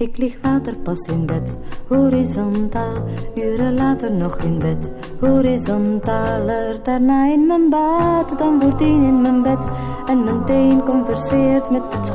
Ik 0.00 0.16
lig 0.16 0.36
later 0.42 0.76
pas 0.76 1.06
in 1.06 1.26
bed, 1.26 1.56
horizontaal. 1.88 2.94
Uren 3.34 3.74
later 3.74 4.12
nog 4.12 4.38
in 4.38 4.58
bed, 4.58 4.90
horizontaler. 5.20 6.82
Daarna 6.82 7.26
in 7.32 7.46
mijn 7.46 7.70
bad, 7.70 8.38
dan 8.38 8.60
wordt 8.60 8.78
tien 8.78 9.02
in 9.04 9.20
mijn 9.20 9.42
bed. 9.42 9.68
En 10.06 10.24
mijn 10.24 10.44
teen 10.44 10.84
converseert 10.84 11.70
met 11.70 11.82
het 11.94 12.14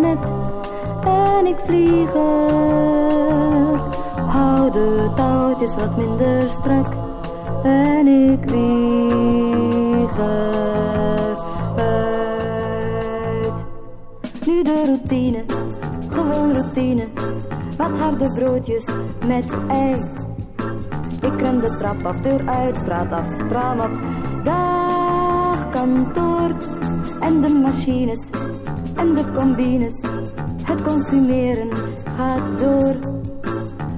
net. 0.00 0.30
En 1.04 1.46
ik 1.46 1.56
vlieg 1.64 2.14
er, 2.14 3.76
hou 4.26 4.70
de 4.70 5.10
touwtjes 5.14 5.76
wat 5.76 5.96
minder 5.96 6.50
strak. 6.50 6.94
En 7.62 8.06
ik 8.06 8.38
vlieg 8.46 10.16
eruit. 10.18 11.44
Nu 14.46 14.62
de 14.62 14.82
routine 14.86 15.44
gewoon 16.16 16.52
routine. 16.52 17.15
Wat 17.76 17.98
harde 17.98 18.30
broodjes 18.30 18.86
met 19.26 19.56
ei. 19.68 19.94
Ik 21.20 21.40
ren 21.40 21.60
de 21.60 21.76
trap 21.78 22.04
af, 22.04 22.20
deur 22.20 22.48
uit, 22.48 22.78
straat 22.78 23.12
af, 23.12 23.26
tram 23.48 23.80
op. 23.80 23.90
Dag 24.44 25.70
kantoor 25.70 26.54
en 27.20 27.40
de 27.40 27.48
machines 27.48 28.28
en 28.94 29.14
de 29.14 29.24
combines. 29.34 30.02
Het 30.62 30.82
consumeren 30.82 31.68
gaat 32.16 32.58
door. 32.58 32.94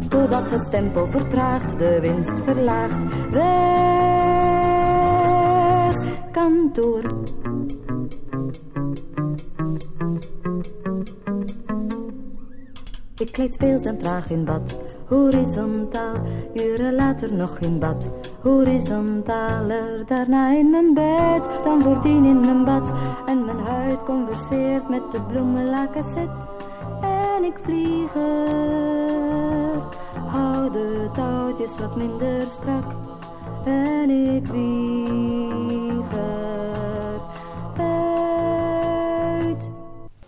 Totdat 0.08 0.50
het 0.50 0.70
tempo 0.70 1.06
vertraagt, 1.06 1.78
de 1.78 1.98
winst 2.00 2.42
verlaagt. 2.44 3.04
Weg 3.30 4.38
kantoor. 6.32 7.02
Kleed 13.38 13.54
speels 13.54 13.84
en 13.84 13.98
traag 13.98 14.30
in 14.30 14.44
bad, 14.44 14.74
horizontaal. 15.08 16.14
Uren 16.54 16.94
later 16.94 17.34
nog 17.34 17.58
in 17.58 17.78
bad, 17.78 18.10
horizontaler. 18.42 20.06
Daarna 20.06 20.50
in 20.50 20.70
mijn 20.70 20.94
bed, 20.94 21.48
dan 21.64 21.82
voordien 21.82 22.24
in 22.24 22.40
mijn 22.40 22.64
bad. 22.64 22.92
En 23.26 23.44
mijn 23.44 23.58
huid 23.58 24.04
converseert 24.04 24.88
met 24.88 25.12
de 25.12 25.22
bloemenlakenset. 25.22 26.28
En 27.00 27.44
ik 27.44 27.58
vlieg 27.62 28.14
er, 28.14 29.82
hou 30.26 30.72
de 30.72 31.08
touwtjes 31.12 31.78
wat 31.78 31.96
minder 31.96 32.50
strak. 32.50 32.84
En 33.64 34.10
ik 34.10 34.46
vlieg 34.46 34.88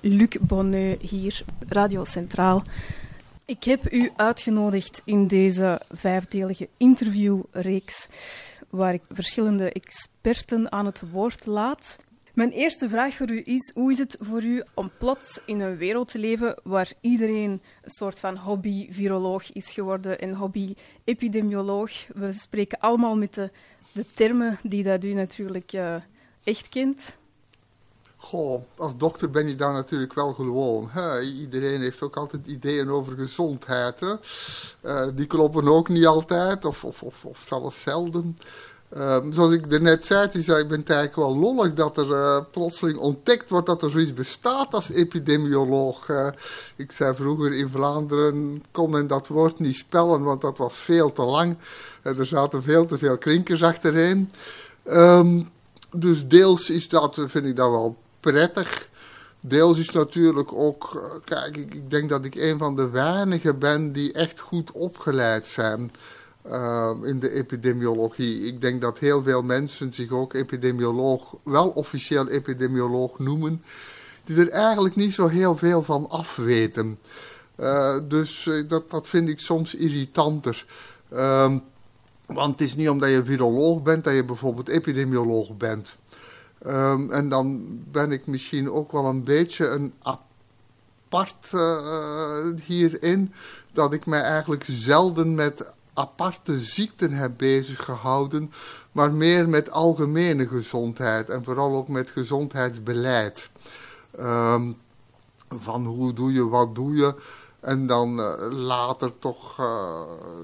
Luc 0.03 0.37
Bonneux 0.41 1.11
hier, 1.11 1.45
Radio 1.69 2.05
Centraal. 2.05 2.63
Ik 3.51 3.65
heb 3.65 3.93
u 3.93 4.11
uitgenodigd 4.17 5.03
in 5.05 5.27
deze 5.27 5.81
vijfdelige 5.91 6.69
interviewreeks, 6.77 8.09
waar 8.69 8.95
ik 8.95 9.03
verschillende 9.09 9.73
experten 9.73 10.73
aan 10.73 10.87
het 10.87 11.03
woord 11.11 11.47
laat. 11.47 11.99
Mijn 12.35 12.51
eerste 12.51 12.89
vraag 12.89 13.15
voor 13.15 13.31
u 13.31 13.43
is: 13.45 13.71
hoe 13.75 13.93
is 13.93 13.99
het 13.99 14.17
voor 14.21 14.43
u 14.43 14.63
om 14.75 14.91
plots 14.99 15.41
in 15.47 15.61
een 15.61 15.77
wereld 15.77 16.09
te 16.09 16.19
leven 16.19 16.61
waar 16.63 16.93
iedereen 17.01 17.51
een 17.83 17.91
soort 17.91 18.19
van 18.19 18.37
hobby-viroloog 18.37 19.53
is 19.53 19.73
geworden 19.73 20.21
en 20.21 20.35
hobby-epidemioloog? 20.35 21.93
We 22.15 22.33
spreken 22.33 22.79
allemaal 22.79 23.17
met 23.17 23.35
de, 23.35 23.51
termen 24.15 24.59
die 24.63 24.83
dat 24.83 25.05
u 25.05 25.13
natuurlijk 25.13 25.73
uh, 25.73 25.95
echt 26.45 26.69
kent. 26.69 27.17
Goh, 28.23 28.63
als 28.77 28.97
dokter 28.97 29.31
ben 29.31 29.49
je 29.49 29.55
daar 29.55 29.73
natuurlijk 29.73 30.15
wel 30.15 30.33
gewoon. 30.33 30.89
Hè? 30.91 31.21
Iedereen 31.21 31.81
heeft 31.81 32.03
ook 32.03 32.17
altijd 32.17 32.47
ideeën 32.47 32.91
over 32.91 33.13
gezondheid. 33.13 34.01
Hè? 34.01 34.15
Uh, 34.85 35.07
die 35.15 35.27
kloppen 35.27 35.69
ook 35.69 35.89
niet 35.89 36.07
altijd, 36.07 36.65
of, 36.65 36.85
of, 36.85 37.03
of, 37.03 37.25
of 37.25 37.45
zelfs 37.47 37.83
zelden. 37.83 38.39
Uh, 38.97 39.17
zoals 39.31 39.53
ik 39.53 39.73
er 39.73 39.83
net 39.83 40.05
zei, 40.05 40.27
ik 40.35 40.47
ben 40.47 40.79
het 40.79 40.91
eigenlijk 40.91 41.17
wel 41.17 41.37
lollig 41.37 41.75
dat 41.75 41.97
er 41.97 42.09
uh, 42.09 42.41
plotseling 42.51 42.99
ontdekt 42.99 43.51
wordt 43.51 43.67
dat 43.67 43.83
er 43.83 43.91
zoiets 43.91 44.15
bestaat 44.15 44.75
als 44.75 44.91
epidemioloog. 44.91 46.11
ik 46.77 46.93
zei 46.93 47.15
vroeger 47.15 47.53
in 47.53 47.69
Vlaanderen, 47.69 48.63
kon 48.71 48.91
men 48.91 49.07
dat 49.07 49.29
woord 49.29 49.59
niet 49.59 49.77
spellen, 49.77 50.23
want 50.23 50.41
dat 50.41 50.59
was 50.59 50.77
veel 50.77 51.13
te 51.13 51.23
lang. 51.23 51.57
er 52.03 52.27
zaten 52.27 52.63
veel 52.63 52.87
te 52.87 52.99
veel 52.99 53.19
klinkers 53.19 53.63
achterheen. 53.63 54.31
Um, 54.89 55.49
dus 55.93 56.29
deels 56.29 56.71
is 56.71 56.89
dat, 56.89 57.21
vind 57.27 57.45
ik 57.45 57.57
dat 57.57 57.71
wel 57.71 57.97
prettig. 58.21 58.89
Deels 59.41 59.79
is 59.79 59.91
natuurlijk 59.91 60.53
ook, 60.53 60.91
eh, 60.95 61.11
kijk, 61.25 61.57
ik, 61.57 61.91
denk 61.91 62.09
dat 62.09 62.25
ik 62.25 62.35
een 62.35 62.59
van 62.59 62.77
de 62.77 62.89
weinigen 62.89 63.59
ben 63.59 63.93
die 63.93 64.13
echt 64.13 64.41
goed 64.41 64.73
opgeleid 64.73 65.47
zijn 65.47 65.91
uh, 66.47 66.91
in 67.03 67.21
de 67.21 67.31
epidemiologie. 67.31 68.47
Ik 68.47 68.61
denk 68.61 68.81
dat 68.81 68.99
heel 68.99 69.23
veel 69.23 69.43
mensen 69.43 69.95
zich 69.95 70.11
ook 70.11 70.35
epidemioloog, 70.35 71.35
wel 71.43 71.69
officieel 71.69 72.29
epidemioloog 72.29 73.19
noemen, 73.19 73.63
die 74.25 74.37
er 74.37 74.49
eigenlijk 74.49 74.97
niet 74.97 75.13
zo 75.13 75.27
heel 75.27 75.57
veel 75.57 75.83
van 75.83 76.09
afweten. 76.11 76.99
Uh, 77.61 77.99
dus 78.09 78.51
dat, 78.69 78.91
dat 78.91 79.09
vind 79.09 79.29
ik 79.29 79.41
soms 79.41 79.75
irritanter. 79.75 80.65
Uh, 81.13 81.55
want 82.27 82.61
het 82.61 82.69
is 82.69 82.77
niet 82.77 82.89
omdat 82.89 83.11
je 83.11 83.25
viroloog 83.25 83.83
bent 83.83 84.05
dat 84.05 84.15
je 84.15 84.25
bijvoorbeeld 84.25 84.69
epidemioloog 84.69 85.57
bent. 85.57 85.97
Um, 86.67 87.11
en 87.11 87.29
dan 87.29 87.67
ben 87.91 88.13
ik 88.13 88.27
misschien 88.27 88.71
ook 88.71 88.93
wel 88.93 89.05
een 89.05 89.25
beetje 89.25 89.69
een 89.69 89.93
apart 90.03 91.53
uh, 91.55 92.47
hierin, 92.65 93.33
dat 93.73 93.93
ik 93.93 94.07
mij 94.07 94.23
eigenlijk 94.23 94.65
zelden 94.69 95.35
met 95.35 95.67
aparte 95.95 96.61
ziekten 96.61 97.13
heb 97.13 97.33
bezig 97.37 97.85
gehouden, 97.85 98.53
maar 98.93 99.13
meer 99.13 99.49
met 99.49 99.71
algemene 99.71 100.49
gezondheid 100.49 101.29
en 101.29 101.45
vooral 101.45 101.77
ook 101.77 101.89
met 101.89 102.11
gezondheidsbeleid. 102.11 103.51
Um, 104.21 104.77
van 105.59 105.87
hoe 105.87 106.13
doe 106.13 106.33
je, 106.33 106.49
wat 106.49 106.75
doe 106.75 106.97
je. 106.97 107.15
En 107.61 107.87
dan 107.87 108.21
uh, 108.21 108.35
later 108.51 109.13
toch, 109.19 109.61
uh, 109.61 110.01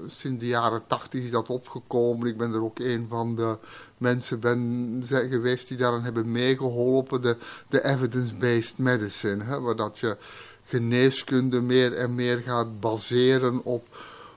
sinds 0.07 0.39
de 0.39 0.47
jaren 0.47 0.81
tachtig 0.87 1.23
is 1.23 1.31
dat 1.31 1.49
opgekomen. 1.49 2.27
Ik 2.27 2.37
ben 2.37 2.53
er 2.53 2.63
ook 2.63 2.79
een 2.79 3.05
van 3.09 3.35
de 3.35 3.57
mensen 3.97 4.39
ben, 4.39 5.03
zijn 5.05 5.29
geweest 5.29 5.67
die 5.67 5.77
daaraan 5.77 6.03
hebben 6.03 6.31
meegeholpen. 6.31 7.21
De, 7.21 7.37
de 7.69 7.85
evidence-based 7.85 8.77
medicine, 8.77 9.43
hè, 9.43 9.59
waar 9.59 9.75
dat 9.75 9.99
je 9.99 10.17
geneeskunde 10.63 11.61
meer 11.61 11.93
en 11.93 12.15
meer 12.15 12.37
gaat 12.37 12.79
baseren 12.79 13.63
op 13.63 13.87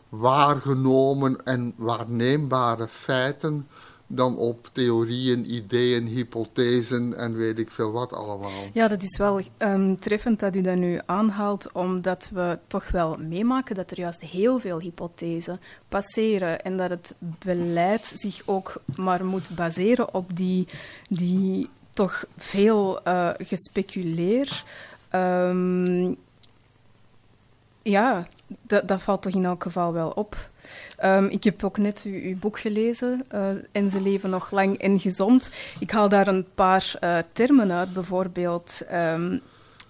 waargenomen 0.08 1.44
en 1.44 1.72
waarneembare 1.76 2.88
feiten 2.88 3.68
dan 4.12 4.36
op 4.36 4.70
theorieën, 4.72 5.54
ideeën, 5.54 6.06
hypothesen 6.06 7.16
en 7.16 7.36
weet 7.36 7.58
ik 7.58 7.70
veel 7.70 7.92
wat 7.92 8.12
allemaal. 8.12 8.62
Ja, 8.72 8.88
dat 8.88 9.02
is 9.02 9.16
wel 9.18 9.40
um, 9.58 9.98
treffend 9.98 10.40
dat 10.40 10.56
u 10.56 10.60
dat 10.60 10.76
nu 10.76 11.00
aanhaalt, 11.06 11.72
omdat 11.72 12.30
we 12.32 12.58
toch 12.66 12.90
wel 12.90 13.16
meemaken 13.16 13.74
dat 13.74 13.90
er 13.90 13.98
juist 13.98 14.20
heel 14.20 14.58
veel 14.58 14.80
hypothesen 14.80 15.60
passeren 15.88 16.62
en 16.62 16.76
dat 16.76 16.90
het 16.90 17.14
beleid 17.18 18.12
zich 18.14 18.42
ook 18.44 18.82
maar 18.96 19.24
moet 19.24 19.54
baseren 19.54 20.14
op 20.14 20.36
die, 20.36 20.68
die 21.08 21.68
toch 21.92 22.24
veel 22.36 23.00
uh, 23.06 23.30
gespeculeer. 23.38 24.64
Um, 25.14 26.16
ja, 27.82 28.26
dat, 28.62 28.88
dat 28.88 29.02
valt 29.02 29.22
toch 29.22 29.34
in 29.34 29.44
elk 29.44 29.62
geval 29.62 29.92
wel 29.92 30.10
op. 30.10 30.50
Um, 31.04 31.28
ik 31.28 31.44
heb 31.44 31.64
ook 31.64 31.78
net 31.78 32.02
uw, 32.04 32.36
boek 32.38 32.58
gelezen, 32.58 33.24
uh, 33.34 33.48
En 33.72 33.90
ze 33.90 34.00
leven 34.00 34.30
nog 34.30 34.50
lang 34.50 34.78
en 34.78 35.00
gezond. 35.00 35.50
Ik 35.78 35.90
haal 35.90 36.08
daar 36.08 36.26
een 36.26 36.46
paar 36.54 36.94
uh, 37.00 37.18
termen 37.32 37.72
uit, 37.72 37.92
bijvoorbeeld 37.92 38.80
um, 38.92 39.40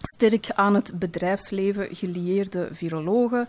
sterk 0.02 0.50
aan 0.50 0.74
het 0.74 0.98
bedrijfsleven 0.98 1.88
gelieerde 1.90 2.68
virologen, 2.72 3.48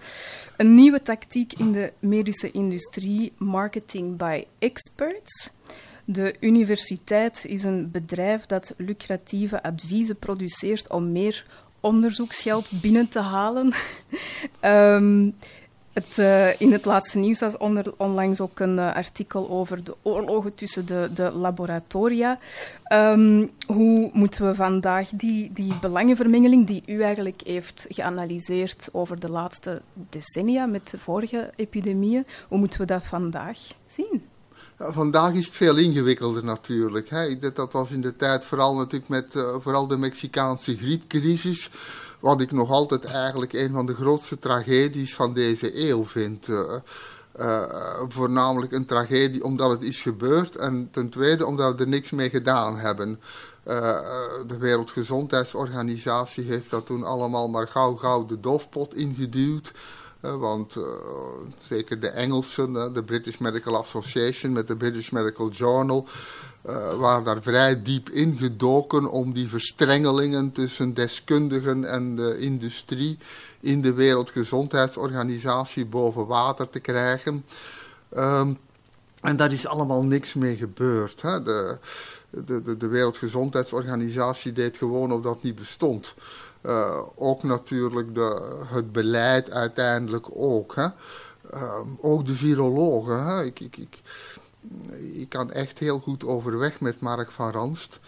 een 0.57 0.73
nieuwe 0.75 1.01
tactiek 1.01 1.53
in 1.53 1.71
de 1.71 1.93
medische 1.99 2.51
industrie, 2.51 3.33
marketing 3.37 4.17
by 4.17 4.45
experts. 4.59 5.51
De 6.05 6.35
universiteit 6.39 7.45
is 7.45 7.63
een 7.63 7.91
bedrijf 7.91 8.45
dat 8.45 8.73
lucratieve 8.77 9.63
adviezen 9.63 10.17
produceert 10.17 10.89
om 10.89 11.11
meer 11.11 11.45
onderzoeksgeld 11.81 12.81
binnen 12.81 13.07
te 13.07 13.19
halen. 13.19 13.73
um, 14.61 15.35
het, 15.93 16.17
uh, 16.17 16.61
in 16.61 16.71
het 16.71 16.85
laatste 16.85 17.17
nieuws 17.17 17.39
was 17.39 17.57
onder, 17.57 17.93
onlangs 17.97 18.41
ook 18.41 18.59
een 18.59 18.77
uh, 18.77 18.95
artikel 18.95 19.49
over 19.49 19.83
de 19.83 19.95
oorlogen 20.01 20.55
tussen 20.55 20.85
de, 20.85 21.09
de 21.13 21.31
laboratoria. 21.31 22.39
Um, 22.93 23.51
hoe 23.65 24.09
moeten 24.13 24.47
we 24.47 24.55
vandaag 24.55 25.09
die, 25.09 25.51
die 25.53 25.73
belangenvermengeling 25.81 26.67
die 26.67 26.83
u 26.85 27.01
eigenlijk 27.01 27.41
heeft 27.45 27.85
geanalyseerd 27.89 28.89
over 28.91 29.19
de 29.19 29.31
laatste 29.31 29.81
decennia 29.93 30.65
met 30.65 30.89
de 30.89 30.97
vorige 30.97 31.49
epidemieën, 31.55 32.25
hoe 32.47 32.57
moeten 32.57 32.79
we 32.79 32.85
dat 32.85 33.03
vandaag 33.03 33.57
zien? 33.87 34.30
Vandaag 34.89 35.33
is 35.33 35.45
het 35.45 35.55
veel 35.55 35.77
ingewikkelder 35.77 36.43
natuurlijk. 36.43 37.09
Hè. 37.09 37.39
Dat, 37.39 37.55
dat 37.55 37.71
was 37.71 37.91
in 37.91 38.01
de 38.01 38.15
tijd 38.15 38.45
vooral 38.45 38.75
natuurlijk 38.75 39.09
met 39.09 39.35
uh, 39.35 39.55
vooral 39.59 39.87
de 39.87 39.97
Mexicaanse 39.97 40.77
griepcrisis 40.77 41.69
Wat 42.19 42.41
ik 42.41 42.51
nog 42.51 42.69
altijd 42.69 43.05
eigenlijk 43.05 43.53
een 43.53 43.71
van 43.71 43.85
de 43.85 43.95
grootste 43.95 44.39
tragedies 44.39 45.15
van 45.15 45.33
deze 45.33 45.89
eeuw 45.89 46.05
vind. 46.05 46.47
Uh, 46.47 46.75
voornamelijk 48.07 48.71
een 48.71 48.85
tragedie 48.85 49.43
omdat 49.43 49.69
het 49.69 49.81
is 49.81 50.01
gebeurd 50.01 50.55
en 50.55 50.89
ten 50.91 51.09
tweede 51.09 51.45
omdat 51.45 51.75
we 51.75 51.83
er 51.83 51.89
niks 51.89 52.09
mee 52.09 52.29
gedaan 52.29 52.77
hebben. 52.77 53.19
De 54.47 54.57
Wereldgezondheidsorganisatie 54.59 56.43
heeft 56.43 56.69
dat 56.69 56.85
toen 56.85 57.03
allemaal 57.03 57.49
maar 57.49 57.67
gauw 57.67 57.95
gauw 57.95 58.25
de 58.25 58.39
doofpot 58.39 58.95
ingeduwd. 58.95 59.71
Want 60.21 60.75
zeker 61.67 61.99
de 61.99 62.07
Engelsen, 62.07 62.93
de 62.93 63.03
British 63.03 63.37
Medical 63.37 63.75
Association 63.77 64.51
met 64.51 64.67
de 64.67 64.75
British 64.75 65.09
Medical 65.09 65.49
Journal, 65.49 66.07
waren 66.97 67.23
daar 67.23 67.41
vrij 67.41 67.81
diep 67.81 68.09
ingedoken 68.09 69.11
om 69.11 69.33
die 69.33 69.47
verstrengelingen 69.47 70.51
tussen 70.51 70.93
deskundigen 70.93 71.85
en 71.85 72.15
de 72.15 72.39
industrie 72.39 73.17
in 73.59 73.81
de 73.81 73.93
Wereldgezondheidsorganisatie 73.93 75.85
boven 75.85 76.25
water 76.27 76.69
te 76.69 76.79
krijgen. 76.79 77.45
Um, 78.17 78.57
en 79.21 79.37
daar 79.37 79.51
is 79.51 79.67
allemaal 79.67 80.03
niks 80.03 80.33
mee 80.33 80.55
gebeurd. 80.55 81.21
Hè. 81.21 81.43
De, 81.43 81.77
de, 82.29 82.61
de, 82.61 82.77
de, 82.77 82.87
Wereldgezondheidsorganisatie 82.87 84.51
deed 84.51 84.77
gewoon 84.77 85.11
of 85.11 85.21
dat 85.21 85.43
niet 85.43 85.55
bestond. 85.55 86.13
Uh, 86.65 87.01
ook 87.15 87.43
natuurlijk 87.43 88.15
de, 88.15 88.57
het 88.65 88.91
beleid 88.91 89.51
uiteindelijk 89.51 90.27
ook. 90.33 90.75
Hè. 90.75 90.87
Uh, 91.53 91.79
ook 92.01 92.25
de 92.25 92.35
virologen. 92.35 93.23
Hè. 93.23 93.43
Ik, 93.43 93.59
ik, 93.59 93.77
ik, 93.77 94.01
ik 95.13 95.29
kan 95.29 95.51
echt 95.51 95.79
heel 95.79 95.99
goed 95.99 96.25
overweg 96.25 96.79
met 96.79 96.99
Mark 96.99 97.31
van 97.31 97.51
Ranst. 97.51 97.99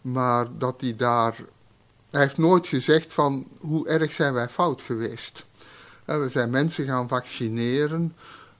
Maar 0.00 0.46
dat 0.58 0.80
hij 0.80 0.96
daar 0.96 1.36
hij 2.12 2.20
heeft 2.20 2.38
nooit 2.38 2.66
gezegd 2.66 3.12
van 3.12 3.46
hoe 3.60 3.88
erg 3.88 4.12
zijn 4.12 4.32
wij 4.32 4.48
fout 4.48 4.80
geweest. 4.80 5.46
We 6.04 6.28
zijn 6.28 6.50
mensen 6.50 6.86
gaan 6.86 7.08
vaccineren 7.08 8.14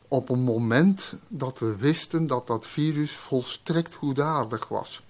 op 0.09 0.29
een 0.29 0.43
moment 0.43 1.13
dat 1.29 1.59
we 1.59 1.77
wisten 1.77 2.27
dat 2.27 2.47
dat 2.47 2.67
virus 2.67 3.13
volstrekt 3.13 3.95
goedaardig 3.95 4.69
was. 4.69 5.03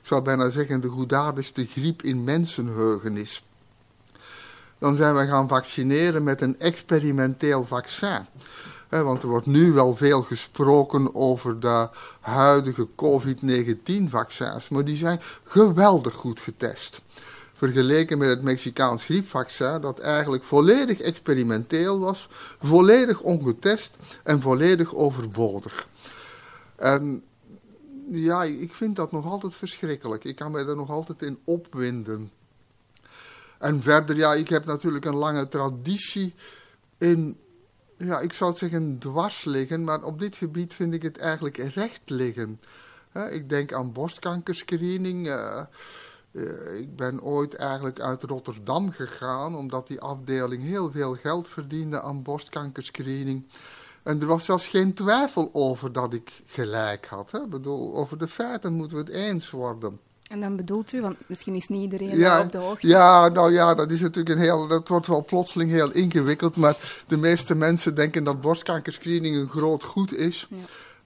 Ik 0.00 0.06
zou 0.06 0.22
bijna 0.22 0.50
zeggen 0.50 0.80
de 0.80 0.88
goedaardigste 0.88 1.66
griep 1.66 2.02
in 2.02 2.24
mensenheugen 2.24 3.16
is. 3.16 3.42
Dan 4.80 4.96
zijn 4.96 5.16
we 5.16 5.26
gaan 5.26 5.48
vaccineren 5.48 6.22
met 6.22 6.40
een 6.40 6.60
experimenteel 6.60 7.64
vaccin. 7.66 8.26
Want 8.88 9.22
er 9.22 9.28
wordt 9.28 9.46
nu 9.46 9.72
wel 9.72 9.96
veel 9.96 10.22
gesproken 10.22 11.14
over 11.14 11.60
de 11.60 11.88
huidige 12.20 12.88
COVID-19-vaccins, 12.96 14.68
maar 14.68 14.84
die 14.84 14.96
zijn 14.96 15.20
geweldig 15.44 16.14
goed 16.14 16.40
getest 16.40 17.02
vergeleken 17.60 18.18
met 18.18 18.28
het 18.28 18.42
Mexicaans 18.42 19.04
griepvaccin, 19.04 19.80
dat 19.80 19.98
eigenlijk 19.98 20.44
volledig 20.44 21.00
experimenteel 21.00 21.98
was, 21.98 22.28
volledig 22.62 23.20
ongetest 23.20 23.96
en 24.22 24.40
volledig 24.40 24.94
overbodig. 24.94 25.88
En 26.76 27.22
ja, 28.10 28.44
ik 28.44 28.74
vind 28.74 28.96
dat 28.96 29.12
nog 29.12 29.26
altijd 29.26 29.54
verschrikkelijk. 29.54 30.24
Ik 30.24 30.36
kan 30.36 30.52
mij 30.52 30.66
er 30.66 30.76
nog 30.76 30.90
altijd 30.90 31.22
in 31.22 31.38
opwinden. 31.44 32.30
En 33.60 33.82
verder, 33.82 34.16
ja, 34.16 34.34
ik 34.34 34.48
heb 34.48 34.64
natuurlijk 34.64 35.04
een 35.04 35.16
lange 35.16 35.48
traditie 35.48 36.34
in, 36.98 37.40
ja, 37.96 38.20
ik 38.20 38.32
zou 38.32 38.56
zeggen 38.56 38.98
dwars 38.98 39.44
liggen, 39.44 39.84
maar 39.84 40.02
op 40.02 40.18
dit 40.18 40.36
gebied 40.36 40.74
vind 40.74 40.94
ik 40.94 41.02
het 41.02 41.18
eigenlijk 41.18 41.56
recht 41.56 42.00
liggen. 42.04 42.60
ik 43.30 43.48
denk 43.48 43.72
aan 43.72 43.92
borstkankerscreening. 43.92 45.26
Uh, 45.26 45.62
uh, 46.32 46.78
ik 46.78 46.96
ben 46.96 47.22
ooit 47.22 47.54
eigenlijk 47.54 48.00
uit 48.00 48.22
Rotterdam 48.22 48.92
gegaan, 48.92 49.56
omdat 49.56 49.86
die 49.86 50.00
afdeling 50.00 50.62
heel 50.62 50.90
veel 50.90 51.14
geld 51.14 51.48
verdiende 51.48 52.00
aan 52.00 52.22
borstkankerscreening. 52.22 53.46
En 54.02 54.20
er 54.20 54.26
was 54.26 54.44
zelfs 54.44 54.68
geen 54.68 54.94
twijfel 54.94 55.50
over 55.52 55.92
dat 55.92 56.14
ik 56.14 56.42
gelijk 56.46 57.06
had. 57.06 57.30
Hè? 57.30 57.46
bedoel, 57.46 57.96
over 57.96 58.18
de 58.18 58.28
feiten 58.28 58.72
moeten 58.72 58.96
we 58.96 59.02
het 59.02 59.12
eens 59.12 59.50
worden. 59.50 60.00
En 60.30 60.40
dan 60.40 60.56
bedoelt 60.56 60.92
u, 60.92 61.00
want 61.00 61.16
misschien 61.26 61.54
is 61.54 61.68
niet 61.68 61.82
iedereen 61.82 62.18
ja, 62.18 62.40
op 62.40 62.52
de 62.52 62.58
hoogte. 62.58 62.88
Ja, 62.88 63.28
nou 63.28 63.52
ja, 63.52 63.74
dat 63.74 63.90
is 63.90 64.00
natuurlijk 64.00 64.36
een 64.36 64.42
heel, 64.42 64.66
dat 64.66 64.88
wordt 64.88 65.06
wel 65.06 65.24
plotseling 65.24 65.70
heel 65.70 65.90
ingewikkeld, 65.90 66.56
maar 66.56 67.02
de 67.06 67.16
meeste 67.16 67.54
mensen 67.54 67.94
denken 67.94 68.24
dat 68.24 68.40
borstkankerscreening 68.40 69.36
een 69.36 69.48
groot 69.48 69.84
goed 69.84 70.14
is. 70.14 70.48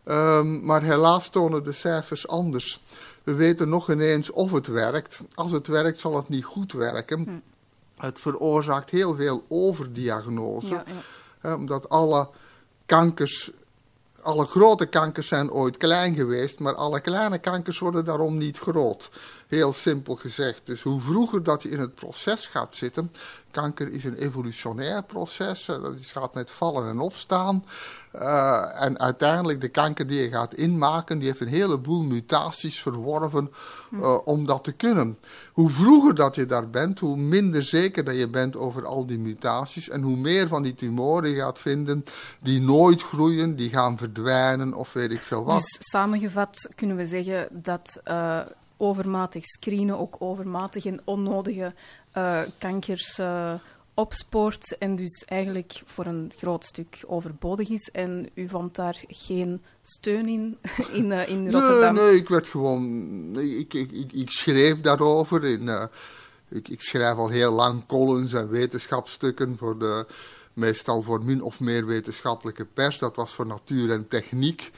Ja. 0.04 0.38
Um, 0.38 0.64
maar 0.64 0.82
helaas 0.82 1.28
tonen 1.28 1.64
de 1.64 1.72
cijfers 1.72 2.28
anders. 2.28 2.82
We 3.22 3.34
weten 3.34 3.68
nog 3.68 3.90
ineens 3.90 4.30
of 4.30 4.52
het 4.52 4.66
werkt. 4.66 5.20
Als 5.34 5.50
het 5.50 5.66
werkt, 5.66 6.00
zal 6.00 6.16
het 6.16 6.28
niet 6.28 6.44
goed 6.44 6.72
werken. 6.72 7.22
Hm. 7.22 8.06
Het 8.06 8.20
veroorzaakt 8.20 8.90
heel 8.90 9.14
veel 9.14 9.44
overdiagnose. 9.48 10.82
Ja, 11.42 11.56
omdat 11.56 11.88
alle 11.88 12.28
kankers, 12.86 13.50
alle 14.24 14.46
grote 14.46 14.86
kankers 14.86 15.28
zijn 15.28 15.50
ooit 15.50 15.76
klein 15.76 16.14
geweest, 16.14 16.58
maar 16.58 16.74
alle 16.74 17.00
kleine 17.00 17.38
kankers 17.38 17.78
worden 17.78 18.04
daarom 18.04 18.38
niet 18.38 18.58
groot. 18.58 19.10
Heel 19.54 19.72
simpel 19.72 20.16
gezegd. 20.16 20.60
Dus 20.64 20.82
hoe 20.82 21.00
vroeger 21.00 21.42
dat 21.42 21.62
je 21.62 21.68
in 21.68 21.80
het 21.80 21.94
proces 21.94 22.46
gaat 22.46 22.76
zitten, 22.76 23.10
kanker 23.50 23.92
is 23.92 24.04
een 24.04 24.16
evolutionair 24.16 25.04
proces, 25.04 25.64
dat 25.64 25.94
gaat 25.98 26.34
met 26.34 26.50
vallen 26.50 26.88
en 26.88 26.98
opstaan. 26.98 27.64
Uh, 28.14 28.82
en 28.82 28.98
uiteindelijk 28.98 29.60
de 29.60 29.68
kanker 29.68 30.06
die 30.06 30.22
je 30.22 30.28
gaat 30.28 30.54
inmaken, 30.54 31.18
die 31.18 31.28
heeft 31.28 31.40
een 31.40 31.46
heleboel 31.46 32.02
mutaties 32.02 32.80
verworven 32.80 33.52
uh, 33.92 34.18
om 34.24 34.46
dat 34.46 34.64
te 34.64 34.72
kunnen. 34.72 35.18
Hoe 35.52 35.70
vroeger 35.70 36.14
dat 36.14 36.34
je 36.34 36.46
daar 36.46 36.70
bent, 36.70 36.98
hoe 36.98 37.16
minder 37.16 37.62
zeker 37.62 38.04
dat 38.04 38.16
je 38.16 38.28
bent 38.28 38.56
over 38.56 38.86
al 38.86 39.06
die 39.06 39.18
mutaties. 39.18 39.88
En 39.88 40.02
hoe 40.02 40.16
meer 40.16 40.48
van 40.48 40.62
die 40.62 40.74
tumoren 40.74 41.30
je 41.30 41.36
gaat 41.36 41.58
vinden 41.58 42.04
die 42.40 42.60
nooit 42.60 43.02
groeien, 43.02 43.56
die 43.56 43.70
gaan 43.70 43.98
verdwijnen 43.98 44.74
of 44.74 44.92
weet 44.92 45.10
ik 45.10 45.20
veel 45.20 45.44
wat. 45.44 45.56
Dus 45.56 45.76
samengevat 45.78 46.70
kunnen 46.74 46.96
we 46.96 47.06
zeggen 47.06 47.48
dat 47.50 48.00
uh, 48.04 48.40
overmatig 48.76 49.44
screenen 49.44 49.98
ook 49.98 50.16
overmatig 50.18 50.84
en 50.84 51.00
onnodige 51.04 51.74
kankers 52.58 53.18
opspoort 53.94 54.76
en 54.78 54.96
dus 54.96 55.24
eigenlijk 55.24 55.82
voor 55.84 56.06
een 56.06 56.32
groot 56.36 56.64
stuk 56.64 57.04
overbodig 57.06 57.68
is. 57.70 57.90
En 57.92 58.28
u 58.34 58.48
vond 58.48 58.74
daar 58.74 59.02
geen 59.08 59.62
steun 59.82 60.28
in, 60.28 60.58
in, 60.92 61.06
uh, 61.06 61.28
in 61.28 61.50
Rotterdam? 61.50 61.94
Nee, 61.94 62.04
nee, 62.04 62.16
ik 62.16 62.28
werd 62.28 62.48
gewoon... 62.48 63.38
Ik, 63.38 63.74
ik, 63.74 63.92
ik, 63.92 64.12
ik 64.12 64.30
schreef 64.30 64.80
daarover. 64.80 65.44
In, 65.44 65.62
uh, 65.62 65.84
ik, 66.48 66.68
ik 66.68 66.80
schrijf 66.80 67.16
al 67.16 67.28
heel 67.28 67.52
lang 67.52 67.86
columns 67.86 68.32
en 68.32 68.48
wetenschapsstukken 68.48 69.58
voor 69.58 69.78
de... 69.78 70.06
Meestal 70.52 71.02
voor 71.02 71.24
min 71.24 71.42
of 71.42 71.60
meer 71.60 71.86
wetenschappelijke 71.86 72.64
pers. 72.64 72.98
Dat 72.98 73.16
was 73.16 73.34
voor 73.34 73.46
natuur 73.46 73.90
en 73.90 74.08
techniek. 74.08 74.70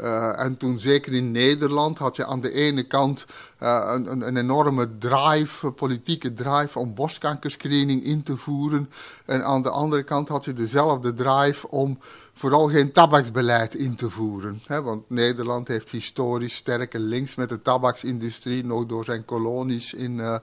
Uh, 0.00 0.40
en 0.40 0.56
toen, 0.56 0.80
zeker 0.80 1.12
in 1.12 1.30
Nederland, 1.30 1.98
had 1.98 2.16
je 2.16 2.26
aan 2.26 2.40
de 2.40 2.52
ene 2.52 2.82
kant 2.82 3.26
uh, 3.62 3.90
een, 3.94 4.26
een, 4.26 4.36
enorme 4.36 4.98
drive, 4.98 5.70
politieke 5.70 6.32
drive 6.32 6.78
om 6.78 6.94
borstkankerscreening 6.94 8.04
in 8.04 8.22
te 8.22 8.36
voeren. 8.36 8.90
En 9.24 9.44
aan 9.44 9.62
de 9.62 9.70
andere 9.70 10.02
kant 10.02 10.28
had 10.28 10.44
je 10.44 10.52
dezelfde 10.52 11.12
drive 11.12 11.68
om 11.68 11.98
vooral 12.34 12.68
geen 12.68 12.92
tabaksbeleid 12.92 13.74
in 13.74 13.96
te 13.96 14.10
voeren. 14.10 14.62
Want 14.66 15.10
Nederland 15.10 15.68
heeft 15.68 15.90
historisch 15.90 16.54
sterke 16.54 16.98
links 16.98 17.34
met 17.34 17.48
de 17.48 17.62
tabaksindustrie, 17.62 18.64
nog 18.64 18.86
door 18.86 19.04
zijn 19.04 19.24
kolonies 19.24 19.92
in, 19.92 20.18
uh, 20.18 20.36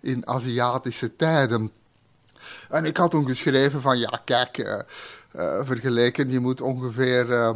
in 0.00 0.26
Aziatische 0.26 1.16
tijden. 1.16 1.70
En 2.68 2.84
ik 2.84 2.96
had 2.96 3.10
toen 3.10 3.26
geschreven 3.26 3.80
van, 3.80 3.98
ja 3.98 4.20
kijk, 4.24 4.84
vergeleken, 5.62 6.30
je 6.30 6.40
moet 6.40 6.60
ongeveer 6.60 7.54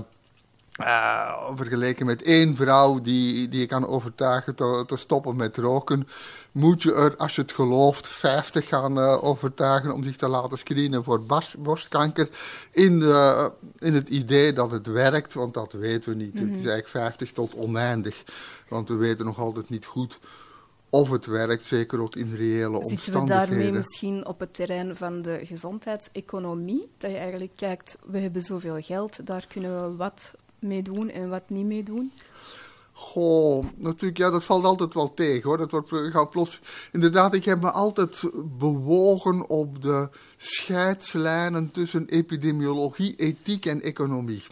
uh, 0.78 1.50
vergeleken 1.54 2.06
met 2.06 2.22
één 2.22 2.56
vrouw 2.56 3.00
die, 3.00 3.48
die 3.48 3.60
je 3.60 3.66
kan 3.66 3.86
overtuigen 3.86 4.54
te, 4.54 4.84
te, 4.86 4.96
stoppen 4.96 5.36
met 5.36 5.56
roken, 5.56 6.08
moet 6.52 6.82
je 6.82 6.94
er, 6.94 7.16
als 7.16 7.34
je 7.34 7.42
het 7.42 7.52
gelooft, 7.52 8.08
50 8.08 8.68
gaan 8.68 8.98
uh, 8.98 9.24
overtuigen 9.24 9.92
om 9.92 10.04
zich 10.04 10.16
te 10.16 10.28
laten 10.28 10.58
screenen 10.58 11.04
voor 11.04 11.22
borstkanker. 11.58 12.28
In, 12.70 12.98
de, 12.98 13.50
in 13.78 13.94
het 13.94 14.08
idee 14.08 14.52
dat 14.52 14.70
het 14.70 14.86
werkt, 14.86 15.34
want 15.34 15.54
dat 15.54 15.72
weten 15.72 16.10
we 16.10 16.16
niet. 16.16 16.32
Het 16.32 16.42
is 16.42 16.48
mhm. 16.48 16.56
eigenlijk 16.56 16.88
50 16.88 17.32
tot 17.32 17.54
oneindig. 17.54 18.24
Want 18.68 18.88
we 18.88 18.94
weten 18.94 19.26
nog 19.26 19.38
altijd 19.38 19.70
niet 19.70 19.86
goed 19.86 20.18
of 20.90 21.10
het 21.10 21.26
werkt, 21.26 21.64
zeker 21.64 22.00
ook 22.00 22.16
in 22.16 22.34
reële 22.34 22.76
omstandigheden. 22.76 23.02
Zitten 23.02 23.22
we 23.22 23.28
daarmee 23.28 23.72
misschien 23.72 24.26
op 24.26 24.40
het 24.40 24.54
terrein 24.54 24.96
van 24.96 25.22
de 25.22 25.40
gezondheidseconomie? 25.42 26.88
Dat 26.98 27.10
je 27.10 27.16
eigenlijk 27.16 27.52
kijkt, 27.56 27.98
we 28.06 28.18
hebben 28.18 28.42
zoveel 28.42 28.80
geld, 28.80 29.26
daar 29.26 29.46
kunnen 29.48 29.82
we 29.82 29.96
wat 29.96 30.34
meedoen 30.58 31.10
en 31.10 31.28
wat 31.28 31.42
niet 31.46 31.66
meedoen? 31.66 32.12
Goh, 32.92 33.64
natuurlijk, 33.76 34.18
ja, 34.18 34.30
dat 34.30 34.44
valt 34.44 34.64
altijd 34.64 34.94
wel 34.94 35.14
tegen 35.14 35.48
hoor. 35.48 35.58
Dat 35.58 35.70
wordt, 35.70 36.30
plots... 36.30 36.60
Inderdaad, 36.92 37.34
ik 37.34 37.44
heb 37.44 37.60
me 37.60 37.70
altijd 37.70 38.22
bewogen 38.58 39.48
op 39.48 39.82
de 39.82 40.08
scheidslijnen 40.36 41.70
tussen 41.70 42.06
epidemiologie, 42.06 43.16
ethiek 43.16 43.66
en 43.66 43.82
economie. 43.82 44.42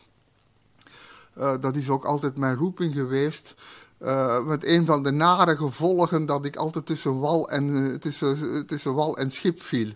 Uh, 1.38 1.54
dat 1.60 1.76
is 1.76 1.88
ook 1.88 2.04
altijd 2.04 2.36
mijn 2.36 2.56
roeping 2.56 2.94
geweest. 2.94 3.54
Uh, 4.00 4.44
met 4.44 4.64
een 4.64 4.86
van 4.86 5.02
de 5.02 5.10
nare 5.10 5.56
gevolgen 5.56 6.26
dat 6.26 6.44
ik 6.44 6.56
altijd 6.56 6.86
tussen 6.86 7.18
wal 7.18 7.48
en, 7.48 7.96
tussen, 8.00 8.66
tussen 8.66 8.94
wal 8.94 9.16
en 9.16 9.30
schip 9.30 9.62
viel. 9.62 9.92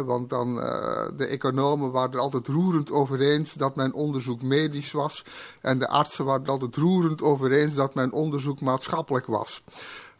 Want 0.00 0.30
dan, 0.30 0.58
uh, 0.58 1.08
de 1.16 1.26
economen 1.26 1.90
waren 1.90 2.12
er 2.12 2.18
altijd 2.18 2.46
roerend 2.46 2.90
over 2.90 3.20
eens 3.20 3.52
dat 3.52 3.76
mijn 3.76 3.92
onderzoek 3.92 4.42
medisch 4.42 4.92
was. 4.92 5.24
En 5.60 5.78
de 5.78 5.88
artsen 5.88 6.24
waren 6.24 6.44
er 6.44 6.50
altijd 6.50 6.76
roerend 6.76 7.22
over 7.22 7.52
eens 7.52 7.74
dat 7.74 7.94
mijn 7.94 8.12
onderzoek 8.12 8.60
maatschappelijk 8.60 9.26
was. 9.26 9.64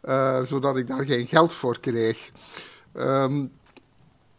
Uh, 0.03 0.41
zodat 0.41 0.77
ik 0.77 0.87
daar 0.87 1.05
geen 1.05 1.27
geld 1.27 1.53
voor 1.53 1.79
kreeg. 1.79 2.31
Um, 2.97 3.51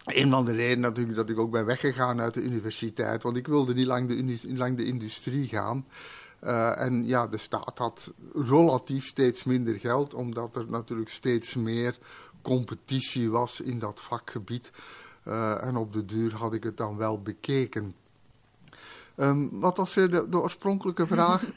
een 0.04 0.30
van 0.30 0.44
de 0.44 0.52
redenen 0.52 0.80
natuurlijk 0.80 1.16
dat 1.16 1.30
ik 1.30 1.38
ook 1.38 1.50
ben 1.50 1.66
weggegaan 1.66 2.20
uit 2.20 2.34
de 2.34 2.42
universiteit, 2.42 3.22
want 3.22 3.36
ik 3.36 3.46
wilde 3.46 3.74
niet 3.74 3.86
lang 3.86 4.08
de, 4.08 4.38
lang 4.54 4.76
de 4.76 4.84
industrie 4.84 5.48
gaan. 5.48 5.86
Uh, 6.42 6.80
en 6.80 7.06
ja, 7.06 7.26
de 7.26 7.38
staat 7.38 7.78
had 7.78 8.12
relatief 8.34 9.06
steeds 9.06 9.44
minder 9.44 9.74
geld, 9.74 10.14
omdat 10.14 10.56
er 10.56 10.66
natuurlijk 10.68 11.10
steeds 11.10 11.54
meer 11.54 11.98
competitie 12.42 13.30
was 13.30 13.60
in 13.60 13.78
dat 13.78 14.00
vakgebied. 14.00 14.70
Uh, 15.28 15.64
en 15.64 15.76
op 15.76 15.92
de 15.92 16.04
duur 16.04 16.34
had 16.34 16.54
ik 16.54 16.64
het 16.64 16.76
dan 16.76 16.96
wel 16.96 17.22
bekeken. 17.22 17.94
Um, 19.16 19.60
wat 19.60 19.76
was 19.76 19.94
weer 19.94 20.10
de, 20.10 20.28
de 20.28 20.40
oorspronkelijke 20.40 21.06
vraag? 21.06 21.44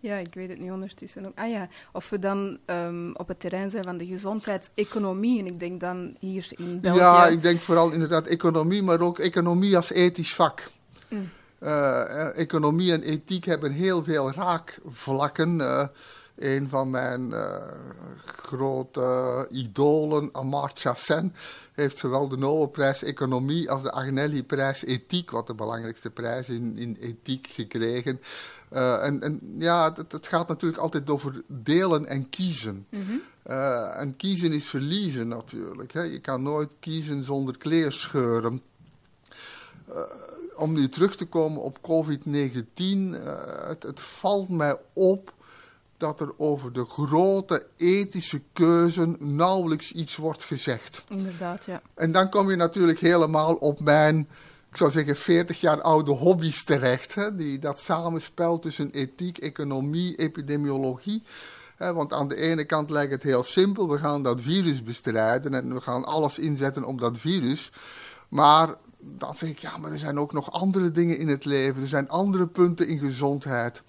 Ja, 0.00 0.16
ik 0.16 0.34
weet 0.34 0.48
het 0.48 0.58
nu 0.58 0.70
ondertussen 0.70 1.26
ook. 1.26 1.38
Ah 1.38 1.50
ja, 1.50 1.68
of 1.92 2.10
we 2.10 2.18
dan 2.18 2.58
um, 2.66 3.16
op 3.16 3.28
het 3.28 3.40
terrein 3.40 3.70
zijn 3.70 3.84
van 3.84 3.96
de 3.96 4.06
gezondheidseconomie. 4.06 5.38
En 5.38 5.46
ik 5.46 5.60
denk 5.60 5.80
dan 5.80 6.16
hier 6.18 6.48
in 6.56 6.80
België... 6.80 6.98
Ja, 6.98 7.26
ik 7.26 7.42
denk 7.42 7.60
vooral 7.60 7.90
inderdaad 7.90 8.26
economie, 8.26 8.82
maar 8.82 9.00
ook 9.00 9.18
economie 9.18 9.76
als 9.76 9.90
ethisch 9.90 10.34
vak. 10.34 10.70
Mm. 11.08 11.28
Uh, 11.62 12.38
economie 12.38 12.92
en 12.92 13.02
ethiek 13.02 13.44
hebben 13.44 13.72
heel 13.72 14.04
veel 14.04 14.32
raakvlakken. 14.32 15.58
Uh, 15.58 15.86
een 16.36 16.68
van 16.68 16.90
mijn 16.90 17.28
uh, 17.30 17.56
grote 18.26 19.46
idolen, 19.50 20.28
Amartya 20.32 20.94
Sen, 20.94 21.34
heeft 21.72 21.98
zowel 21.98 22.28
de 22.28 22.36
Nobelprijs 22.36 23.02
Economie 23.02 23.70
als 23.70 23.82
de 23.82 23.92
Agnelli-prijs 23.92 24.84
Ethiek, 24.84 25.30
wat 25.30 25.46
de 25.46 25.54
belangrijkste 25.54 26.10
prijs 26.10 26.48
in, 26.48 26.76
in 26.76 26.96
ethiek, 27.00 27.46
gekregen. 27.46 28.20
Uh, 28.72 29.04
en, 29.04 29.22
en, 29.22 29.40
ja, 29.58 29.92
het, 29.96 30.12
het, 30.12 30.26
gaat 30.26 30.48
natuurlijk 30.48 30.82
altijd 30.82 31.10
over 31.10 31.42
delen 31.46 32.06
en 32.06 32.28
kiezen. 32.28 32.86
Mm 32.88 33.02
-hmm. 33.06 33.22
uh, 33.46 34.00
en 34.00 34.16
kiezen 34.16 34.52
is 34.52 34.68
verliezen 34.68 35.28
natuurlijk. 35.28 35.92
Hè. 35.92 36.02
Je 36.02 36.20
kan 36.20 36.42
nooit 36.42 36.70
kiezen 36.80 37.24
zonder 37.24 37.58
kleerscheuren. 37.58 38.62
Uh, 39.88 39.96
om 40.56 40.72
nu 40.72 40.88
terug 40.88 41.16
te 41.16 41.26
komen 41.26 41.62
op 41.62 41.78
COVID-19, 41.78 43.20
het, 43.68 43.82
het 43.82 44.00
valt 44.00 44.48
mij 44.48 44.78
op 44.92 45.32
dat 46.02 46.20
er 46.20 46.32
over 46.36 46.72
de 46.72 46.84
grote 46.84 47.66
ethische 47.76 48.40
keuzen 48.52 49.16
nauwelijks 49.18 49.92
iets 49.92 50.16
wordt 50.16 50.44
gezegd. 50.44 51.04
Inderdaad, 51.08 51.64
ja. 51.64 51.82
En 51.94 52.12
dan 52.12 52.30
kom 52.30 52.50
je 52.50 52.56
natuurlijk 52.56 52.98
helemaal 52.98 53.54
op 53.54 53.80
mijn, 53.80 54.28
ik 54.70 54.76
zou 54.76 54.90
zeggen, 54.90 55.16
40 55.16 55.60
jaar 55.60 55.80
oude 55.80 56.10
hobby's 56.10 56.64
terecht. 56.64 57.14
Hè? 57.14 57.34
Die, 57.36 57.58
dat 57.58 57.78
samenspel 57.78 58.58
tussen 58.58 58.90
ethiek, 58.90 59.38
economie, 59.38 60.16
epidemiologie. 60.16 61.22
Hè? 61.76 61.92
Want 61.92 62.12
aan 62.12 62.28
de 62.28 62.36
ene 62.36 62.64
kant 62.64 62.90
lijkt 62.90 63.12
het 63.12 63.22
heel 63.22 63.44
simpel, 63.44 63.88
we 63.88 63.98
gaan 63.98 64.22
dat 64.22 64.40
virus 64.40 64.82
bestrijden 64.82 65.54
en 65.54 65.74
we 65.74 65.80
gaan 65.80 66.04
alles 66.04 66.38
inzetten 66.38 66.84
op 66.84 67.00
dat 67.00 67.18
virus. 67.18 67.72
Maar 68.28 68.74
dan 68.98 69.34
zeg 69.34 69.48
ik, 69.48 69.58
ja, 69.58 69.76
maar 69.76 69.92
er 69.92 69.98
zijn 69.98 70.18
ook 70.18 70.32
nog 70.32 70.52
andere 70.52 70.90
dingen 70.90 71.18
in 71.18 71.28
het 71.28 71.44
leven. 71.44 71.82
Er 71.82 71.88
zijn 71.88 72.08
andere 72.08 72.46
punten 72.46 72.88
in 72.88 72.98
gezondheid 72.98 73.82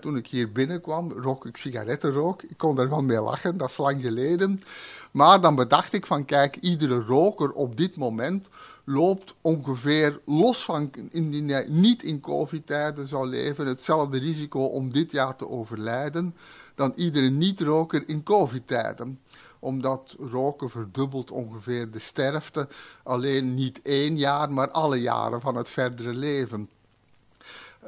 toen 0.00 0.16
ik 0.16 0.26
hier 0.26 0.52
binnenkwam, 0.52 1.12
rook 1.12 1.46
ik 1.46 1.56
sigarettenrook. 1.56 2.42
Ik 2.42 2.56
kon 2.56 2.76
daar 2.76 2.88
wel 2.88 3.02
mee 3.02 3.20
lachen, 3.20 3.56
dat 3.56 3.70
is 3.70 3.76
lang 3.76 4.02
geleden. 4.02 4.62
Maar 5.10 5.40
dan 5.40 5.54
bedacht 5.54 5.92
ik 5.92 6.06
van, 6.06 6.24
kijk, 6.24 6.56
iedere 6.56 7.00
roker 7.00 7.52
op 7.52 7.76
dit 7.76 7.96
moment 7.96 8.48
loopt 8.84 9.34
ongeveer, 9.40 10.20
los 10.24 10.64
van 10.64 10.90
indien 11.10 11.48
hij 11.48 11.66
niet 11.68 12.02
in 12.02 12.20
covid-tijden 12.20 13.08
zou 13.08 13.28
leven, 13.28 13.66
hetzelfde 13.66 14.18
risico 14.18 14.64
om 14.64 14.92
dit 14.92 15.10
jaar 15.10 15.36
te 15.36 15.48
overlijden 15.48 16.34
dan 16.74 16.92
iedere 16.96 17.28
niet-roker 17.28 18.08
in 18.08 18.22
covid-tijden 18.22 19.18
omdat 19.58 20.16
roken 20.18 20.70
verdubbelt 20.70 21.30
ongeveer 21.30 21.90
de 21.90 21.98
sterfte, 21.98 22.68
alleen 23.02 23.54
niet 23.54 23.82
één 23.82 24.16
jaar, 24.16 24.52
maar 24.52 24.70
alle 24.70 25.00
jaren 25.00 25.40
van 25.40 25.56
het 25.56 25.68
verdere 25.68 26.14
leven. 26.14 26.70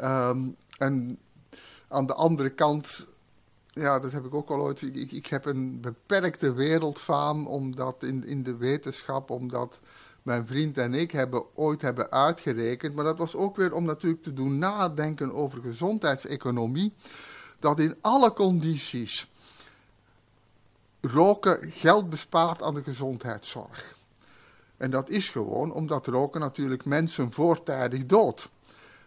Um, 0.02 0.56
en 0.78 1.18
aan 1.88 2.06
de 2.06 2.14
andere 2.14 2.50
kant, 2.50 3.06
ja, 3.66 3.98
dat 3.98 4.12
heb 4.12 4.24
ik 4.24 4.34
ook 4.34 4.50
al 4.50 4.60
ooit. 4.60 4.82
Ik, 4.82 5.12
ik 5.12 5.26
heb 5.26 5.44
een 5.44 5.80
beperkte 5.80 6.52
wereldfaam, 6.52 7.46
omdat 7.46 8.02
in, 8.02 8.26
in 8.26 8.42
de 8.42 8.56
wetenschap, 8.56 9.30
omdat 9.30 9.80
mijn 10.22 10.46
vriend 10.46 10.78
en 10.78 10.94
ik 10.94 11.10
hebben, 11.10 11.44
ooit 11.54 11.80
hebben 11.80 12.10
uitgerekend. 12.10 12.94
Maar 12.94 13.04
dat 13.04 13.18
was 13.18 13.34
ook 13.34 13.56
weer 13.56 13.74
om 13.74 13.84
natuurlijk 13.84 14.22
te 14.22 14.32
doen 14.32 14.58
nadenken 14.58 15.32
over 15.32 15.60
gezondheidseconomie. 15.60 16.92
Dat 17.58 17.78
in 17.78 17.96
alle 18.00 18.32
condities 18.32 19.30
roken 21.00 21.70
geld 21.70 22.10
bespaart 22.10 22.62
aan 22.62 22.74
de 22.74 22.82
gezondheidszorg. 22.82 23.94
En 24.76 24.90
dat 24.90 25.08
is 25.08 25.28
gewoon 25.28 25.72
omdat 25.72 26.06
roken 26.06 26.40
natuurlijk 26.40 26.84
mensen 26.84 27.32
voortijdig 27.32 28.06
doodt 28.06 28.50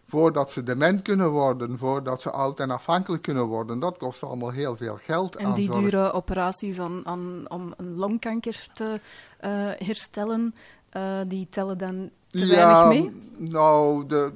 voordat 0.07 0.51
ze 0.51 0.63
dement 0.63 1.01
kunnen 1.01 1.29
worden, 1.29 1.77
voordat 1.77 2.21
ze 2.21 2.31
oud 2.31 2.59
en 2.59 2.71
afhankelijk 2.71 3.23
kunnen 3.23 3.45
worden. 3.45 3.79
Dat 3.79 3.97
kost 3.97 4.23
allemaal 4.23 4.51
heel 4.51 4.75
veel 4.75 4.97
geld. 5.01 5.35
En 5.35 5.53
die 5.53 5.71
dure 5.71 6.11
operaties 6.11 6.79
aan, 6.79 7.03
om 7.49 7.73
een 7.77 7.95
longkanker 7.95 8.67
te 8.73 8.99
uh, 9.45 9.49
herstellen, 9.87 10.55
uh, 10.97 11.19
die 11.27 11.47
tellen 11.49 11.77
dan 11.77 12.09
te 12.29 12.45
ja, 12.45 12.87
weinig 12.87 12.87
mee? 12.87 13.21
Nou, 13.49 14.05
de, 14.07 14.31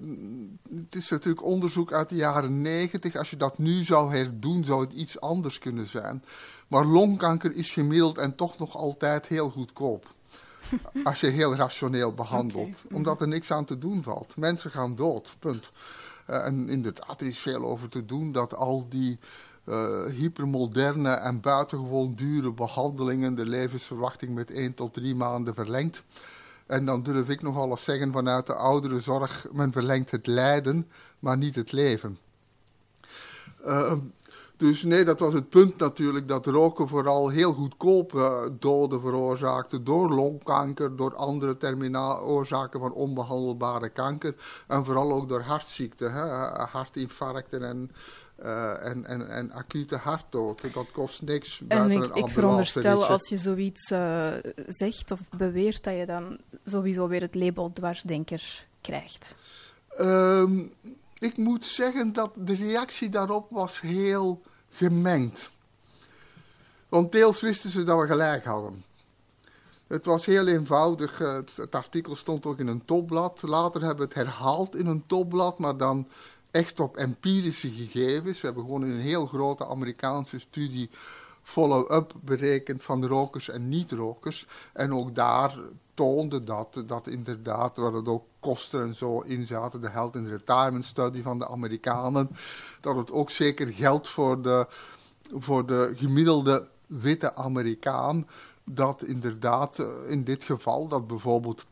het 0.75 0.96
is 0.96 1.10
natuurlijk 1.10 1.46
onderzoek 1.46 1.94
uit 1.94 2.10
de 2.10 2.16
jaren 2.16 2.62
negentig. 2.62 3.16
Als 3.16 3.30
je 3.30 3.38
dat 3.38 3.58
nu 3.58 3.84
zou 3.84 4.16
herdoen, 4.16 4.63
zou 4.63 4.82
het 4.82 4.94
iets 4.94 5.22
anders 5.22 5.60
kunnen 5.60 5.88
zijn. 5.88 6.24
Maar 6.68 6.86
longkanker 6.86 7.56
is 7.56 7.72
gemiddeld 7.72 8.18
en 8.18 8.36
toch 8.36 8.58
nog 8.58 8.75
altijd 8.75 9.28
heel 9.28 9.50
goedkoop. 9.50 10.13
Als 11.04 11.20
je 11.20 11.28
heel 11.28 11.56
rationeel 11.56 12.13
behandelt. 12.13 12.82
Omdat 12.92 13.22
er 13.22 13.28
niks 13.28 13.51
aan 13.51 13.66
te 13.66 13.78
doen 13.78 14.04
valt. 14.04 14.36
Mensen 14.36 14.72
gaan 14.72 14.96
dood, 14.96 15.36
punt. 15.40 15.72
Uh, 16.30 16.46
en 16.46 16.70
inderdaad, 16.70 17.22
er 17.22 17.28
is 17.28 17.40
veel 17.40 17.66
over 17.66 17.90
te 17.90 18.06
doen 18.06 18.32
dat 18.32 18.56
al 18.56 18.86
die 18.90 19.20
uh, 19.66 20.06
hypermoderne 20.06 21.10
en 21.10 21.40
buitengewoon 21.40 22.13
dure 22.16 22.51
behandelingen 22.51 23.36
de 23.36 23.46
levensverwachting 23.46 24.34
met 24.34 24.51
1 24.51 24.74
tot 24.74 24.94
3 24.94 25.16
maanden 25.16 25.56
verlengt. 25.56 26.04
En 26.66 26.86
dan 26.86 27.04
durf 27.04 27.30
ik 27.30 27.42
nogal 27.42 27.70
eens 27.70 27.84
zeggen 27.84 28.12
vanuit 28.12 28.46
de 28.46 28.54
oudere 28.54 29.00
zorg, 29.00 29.48
men 29.51 29.72
verlengt 29.72 30.12
het 30.12 30.28
lijden, 30.28 30.88
maar 31.20 31.38
niet 31.38 31.56
het 31.56 31.72
leven. 31.72 32.18
Uh, 33.66 33.94
dus 34.62 34.84
nee, 34.84 35.06
dat 35.06 35.20
was 35.20 35.34
het 35.34 35.50
punt 35.50 35.77
natuurlijk 35.77 36.27
dat 36.27 36.46
roken 36.46 36.88
vooral 36.88 37.30
heel 37.30 37.53
goedkoop 37.53 38.13
uh, 38.13 38.41
doden 38.60 39.01
veroorzaakte 39.01 39.84
door 39.84 40.10
longkanker, 40.10 40.96
door 40.96 41.15
andere 41.15 41.58
terminaal 41.58 42.22
oorzaken 42.22 42.80
van 42.80 42.94
onbehandelbare 42.94 43.89
kanker 43.89 44.36
en 44.68 44.86
vooral 44.86 45.12
ook 45.12 45.30
door 45.30 45.41
hartziekten, 45.41 46.13
hè, 46.13 46.22
hartinfarcten 46.65 47.63
en, 47.63 47.91
uh, 48.44 48.86
en, 48.86 49.06
en, 49.06 49.30
en 49.30 49.51
acute 49.51 49.96
hartdood. 49.96 50.74
Dat 50.74 50.91
kost 50.91 51.22
niks. 51.22 51.62
En 51.68 51.91
ik, 51.91 52.06
ik 52.06 52.27
veronderstel 52.27 53.06
als 53.06 53.30
je 53.30 53.38
zoiets 53.38 53.91
uh, 53.91 54.27
zegt 54.68 55.12
of 55.12 55.20
beweert 55.38 55.84
dat 55.84 55.98
je 55.98 56.06
dan 56.06 56.38
sowieso 56.65 57.08
weer 57.08 57.22
het 57.22 57.36
label 57.36 57.74
dwarsdenker 57.74 58.65
krijgt. 58.82 59.36
Um, 60.00 60.74
ik 61.20 61.38
moet 61.38 61.65
zeggen 61.65 62.13
dat 62.13 62.32
de 62.36 62.56
reactie 62.56 63.10
daarop 63.10 63.48
was 63.50 63.82
heel 63.82 64.41
gemengd. 64.72 65.51
Want 66.90 67.12
deels 67.12 67.42
wisten 67.42 67.70
ze 67.70 67.84
dat 67.84 68.00
we 68.00 68.08
gelijk 68.08 68.46
hadden. 68.46 68.84
Het 69.88 70.06
was 70.06 70.25
heel 70.25 70.48
eenvoudig. 70.48 71.22
Eh, 71.22 71.40
het, 71.56 71.75
artikel 71.75 72.16
stond 72.16 72.46
ook 72.46 72.60
in 72.60 72.68
een 72.68 72.86
topblad. 72.86 73.42
Later 73.42 73.82
hebben 73.82 74.08
we 74.08 74.13
het 74.13 74.28
herhaald 74.28 74.75
in 74.75 74.86
een 74.86 75.04
topblad, 75.08 75.60
maar 75.60 75.78
dan 75.78 76.08
echt 76.51 76.80
op 76.80 76.98
empirische 76.98 77.70
gegevens. 77.70 78.42
We 78.42 78.46
hebben 78.46 78.63
gewoon 78.63 78.86
in 78.86 78.92
een 78.92 79.00
heel 79.00 79.25
grote 79.25 79.68
Amerikaanse 79.68 80.40
studie 80.40 80.90
follow-up 81.51 82.13
berekend 82.22 82.84
van 82.84 83.05
rokers 83.05 83.50
en 83.50 83.70
niet-rokers. 83.70 84.48
En 84.74 84.93
ook 84.93 85.15
daar 85.15 85.60
toonde 85.93 86.43
dat, 86.43 86.84
dat 86.86 87.08
inderdaad, 87.08 87.77
waar 87.77 87.93
het 87.93 88.08
ook 88.08 88.25
kosten 88.39 88.81
en 88.81 88.96
zo 88.96 89.20
in 89.20 89.48
zaten, 89.48 89.81
de 89.81 89.89
Health 89.89 90.15
and 90.15 90.27
Retirement 90.27 90.86
Study 90.86 91.22
van 91.22 91.39
de 91.39 91.48
Amerikanen, 91.48 92.29
dat 92.81 92.96
het 92.96 93.12
ook 93.12 93.29
zeker 93.29 93.67
geldt 93.67 94.10
voor 94.10 94.41
de, 94.41 94.67
voor 95.34 95.65
de 95.65 95.93
gemiddelde 95.96 96.67
witte 96.88 97.36
Amerikaan, 97.36 98.27
dat 98.63 99.03
inderdaad 99.03 99.79
eh, 99.79 99.88
in 100.08 100.24
dit 100.24 100.43
geval, 100.43 100.88
dat 100.88 101.08
bijvoorbeeld 101.08 101.65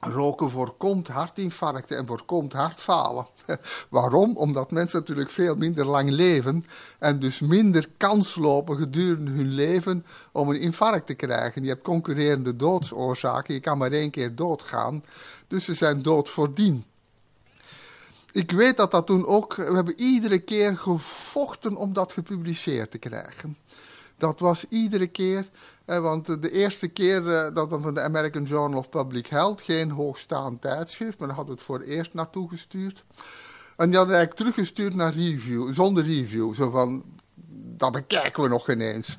roken 0.00 0.50
voorkomt 0.50 1.08
hartinfarcten 1.08 1.96
en 1.96 2.06
voorkomt 2.06 2.52
hartfalen. 2.52 3.26
Waarom? 3.88 4.36
Omdat 4.36 4.70
mensen 4.70 4.98
natuurlijk 4.98 5.30
veel 5.30 5.56
minder 5.56 5.84
lang 5.84 6.10
leven 6.10 6.64
en 6.98 7.18
dus 7.18 7.40
minder 7.40 7.88
kans 7.96 8.34
lopen 8.34 8.76
gedurende 8.76 9.30
hun 9.30 9.52
leven 9.52 10.04
om 10.32 10.48
een 10.48 10.60
infarct 10.60 11.06
te 11.06 11.14
krijgen. 11.14 11.62
Je 11.62 11.68
hebt 11.68 11.82
concurrerende 11.82 12.56
doodsoorzaken, 12.56 13.54
je 13.54 13.60
kan 13.60 13.78
maar 13.78 13.92
één 13.92 14.10
keer 14.10 14.34
doodgaan, 14.34 15.04
dus 15.48 15.64
ze 15.64 15.74
zijn 15.74 16.02
dood 16.02 16.30
voordien. 16.30 16.84
Ik 18.32 18.50
weet 18.50 18.76
dat 18.76 18.90
dat 18.90 19.06
toen 19.06 19.26
ook, 19.26 19.54
we 19.54 19.74
hebben 19.74 20.00
iedere 20.00 20.38
keer 20.38 20.76
gevochten 20.76 21.76
om 21.76 21.92
dat 21.92 22.12
gepubliceerd 22.12 22.90
te 22.90 22.98
krijgen. 22.98 23.56
Dat 24.16 24.40
was 24.40 24.64
iedere 24.68 25.06
keer, 25.06 25.48
want 25.96 26.42
de 26.42 26.50
eerste 26.50 26.88
keer 26.88 27.34
eh, 27.34 27.54
dat 27.54 27.70
dan 27.70 27.82
van 27.82 27.94
de 27.94 28.02
American 28.02 28.44
Journal 28.44 28.78
of 28.78 28.88
Public 28.88 29.26
Health, 29.26 29.60
geen 29.60 29.90
hoogstaand 29.90 30.60
tijdschrift, 30.60 31.18
maar 31.18 31.28
daar 31.28 31.36
hadden 31.36 31.54
we 31.54 31.60
het 31.60 31.70
voor 31.70 31.78
het 31.78 31.88
eerst 31.88 32.14
naartoe 32.14 32.48
gestuurd. 32.48 33.04
En 33.76 33.88
die 33.88 33.96
hadden 33.96 34.16
eigenlijk 34.16 34.34
teruggestuurd 34.34 34.94
naar 34.94 35.14
review, 35.14 35.74
zonder 35.74 36.04
review. 36.04 36.54
Zo 36.54 36.70
van, 36.70 37.04
dat 37.76 37.92
bekijken 37.92 38.42
we 38.42 38.48
nog 38.48 38.70
ineens. 38.70 39.18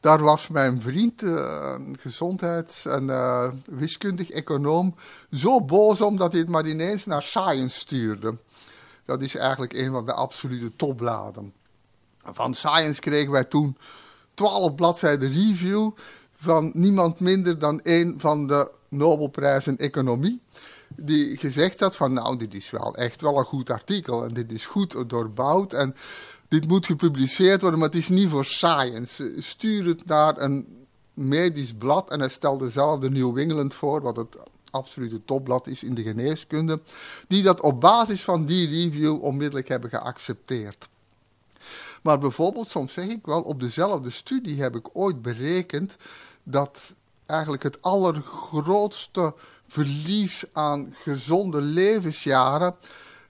Daar 0.00 0.22
was 0.22 0.48
mijn 0.48 0.80
vriend, 0.80 1.22
uh, 1.22 1.74
gezondheids- 1.98 2.86
en 2.86 3.04
uh, 3.04 3.50
wiskundig 3.66 4.30
econoom, 4.30 4.94
zo 5.30 5.60
boos 5.60 6.00
om 6.00 6.16
dat 6.16 6.32
hij 6.32 6.40
het 6.40 6.50
maar 6.50 6.66
ineens 6.66 7.06
naar 7.06 7.22
Science 7.22 7.78
stuurde. 7.78 8.38
Dat 9.04 9.22
is 9.22 9.34
eigenlijk 9.34 9.72
een 9.72 9.90
van 9.90 10.06
de 10.06 10.12
absolute 10.12 10.76
topbladen. 10.76 11.52
Van 12.24 12.54
Science 12.54 13.00
kregen 13.00 13.32
wij 13.32 13.44
toen 13.44 13.76
12 14.34 14.74
bladzijden 14.74 15.32
review 15.32 15.90
van 16.36 16.70
niemand 16.74 17.20
minder 17.20 17.58
dan 17.58 17.80
een 17.82 18.14
van 18.18 18.46
de 18.46 18.70
Nobelprijzen 18.88 19.78
Economie. 19.78 20.40
Die 20.96 21.36
gezegd 21.36 21.80
had 21.80 21.96
van 21.96 22.12
nou, 22.12 22.36
dit 22.36 22.54
is 22.54 22.70
wel 22.70 22.94
echt 22.94 23.20
wel 23.20 23.38
een 23.38 23.44
goed 23.44 23.70
artikel 23.70 24.24
en 24.24 24.34
dit 24.34 24.52
is 24.52 24.66
goed 24.66 25.08
doorbouwd 25.10 25.72
en 25.72 25.94
dit 26.48 26.68
moet 26.68 26.86
gepubliceerd 26.86 27.60
worden, 27.60 27.78
maar 27.78 27.88
het 27.88 27.98
is 27.98 28.08
niet 28.08 28.28
voor 28.28 28.44
science. 28.44 29.34
Stuur 29.38 29.86
het 29.86 30.06
naar 30.06 30.40
een 30.40 30.86
medisch 31.14 31.72
blad 31.78 32.10
en 32.10 32.20
hij 32.20 32.28
stelde 32.28 32.70
zelf 32.70 33.00
de 33.00 33.10
New 33.10 33.38
England 33.38 33.74
voor, 33.74 34.00
wat 34.00 34.16
het 34.16 34.36
absolute 34.70 35.24
topblad 35.24 35.66
is 35.66 35.82
in 35.82 35.94
de 35.94 36.02
geneeskunde, 36.02 36.80
die 37.28 37.42
dat 37.42 37.60
op 37.60 37.80
basis 37.80 38.22
van 38.22 38.46
die 38.46 38.68
review 38.68 39.22
onmiddellijk 39.22 39.68
hebben 39.68 39.90
geaccepteerd. 39.90 40.88
Maar 42.02 42.18
bijvoorbeeld, 42.18 42.70
soms 42.70 42.92
zeg 42.92 43.06
ik 43.06 43.26
wel, 43.26 43.42
op 43.42 43.60
dezelfde 43.60 44.10
studie 44.10 44.62
heb 44.62 44.76
ik 44.76 44.88
ooit 44.92 45.22
berekend 45.22 45.96
dat 46.42 46.94
eigenlijk 47.26 47.62
het 47.62 47.82
allergrootste 47.82 49.34
verlies 49.68 50.44
aan 50.52 50.94
gezonde 51.02 51.60
levensjaren 51.60 52.74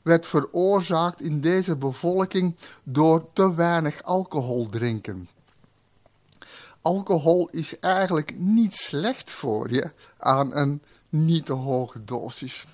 werd 0.03 0.27
veroorzaakt 0.27 1.21
in 1.21 1.41
deze 1.41 1.77
bevolking 1.77 2.57
door 2.83 3.27
te 3.33 3.55
weinig 3.55 4.03
alcohol 4.03 4.69
drinken. 4.69 5.29
Alcohol 6.81 7.49
is 7.51 7.79
eigenlijk 7.79 8.39
niet 8.39 8.75
slecht 8.75 9.31
voor 9.31 9.73
je 9.73 9.91
aan 10.19 10.57
een 10.57 10.83
niet 11.09 11.47
te 11.47 11.53
hoge 11.53 12.05
dosis. 12.05 12.67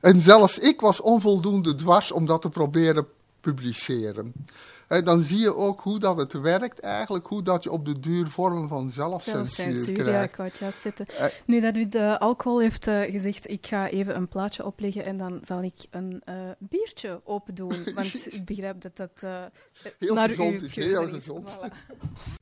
En 0.00 0.20
zelfs 0.20 0.58
ik 0.58 0.80
was 0.80 1.00
onvoldoende 1.00 1.74
dwars 1.74 2.12
om 2.12 2.26
dat 2.26 2.42
te 2.42 2.48
proberen 2.48 3.06
publiceren. 3.40 4.32
En 4.90 5.04
dan 5.04 5.20
zie 5.20 5.38
je 5.38 5.54
ook 5.54 5.80
hoe 5.80 5.98
dat 5.98 6.16
het 6.16 6.32
werkt 6.32 6.80
eigenlijk, 6.80 7.26
hoe 7.26 7.42
dat 7.42 7.62
je 7.62 7.70
op 7.70 7.84
de 7.84 8.00
duur 8.00 8.30
vormen 8.30 8.68
van 8.68 8.90
zelfcensuur 8.90 9.92
krijgt. 9.92 10.36
ja, 10.36 10.44
ik 10.44 10.54
juist 10.54 10.80
zitten. 10.80 11.06
Uh, 11.10 11.24
nu 11.44 11.60
dat 11.60 11.76
u 11.76 11.88
de 11.88 12.18
alcohol 12.18 12.60
heeft 12.60 12.86
uh, 12.86 13.00
gezegd, 13.00 13.50
ik 13.50 13.66
ga 13.66 13.88
even 13.88 14.16
een 14.16 14.28
plaatje 14.28 14.64
opleggen 14.64 15.04
en 15.04 15.16
dan 15.16 15.40
zal 15.42 15.62
ik 15.62 15.74
een 15.90 16.22
uh, 16.28 16.34
biertje 16.58 17.20
open 17.24 17.54
doen, 17.54 17.84
want 17.94 18.34
ik 18.34 18.44
begrijp 18.44 18.80
dat 18.80 18.96
dat 18.96 19.30
heel 19.98 20.14
naar 20.14 20.28
gezond 20.28 20.60
uw 20.60 20.66
is. 20.66 20.74
Heel 20.74 21.02
is. 21.02 21.10
gezond. 21.10 21.48
Voilà. 21.48 21.72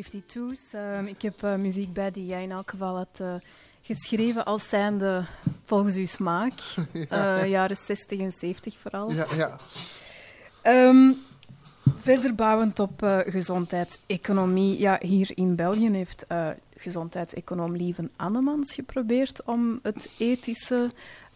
B-52's. 0.00 0.72
Ehm, 0.72 1.04
ik 1.06 1.22
heb 1.22 1.42
uh, 1.44 1.54
muziek 1.54 1.92
bij 1.92 2.10
die 2.10 2.26
jij 2.26 2.42
in 2.42 2.50
elk 2.50 2.70
geval 2.70 2.96
had 2.96 3.18
uh, 3.20 3.34
geschreven 3.82 4.44
als 4.44 4.68
zijnde 4.68 5.24
volgens 5.64 5.96
uw 5.96 6.06
smaak. 6.06 6.52
ja. 7.10 7.42
Uh, 7.42 7.48
jaren 7.48 7.76
60 7.76 8.20
en 8.20 8.32
70 8.32 8.78
vooral. 8.78 9.12
Ja, 9.12 9.26
ja. 9.36 9.56
Um, 10.88 11.16
verder 11.96 12.34
bouwend 12.34 12.78
op 12.78 13.22
gezondheidseconomie. 13.26 14.78
Ja, 14.78 14.98
hier 15.00 15.30
in 15.34 15.56
België 15.56 15.90
heeft 15.90 16.24
gezondheidseconoom 16.76 17.76
Lieven 17.76 18.10
Annemans 18.16 18.74
geprobeerd 18.74 19.44
om 19.44 19.78
het 19.82 20.10
ethische 20.18 20.90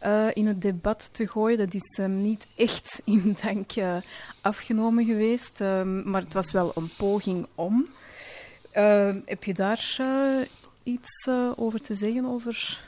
uh, 0.07 0.27
in 0.33 0.47
het 0.47 0.63
debat 0.63 1.15
te 1.15 1.27
gooien. 1.27 1.59
Dat 1.59 1.75
is 1.75 1.99
um, 2.01 2.23
niet 2.23 2.47
echt 2.57 3.03
in 3.05 3.37
dank 3.43 3.77
uh, 3.77 3.97
afgenomen 4.41 5.05
geweest, 5.05 5.61
um, 5.61 6.11
maar 6.11 6.21
het 6.21 6.33
was 6.33 6.53
wel 6.53 6.73
een 6.75 6.91
poging 6.97 7.47
om. 7.55 7.87
Uh, 8.77 9.15
heb 9.25 9.45
je 9.45 9.55
daar 9.55 9.99
iets 10.83 11.29
over 11.57 11.81
te 11.81 11.95
zeggen 11.95 12.25
over 12.25 12.85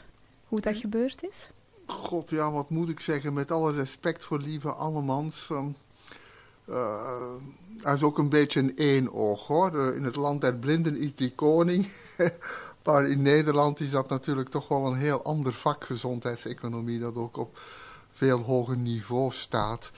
hoe 0.48 0.60
dat 0.60 0.76
gebeurd 0.76 1.22
is? 1.22 1.50
God, 1.86 2.30
ja, 2.30 2.52
wat 2.52 2.70
moet 2.70 2.88
ik 2.88 3.00
zeggen? 3.00 3.32
Met 3.32 3.50
alle 3.50 3.72
respect 3.72 4.24
voor 4.24 4.38
lieve 4.38 4.72
Annemans. 4.72 5.48
Um, 5.50 5.76
hij 7.82 7.94
is 7.94 8.02
ook 8.02 8.18
een 8.18 8.28
beetje 8.28 8.60
een 8.60 8.76
éénoog, 8.76 9.46
hoor. 9.46 9.94
in 9.94 10.04
het 10.04 10.16
land 10.16 10.40
der 10.40 10.54
blinden 10.54 10.96
is 10.96 11.14
die 11.14 11.32
koning. 11.34 11.88
Maar 12.86 13.08
in 13.08 13.22
Nederland 13.22 13.80
is 13.80 13.90
dat 13.90 14.08
natuurlijk 14.08 14.48
toch 14.48 14.68
wel 14.68 14.86
een 14.86 14.98
heel 14.98 15.22
ander 15.22 15.52
vak, 15.52 15.84
gezondheidseconomie, 15.84 17.00
dat 17.00 17.14
ook 17.14 17.36
op 17.36 17.58
veel 18.12 18.38
hoger 18.38 18.76
niveau 18.76 19.32
staat. 19.32 19.90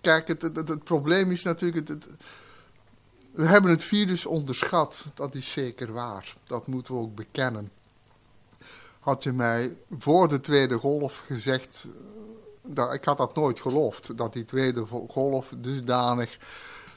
Kijk, 0.00 0.28
het, 0.28 0.42
het, 0.42 0.56
het, 0.56 0.84
probleem 0.84 1.30
is 1.30 1.42
natuurlijk, 1.42 1.88
het, 1.88 2.06
we 3.34 3.46
hebben 3.46 3.70
het 3.70 3.84
virus 3.84 4.26
onderschat, 4.26 5.04
dat 5.14 5.34
is 5.34 5.52
zeker 5.52 5.92
waar. 5.92 6.36
Dat 6.46 6.66
moeten 6.66 6.94
we 6.94 7.00
ook 7.00 7.14
bekennen. 7.14 7.70
Had 9.00 9.22
je 9.22 9.32
mij 9.32 9.76
voor 9.98 10.28
de 10.28 10.40
tweede 10.40 10.78
golf 10.78 11.22
gezegd, 11.26 11.84
eh, 11.84 11.90
dat, 12.62 12.94
ik 12.94 13.04
had 13.04 13.18
dat 13.18 13.34
nooit 13.34 13.60
geloofd, 13.60 14.16
dat 14.16 14.32
die 14.32 14.44
tweede 14.44 14.86
golf 15.08 15.48
dusdanig 15.56 16.38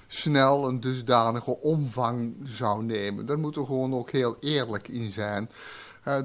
snel 0.08 0.68
een 0.68 0.80
dusdanige 0.80 1.58
omvang 1.62 2.36
zou 2.44 2.84
nemen. 2.84 3.26
Daar 3.26 3.40
moeten 3.40 3.62
we 3.62 3.68
gewoon 3.68 3.94
ook 3.94 4.12
heel 4.12 4.38
eerlijk 4.40 4.88
in 4.88 5.12
zijn. 5.12 5.50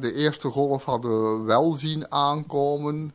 De 0.01 0.14
eerste 0.14 0.48
golf 0.48 0.85
hadden 0.85 1.38
we 1.38 1.44
wel 1.44 1.72
zien 1.72 2.11
aankomen. 2.11 3.14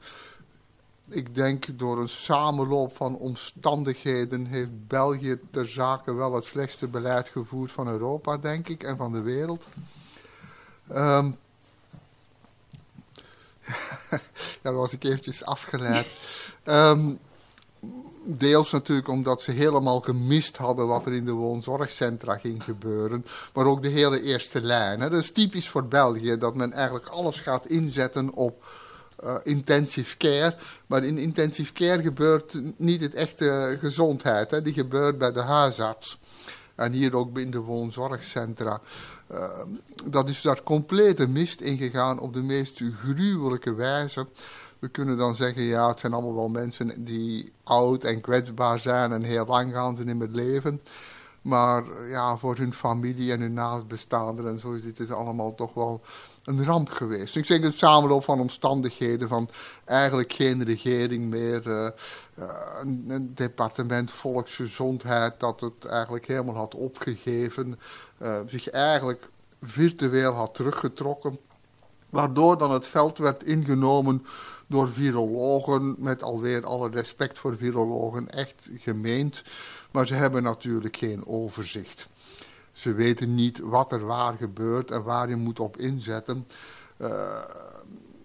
Ik 1.09 1.35
denk 1.35 1.79
door 1.79 1.99
een 1.99 2.09
samenloop 2.09 2.95
van 2.95 3.17
omstandigheden 3.17 4.45
heeft 4.45 4.87
België 4.87 5.39
ter 5.51 5.67
zake 5.67 6.13
wel 6.13 6.33
het 6.33 6.43
slechtste 6.43 6.87
beleid 6.87 7.29
gevoerd 7.29 7.71
van 7.71 7.87
Europa, 7.87 8.37
denk 8.37 8.67
ik, 8.67 8.83
en 8.83 8.97
van 8.97 9.11
de 9.11 9.21
wereld. 9.21 9.67
Um, 10.91 11.37
ja, 14.11 14.19
dat 14.61 14.73
was 14.73 14.93
ik 14.93 15.03
eventjes 15.03 15.43
afgeleid. 15.43 16.07
Um, 16.65 17.19
deels 18.23 18.71
natuurlijk 18.71 19.07
omdat 19.07 19.41
ze 19.41 19.51
helemaal 19.51 19.99
gemist 19.99 20.57
hadden 20.57 20.87
wat 20.87 21.05
er 21.05 21.13
in 21.13 21.25
de 21.25 21.31
woonzorgcentra 21.31 22.37
ging 22.37 22.63
gebeuren. 22.63 23.25
Maar 23.53 23.65
ook 23.65 23.81
de 23.81 23.87
hele 23.87 24.21
eerste 24.21 24.61
lijn. 24.61 24.99
Dat 24.99 25.13
is 25.13 25.31
typisch 25.31 25.69
voor 25.69 25.85
België, 25.85 26.37
dat 26.37 26.55
men 26.55 26.73
eigenlijk 26.73 27.07
alles 27.07 27.39
gaat 27.39 27.65
inzetten 27.65 28.33
op 28.33 28.63
uh, 29.23 29.35
intensive 29.43 30.17
care. 30.17 30.55
Maar 30.87 31.03
in 31.03 31.17
intensive 31.17 31.73
care 31.73 32.01
gebeurt 32.01 32.59
niet 32.77 33.01
het 33.01 33.13
echte 33.13 33.77
gezondheid. 33.79 34.51
Hè. 34.51 34.61
Die 34.61 34.73
gebeurt 34.73 35.17
bij 35.17 35.31
de 35.31 35.41
huisarts. 35.41 36.19
En 36.75 36.91
hier 36.91 37.15
ook 37.15 37.37
in 37.37 37.51
de 37.51 37.59
woonzorgcentra. 37.59 38.81
Uh, 39.31 39.49
dat 40.05 40.29
is 40.29 40.41
daar 40.41 40.63
complete 40.63 41.27
mist 41.27 41.61
ingegaan 41.61 42.19
op 42.19 42.33
de 42.33 42.41
meest 42.41 42.81
gruwelijke 43.03 43.73
wijze. 43.73 44.27
We 44.79 44.87
kunnen 44.87 45.17
dan 45.17 45.35
zeggen, 45.35 45.61
ja, 45.61 45.87
het 45.87 45.99
zijn 45.99 46.13
allemaal 46.13 46.35
wel 46.35 46.49
mensen 46.49 47.03
die 47.03 47.51
oud 47.63 48.03
en 48.03 48.21
kwetsbaar 48.21 48.79
zijn 48.79 49.11
en 49.11 49.23
heel 49.23 49.45
lang 49.45 49.73
gaan 49.73 49.97
ze 49.97 50.03
in 50.03 50.21
het 50.21 50.33
leven. 50.33 50.81
Maar 51.41 51.83
ja, 52.09 52.37
voor 52.37 52.57
hun 52.57 52.73
familie 52.73 53.31
en 53.31 53.41
hun 53.41 53.53
naastbestaanden 53.53 54.47
en 54.47 54.59
zo 54.59 54.71
is 54.71 54.95
dit 54.95 55.11
allemaal 55.11 55.55
toch 55.55 55.73
wel 55.73 56.01
een 56.47 56.65
ramp 56.65 56.89
geweest. 56.89 57.35
Ik 57.35 57.45
zeg 57.45 57.61
het 57.61 57.77
samenloop 57.77 58.23
van 58.23 58.39
omstandigheden 58.39 59.27
van 59.27 59.49
eigenlijk 59.85 60.33
geen 60.33 60.63
regering 60.63 61.29
meer, 61.29 61.67
uh, 61.67 61.89
een, 62.81 63.31
departement 63.35 64.11
volksgezondheid 64.11 65.39
dat 65.39 65.59
het 65.59 65.85
eigenlijk 65.85 66.27
helemaal 66.27 66.55
had 66.55 66.75
opgegeven, 66.75 67.79
uh, 68.21 68.39
zich 68.45 68.69
eigenlijk 68.69 69.29
virtueel 69.61 70.33
had 70.33 70.53
teruggetrokken, 70.53 71.39
waardoor 72.09 72.57
dan 72.57 72.71
het 72.71 72.85
veld 72.85 73.17
werd 73.17 73.43
ingenomen 73.43 74.25
door 74.67 74.91
virologen, 74.91 75.95
met 75.97 76.23
alweer 76.23 76.65
alle 76.65 76.89
respect 76.89 77.39
voor 77.39 77.57
virologen, 77.57 78.29
echt 78.29 78.69
gemeend. 78.77 79.43
Maar 79.91 80.07
ze 80.07 80.13
hebben 80.13 80.43
natuurlijk 80.43 80.97
geen 80.97 81.25
overzicht. 81.25 82.07
Ze 82.77 82.93
weten 82.93 83.35
niet 83.35 83.59
wat 83.59 83.91
er 83.91 84.05
waar 84.05 84.33
gebeurt 84.33 84.91
en 84.91 85.03
waar 85.03 85.29
je 85.29 85.35
moet 85.35 85.59
op 85.59 85.77
inzetten. 85.77 86.47
Uh, 86.97 87.09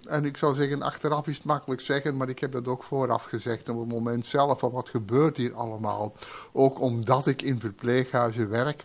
en 0.06 0.24
ik 0.24 0.36
zou 0.36 0.54
zeggen, 0.54 0.82
achteraf 0.82 1.26
is 1.26 1.36
het 1.36 1.44
makkelijk 1.44 1.80
zeggen, 1.80 2.16
maar 2.16 2.28
ik 2.28 2.38
heb 2.38 2.52
dat 2.52 2.68
ook 2.68 2.82
vooraf 2.82 3.24
gezegd 3.24 3.68
op 3.68 3.78
het 3.78 3.88
moment 3.88 4.26
zelf 4.26 4.58
van 4.58 4.70
wat 4.70 4.88
gebeurt 4.88 5.36
hier 5.36 5.54
allemaal. 5.54 6.14
Ook 6.52 6.80
omdat 6.80 7.26
ik 7.26 7.42
in 7.42 7.60
verpleeghuizen 7.60 8.48
werk. 8.48 8.84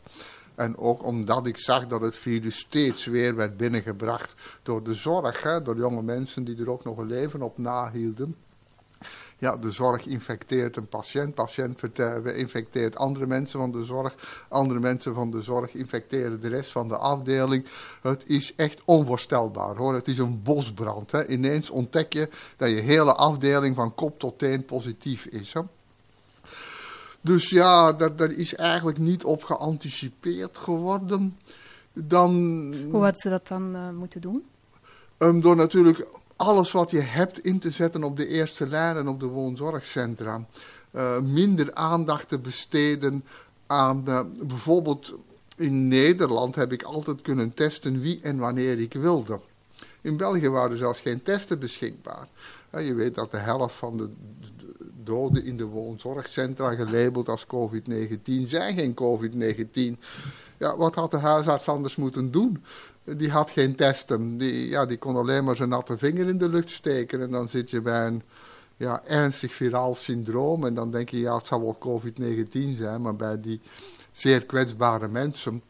En 0.56 0.78
ook 0.78 1.04
omdat 1.04 1.48
ik 1.48 1.58
zag 1.58 1.88
dat 1.88 2.02
het 2.02 2.16
virus 2.16 2.60
steeds 2.60 3.06
weer 3.06 3.36
werd 3.36 3.58
binnengebracht 3.58 4.36
door 4.64 4.84
de 4.84 4.94
zorg. 4.94 5.42
Hè, 5.42 5.62
door 5.62 5.78
jonge 5.78 6.02
mensen 6.02 6.44
die 6.44 6.62
er 6.62 6.70
ook 6.70 6.84
nog 6.84 6.98
een 6.98 7.08
leven 7.08 7.42
op 7.42 7.58
nahielden. 7.58 8.36
Ja, 9.39 9.58
de 9.58 9.71
zorg 9.71 10.06
infecteert 10.06 10.76
een 10.76 10.88
patiënt. 10.88 11.34
Patiënt 11.34 11.82
infecteert 12.36 12.95
andere 12.95 13.26
mensen 13.26 13.60
van 13.60 13.71
de 13.71 13.86
zorg. 13.86 14.45
Andere 14.50 14.80
mensen 14.80 15.13
van 15.13 15.32
de 15.32 15.41
zorg 15.41 15.73
infecteren 15.73 16.41
de 16.41 16.47
rest 16.47 16.71
van 16.71 16.88
de 16.88 16.97
afdeling. 16.97 17.65
Het 18.02 18.23
is 18.26 18.54
echt 18.56 18.82
onvoorstelbaar 18.86 19.76
hoor. 19.76 19.93
Het 19.93 20.08
is 20.08 20.17
een 20.17 20.43
bosbrand. 20.43 21.12
Hè. 21.12 21.28
Ineens 21.28 21.69
ontdek 21.69 22.13
je 22.13 22.30
dat 22.58 22.69
je 22.69 22.76
hele 22.76 23.13
afdeling 23.13 23.76
van 23.76 23.95
kop 23.95 24.19
tot 24.19 24.39
teen 24.39 24.65
positief 24.65 25.26
is. 25.26 25.54
Hè. 25.54 25.62
Dus 27.21 27.50
ja, 27.50 27.93
daar, 27.93 28.15
daar 28.15 28.32
is 28.32 28.56
eigenlijk 28.56 28.97
niet 28.97 29.23
op 29.23 29.43
geanticipeerd 29.43 30.58
geworden. 30.58 31.38
Dan, 31.93 32.73
Hoe 32.91 33.04
had 33.04 33.19
ze 33.19 33.30
dat 33.30 33.47
dan 33.47 33.76
uh, 33.76 33.89
moeten 33.89 34.21
doen? 34.21 34.45
Um, 35.17 35.41
door 35.41 35.56
natuurlijk 35.56 36.08
alles 36.38 36.71
wat 36.71 36.91
je 36.91 37.00
hebt 37.00 37.43
in 37.43 37.60
te 37.60 37.71
zetten 37.71 38.04
op 38.04 38.17
de 38.17 38.28
eerste 38.28 38.67
lijn 38.67 38.97
en 38.97 39.08
op 39.08 39.19
de 39.19 39.26
woonzorgcentra. 39.26 40.45
Uh, 40.91 41.19
minder 41.19 41.73
aandacht 41.73 42.28
te 42.28 42.38
besteden 42.38 43.23
aan 43.67 44.04
uh, 44.08 44.21
bijvoorbeeld 44.41 45.13
in 45.58 45.88
Nederland 45.88 46.56
heb 46.56 46.71
ik 46.71 46.84
altijd 46.84 47.21
kunnen 47.21 47.54
testen 47.54 48.02
wie 48.02 48.19
en 48.21 48.38
wanneer 48.38 48.80
ik 48.80 48.93
wilde. 48.93 49.39
In 50.02 50.17
België 50.17 50.50
waren 50.50 50.78
zelfs 50.78 51.00
geen 51.00 51.23
testen 51.23 51.60
beschikbaar. 51.60 52.28
je 52.71 52.93
weet 52.93 53.15
dat 53.15 53.32
de 53.32 53.38
helft 53.38 53.76
van 53.76 53.97
de 53.97 54.10
doden 55.04 55.45
in 55.45 55.58
de 55.58 55.65
woonzorgcentra 55.65 56.76
gelabeld 56.76 57.30
als 57.30 57.45
COVID-19 57.45 58.47
zijn 58.47 58.76
geen 58.76 58.93
COVID-19. 58.93 60.00
Ja, 60.58 60.78
wat 60.78 60.95
had 60.95 61.12
de 61.12 61.17
huisarts 61.17 61.67
anders 61.67 61.95
moeten 61.95 62.32
doen? 62.32 62.63
Die 63.15 63.32
had 63.32 63.50
geen 63.50 63.76
testen. 63.76 64.38
Die, 64.38 64.70
ja, 64.70 64.86
die 64.86 64.98
kon 64.98 65.15
alleen 65.15 65.43
maar 65.43 65.56
zijn 65.56 65.70
natte 65.70 65.98
vinger 65.98 66.28
in 66.28 66.38
de 66.38 66.50
lucht 66.50 66.70
steken. 66.70 67.22
En 67.22 67.32
dan 67.32 67.50
zit 67.50 67.70
je 67.70 67.82
bij 67.82 68.08
een 68.08 68.22
ja, 68.78 69.04
ernstig 69.06 69.54
viraal 69.54 69.96
syndroom. 69.96 70.65
En 70.65 70.74
dan 70.74 70.91
denk 70.91 71.10
je, 71.10 71.20
ja, 71.20 71.36
het 71.38 71.48
zal 71.48 71.62
wel 71.62 71.78
COVID-19 71.80 72.78
zijn. 72.78 73.02
Maar 73.02 73.15
bij 73.15 73.41
die 73.41 73.62
zeer 74.12 74.46
kwetsbare 74.46 75.08
mensen, 75.08 75.62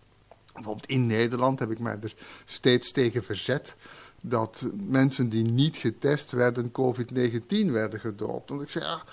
bijvoorbeeld 0.54 0.88
in 0.88 1.06
Nederland, 1.06 1.60
heb 1.60 1.72
ik 1.72 1.80
mij 1.80 1.98
er 2.02 2.14
steeds 2.46 2.92
tegen 2.92 3.24
verzet 3.24 3.76
dat 4.22 4.66
mensen 4.88 5.30
die 5.30 5.44
niet 5.44 5.76
getest 5.76 6.32
werden 6.32 6.72
COVID-19 6.72 7.72
werden 7.72 8.00
gedoopt. 8.00 8.50
Want 8.50 8.62
ik 8.62 8.70
zei, 8.70 8.86
ja, 8.86 9.04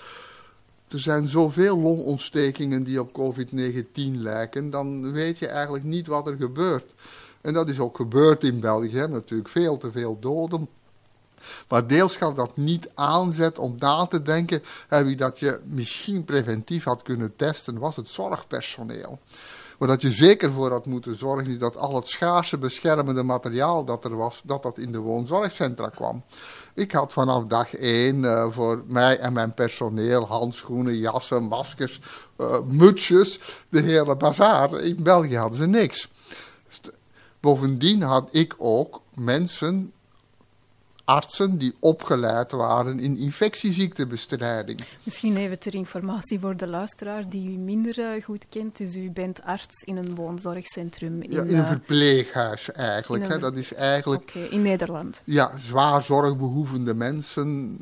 er 0.88 1.00
zijn 1.00 1.28
zoveel 1.28 1.78
longontstekingen 1.78 2.82
die 2.82 3.00
op 3.00 3.12
COVID-19 3.12 3.84
lijken, 3.94 4.70
dan 4.70 5.12
weet 5.12 5.38
je 5.38 5.46
eigenlijk 5.46 5.84
niet 5.84 6.06
wat 6.06 6.26
er 6.26 6.36
gebeurt. 6.36 6.94
En 7.44 7.52
dat 7.52 7.68
is 7.68 7.78
ook 7.78 7.96
gebeurd 7.96 8.44
in 8.44 8.60
België, 8.60 9.06
natuurlijk 9.06 9.48
veel 9.48 9.76
te 9.76 9.90
veel 9.90 10.16
doden. 10.20 10.68
Maar 11.68 11.86
deels 11.86 12.16
gaf 12.16 12.34
dat 12.34 12.56
niet 12.56 12.90
aanzet 12.94 13.58
om 13.58 13.74
na 13.78 14.06
te 14.06 14.22
denken, 14.22 14.62
wie 14.88 15.16
dat 15.16 15.38
je 15.38 15.60
misschien 15.64 16.24
preventief 16.24 16.84
had 16.84 17.02
kunnen 17.02 17.36
testen, 17.36 17.78
was 17.78 17.96
het 17.96 18.08
zorgpersoneel. 18.08 19.18
Maar 19.78 19.88
dat 19.88 20.02
je 20.02 20.10
zeker 20.10 20.52
voor 20.52 20.70
had 20.70 20.86
moeten 20.86 21.18
zorgen 21.18 21.58
dat 21.58 21.76
al 21.76 21.94
het 21.94 22.06
schaarse 22.06 22.58
beschermende 22.58 23.22
materiaal 23.22 23.84
dat 23.84 24.04
er 24.04 24.16
was, 24.16 24.40
dat 24.44 24.62
dat 24.62 24.78
in 24.78 24.92
de 24.92 24.98
woonzorgcentra 24.98 25.88
kwam. 25.88 26.22
Ik 26.74 26.92
had 26.92 27.12
vanaf 27.12 27.44
dag 27.44 27.74
één 27.74 28.22
uh, 28.22 28.46
voor 28.50 28.82
mij 28.86 29.18
en 29.18 29.32
mijn 29.32 29.54
personeel 29.54 30.26
handschoenen, 30.26 30.96
jassen, 30.96 31.42
maskers, 31.42 32.00
uh, 32.38 32.56
mutsjes, 32.66 33.40
de 33.68 33.80
hele 33.80 34.16
bazaar. 34.16 34.80
In 34.80 35.02
België 35.02 35.36
hadden 35.36 35.58
ze 35.58 35.66
niks. 35.66 36.08
Bovendien 37.44 38.02
had 38.02 38.28
ik 38.30 38.54
ook 38.58 39.02
mensen 39.14 39.92
artsen 41.04 41.58
die 41.58 41.74
opgeleid 41.78 42.50
waren 42.50 42.98
in 42.98 43.16
infectieziektebestrijding. 43.16 44.80
Misschien 45.02 45.36
even 45.36 45.58
ter 45.58 45.74
informatie 45.74 46.40
voor 46.40 46.56
de 46.56 46.66
luisteraar 46.66 47.28
die 47.28 47.50
u 47.50 47.56
minder 47.56 47.98
uh, 47.98 48.24
goed 48.24 48.46
kent. 48.48 48.76
Dus 48.76 48.96
u 48.96 49.10
bent 49.10 49.42
arts 49.42 49.82
in 49.82 49.96
een 49.96 50.14
woonzorgcentrum. 50.14 51.22
In, 51.22 51.30
ja, 51.30 51.42
in 51.42 51.48
een 51.48 51.54
uh, 51.54 51.68
verpleeghuis 51.68 52.72
eigenlijk. 52.72 53.28
Hè. 53.28 53.38
Dat 53.38 53.56
is 53.56 53.72
eigenlijk... 53.72 54.22
Okay, 54.22 54.46
in 54.46 54.62
Nederland. 54.62 55.22
Ja, 55.24 55.52
zwaar 55.58 56.02
zorgbehoevende 56.02 56.94
mensen 56.94 57.78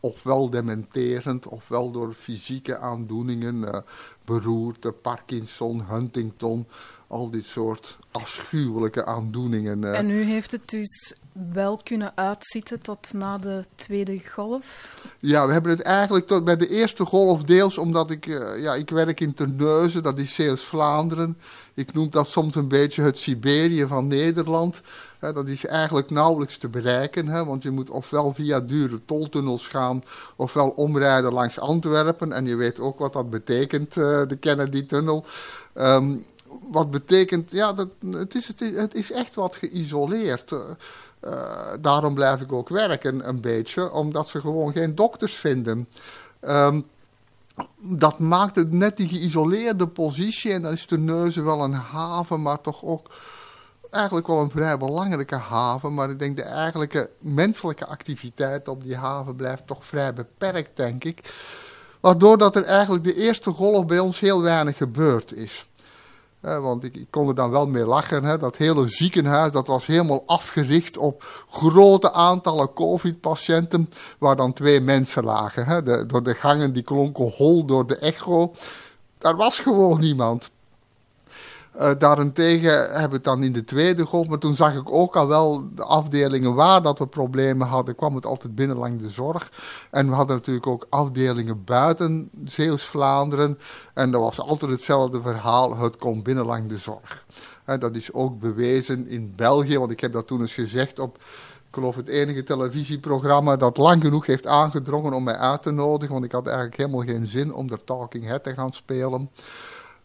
ofwel 0.00 0.50
dementerend, 0.50 1.46
ofwel 1.46 1.90
door 1.90 2.14
fysieke 2.14 2.78
aandoeningen, 2.78 3.54
uh, 3.54 3.78
beroerte, 4.24 4.92
Parkinson, 4.92 5.84
Huntington, 5.88 6.66
al 7.08 7.30
dit 7.30 7.44
soort 7.44 7.98
afschuwelijke 8.10 9.06
aandoeningen. 9.06 9.82
Uh. 9.82 9.98
En 9.98 10.10
u 10.10 10.22
heeft 10.22 10.50
het 10.50 10.68
dus 10.68 11.14
wel 11.52 11.80
kunnen 11.84 12.12
uitzitten 12.14 12.80
tot 12.82 13.12
na 13.12 13.38
de 13.38 13.64
tweede 13.74 14.20
golf? 14.28 14.96
Ja, 15.18 15.46
we 15.46 15.52
hebben 15.52 15.70
het 15.70 15.82
eigenlijk 15.82 16.26
tot 16.26 16.44
bij 16.44 16.56
de 16.56 16.68
eerste 16.68 17.04
golf 17.04 17.44
deels 17.44 17.78
omdat 17.78 18.10
ik, 18.10 18.26
uh, 18.26 18.62
ja, 18.62 18.74
ik 18.74 18.90
werk 18.90 19.20
in 19.20 19.34
Terneuzen, 19.34 20.02
dat 20.02 20.18
is 20.18 20.34
Zeeuws-Vlaanderen. 20.34 21.38
Ik 21.74 21.92
noem 21.92 22.10
dat 22.10 22.28
soms 22.28 22.54
een 22.54 22.68
beetje 22.68 23.02
het 23.02 23.18
Siberië 23.18 23.86
van 23.86 24.06
Nederland. 24.06 24.80
Dat 25.20 25.48
is 25.48 25.66
eigenlijk 25.66 26.10
nauwelijks 26.10 26.58
te 26.58 26.68
bereiken, 26.68 27.28
hè, 27.28 27.44
want 27.44 27.62
je 27.62 27.70
moet 27.70 27.90
ofwel 27.90 28.34
via 28.34 28.60
dure 28.60 29.00
toltunnels 29.04 29.66
gaan, 29.66 30.02
ofwel 30.36 30.68
omrijden 30.68 31.32
langs 31.32 31.58
Antwerpen. 31.58 32.32
En 32.32 32.46
je 32.46 32.56
weet 32.56 32.80
ook 32.80 32.98
wat 32.98 33.12
dat 33.12 33.30
betekent, 33.30 33.96
uh, 33.96 34.22
de 34.26 34.36
Kennedy-tunnel. 34.36 35.24
Um, 35.74 36.24
wat 36.70 36.90
betekent, 36.90 37.50
ja, 37.50 37.72
dat, 37.72 37.88
het, 38.10 38.34
is, 38.34 38.46
het, 38.74 38.94
is, 38.94 39.12
echt 39.12 39.34
wat 39.34 39.56
geïsoleerd. 39.56 40.50
Uh, 40.50 41.30
daarom 41.80 42.14
blijf 42.14 42.40
ik 42.40 42.52
ook 42.52 42.68
werken 42.68 43.28
een 43.28 43.40
beetje, 43.40 43.92
omdat 43.92 44.28
ze 44.28 44.40
gewoon 44.40 44.72
geen 44.72 44.94
dokters 44.94 45.34
vinden. 45.34 45.88
Um, 46.40 46.86
dat 47.78 48.18
maakt 48.18 48.56
het 48.56 48.72
net 48.72 48.96
die 48.96 49.08
geïsoleerde 49.08 49.86
positie, 49.86 50.52
en 50.52 50.62
dan 50.62 50.72
is 50.72 50.86
de 50.86 50.98
neuzen 50.98 51.44
wel 51.44 51.64
een 51.64 51.72
haven, 51.72 52.42
maar 52.42 52.60
toch 52.60 52.84
ook 52.84 53.10
eigenlijk 53.90 54.26
wel 54.26 54.40
een 54.40 54.50
vrij 54.50 54.78
belangrijke 54.78 55.36
haven. 55.36 55.94
Maar 55.94 56.10
ik 56.10 56.18
denk 56.18 56.36
de 56.36 56.42
eigenlijke 56.42 57.10
menselijke 57.18 57.86
activiteit 57.86 58.68
op 58.68 58.82
die 58.82 58.96
haven 58.96 59.36
blijft 59.36 59.66
toch 59.66 59.86
vrij 59.86 60.14
beperkt, 60.14 60.76
denk 60.76 61.04
ik. 61.04 61.34
Waardoor 62.00 62.38
dat 62.38 62.56
er 62.56 62.64
eigenlijk 62.64 63.04
de 63.04 63.14
eerste 63.14 63.50
golf 63.50 63.86
bij 63.86 63.98
ons 63.98 64.20
heel 64.20 64.42
weinig 64.42 64.76
gebeurd 64.76 65.32
is 65.32 65.67
want 66.40 66.84
ik, 66.84 66.94
ik, 66.96 67.06
kon 67.10 67.28
er 67.28 67.34
dan 67.34 67.50
wel 67.50 67.66
mee 67.66 67.84
lachen. 67.84 68.24
Hè. 68.24 68.38
Dat 68.38 68.56
hele 68.56 68.88
ziekenhuis 68.88 69.52
dat 69.52 69.66
was 69.66 69.86
helemaal 69.86 70.22
afgericht 70.26 70.96
op 70.96 71.44
grote 71.50 72.12
aantallen 72.12 72.72
covid-patiënten. 72.72 73.90
Waar 74.18 74.36
dan 74.36 74.52
twee 74.52 74.80
mensen 74.80 75.24
lagen. 75.24 75.66
Hè. 75.66 76.06
Door 76.06 76.22
de 76.22 76.34
gangen 76.34 76.72
die 76.72 76.82
klonken 76.82 77.32
hol 77.36 77.64
door 77.64 77.86
de 77.86 77.96
echo. 77.96 78.54
Daar 79.18 79.36
was 79.36 79.58
gewoon 79.58 80.00
niemand. 80.00 80.50
Uh, 81.78 81.90
daarentegen 81.98 82.72
hebben 82.72 83.08
we 83.08 83.14
het 83.14 83.24
dan 83.24 83.42
in 83.42 83.52
de 83.52 83.64
tweede 83.64 84.04
golf, 84.04 84.28
maar 84.28 84.38
toen 84.38 84.56
zag 84.56 84.74
ik 84.74 84.92
ook 84.92 85.16
al 85.16 85.26
wel 85.26 85.68
de 85.74 85.84
afdelingen 85.84 86.54
waar 86.54 86.82
dat 86.82 86.98
we 86.98 87.06
problemen 87.06 87.66
hadden, 87.66 87.94
kwam 87.94 88.14
het 88.14 88.26
altijd 88.26 88.54
binnen 88.54 88.76
langs 88.76 89.02
de 89.02 89.10
zorg. 89.10 89.52
En 89.90 90.08
we 90.08 90.14
hadden 90.14 90.36
natuurlijk 90.36 90.66
ook 90.66 90.86
afdelingen 90.88 91.64
buiten 91.64 92.30
Zeeuws-Vlaanderen. 92.44 93.58
En 93.94 94.10
dat 94.10 94.20
was 94.20 94.40
altijd 94.40 94.70
hetzelfde 94.70 95.22
verhaal, 95.22 95.76
het 95.76 95.96
komt 95.96 96.22
binnen 96.22 96.44
langs 96.44 96.68
de 96.68 96.78
zorg. 96.78 97.24
Dat 97.78 97.94
is 97.94 98.12
ook 98.12 98.40
bewezen 98.40 99.08
in 99.08 99.32
België, 99.36 99.78
want 99.78 99.90
ik 99.90 100.00
heb 100.00 100.12
dat 100.12 100.26
toen 100.26 100.40
eens 100.40 100.54
gezegd 100.54 100.98
op, 100.98 101.16
ik 101.68 101.74
geloof 101.74 101.96
het 101.96 102.08
enige 102.08 102.42
televisieprogramma 102.42 103.56
dat 103.56 103.76
lang 103.76 104.02
genoeg 104.02 104.26
heeft 104.26 104.46
aangedrongen 104.46 105.12
om 105.12 105.22
mij 105.22 105.36
uit 105.36 105.62
te 105.62 105.70
nodigen, 105.70 106.12
want 106.12 106.24
ik 106.24 106.32
had 106.32 106.46
eigenlijk 106.46 106.76
helemaal 106.76 107.00
geen 107.00 107.26
zin 107.26 107.54
om 107.54 107.68
de 107.68 107.78
Talking 107.84 108.24
Head 108.24 108.44
te 108.44 108.54
gaan 108.54 108.72
spelen. 108.72 109.30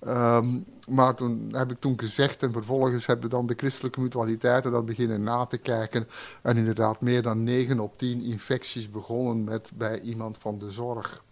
Um, 0.08 0.66
maar 0.90 1.16
toen 1.16 1.50
heb 1.52 1.72
ik 1.72 1.80
toen 1.80 2.00
gezegd 2.00 2.44
en 2.44 2.52
vervolgens 2.52 3.06
hebben 3.06 3.30
dan 3.30 3.48
de 3.48 3.54
christelijke 3.58 4.02
mutualiteiten 4.02 4.72
dat 4.72 4.86
beginnen 4.86 5.24
na 5.24 5.46
te 5.46 5.58
kijken. 5.58 6.08
En 6.42 6.58
inderdaad 6.58 7.02
meer 7.02 7.22
dan 7.22 7.44
9 7.44 7.80
op 7.80 7.98
10 7.98 8.22
infecties 8.22 8.90
begonnen 8.90 9.44
met 9.44 9.72
bij 9.74 10.00
iemand 10.00 10.38
van 10.38 10.60
de 10.60 10.72
zorg. 10.72 11.24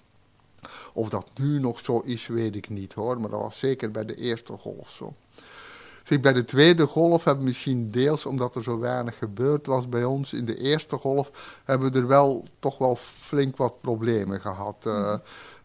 Of 0.94 1.10
dat 1.10 1.30
nu 1.36 1.60
nog 1.60 1.80
zo 1.80 2.00
is, 2.00 2.28
weet 2.28 2.56
ik 2.56 2.70
niet 2.70 2.94
hoor. 2.94 3.20
Maar 3.20 3.30
dat 3.30 3.42
was 3.42 3.60
zeker 3.60 3.92
bij 3.92 4.06
de 4.06 4.16
eerste 4.16 4.54
golf 4.54 4.90
zo. 4.90 5.14
Zeg, 6.04 6.20
bij 6.20 6.34
de 6.34 6.46
tweede 6.46 6.88
golf 6.88 7.24
hebben 7.24 7.44
we 7.44 7.50
misschien 7.50 7.92
deels 7.92 8.26
omdat 8.26 8.56
er 8.56 8.64
zo 8.64 8.80
weinig 8.80 9.18
gebeurd 9.18 9.66
was 9.66 9.90
bij 9.90 10.04
ons. 10.04 10.34
In 10.34 10.46
de 10.46 10.58
eerste 10.58 10.98
golf 10.98 11.60
hebben 11.66 11.92
we 11.92 12.00
er 12.00 12.08
wel 12.08 12.48
toch 12.60 12.78
wel 12.78 12.96
flink 12.96 13.58
wat 13.58 13.82
problemen 13.82 14.42
gehad. 14.42 14.76
Uh, 14.88 15.14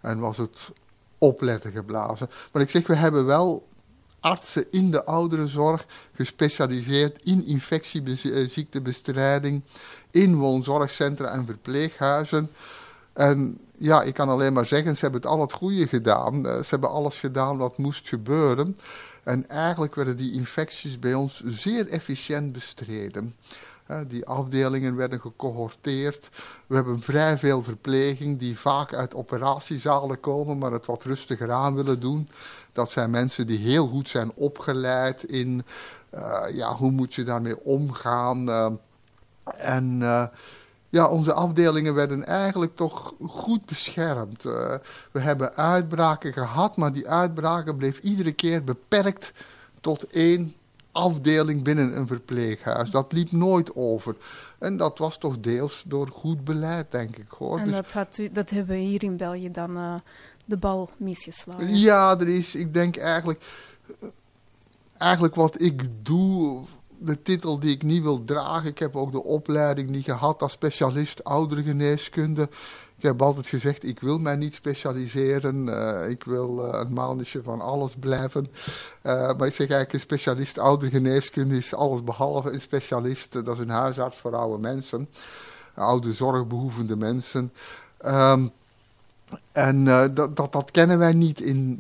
en 0.01 0.19
was 0.19 0.37
het 0.37 0.71
opletten 1.19 1.73
geblazen. 1.73 2.31
Maar 2.53 2.63
ik 2.63 2.71
zeg, 2.71 2.87
we 2.87 2.95
hebben 2.95 3.27
wel 3.27 3.67
artsen 4.27 4.67
in 4.71 4.91
de 4.91 5.05
ouderenzorg 5.05 5.87
gespecialiseerd 6.15 7.23
in 7.23 7.47
infectieziektebestrijding, 7.47 9.63
in 10.11 10.37
woonzorgcentra 10.37 11.29
en 11.29 11.47
verpleeghuizen. 11.47 12.51
En 13.13 13.59
ja, 13.79 14.03
ik 14.03 14.15
kan 14.15 14.29
alleen 14.29 14.53
maar 14.53 14.67
zeggen, 14.67 14.95
ze 14.95 15.01
hebben 15.01 15.21
het 15.21 15.31
al 15.31 15.41
het 15.41 15.53
goede 15.53 15.87
gedaan. 15.87 16.47
Eh, 16.47 16.57
ze 16.57 16.67
hebben 16.69 16.91
alles 16.91 17.19
gedaan 17.19 17.57
wat 17.57 17.79
moest 17.79 18.09
gebeuren. 18.09 18.79
En 19.23 19.49
eigenlijk 19.49 19.95
werden 19.95 20.17
die 20.17 20.33
infecties 20.33 20.99
bij 20.99 21.15
ons 21.15 21.43
zeer 21.45 21.89
efficiënt 21.89 22.53
bestreden. 22.53 23.35
Die 24.07 24.27
afdelingen 24.27 24.97
werden 24.97 25.21
gecohorteerd. 25.21 26.29
We 26.67 26.75
hebben 26.75 27.01
vrij 27.01 27.39
veel 27.39 27.63
verpleging 27.63 28.39
die 28.39 28.59
vaak 28.59 28.95
uit 28.95 29.15
operatiezalen 29.15 30.21
komen, 30.21 30.59
maar 30.59 30.73
het 30.73 30.87
wat 30.87 31.05
rustiger 31.05 31.53
aan 31.53 31.75
willen 31.75 32.01
doen. 32.01 32.29
Dat 32.77 32.91
zijn 32.91 33.11
mensen 33.11 33.47
die 33.47 33.59
heel 33.59 33.87
goed 33.87 34.09
zijn 34.09 34.33
opgeleid 34.35 35.23
in 35.23 35.65
uh, 36.15 36.43
ja, 36.53 36.75
hoe 36.75 36.91
moet 36.91 37.15
je 37.15 37.23
daarmee 37.23 37.65
omgaan. 37.65 38.49
Uh, 38.49 38.67
en 39.57 40.01
uh, 40.01 40.27
ja, 40.89 41.09
onze 41.09 41.33
afdelingen 41.33 41.95
werden 41.95 42.27
eigenlijk 42.27 42.77
toch 42.77 43.15
goed 43.27 43.67
beschermd. 43.67 44.43
we 45.13 45.21
hebben 45.21 45.55
uitbraken 45.55 46.33
gehad, 46.33 46.77
maar 46.77 46.93
die 46.93 47.09
uitbraken 47.09 47.77
bleef 47.77 47.99
iedere 47.99 48.33
keer 48.33 48.65
beperkt 48.65 49.33
tot 49.81 50.07
één 50.07 50.55
afdeling 50.97 51.63
binnen 51.63 51.97
een 51.97 52.07
verpleeghuis. 52.07 52.91
Dat 52.91 53.13
liep 53.13 53.33
nooit 53.33 53.75
over. 53.75 54.17
En 54.59 54.77
dat 54.77 54.99
was 54.99 55.19
toch 55.19 55.41
deels 55.41 55.83
door 55.87 56.09
goed 56.09 56.45
beleid, 56.45 56.91
denk 56.91 57.17
ik. 57.17 57.29
Hoor. 57.29 57.59
En 57.59 57.65
dus 57.65 57.75
dat, 57.75 57.93
had 57.93 58.19
u, 58.19 58.31
dat 58.33 58.51
hebben 58.51 58.77
we 58.77 58.83
hier 58.83 59.03
in 59.03 59.17
België 59.17 59.51
dan 59.51 59.77
uh, 59.77 59.95
de 60.47 60.57
bal 60.57 60.91
misgeslagen. 60.97 61.77
Ja, 61.77 62.19
er 62.19 62.29
is, 62.29 62.55
ik 62.55 62.75
denk 62.75 62.97
eigenlijk... 62.97 63.41
Eigenlijk 64.99 65.35
wat 65.35 65.61
ik 65.61 65.89
doe, 66.03 66.65
de 66.99 67.23
titel 67.23 67.59
die 67.59 67.75
ik 67.75 67.83
niet 67.83 68.03
wil 68.03 68.25
dragen. 68.25 68.71
Ik 68.71 68.79
heb 68.79 68.97
ook 68.97 69.13
de 69.13 69.23
opleiding 69.23 69.91
niet 69.91 70.05
gehad 70.05 70.43
als 70.43 70.53
specialist 70.53 71.25
oudergeneeskunde. 71.25 72.49
Ik 72.97 73.03
heb 73.03 73.23
altijd 73.23 73.47
gezegd, 73.47 73.85
ik 73.85 74.01
wil 74.01 74.19
mij 74.19 74.37
niet 74.37 74.55
specialiseren. 74.55 75.67
Uh, 75.67 76.11
ik 76.11 76.25
wil 76.25 76.67
uh, 76.67 76.81
een 76.81 76.93
mannetje 76.93 77.43
van 77.43 77.61
alles 77.61 77.95
blijven. 78.01 78.47
Uh, 79.03 79.13
maar 79.13 79.47
ik 79.47 79.55
zeg 79.55 79.59
eigenlijk, 79.59 79.93
een 79.93 80.01
specialist 80.01 80.59
oudergeneeskunde 80.59 81.57
is 81.57 81.75
alles 81.75 82.05
behalve 82.05 82.51
een 82.51 82.61
specialist. 82.61 83.33
dat 83.33 83.49
is 83.49 83.59
een 83.59 83.69
huisarts 83.69 84.19
voor 84.19 84.35
oude 84.35 84.63
mensen. 84.63 85.09
Oude 85.75 86.13
zorgbehoevende 86.13 86.97
mensen. 86.97 87.53
Um, 88.07 88.51
en 89.53 89.85
dat, 90.15 90.37
dat, 90.37 90.53
dat, 90.53 90.71
kennen 90.71 90.99
wij 90.99 91.13
niet 91.13 91.41
in 91.41 91.79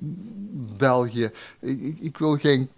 België. 0.76 1.30
Ik, 1.58 1.80
ik, 1.80 1.96
ik 2.00 2.18
wil 2.18 2.36
geen 2.36 2.68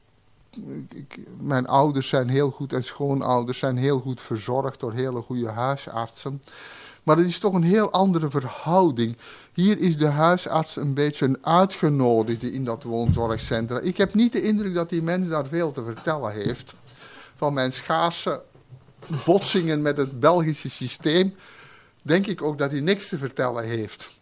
ik, 0.88 1.18
mijn 1.40 1.66
ouders 1.66 2.08
zijn 2.08 2.28
heel 2.28 2.50
goed 2.50 2.72
en 2.72 2.84
schoonouders 2.84 3.58
zijn 3.58 3.76
heel 3.76 4.00
goed 4.00 4.20
verzorgd 4.20 4.80
door 4.80 4.92
hele 4.92 5.20
goede 5.20 5.48
huisartsen. 5.48 6.42
Maar 7.02 7.16
het 7.16 7.26
is 7.26 7.38
toch 7.38 7.54
een 7.54 7.62
heel 7.62 7.90
andere 7.90 8.30
verhouding. 8.30 9.16
Hier 9.52 9.78
is 9.78 9.96
de 9.96 10.06
huisarts 10.06 10.76
een 10.76 10.94
beetje 10.94 11.24
een 11.24 11.38
uitgenodigde 11.40 12.52
in 12.52 12.64
dat 12.64 12.82
woonzorgcentrum. 12.82 13.82
Ik 13.82 13.96
heb 13.96 14.14
niet 14.14 14.32
de 14.32 14.42
indruk 14.42 14.74
dat 14.74 14.88
die 14.88 15.02
mens 15.02 15.28
daar 15.28 15.46
veel 15.46 15.72
te 15.72 15.84
vertellen 15.84 16.32
heeft. 16.32 16.74
Van 17.36 17.54
mijn 17.54 17.72
schaarse 17.72 18.40
botsingen 19.24 19.82
met 19.82 19.96
het 19.96 20.20
Belgische 20.20 20.70
systeem, 20.70 21.34
denk 22.02 22.26
ik 22.26 22.42
ook 22.42 22.58
dat 22.58 22.70
hij 22.70 22.80
niks 22.80 23.08
te 23.08 23.18
vertellen 23.18 23.64
heeft. 23.64 24.17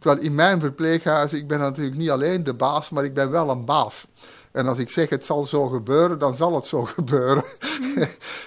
Terwijl 0.00 0.22
in 0.22 0.34
mijn 0.34 0.60
verpleeghuis, 0.60 1.32
ik 1.32 1.48
ben 1.48 1.58
natuurlijk 1.58 1.96
niet 1.96 2.10
alleen 2.10 2.44
de 2.44 2.54
baas, 2.54 2.90
maar 2.90 3.04
ik 3.04 3.14
ben 3.14 3.30
wel 3.30 3.50
een 3.50 3.64
baas. 3.64 4.06
En 4.52 4.66
als 4.66 4.78
ik 4.78 4.90
zeg 4.90 5.08
het 5.08 5.24
zal 5.24 5.46
zo 5.46 5.66
gebeuren, 5.66 6.18
dan 6.18 6.34
zal 6.34 6.54
het 6.54 6.66
zo 6.66 6.84
gebeuren. 6.94 7.44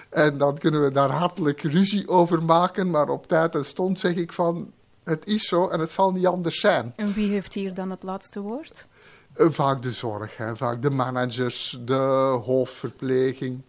en 0.10 0.38
dan 0.38 0.58
kunnen 0.58 0.84
we 0.84 0.92
daar 0.92 1.10
hartelijk 1.10 1.62
ruzie 1.62 2.08
over 2.08 2.44
maken, 2.44 2.90
maar 2.90 3.10
op 3.10 3.28
tijd 3.28 3.56
en 3.56 3.66
stond 3.66 4.00
zeg 4.00 4.16
ik 4.16 4.34
van 4.34 4.72
het 5.04 5.26
is 5.28 5.48
zo 5.48 5.68
en 5.68 5.80
het 5.80 5.92
zal 5.92 6.12
niet 6.12 6.26
anders 6.26 6.60
zijn. 6.60 6.94
En 6.96 7.14
wie 7.14 7.30
heeft 7.30 7.54
hier 7.54 7.74
dan 7.74 7.90
het 7.90 8.04
laatste 8.04 8.40
woord? 8.40 8.88
Eh, 9.34 9.48
vaak 9.50 9.82
de 9.82 9.92
zorg, 9.92 10.38
hè. 10.38 10.56
vaak 10.56 10.82
de 10.82 10.90
managers, 10.90 11.78
de 11.82 11.94
hoofdverpleging. 12.46 13.62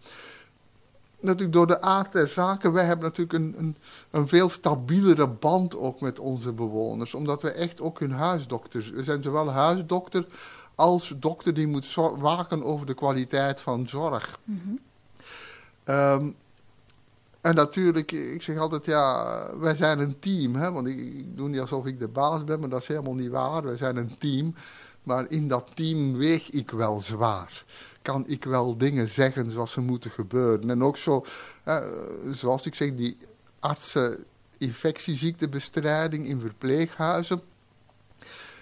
Natuurlijk 1.25 1.53
door 1.53 1.67
de 1.67 1.81
aard 1.81 2.11
der 2.11 2.27
zaken, 2.27 2.71
wij 2.71 2.85
hebben 2.85 3.05
natuurlijk 3.05 3.33
een, 3.39 3.55
een, 3.57 3.75
een 4.11 4.27
veel 4.27 4.49
stabielere 4.49 5.27
band 5.27 5.77
ook 5.77 6.01
met 6.01 6.19
onze 6.19 6.53
bewoners. 6.53 7.13
Omdat 7.13 7.41
we 7.41 7.51
echt 7.51 7.81
ook 7.81 7.99
hun 7.99 8.11
huisdokters, 8.11 8.89
we 8.89 9.03
zijn 9.03 9.23
zowel 9.23 9.51
huisdokter 9.51 10.25
als 10.75 11.13
dokter 11.19 11.53
die 11.53 11.67
moet 11.67 11.95
waken 12.17 12.63
over 12.63 12.85
de 12.85 12.93
kwaliteit 12.93 13.61
van 13.61 13.89
zorg. 13.89 14.39
Mm 14.43 14.79
en 17.45 17.55
natuurlijk, 17.55 18.11
ik 18.11 18.41
zeg 18.41 18.57
altijd, 18.57 18.85
ja, 18.85 19.49
wij 19.57 19.75
zijn 19.75 19.99
een 19.99 20.19
team. 20.19 20.55
Hè? 20.55 20.71
Want 20.71 20.87
ik, 20.87 20.97
ik, 20.97 21.37
doe 21.37 21.49
niet 21.49 21.59
alsof 21.59 21.85
ik 21.85 21.99
de 21.99 22.07
baas 22.07 22.43
ben, 22.43 22.59
maar 22.59 22.69
dat 22.69 22.81
is 22.81 22.87
helemaal 22.87 23.13
niet 23.13 23.29
waar. 23.29 23.63
Wij 23.63 23.77
zijn 23.77 23.95
een 23.95 24.17
team. 24.17 24.55
Maar 25.05 25.25
in 25.29 25.47
dat 25.47 25.71
team 25.73 26.17
weeg 26.17 26.49
ik 26.49 26.71
wel 26.71 26.99
zwaar. 26.99 27.63
Kan 28.01 28.23
ik 28.27 28.43
wel 28.43 28.77
dingen 28.77 29.09
zeggen 29.09 29.51
zoals 29.51 29.71
ze 29.71 29.81
moeten 29.81 30.11
gebeuren. 30.11 30.69
En 30.69 30.83
ook 30.83 30.97
zo, 30.97 31.25
zoals 32.31 32.65
ik 32.65 32.75
zeg, 32.75 32.95
die 32.95 33.17
artsen 33.59 34.25
infectieziektebestrijding 34.57 36.27
in 36.27 36.39
verpleeghuizen. 36.39 37.41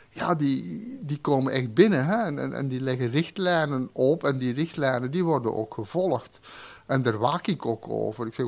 Ja, 0.10 0.36
die, 0.36 0.98
die 1.02 1.18
komen 1.18 1.54
echt 1.54 1.74
binnen 1.74 2.06
hè? 2.06 2.24
En, 2.24 2.40
en, 2.40 2.54
en 2.54 2.68
die 2.68 2.82
leggen 2.82 3.10
richtlijnen 3.10 3.90
op 3.92 4.24
en 4.24 4.38
die 4.38 4.54
richtlijnen 4.54 5.12
die 5.12 5.24
worden 5.24 5.56
ook 5.56 5.74
gevolgd. 5.74 6.40
En 6.86 7.02
daar 7.02 7.18
waak 7.18 7.48
ik 7.48 7.66
ook 7.66 7.90
over. 7.90 8.28
Ik 8.28 8.34
zeg, 8.34 8.46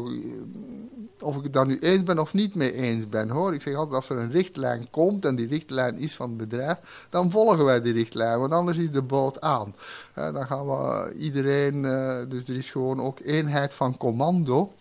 of 1.20 1.38
ik 1.38 1.44
het 1.44 1.54
daar 1.54 1.66
nu 1.66 1.80
eens 1.80 2.04
ben 2.04 2.20
of 2.20 2.34
niet 2.34 2.56
mee 2.56 2.74
eens 2.74 3.10
ben, 3.10 3.30
hoor. 3.30 3.54
Ik 3.54 3.62
zeg 3.62 3.76
altijd, 3.76 3.96
als 3.96 4.10
er 4.10 4.18
een 4.18 4.32
richtlijn 4.32 4.88
komt 4.90 5.26
en 5.26 5.36
die 5.36 5.48
richtlijn 5.48 5.98
is 5.98 6.16
van 6.16 6.30
het 6.30 6.38
bedrijf, 6.38 7.08
dan 7.10 7.32
volgen 7.32 7.66
wij 7.66 7.82
die 7.82 7.94
richtlijn, 7.94 8.40
want 8.40 8.52
anders 8.52 8.78
is 8.78 8.92
de 8.92 9.02
boot 9.02 9.42
aan. 9.42 9.76
dan 10.14 10.46
gaan 10.46 10.66
we 10.66 11.14
iedereen, 11.18 11.86
eh, 11.86 12.18
dus 12.30 12.48
er 12.48 12.56
is 12.56 12.72
gewoon 12.72 13.02
ook 13.02 13.20
eenheid 13.20 13.74
van 13.74 13.98
commando. 13.98 14.74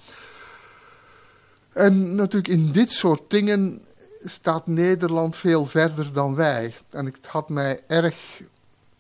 En 1.72 2.14
natuurlijk 2.14 2.48
in 2.48 2.72
dit 2.72 2.92
soort 2.92 3.22
dingen 3.28 3.82
staat 4.24 4.66
Nederland 4.66 5.36
veel 5.36 5.66
verder 5.66 6.12
dan 6.12 6.34
wij. 6.34 6.74
En 6.90 7.04
het 7.04 7.26
had 7.26 7.48
mij 7.48 7.80
erg, 7.86 8.40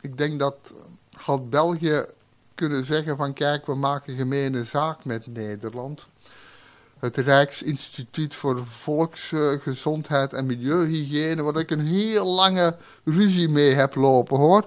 ik 0.00 0.18
denk 0.18 0.38
dat 0.38 0.56
had 1.16 1.50
België 1.50 2.04
kunnen 2.54 2.84
zeggen 2.84 3.16
van 3.16 3.32
kijk, 3.32 3.66
we 3.66 3.74
maken 3.74 4.16
gemene 4.16 4.64
zaak 4.64 5.04
met 5.04 5.26
Nederland. 5.26 6.06
Het 6.98 7.16
Rijksinstituut 7.16 8.34
voor 8.34 8.66
Volksgezondheid 8.66 10.32
en 10.32 10.46
Milieuhygiëne, 10.46 11.42
waar 11.42 11.56
ik 11.56 11.70
een 11.70 11.86
heel 11.86 12.26
lange 12.26 12.76
ruzie 13.04 13.48
mee 13.48 13.74
heb 13.74 13.94
lopen 13.94 14.36
hoor. 14.36 14.66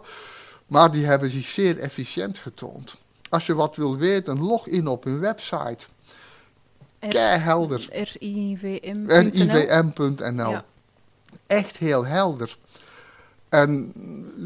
Maar 0.67 0.91
die 0.91 1.06
hebben 1.06 1.30
zich 1.30 1.47
zeer 1.47 1.80
efficiënt 1.80 2.38
getoond. 2.38 2.95
Als 3.30 3.45
je 3.45 3.54
wat 3.54 3.76
wil 3.76 3.97
weten, 3.97 4.39
log 4.39 4.67
in 4.67 4.88
op 4.88 5.04
hun 5.04 5.19
website. 5.19 5.86
Keihelder. 7.00 7.88
RIVM.nl. 9.19 10.50
Ja. 10.50 10.65
Echt 11.47 11.78
heel 11.78 12.06
helder. 12.06 12.58
En 13.49 13.93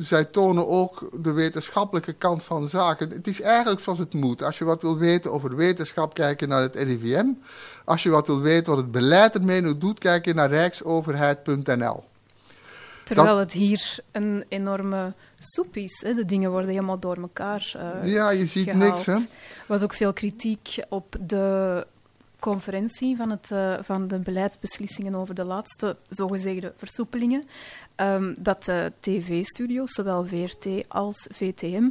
zij 0.02 0.26
tonen 0.26 0.68
ook 0.68 1.10
de 1.24 1.32
wetenschappelijke 1.32 2.14
kant 2.14 2.44
van 2.44 2.70
zaken. 2.70 3.10
Het 3.10 3.28
is 3.28 3.42
eigenlijk 3.42 3.82
zoals 3.82 4.00
het 4.00 4.14
moet. 4.14 4.44
Als 4.44 4.58
je 4.58 4.66
wat 4.66 4.82
wil 4.82 4.98
weten 4.98 5.32
over 5.32 5.56
wetenschap, 5.56 6.14
kijk 6.14 6.40
je 6.40 6.48
naar 6.48 6.62
het 6.62 6.76
RIVM. 6.76 7.26
Als 7.86 8.04
je 8.04 8.10
wat 8.10 8.28
wil 8.28 8.40
weten 8.40 8.74
wat 8.74 8.82
het 8.82 8.92
beleid 8.92 9.34
ermee 9.34 9.78
doet, 9.78 10.00
kijk 10.00 10.26
je 10.26 10.34
naar 10.34 10.50
rijksoverheid.nl. 10.50 12.04
Terwijl 13.04 13.38
het 13.38 13.52
hier 13.52 13.96
een 14.12 14.46
enorme 14.48 15.14
soep 15.38 15.76
is. 15.78 16.02
Hè? 16.06 16.14
De 16.14 16.26
dingen 16.26 16.52
worden 16.52 16.70
helemaal 16.70 17.00
door 17.00 17.18
elkaar 17.18 17.74
uh, 17.76 18.12
Ja, 18.12 18.30
je 18.30 18.46
ziet 18.46 18.70
gehaald. 18.70 18.94
niks, 18.94 19.06
hè? 19.06 19.14
Er 19.14 19.68
was 19.68 19.84
ook 19.84 19.94
veel 19.94 20.14
kritiek 20.14 20.78
op 20.90 21.16
de 21.20 21.86
conferentie 22.40 23.16
van, 23.16 23.30
het, 23.30 23.50
uh, 23.54 23.74
van 23.82 24.08
de 24.08 24.20
beleidsbeslissingen 24.20 25.16
over 25.16 25.36
de 25.36 25.44
laatste 25.44 25.96
zogezegde 26.10 26.74
versoepelingen. 26.76 27.44
Um, 27.96 28.36
dat 28.40 28.64
de 28.64 28.92
tv-studio's, 29.00 29.92
zowel 29.92 30.26
VRT 30.26 30.68
als 30.88 31.28
VTM, 31.32 31.90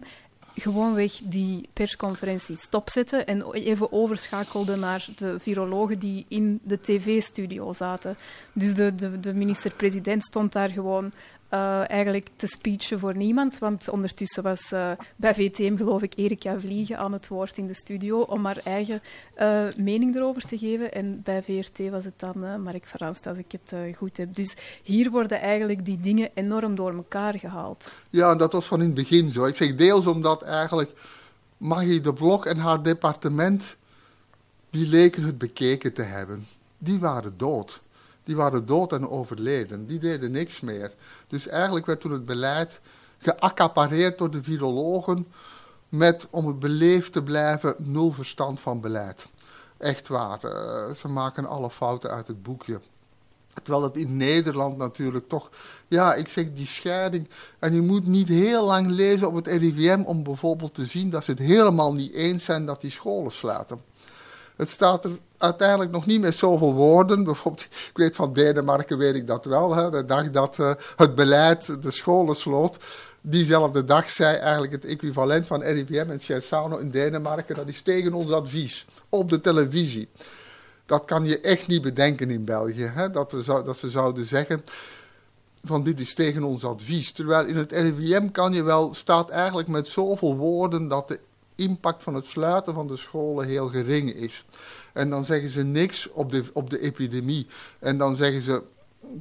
gewoonweg 0.55 1.21
die 1.25 1.69
persconferentie 1.73 2.57
stopzetten 2.57 3.27
en 3.27 3.53
even 3.53 3.93
overschakelden 3.93 4.81
naar 4.81 5.09
de 5.17 5.39
virologen 5.39 5.99
die 5.99 6.25
in 6.29 6.61
de 6.63 6.81
tv-studio 6.81 7.73
zaten. 7.73 8.17
Dus 8.53 8.75
de, 8.75 8.95
de, 8.95 9.21
de 9.21 9.35
minister-president 9.35 10.25
stond 10.25 10.53
daar 10.53 10.69
gewoon 10.69 11.13
uh, 11.51 11.91
eigenlijk 11.91 12.29
te 12.37 12.47
speechen 12.47 12.99
voor 12.99 13.17
niemand. 13.17 13.59
Want 13.59 13.89
ondertussen 13.89 14.43
was 14.43 14.73
uh, 14.73 14.91
bij 15.17 15.35
VTM, 15.35 15.77
geloof 15.77 16.03
ik, 16.03 16.13
Erika 16.17 16.61
Vliegen 16.61 16.99
aan 16.99 17.13
het 17.13 17.29
woord 17.29 17.59
in 17.59 17.67
de 17.67 17.75
studio 17.75 18.21
om 18.21 18.45
haar 18.45 18.61
eigen 18.65 19.03
uh, 19.39 19.63
mening 19.77 20.17
erover 20.17 20.43
te 20.47 20.59
geven. 20.59 20.93
En 20.93 21.23
bij 21.23 21.43
VRT 21.43 21.91
was 21.91 22.05
het 22.05 22.19
dan 22.19 22.63
Mark 22.63 22.87
Verranst, 22.87 23.27
als 23.27 23.39
ik 23.39 23.53
het 23.53 23.75
goed 23.97 24.17
heb. 24.17 24.35
Dus 24.35 24.57
hier 24.83 25.11
worden 25.11 25.41
eigenlijk 25.41 25.85
die 25.85 26.01
dingen 26.01 26.31
enorm 26.35 26.75
door 26.75 26.95
elkaar 26.95 27.39
gehaald. 27.39 27.95
Ja, 28.11 28.35
dat 28.35 28.53
was 28.53 28.67
van 28.67 28.81
in 28.81 28.87
het 28.87 28.95
begin 28.95 29.33
zo. 29.33 29.45
Ik 29.45 29.57
zeg 29.57 29.75
deels 29.75 30.07
omdat 30.07 30.43
eigenlijk 30.43 30.91
Maggie 31.57 32.01
de 32.01 32.13
Blok 32.13 32.47
en 32.47 32.57
haar 32.57 32.83
departement, 32.83 33.77
die 34.71 34.87
leken 34.87 35.23
het 35.23 35.39
bekeken 35.39 35.93
te 35.93 36.03
hebben. 36.03 36.47
Die 36.79 36.99
waren 36.99 37.35
dood 37.37 37.81
die 38.31 38.39
waren 38.39 38.67
dood 38.67 38.93
en 38.93 39.09
overleden. 39.09 39.87
Die 39.87 39.99
deden 39.99 40.31
niks 40.31 40.61
meer. 40.61 40.93
Dus 41.29 41.47
eigenlijk 41.47 41.87
werd 41.87 42.01
toen 42.01 42.13
het 42.13 42.25
beleid 42.25 42.81
geaccapareerd 43.19 44.19
door 44.19 44.31
de 44.31 44.43
virologen 44.43 45.27
met, 45.89 46.27
om 46.31 46.47
het 46.47 46.59
beleefd 46.59 47.13
te 47.13 47.23
blijven, 47.23 47.75
nul 47.79 48.11
verstand 48.11 48.61
van 48.61 48.81
beleid. 48.81 49.27
Echt 49.79 50.09
waar, 50.09 50.39
uh, 50.45 50.95
ze 50.95 51.09
maken 51.09 51.47
alle 51.47 51.71
fouten 51.71 52.11
uit 52.11 52.27
het 52.27 52.43
boekje. 52.43 52.81
Terwijl 53.63 53.85
het 53.85 53.97
in 53.97 54.17
Nederland 54.17 54.77
natuurlijk 54.77 55.29
toch, 55.29 55.51
ja, 55.89 56.15
ik 56.15 56.29
zeg 56.29 56.53
die 56.53 56.67
scheiding. 56.67 57.29
En 57.59 57.75
je 57.75 57.81
moet 57.81 58.07
niet 58.07 58.29
heel 58.29 58.65
lang 58.65 58.87
lezen 58.87 59.29
op 59.29 59.35
het 59.35 59.47
RIVM 59.47 60.03
om 60.05 60.23
bijvoorbeeld 60.23 60.75
te 60.75 60.87
zien 60.87 61.11
dat 61.11 61.25
ze 61.25 61.31
het 61.31 61.41
helemaal 61.41 61.95
niet 61.95 62.13
eens 62.13 62.45
zijn 62.45 62.67
dat 62.67 62.81
die 62.81 62.91
scholen 62.91 63.33
sluiten. 63.33 63.81
Het 64.61 64.69
staat 64.69 65.05
er 65.05 65.11
uiteindelijk 65.39 65.91
nog 65.91 66.07
niet 66.07 66.21
met 66.21 66.35
zoveel 66.35 66.75
woorden. 66.75 67.25
Bijvoorbeeld, 67.25 67.65
ik 67.65 67.91
weet 67.95 68.17
van 68.17 68.33
Denemarken 68.33 68.99
weet 68.99 69.15
ik 69.15 69.27
dat 69.27 69.45
wel. 69.45 69.75
Hè, 69.75 69.91
de 69.91 70.05
dag 70.05 70.31
dat 70.31 70.59
uh, 70.59 70.73
het 70.97 71.15
beleid 71.15 71.83
de 71.83 71.91
scholen 71.91 72.37
sloot. 72.37 72.79
Diezelfde 73.21 73.85
dag 73.85 74.11
zei 74.11 74.37
eigenlijk 74.37 74.73
het 74.73 74.85
equivalent 74.85 75.47
van 75.47 75.63
RIVM 75.63 76.11
en 76.11 76.21
Censano 76.21 76.77
in 76.77 76.91
Denemarken. 76.91 77.57
Dat 77.57 77.69
is 77.69 77.83
tegen 77.83 78.13
ons 78.13 78.31
advies. 78.31 78.87
Op 79.09 79.29
de 79.29 79.41
televisie. 79.41 80.09
Dat 80.87 81.05
kan 81.05 81.25
je 81.25 81.41
echt 81.41 81.67
niet 81.67 81.83
bedenken 81.83 82.31
in 82.31 82.45
België. 82.45 82.91
Hè, 82.95 83.11
dat, 83.11 83.31
dat 83.47 83.77
ze 83.77 83.91
zouden 83.91 84.27
zeggen 84.27 84.65
van 85.65 85.83
dit 85.83 86.01
is 86.01 86.15
tegen 86.15 86.45
ons 86.45 86.65
advies. 86.65 87.13
Terwijl 87.13 87.47
in 87.47 87.57
het 87.57 87.73
RIVM 87.73 88.31
kan 88.31 88.53
je 88.53 88.63
wel, 88.63 88.95
staat 88.95 89.31
eigenlijk 89.31 89.69
met 89.69 89.89
zoveel 89.89 90.37
woorden 90.37 90.89
dat 90.89 91.09
de 91.09 91.19
impact 91.61 92.03
van 92.03 92.15
het 92.15 92.27
sluiten 92.27 92.75
van 92.75 92.87
de 92.87 92.97
scholen 92.97 93.47
heel 93.47 93.69
gering 93.69 94.15
is. 94.15 94.45
En 94.93 95.11
dan 95.11 95.25
zeggen 95.25 95.51
ze 95.51 95.63
niks 95.63 96.11
op 96.11 96.31
de, 96.31 96.45
op 96.53 96.71
de 96.71 96.81
epidemie. 96.81 97.47
En 97.79 97.99
dan 97.99 98.17
zeggen 98.17 98.43
ze, 98.43 98.63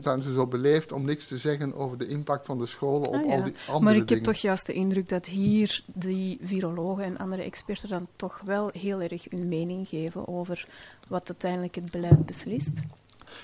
zijn 0.02 0.22
ze 0.22 0.34
zo 0.34 0.48
beleefd 0.48 0.92
om 0.92 1.06
niks 1.06 1.28
te 1.28 1.38
zeggen 1.38 1.76
over 1.76 1.98
de 1.98 2.08
impact 2.08 2.46
van 2.46 2.60
de 2.60 2.66
scholen 2.66 3.08
op 3.08 3.14
ah, 3.14 3.32
al 3.32 3.44
die 3.44 3.54
andere 3.68 3.80
Maar 3.80 3.96
ik 3.96 4.10
heb 4.10 4.24
toch 4.24 4.36
juist 4.36 4.66
de 4.66 4.74
indruk 4.74 5.10
dat 5.10 5.26
hier 5.26 5.84
die 5.86 6.40
virologen 6.42 7.04
en 7.04 7.18
andere 7.18 7.44
experten 7.44 7.90
dan 7.90 8.08
toch 8.16 8.42
wel 8.46 8.70
heel 8.74 9.02
erg 9.02 9.26
hun 9.30 9.48
mening 9.48 9.88
geven 9.88 10.28
over 10.28 10.68
wat 11.08 11.28
uiteindelijk 11.28 11.76
het 11.76 11.92
beleid 11.92 12.26
beslist. 12.26 12.82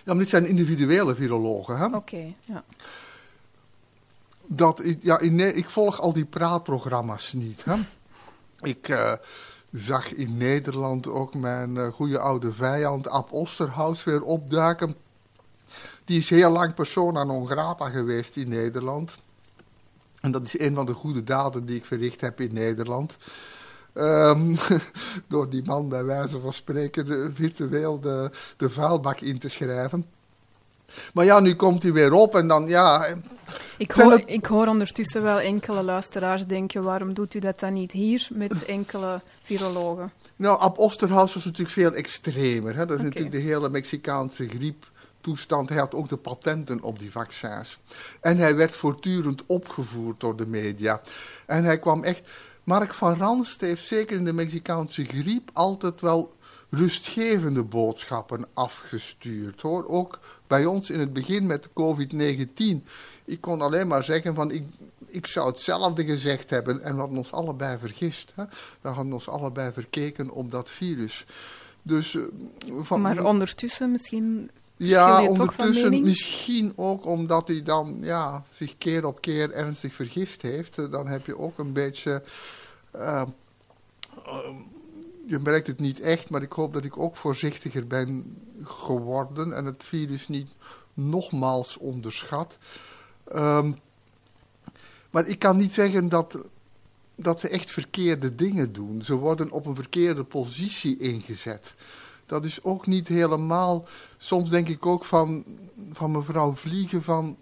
Ja, 0.04 0.14
maar 0.14 0.18
dit 0.18 0.30
zijn 0.30 0.46
individuele 0.46 1.16
virologen, 1.16 1.78
hè? 1.78 1.86
Oké, 1.86 2.32
ja. 2.44 2.64
Dat, 4.48 4.82
ja, 5.02 5.20
in, 5.20 5.40
ik 5.40 5.70
volg 5.70 6.02
al 6.02 6.14
die 6.14 6.26
praatprogramma's 6.26 7.34
niet, 7.34 7.66
hè? 7.66 7.76
Ik 8.66 8.90
uh, 8.90 9.14
zag 9.72 10.14
in 10.14 10.38
Nederland 10.38 11.08
ook 11.08 11.34
mijn 11.34 11.76
uh, 11.76 11.88
goede 11.88 12.20
oude 12.20 12.54
vijand 12.54 13.10
Ab 13.10 13.32
Osterhaus 13.32 14.04
weer 14.04 14.24
opduiken. 14.24 14.96
Die 16.06 16.20
is 16.20 16.30
heel 16.30 16.52
lang 16.52 16.74
persona 16.74 17.24
non 17.24 17.48
grata 17.48 17.90
geweest 17.90 18.36
in 18.36 18.50
Nederland. 18.50 19.18
En 20.22 20.32
dat 20.32 20.44
is 20.44 20.60
een 20.60 20.76
van 20.76 20.86
de 20.86 20.94
goede 20.94 21.24
daden 21.24 21.66
die 21.66 21.76
ik 21.76 21.86
verricht 21.86 22.22
heb 22.22 22.40
in 22.42 22.54
Nederland. 22.54 23.18
Ehm, 23.94 24.56
door 25.28 25.50
die 25.50 25.64
man 25.64 25.90
bij 25.90 26.04
wijze 26.04 26.40
van 26.40 26.54
spreken 26.54 27.34
virtueel 27.36 28.00
de, 28.00 28.32
de 28.58 28.70
vuilbak 28.70 29.20
in 29.20 29.40
te 29.40 29.50
schrijven. 29.50 30.06
Maar 31.14 31.26
ja, 31.26 31.40
nu 31.40 31.56
komt 31.56 31.84
hij 31.84 31.94
weer 31.94 32.14
op 32.14 32.36
en 32.36 32.48
dan, 32.48 32.68
ja... 32.68 33.06
Ik 33.78 33.92
hoor, 33.92 34.22
ik 34.26 34.46
hoor 34.46 34.68
ondertussen 34.68 35.24
wel 35.24 35.40
enkele 35.40 35.84
luisteraars 35.84 36.46
denken, 36.46 36.84
waarom 36.84 37.14
doet 37.14 37.34
u 37.34 37.40
dat 37.40 37.60
dan 37.60 37.74
niet 37.74 37.92
hier 37.92 38.28
met 38.32 38.66
enkele 38.66 39.22
virologen? 39.42 40.12
Nou, 40.36 40.60
Ab 40.60 40.78
Osterhaus 40.78 41.34
was 41.34 41.46
natuurlijk 41.46 41.74
veel 41.74 41.94
extremer. 41.94 42.76
Hè? 42.76 42.86
Dat 42.86 42.98
is 42.98 43.04
natuurlijk 43.04 43.32
de 43.32 43.42
hele 43.42 43.70
Mexicaanse 43.70 44.48
grieptoestand. 44.48 45.70
Hij 45.70 45.78
had 45.78 45.96
ook 45.96 46.10
de 46.10 46.18
patenten 46.18 46.82
op 46.82 47.00
die 47.00 47.12
vaccins. 47.12 47.80
En 48.22 48.38
hij 48.38 48.56
werd 48.56 48.76
voortdurend 48.76 49.44
opgevoerd 49.46 50.20
door 50.20 50.36
de 50.36 50.48
media. 50.48 51.02
En 51.46 51.64
hij 51.64 51.80
kwam 51.80 52.04
echt... 52.04 52.22
Mark 52.64 52.94
van 52.94 53.18
Ranst 53.18 53.62
heeft 53.62 53.86
zeker 53.86 54.18
in 54.18 54.26
de 54.26 54.34
Mexicaanse 54.34 55.06
griep 55.06 55.50
altijd 55.54 56.02
wel 56.02 56.34
rustgevende 56.70 57.64
boodschappen 57.64 58.46
afgestuurd. 58.54 59.62
Hoor. 59.62 59.88
Ook 59.88 60.20
bij 60.48 60.66
ons 60.66 60.90
in 60.90 61.00
het 61.00 61.14
begin 61.14 61.46
met 61.46 61.70
COVID-19. 61.70 62.84
Ik 63.26 63.42
kon 63.42 63.62
alleen 63.62 63.88
maar 63.88 64.04
zeggen 64.04 64.36
van 64.36 64.52
ik, 64.52 64.64
ik 65.08 65.28
zou 65.28 65.48
hetzelfde 65.48 66.06
gezegd 66.06 66.50
hebben 66.50 66.82
en 66.82 66.94
we 66.94 67.00
hadden 67.00 67.18
ons 67.18 67.32
allebei 67.32 67.78
vergist. 67.80 68.34
Hè? 68.36 68.44
We 68.82 68.90
hadden 68.90 69.14
ons 69.14 69.30
allebei 69.30 69.74
verkeken 69.74 70.30
op 70.30 70.52
dat 70.52 70.70
virus. 70.70 71.26
Dus, 71.82 72.16
eh, 72.16 72.22
van, 72.82 73.02
maar 73.02 73.24
ondertussen 73.24 73.92
misschien 73.92 74.50
ja, 74.78 75.28
ondertussen 75.28 76.02
misschien 76.02 76.74
ook 76.76 77.06
omdat 77.06 77.48
hij 77.48 77.64
dan 77.64 77.98
ja, 78.02 78.44
zich 78.54 78.78
keer 78.78 79.06
op 79.06 79.22
keer 79.22 79.52
ernstig 79.52 79.94
vergist 79.94 80.42
heeft. 80.42 80.78
Eh, 80.78 80.92
dan 80.92 81.08
heb 81.08 81.26
je 81.26 81.38
ook 81.38 81.60
een 81.60 81.74
beetje... 81.74 82.24
Uh, 82.96 83.24
je 85.28 85.40
merkt 85.40 85.68
het 85.68 85.80
niet 85.80 86.00
echt, 86.00 86.30
maar 86.30 86.42
ik 86.42 86.52
hoop 86.52 86.74
dat 86.74 86.84
ik 86.84 86.98
ook 86.98 87.18
voorzichtiger 87.18 87.88
ben 87.88 88.38
geworden 88.64 89.54
en 89.54 89.66
het 89.66 89.84
virus 89.84 90.28
niet 90.28 90.56
nogmaals 90.94 91.78
onderschat. 91.78 92.58
Ehm, 93.24 93.72
maar 95.10 95.28
ik 95.28 95.40
kan 95.40 95.58
niet 95.58 95.74
zeggen 95.74 96.10
dat, 96.10 96.38
dat 97.16 97.40
ze 97.40 97.50
echt 97.50 97.72
verkeerde 97.72 98.36
dingen 98.36 98.74
doen. 98.74 99.02
Ze 99.02 99.16
worden 99.16 99.52
op 99.52 99.66
een 99.66 99.76
verkeerde 99.76 100.24
positie 100.24 100.98
ingezet. 100.98 101.76
Dat 102.26 102.46
is 102.46 102.64
ook 102.64 102.88
niet 102.88 103.08
helemaal. 103.08 103.88
Soms 104.18 104.50
denk 104.50 104.68
ik 104.68 104.86
ook 104.86 105.06
van, 105.06 105.44
van 105.94 106.12
mevrouw 106.12 106.56
Vliegen 106.56 107.04
van 107.04 107.38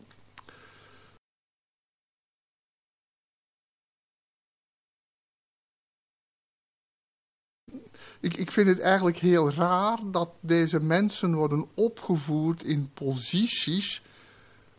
ik, 8.24 8.38
ik 8.38 8.52
vind 8.52 8.68
het 8.68 8.80
eigenlijk 8.80 9.18
heel 9.18 9.52
raar 9.52 10.00
dat 10.12 10.30
deze 10.40 10.80
mensen 10.80 11.34
worden 11.34 11.66
opgevoerd 11.74 12.64
in 12.64 12.90
posities 12.94 14.02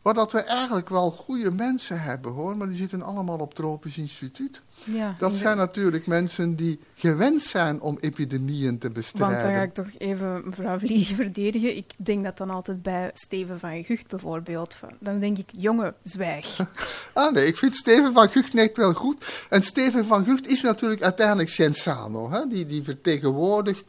waar 0.04 0.14
dat 0.14 0.32
we 0.32 0.40
eigenlijk 0.40 0.88
wel 0.88 1.10
goede 1.10 1.50
mensen 1.50 2.00
hebben 2.00 2.32
hoor, 2.32 2.56
maar 2.56 2.68
die 2.68 2.76
zitten 2.76 3.02
allemaal 3.02 3.38
op 3.38 3.54
tropisch 3.54 3.98
instituut. 3.98 4.60
Ja, 4.84 5.14
dat 5.18 5.32
zijn 5.32 5.56
natuurlijk 5.56 6.06
mensen 6.06 6.56
die 6.56 6.80
gewend 6.94 7.42
zijn 7.42 7.80
om 7.80 7.98
epidemieën 8.00 8.78
te 8.78 8.90
bestrijden. 8.90 9.30
Want 9.30 9.42
dan 9.42 9.52
ga 9.52 9.62
ik 9.62 9.72
toch 9.72 9.88
even 9.98 10.42
mevrouw 10.44 10.78
Vliegen 10.78 11.16
verdedigen. 11.24 11.76
Ik 11.76 11.92
denk 11.96 12.24
dat 12.24 12.36
dan 12.36 12.50
altijd 12.50 12.82
bij 12.82 13.10
Steven 13.14 13.58
van 13.58 13.84
Gucht 13.84 14.08
bijvoorbeeld. 14.08 14.76
Dan 14.98 15.18
denk 15.18 15.38
ik, 15.38 15.50
jongen, 15.56 15.94
zwijg. 16.02 16.58
ah 17.12 17.32
nee, 17.32 17.46
ik 17.46 17.56
vind 17.56 17.76
Steven 17.76 18.12
van 18.12 18.28
Gucht 18.28 18.52
net 18.52 18.76
wel 18.76 18.92
goed. 18.92 19.46
En 19.50 19.62
Steven 19.62 20.04
van 20.04 20.24
Gucht 20.24 20.46
is 20.46 20.62
natuurlijk 20.62 21.02
uiteindelijk 21.02 21.48
Sensano. 21.48 22.30
Hè? 22.30 22.46
Die, 22.48 22.66
die 22.66 22.82
vertegenwoordigt 22.82 23.84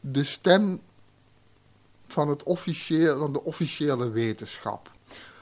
de 0.00 0.24
stem 0.24 0.80
van, 2.08 2.28
het 2.28 2.42
officieel, 2.42 3.18
van 3.18 3.32
de 3.32 3.44
officiële 3.44 4.10
wetenschap. 4.10 4.90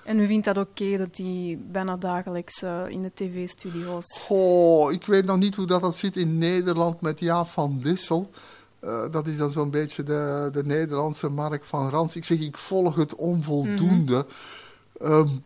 En 0.08 0.18
u 0.18 0.26
vindt 0.26 0.44
dat 0.44 0.56
oké 0.56 0.96
dat 0.96 1.16
hij 1.16 1.58
bijna 1.70 1.96
dagelijks 1.96 2.62
uh, 2.62 2.82
in 2.88 3.02
de 3.02 3.10
tv-studio's... 3.14 4.26
Oh, 4.28 4.92
ik 4.92 5.06
weet 5.06 5.24
nog 5.24 5.36
niet 5.36 5.54
hoe 5.54 5.66
dat, 5.66 5.80
dat 5.80 5.96
zit 5.96 6.16
in 6.16 6.38
Nederland 6.38 7.00
met 7.00 7.20
Jaap 7.20 7.48
van 7.48 7.78
Dissel. 7.78 8.30
Uh, 8.80 9.10
dat 9.10 9.26
is 9.26 9.36
dan 9.36 9.52
zo'n 9.52 9.70
beetje 9.70 10.02
de, 10.02 10.48
de 10.52 10.64
Nederlandse 10.64 11.28
Mark 11.28 11.64
van 11.64 11.90
Rans. 11.90 12.16
Ik 12.16 12.24
zeg, 12.24 12.38
ik 12.38 12.58
volg 12.58 12.94
het 12.94 13.14
onvoldoende. 13.14 14.26
Mm 14.98 15.10
um, 15.10 15.44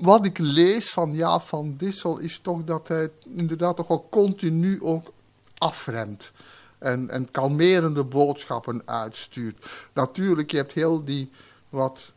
wat 0.00 0.24
ik 0.24 0.38
lees 0.38 0.90
van 0.90 1.14
Jaap 1.14 1.42
van 1.42 1.74
Dissel 1.76 2.18
is 2.18 2.38
toch 2.42 2.64
dat 2.64 2.88
hij 2.88 3.10
inderdaad 3.36 3.76
toch 3.76 3.88
al 3.88 4.06
continu 4.10 4.82
ook 4.82 5.12
afremt. 5.58 6.32
En, 6.78 7.10
en 7.10 7.30
kalmerende 7.30 8.04
boodschappen 8.04 8.82
uitstuurt. 8.84 9.66
Natuurlijk, 9.92 10.50
je 10.50 10.56
hebt 10.56 10.72
heel 10.72 11.04
die 11.04 11.30
wat 11.68 12.12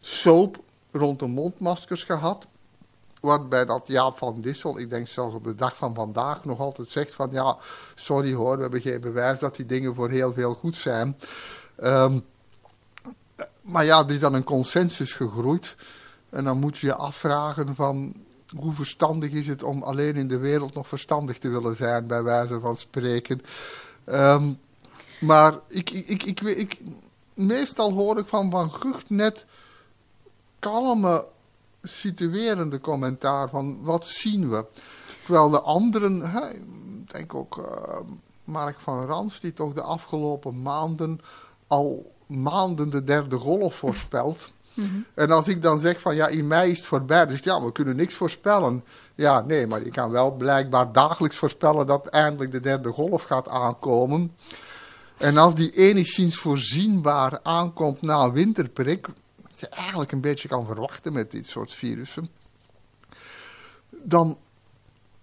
soap 0.00 0.66
rond 0.98 1.18
de 1.18 1.26
mondmaskers 1.26 2.02
gehad. 2.02 2.46
Waarbij 3.20 3.64
dat 3.64 3.82
Jaap 3.86 4.18
van 4.18 4.40
Dissel, 4.40 4.78
ik 4.78 4.90
denk 4.90 5.08
zelfs 5.08 5.34
op 5.34 5.44
de 5.44 5.54
dag 5.54 5.76
van 5.76 5.94
vandaag, 5.94 6.44
nog 6.44 6.60
altijd 6.60 6.90
zegt 6.90 7.14
van 7.14 7.28
ja, 7.32 7.56
sorry 7.94 8.32
hoor, 8.32 8.56
we 8.56 8.62
hebben 8.62 8.80
geen 8.80 9.00
bewijs 9.00 9.38
dat 9.38 9.56
die 9.56 9.66
dingen 9.66 9.94
voor 9.94 10.10
heel 10.10 10.32
veel 10.32 10.54
goed 10.54 10.76
zijn. 10.76 11.16
Um, 11.82 12.24
maar 13.60 13.84
ja, 13.84 14.04
er 14.04 14.14
is 14.14 14.20
dan 14.20 14.34
een 14.34 14.44
consensus 14.44 15.12
gegroeid. 15.12 15.76
En 16.30 16.44
dan 16.44 16.58
moet 16.58 16.78
je 16.78 16.86
je 16.86 16.94
afvragen 16.94 17.74
van 17.74 18.14
hoe 18.56 18.74
verstandig 18.74 19.30
is 19.30 19.46
het 19.46 19.62
om 19.62 19.82
alleen 19.82 20.16
in 20.16 20.28
de 20.28 20.38
wereld 20.38 20.74
nog 20.74 20.88
verstandig 20.88 21.38
te 21.38 21.48
willen 21.48 21.76
zijn, 21.76 22.06
bij 22.06 22.22
wijze 22.22 22.60
van 22.60 22.76
spreken. 22.76 23.42
Um, 24.06 24.58
maar 25.20 25.54
ik, 25.68 25.90
ik, 25.90 26.22
ik, 26.22 26.40
ik, 26.40 26.80
meestal 27.34 27.92
hoor 27.92 28.18
ik 28.18 28.26
van 28.26 28.50
Van 28.50 28.72
Gucht 28.72 29.10
net 29.10 29.46
kalme, 30.58 31.26
situerende 31.82 32.80
commentaar 32.80 33.48
van 33.48 33.78
wat 33.82 34.06
zien 34.06 34.50
we. 34.50 34.64
Terwijl 35.24 35.50
de 35.50 35.60
anderen, 35.60 36.30
hè, 36.30 36.48
ik 36.50 37.10
denk 37.10 37.34
ook 37.34 37.56
uh, 37.56 37.64
Mark 38.44 38.78
van 38.78 39.06
Rans, 39.06 39.40
die 39.40 39.52
toch 39.52 39.74
de 39.74 39.82
afgelopen 39.82 40.62
maanden 40.62 41.20
al 41.66 42.12
maanden 42.26 42.90
de 42.90 43.04
derde 43.04 43.36
golf 43.36 43.74
voorspelt. 43.74 44.52
Mhm. 44.74 44.86
En 45.14 45.30
als 45.30 45.48
ik 45.48 45.62
dan 45.62 45.80
zeg 45.80 46.00
van 46.00 46.14
ja, 46.14 46.28
in 46.28 46.46
mei 46.46 46.70
is 46.70 46.76
het 46.76 46.86
voorbij, 46.86 47.26
dus 47.26 47.40
ja, 47.40 47.62
we 47.62 47.72
kunnen 47.72 47.96
niks 47.96 48.14
voorspellen. 48.14 48.84
Ja, 49.14 49.40
nee, 49.40 49.66
maar 49.66 49.84
je 49.84 49.90
kan 49.90 50.10
wel 50.10 50.30
blijkbaar 50.30 50.92
dagelijks 50.92 51.36
voorspellen 51.36 51.86
dat 51.86 52.06
eindelijk 52.06 52.52
de 52.52 52.60
derde 52.60 52.88
golf 52.88 53.22
gaat 53.22 53.48
aankomen. 53.48 54.36
En 55.16 55.36
als 55.36 55.54
die 55.54 55.70
enigszins 55.70 56.36
voorzienbaar 56.36 57.40
aankomt 57.42 58.02
na 58.02 58.22
een 58.22 58.32
winterprik, 58.32 59.08
je 59.60 59.68
eigenlijk 59.68 60.12
een 60.12 60.20
beetje 60.20 60.48
kan 60.48 60.66
verwachten 60.66 61.12
met 61.12 61.30
dit 61.30 61.48
soort 61.48 61.72
virussen, 61.72 62.28
dan, 63.90 64.38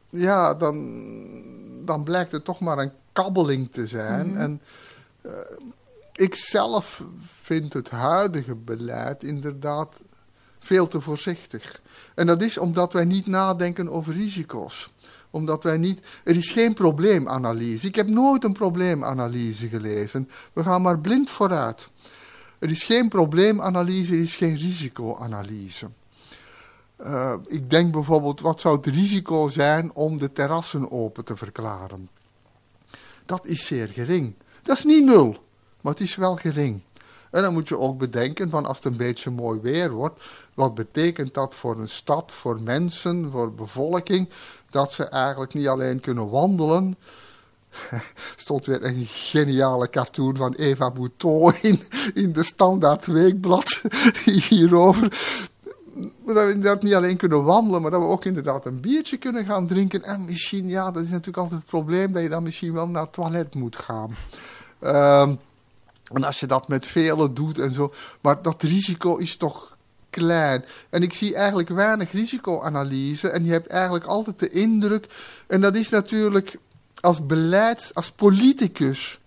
ja, 0.10 0.54
dan, 0.54 1.86
dan 1.86 2.04
blijkt 2.04 2.32
het 2.32 2.46
toch 2.46 2.60
maar 2.60 2.78
een 2.78 2.92
kabbeling 3.12 3.72
te 3.72 3.88
zijn. 3.88 4.28
Mhm. 4.28 4.38
En 4.38 4.62
uh, 5.22 5.32
ik 6.14 6.36
zelf 6.36 7.04
vind 7.42 7.74
het 7.74 7.90
huidige 7.90 8.56
beleid 8.56 9.24
inderdaad 9.24 10.00
veel 10.60 10.88
te 10.88 11.02
voorzichtig. 11.02 11.82
En 12.16 12.28
dat 12.28 12.42
is 12.42 12.58
omdat 12.58 12.94
wij 12.94 13.06
niet 13.06 13.26
nadenken 13.26 13.90
over 13.90 14.14
risico's 14.14 14.94
omdat 15.36 15.64
wij 15.64 15.78
niet. 15.78 16.00
Er 16.24 16.36
is 16.36 16.52
geen 16.52 16.74
probleemanalyse. 16.74 17.88
Ik 17.88 17.96
heb 17.96 18.08
nooit 18.08 18.44
een 18.44 18.54
probleemanalyse 18.54 19.68
gelezen. 19.68 20.30
We 20.54 20.64
gaan 20.64 20.82
maar 20.82 21.00
blind 21.00 21.30
vooruit. 21.30 21.90
Er 22.60 22.70
is 22.70 22.84
geen 22.84 23.10
probleemanalyse, 23.10 24.14
er 24.14 24.22
is 24.22 24.36
geen 24.36 24.58
risicoanalyse. 24.58 25.90
Uh, 27.02 27.34
ik 27.46 27.70
denk 27.70 27.92
bijvoorbeeld, 27.92 28.42
wat 28.42 28.62
zou 28.62 28.76
het 28.76 28.86
risico 28.86 29.50
zijn 29.50 29.94
om 29.94 30.18
de 30.18 30.32
terrassen 30.32 30.92
open 30.92 31.26
te 31.26 31.38
verklaren? 31.38 32.10
Dat 33.26 33.46
is 33.46 33.66
zeer 33.66 33.88
gering. 33.88 34.34
Dat 34.62 34.78
is 34.78 34.84
niet 34.84 35.06
nul, 35.06 35.38
maar 35.82 35.94
het 35.94 36.02
is 36.02 36.16
wel 36.16 36.36
gering. 36.36 36.82
En 37.32 37.42
dan 37.42 37.54
moet 37.54 37.68
je 37.68 37.78
ook 37.78 37.98
bedenken 37.98 38.50
van 38.50 38.66
als 38.66 38.78
het 38.78 38.86
een 38.86 38.98
beetje 38.98 39.30
mooi 39.30 39.60
weer 39.60 39.92
wordt, 39.92 40.24
wat 40.54 40.76
betekent 40.76 41.34
dat 41.34 41.56
voor 41.56 41.80
een 41.80 41.90
stad, 41.90 42.34
voor 42.34 42.62
mensen, 42.62 43.32
voor 43.32 43.54
bevolking, 43.54 44.30
dat 44.70 44.92
ze 44.92 45.04
eigenlijk 45.04 45.54
niet 45.54 45.68
alleen 45.68 46.00
kunnen 46.00 46.30
wandelen, 46.30 46.98
stond 48.36 48.66
weer 48.66 48.84
een 48.84 49.06
geniale 49.10 49.90
cartoon 49.90 50.36
van 50.36 50.54
Eva 50.54 50.92
Bouton 50.92 51.54
in, 51.62 51.80
in 52.14 52.34
de 52.34 52.44
Standaard 52.44 53.06
Weekblad 53.06 53.82
hierover. 54.50 55.18
Dat 56.26 56.46
we 56.46 56.52
inderdaad 56.52 56.84
niet 56.84 56.94
alleen 56.94 57.18
kunnen 57.18 57.44
wandelen, 57.44 57.82
maar 57.82 57.92
dat 57.92 58.02
we 58.02 58.08
ook 58.08 58.26
inderdaad 58.26 58.66
een 58.66 58.80
biertje 58.80 59.18
kunnen 59.18 59.46
gaan 59.46 59.68
drinken. 59.68 60.04
En 60.04 60.26
misschien, 60.26 60.70
ja, 60.70 60.92
dat 60.92 61.04
is 61.04 61.10
natuurlijk 61.10 61.38
altijd 61.38 61.60
het 61.60 61.70
probleem, 61.70 62.12
dat 62.12 62.24
je 62.24 62.30
dan 62.30 62.44
misschien 62.44 62.74
wel 62.74 62.88
naar 62.88 63.02
het 63.02 63.14
toilet 63.14 63.56
moet 63.56 63.76
gaan. 63.76 64.16
Um, 64.82 65.40
en 66.14 66.24
als 66.24 66.40
je 66.40 66.48
dat 66.48 66.68
met 66.68 66.86
velen 66.86 67.34
doet 67.34 67.60
en 67.60 67.74
zo. 67.74 67.94
Maar 68.22 68.42
dat 68.42 68.62
risico 68.62 69.16
is 69.16 69.38
toch 69.38 69.76
klein. 70.10 70.66
En 70.90 71.04
ik 71.04 71.14
zie 71.14 71.36
eigenlijk 71.36 71.70
weinig 71.70 72.12
risicoanalyse. 72.12 73.30
En 73.30 73.46
je 73.46 73.52
hebt 73.52 73.68
eigenlijk 73.68 74.06
altijd 74.06 74.40
de 74.40 74.50
indruk. 74.50 75.08
En 75.48 75.62
dat 75.62 75.76
is 75.76 75.90
natuurlijk 75.90 76.58
als 77.06 77.26
beleids, 77.26 77.94
als 77.94 78.12
politicus 78.12 79.20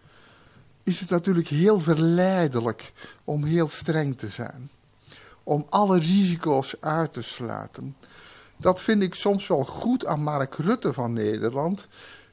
is 0.82 1.00
het 1.00 1.10
natuurlijk 1.10 1.48
heel 1.48 1.80
verleidelijk 1.80 2.92
om 3.24 3.44
heel 3.44 3.68
streng 3.68 4.18
te 4.18 4.28
zijn. 4.28 4.70
Om 5.42 5.66
alle 5.68 5.98
risico's 5.98 6.74
uit 6.80 7.12
te 7.12 7.22
sluiten. 7.22 7.96
Dat 8.56 8.80
vind 8.80 9.02
ik 9.02 9.14
soms 9.14 9.46
wel 9.46 9.64
goed 9.64 10.06
aan 10.06 10.22
Mark 10.22 10.54
Rutte 10.54 10.92
van 10.92 11.12
Nederland. 11.12 11.86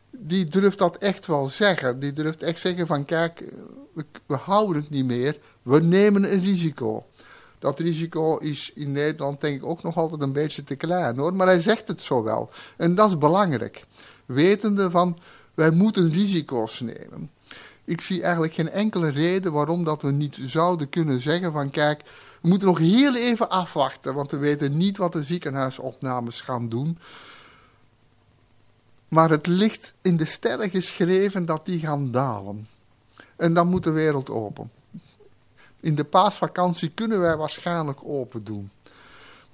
Die 0.09 0.45
durft 0.45 0.77
dat 0.77 0.97
echt 0.97 1.25
wel 1.25 1.47
zeggen. 1.47 1.99
Die 1.99 2.13
durft 2.13 2.43
echt 2.43 2.59
zeggen 2.59 2.87
van 2.87 3.05
kijk, 3.05 3.53
we, 4.25 4.35
houden 4.35 4.81
het 4.81 4.91
niet 4.91 5.05
meer. 5.05 5.37
We 5.61 5.79
nemen 5.79 6.33
een 6.33 6.39
risico. 6.39 7.05
Dat 7.59 7.79
risico 7.79 8.37
is 8.37 8.71
in 8.75 8.91
Nederland 8.91 9.41
denk 9.41 9.57
ik 9.57 9.65
ook 9.65 9.83
nog 9.83 9.97
altijd 9.97 10.21
een 10.21 10.33
beetje 10.33 10.63
te 10.63 10.75
klein 10.75 11.17
hoor. 11.17 11.33
Maar 11.33 11.47
hij 11.47 11.61
zegt 11.61 11.87
het 11.87 12.01
zo 12.01 12.23
wel. 12.23 12.49
En 12.77 12.95
dat 12.95 13.09
is 13.09 13.17
belangrijk. 13.17 13.85
Wetende 14.25 14.91
van 14.91 15.19
wij 15.53 15.71
moeten 15.71 16.11
risico's 16.11 16.79
nemen. 16.79 17.31
Ik 17.83 18.01
zie 18.01 18.21
eigenlijk 18.23 18.53
geen 18.53 18.69
enkele 18.69 19.09
reden 19.09 19.51
waarom 19.51 19.83
dat 19.83 20.01
we 20.01 20.11
niet 20.11 20.37
zouden 20.45 20.89
kunnen 20.89 21.21
zeggen 21.21 21.51
van 21.51 21.69
kijk, 21.69 22.03
we 22.41 22.47
moeten 22.47 22.67
nog 22.67 22.77
heel 22.77 23.15
even 23.15 23.49
afwachten, 23.49 24.13
want 24.13 24.31
we 24.31 24.37
weten 24.37 24.77
niet 24.77 24.97
wat 24.97 25.13
de 25.13 25.23
ziekenhuisopnames 25.23 26.41
gaan 26.41 26.69
doen. 26.69 26.97
Maar 29.07 29.29
het 29.29 29.47
ligt 29.47 29.93
in 30.01 30.17
de 30.17 30.25
sterren 30.25 30.69
geschreven 30.69 31.45
dat 31.45 31.65
die 31.65 31.79
gaan 31.79 32.11
dalen. 32.11 32.67
En 33.35 33.53
dan 33.53 33.67
moet 33.67 33.83
de 33.83 33.91
wereld 33.91 34.29
open. 34.29 34.71
In 35.79 35.95
de 35.95 36.03
paasvakantie 36.03 36.89
kunnen 36.89 37.19
wij 37.19 37.37
waarschijnlijk 37.37 37.99
open 38.03 38.43
doen. 38.43 38.71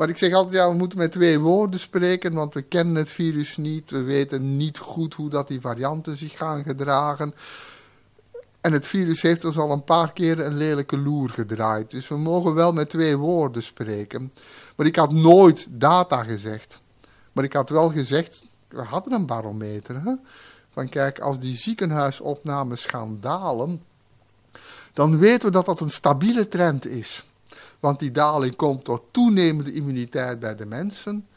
Maar 0.01 0.09
ik 0.09 0.17
zeg 0.17 0.33
altijd, 0.33 0.55
ja, 0.55 0.69
we 0.69 0.75
moeten 0.75 0.97
met 0.97 1.11
twee 1.11 1.39
woorden 1.39 1.79
spreken, 1.79 2.33
want 2.33 2.53
we 2.53 2.61
kennen 2.61 2.95
het 2.95 3.09
virus 3.09 3.57
niet. 3.57 3.91
We 3.91 4.01
weten 4.01 4.57
niet 4.57 4.77
goed 4.77 5.13
hoe 5.13 5.29
dat 5.29 5.47
die 5.47 5.61
varianten 5.61 6.17
zich 6.17 6.37
gaan 6.37 6.63
gedragen. 6.63 7.33
En 8.61 8.73
het 8.73 8.87
virus 8.87 9.21
heeft 9.21 9.45
ons 9.45 9.57
al 9.57 9.71
een 9.71 9.83
paar 9.83 10.13
keer 10.13 10.39
een 10.39 10.57
lelijke 10.57 10.97
loer 10.97 11.29
gedraaid. 11.29 11.91
Dus 11.91 12.07
we 12.07 12.17
mogen 12.17 12.53
wel 12.53 12.71
met 12.71 12.89
twee 12.89 13.17
woorden 13.17 13.63
spreken. 13.63 14.33
Maar 14.75 14.85
ik 14.85 14.95
had 14.95 15.11
nooit 15.11 15.67
data 15.69 16.23
gezegd. 16.23 16.81
Maar 17.31 17.43
ik 17.43 17.53
had 17.53 17.69
wel 17.69 17.89
gezegd, 17.89 18.45
we 18.67 18.81
hadden 18.81 19.13
een 19.13 19.25
barometer. 19.25 20.03
Hè? 20.03 20.13
Van 20.69 20.89
kijk, 20.89 21.19
als 21.19 21.39
die 21.39 21.57
ziekenhuisopnames 21.57 22.85
gaan 22.85 23.17
dalen, 23.19 23.83
dan 24.93 25.17
weten 25.17 25.45
we 25.45 25.51
dat 25.51 25.65
dat 25.65 25.79
een 25.79 25.89
stabiele 25.89 26.47
trend 26.47 26.85
is. 26.85 27.25
Want 27.81 27.99
die 27.99 28.11
daling 28.11 28.55
komt 28.55 28.85
door 28.85 29.03
toenemende 29.11 29.73
immuniteit 29.73 30.39
bij 30.39 30.55
de 30.55 30.65
mensen, 30.65 31.27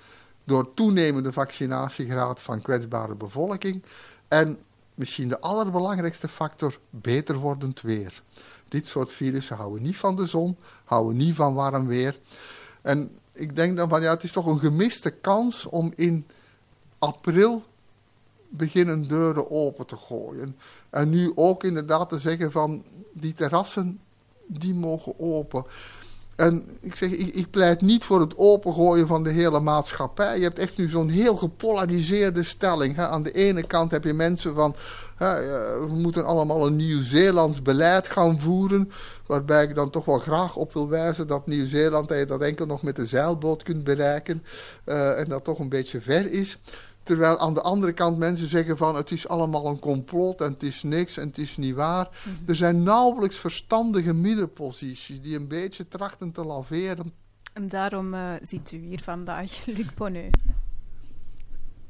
door 0.45 0.75
toenemende 0.75 1.33
vaccinatiegraad 1.33 2.43
van 2.43 2.63
kwetsbare 2.63 3.15
bevolking 3.15 3.83
en 4.29 4.59
misschien 4.95 5.29
de 5.29 5.41
allerbelangrijkste 5.41 6.29
factor, 6.29 6.79
beter 6.91 7.37
wordend 7.37 7.81
weer. 7.81 8.23
Dit 8.69 8.87
soort 8.87 9.13
virussen 9.13 9.57
houden 9.57 9.83
niet 9.83 9.97
van 9.97 10.17
de 10.17 10.27
zon, 10.27 10.57
houden 10.85 11.17
niet 11.17 11.35
van 11.35 11.55
warm 11.55 11.87
weer. 11.87 12.19
En 12.83 13.19
ik 13.33 13.57
denk 13.57 13.77
dan 13.77 13.89
van 13.89 14.03
ja, 14.03 14.11
het 14.11 14.23
is 14.23 14.33
toch 14.33 14.47
een 14.47 14.59
gemiste 14.59 15.11
kans 15.11 15.67
om 15.67 15.93
in 15.97 16.27
april 16.99 17.63
beginnen 18.49 19.09
deuren 19.09 19.51
open 19.51 19.87
te 19.87 19.97
gooien. 19.97 20.57
En 20.91 21.11
nu 21.11 21.33
ook 21.35 21.65
inderdaad 21.65 22.09
te 22.09 22.19
zeggen 22.19 22.53
van 22.53 22.85
die 23.13 23.35
terrassen, 23.35 24.01
die 24.47 24.75
mogen 24.75 25.19
open. 25.19 25.65
En 26.37 26.65
ik 26.81 26.95
zeg, 26.95 27.11
ik, 27.11 27.51
pleit 27.51 27.81
niet 27.81 28.05
voor 28.05 28.21
het 28.21 28.37
opengooien 28.37 29.07
van 29.07 29.23
de 29.23 29.31
hele 29.31 29.61
maatschappij. 29.61 30.37
Je 30.37 30.43
hebt 30.43 30.59
echt 30.59 30.77
nu 30.77 30.89
zo'n 30.89 31.09
heel 31.09 31.37
gepolariseerde 31.37 32.43
stelling. 32.43 32.97
Hè. 32.97 33.09
Aan 33.09 33.23
de 33.23 33.33
ene 33.33 33.67
kant 33.67 33.91
heb 33.91 34.05
je 34.05 34.13
mensen 34.13 34.55
van, 34.55 34.75
hè, 35.17 35.35
we 35.87 35.95
moeten 35.95 36.25
allemaal 36.25 36.67
een 36.67 36.77
Nieuw-Zeelands 36.77 37.63
beleid 37.63 38.09
gaan 38.09 38.41
voeren. 38.41 38.91
Waarbij 39.27 39.65
ik 39.65 39.75
dan 39.75 39.91
toch 39.91 40.05
wel 40.05 40.19
graag 40.19 40.57
op 40.57 40.73
wil 40.73 40.89
wijzen 40.89 41.27
dat 41.27 41.47
Nieuw-Zeeland 41.47 42.29
dat 42.29 42.41
enkel 42.41 42.67
nog 42.67 42.83
met 42.83 42.97
de 42.97 43.07
zeilboot 43.07 43.63
kunt 43.63 43.85
bereiken. 43.85 44.43
Uh, 44.87 45.19
en 45.19 45.29
dat 45.29 45.45
toch 45.45 45.59
een 45.59 45.69
beetje 45.69 46.01
ver 46.01 46.33
is. 46.33 46.59
Terwijl 47.05 47.39
aan 47.39 47.55
de 47.55 47.63
andere 47.63 47.93
kant 47.93 48.19
mensen 48.19 48.49
zeggen 48.49 48.77
van 48.77 48.97
het 48.97 49.11
is 49.11 49.29
allemaal 49.29 49.67
een 49.67 49.79
complot 49.79 50.41
en 50.41 50.53
het 50.53 50.63
is 50.63 50.83
niks 50.83 51.17
en 51.17 51.27
het 51.27 51.39
is 51.39 51.57
niet 51.57 51.75
waar. 51.75 52.09
Mhm. 52.25 52.51
Er 52.51 52.57
zijn 52.57 52.83
nauwelijks 52.83 53.37
verstandige 53.37 54.13
middenposities 54.13 55.21
die 55.21 55.37
een 55.37 55.49
beetje 55.49 55.89
trachten 55.89 56.33
te 56.33 56.45
laveren. 56.45 57.13
En 57.53 57.69
daarom 57.69 58.15
uh, 58.15 58.33
ziet 58.43 58.73
u 58.73 58.77
hier 58.77 59.03
vandaag 59.03 59.65
Luc 59.77 59.95
Bonneu. 59.97 60.31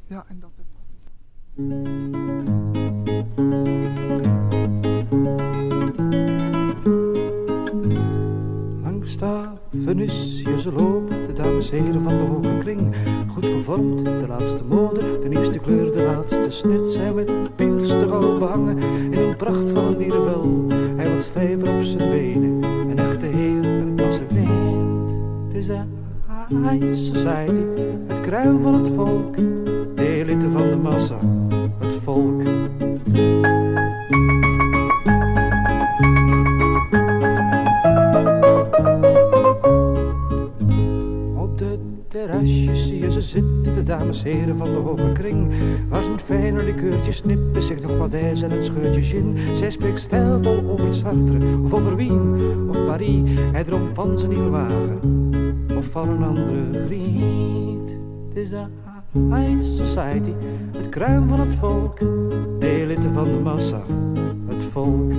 Ja, 0.06 0.24
en 0.28 0.40
dat... 0.40 0.50
Venus, 9.82 10.42
ze 10.58 10.72
lopen, 10.72 11.26
de 11.26 11.32
dames 11.32 11.70
heren 11.70 12.02
van 12.02 12.18
de 12.18 12.24
hoge 12.24 12.58
kring. 12.58 12.94
Goed 13.32 13.44
gevormd, 13.44 14.04
de 14.04 14.24
laatste 14.28 14.64
mode, 14.64 15.18
de 15.22 15.28
nieuwste 15.28 15.58
kleur, 15.58 15.92
de 15.92 16.02
laatste 16.02 16.46
snit. 16.48 16.92
Zij 16.92 17.12
met 17.12 17.56
piers 17.56 17.92
al 17.92 18.38
behangen, 18.38 18.78
in 19.10 19.18
een 19.18 19.36
pracht 19.36 19.70
van 19.70 19.96
dierenvel. 19.98 20.66
Hij 20.96 21.12
wat 21.12 21.22
stijver 21.22 21.76
op 21.76 21.82
zijn 21.82 22.10
benen, 22.10 22.62
een 22.62 22.98
echte 22.98 23.26
heer 23.26 23.64
een 23.64 23.92
klasse 23.96 24.22
vriend. 24.28 25.10
Het 25.46 25.56
is 25.56 25.66
de 25.66 25.80
high 26.48 26.94
society, 26.94 27.82
het 28.06 28.20
kruin 28.20 28.60
van 28.60 28.74
het 28.74 28.88
volk. 28.88 29.36
De 29.94 30.08
elite 30.08 30.50
van 30.50 30.70
de 30.70 30.76
massa, 30.76 31.18
het 31.78 31.96
volk. 32.02 32.42
Dames 43.84 44.22
heren 44.22 44.56
van 44.56 44.70
de 44.70 44.76
hoge 44.76 45.12
kring. 45.12 45.52
Waar 45.88 46.02
zijn 46.02 46.20
fijne 46.20 46.64
likeurtjes 46.64 47.16
snippen 47.16 47.62
zich 47.62 47.80
nog 47.80 47.96
wat 47.96 48.12
en 48.12 48.50
het 48.50 48.64
scheurtje 48.64 49.02
gin. 49.02 49.36
Zij 49.52 49.70
spreekt 49.70 50.00
stijlvol 50.00 50.70
over 50.70 50.94
Sartre, 50.94 51.38
of 51.64 51.74
over 51.74 51.96
Wien, 51.96 52.38
of 52.68 52.84
Paris. 52.86 53.20
Hij 53.52 53.64
droomt 53.64 53.94
van 53.94 54.18
zijn 54.18 54.30
nieuwe 54.30 54.48
wagen, 54.50 55.30
of 55.76 55.86
van 55.86 56.08
een 56.08 56.22
andere 56.22 56.84
griet. 56.86 57.96
Het 58.28 58.36
is 58.36 58.50
de 58.50 58.64
high 59.12 59.62
society, 59.62 60.32
het 60.72 60.88
kruim 60.88 61.28
van 61.28 61.40
het 61.40 61.54
volk. 61.54 61.98
De 62.58 62.70
elite 62.70 63.12
van 63.12 63.24
de 63.24 63.40
massa, 63.42 63.82
het 64.48 64.64
volk. 64.64 65.12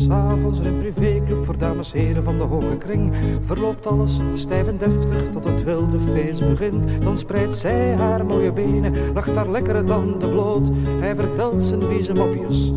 S'avonds 0.00 0.58
een 0.58 0.78
privéclub 0.78 1.44
voor 1.44 1.58
dames 1.58 1.92
heren 1.92 2.24
van 2.24 2.38
de 2.38 2.44
hoge 2.44 2.76
kring. 2.76 3.12
Verloopt 3.44 3.86
alles 3.86 4.18
stijf 4.34 4.66
en 4.66 4.78
deftig 4.78 5.30
tot 5.32 5.44
het 5.44 5.64
wilde 5.64 6.00
feest 6.00 6.48
begint. 6.48 7.02
Dan 7.02 7.18
spreidt 7.18 7.56
zij 7.56 7.94
haar 7.96 8.26
mooie 8.26 8.52
benen, 8.52 9.12
lacht 9.12 9.34
haar 9.34 9.50
lekkere 9.50 9.84
tanden 9.84 10.30
bloot. 10.30 10.70
Hij 11.00 11.16
vertelt 11.16 11.62
zijn 11.62 11.82
vieze 11.82 12.12
mopjes 12.12 12.72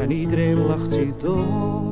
en 0.00 0.10
iedereen 0.10 0.66
lacht 0.66 0.92
zich 0.92 1.16
dood. 1.16 1.89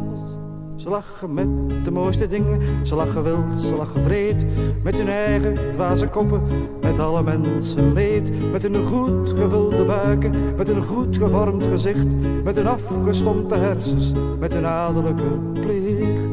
Ze 0.79 0.89
lachen 0.89 1.35
met 1.35 1.49
de 1.85 1.91
mooiste 1.91 2.27
dingen, 2.27 2.87
ze 2.87 2.95
lachen 2.95 3.23
wild, 3.23 3.61
ze 3.61 3.75
lachen 3.75 4.03
vreed. 4.03 4.47
Met 4.83 4.97
hun 4.97 5.09
eigen 5.09 5.73
dwaze 5.73 6.09
koppen, 6.09 6.43
met 6.81 6.99
alle 6.99 7.23
mensen 7.23 7.93
leed. 7.93 8.51
Met 8.53 8.63
hun 8.63 8.83
goed 8.83 9.29
gevulde 9.29 9.85
buiken, 9.85 10.55
met 10.57 10.69
een 10.69 10.83
goed 10.83 11.17
gevormd 11.17 11.67
gezicht. 11.67 12.07
Met 12.45 12.57
hun 12.57 12.67
afgestompte 12.67 13.55
hersens, 13.55 14.13
met 14.39 14.53
hun 14.53 14.67
adellijke 14.67 15.39
plicht. 15.53 16.31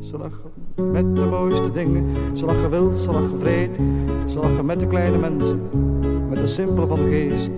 Ze 0.00 0.18
lachen 0.18 0.50
met 0.92 1.16
de 1.16 1.24
mooiste 1.24 1.70
dingen, 1.70 2.04
ze 2.36 2.44
lachen 2.44 2.70
wild, 2.70 2.98
ze 2.98 3.12
lachen 3.12 3.40
vreed. 3.40 3.76
Ze 4.26 4.38
lachen 4.38 4.64
met 4.64 4.80
de 4.80 4.86
kleine 4.86 5.18
mensen, 5.18 5.60
met 6.28 6.38
de 6.38 6.46
simpele 6.46 6.86
van 6.86 6.98
geest. 6.98 7.50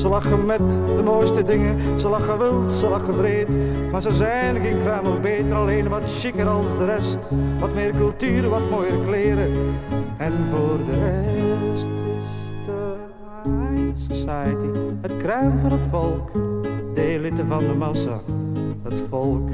Ze 0.00 0.08
lachen 0.08 0.46
met 0.46 0.70
de 0.96 1.02
mooiste 1.04 1.42
dingen, 1.42 2.00
ze 2.00 2.08
lachen 2.08 2.38
wild, 2.38 2.70
ze 2.70 2.88
lachen 2.88 3.16
breed. 3.16 3.48
Maar 3.90 4.00
ze 4.00 4.14
zijn 4.14 4.60
geen 4.60 4.82
kruimel 4.82 5.20
beter, 5.20 5.54
alleen 5.54 5.88
wat 5.88 6.02
chiquer 6.04 6.48
als 6.48 6.66
de 6.78 6.84
rest. 6.84 7.18
Wat 7.58 7.74
meer 7.74 7.92
cultuur, 7.98 8.48
wat 8.48 8.70
mooier 8.70 8.98
kleren. 9.06 9.50
En 10.16 10.32
voor 10.50 10.78
de 10.90 10.98
rest 10.98 11.74
is 11.74 11.86
de 12.66 12.94
society 14.14 14.78
het 15.00 15.16
kruim 15.16 15.58
van 15.58 15.72
het 15.72 15.86
volk. 15.90 16.30
De 16.94 17.02
elite 17.02 17.46
van 17.46 17.58
de 17.58 17.74
massa, 17.74 18.20
het 18.82 19.02
volk. 19.10 19.48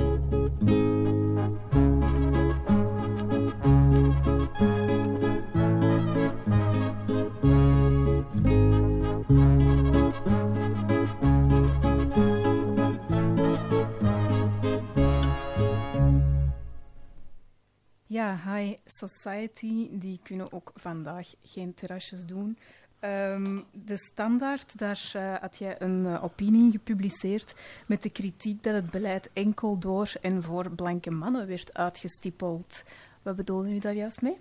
Ja, 18.07 18.40
High 18.44 18.76
Society, 18.84 19.88
die 19.90 20.20
kunnen 20.22 20.52
ook 20.52 20.72
vandaag 20.74 21.28
geen 21.42 21.74
terrasjes 21.74 22.26
doen. 22.26 22.57
Um, 23.00 23.64
de 23.72 23.96
Standaard, 23.96 24.78
daar 24.78 25.12
uh, 25.16 25.34
had 25.40 25.57
jij 25.57 25.76
een 25.78 26.04
uh, 26.04 26.24
opinie 26.24 26.70
gepubliceerd 26.70 27.54
met 27.86 28.02
de 28.02 28.11
kritiek 28.11 28.62
dat 28.62 28.74
het 28.74 28.90
beleid 28.90 29.30
enkel 29.32 29.78
door 29.78 30.12
en 30.20 30.42
voor 30.42 30.70
blanke 30.70 31.11
mannen 31.11 31.46
werd 31.46 31.74
uitgestippeld. 31.74 32.82
Wat 33.22 33.36
bedoelde 33.36 33.74
u 33.74 33.78
daar 33.78 33.94
juist 33.94 34.22
mee? 34.22 34.38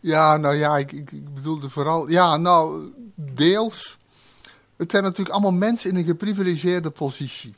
Ja, 0.00 0.36
nou 0.36 0.54
ja, 0.54 0.78
ik, 0.78 0.92
ik, 0.92 1.12
ik 1.12 1.34
bedoelde 1.34 1.70
vooral... 1.70 2.08
Ja, 2.10 2.36
nou, 2.36 2.92
deels. 3.14 3.98
Het 4.76 4.90
zijn 4.90 5.02
natuurlijk 5.02 5.30
allemaal 5.30 5.52
mensen 5.52 5.90
in 5.90 5.96
een 5.96 6.04
geprivilegeerde 6.04 6.90
positie. 6.90 7.54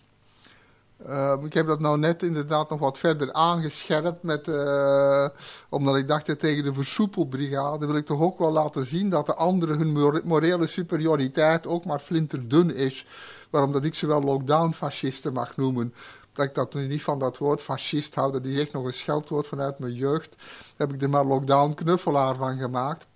Uh, 1.07 1.35
ik 1.45 1.55
heb 1.55 1.67
dat 1.67 1.81
nou 1.81 1.99
net 1.99 2.23
inderdaad 2.23 2.71
nog 2.71 2.79
wat 2.79 2.99
verder 2.99 3.33
aangescherpt. 3.33 4.23
Met, 4.23 4.49
uh, 4.49 5.29
omdat 5.69 5.97
ik 5.97 6.09
dacht 6.09 6.39
tegen 6.39 6.65
de 6.65 6.75
versoepelbrigade 6.75 7.87
wil 7.87 7.97
ik 7.97 8.07
toch 8.07 8.21
ook 8.21 8.39
wel 8.39 8.53
laten 8.53 8.87
zien 8.87 9.11
dat 9.11 9.27
de 9.27 9.35
anderen 9.35 9.79
hun 9.79 10.23
morele 10.25 10.67
superioriteit 10.67 11.67
ook 11.67 11.85
maar 11.85 11.99
flinterdun 11.99 12.75
is. 12.75 13.07
Waarom 13.51 13.73
dat 13.73 13.85
ik 13.85 13.95
ze 13.95 14.07
wel 14.07 14.23
lockdown-fascisten 14.23 15.33
mag 15.33 15.57
noemen. 15.57 15.95
Dat 16.33 16.47
ik 16.47 16.55
dat 16.55 16.75
nu 16.75 16.87
niet 16.87 17.03
van 17.03 17.19
dat 17.19 17.39
woord 17.39 17.63
fascist 17.63 18.15
hou, 18.15 18.33
dat 18.33 18.45
is 18.45 18.59
echt 18.59 18.73
nog 18.73 18.85
een 18.85 18.93
scheldwoord 18.93 19.47
vanuit 19.47 19.79
mijn 19.79 19.95
jeugd. 19.95 20.37
Daar 20.77 20.87
heb 20.87 20.93
ik 20.93 21.03
er 21.03 21.11
maar 21.11 21.25
lockdown-knuffelaar 21.25 22.37
van 22.37 22.59
gemaakt. 22.59 23.07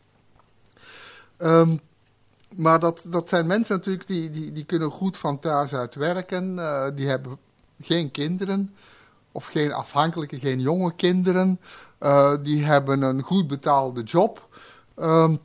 Um, 1.39 1.81
maar 2.57 2.81
dat, 2.81 3.03
dat 3.05 3.29
zijn 3.29 3.47
mensen 3.47 3.77
natuurlijk 3.77 4.07
die, 4.07 4.31
die, 4.31 4.53
die 4.53 4.65
kunnen 4.65 4.91
goed 4.91 5.17
van 5.17 5.39
thuis 5.39 5.73
uit 5.73 5.95
werken. 5.95 6.55
Uh, 6.55 6.87
die 6.95 7.09
hebben 7.09 7.39
geen 7.85 8.11
kinderen, 8.11 8.75
of 9.33 9.47
geen 9.47 9.73
afhankelijke, 9.73 10.39
geen 10.39 10.61
jonge 10.61 10.95
kinderen. 10.95 11.61
Uh, 12.01 12.35
die 12.43 12.65
hebben 12.65 13.03
een 13.03 13.23
goed 13.23 13.47
betaalde 13.47 14.03
job. 14.03 14.49
Um, 14.97 15.41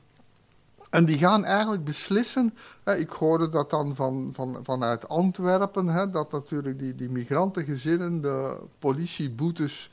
en 0.89 1.05
die 1.05 1.17
gaan 1.17 1.45
eigenlijk 1.45 1.83
beslissen. 1.83 2.53
Hè, 2.83 2.95
ik 2.95 3.09
hoorde 3.09 3.49
dat 3.49 3.69
dan 3.69 3.95
van, 3.95 4.31
van, 4.33 4.59
vanuit 4.63 5.09
Antwerpen, 5.09 5.88
hè, 5.88 6.09
dat 6.09 6.31
natuurlijk 6.31 6.79
die, 6.79 6.95
die 6.95 7.09
migrantengezinnen 7.09 8.21
de 8.21 8.57
politieboetes 8.79 9.89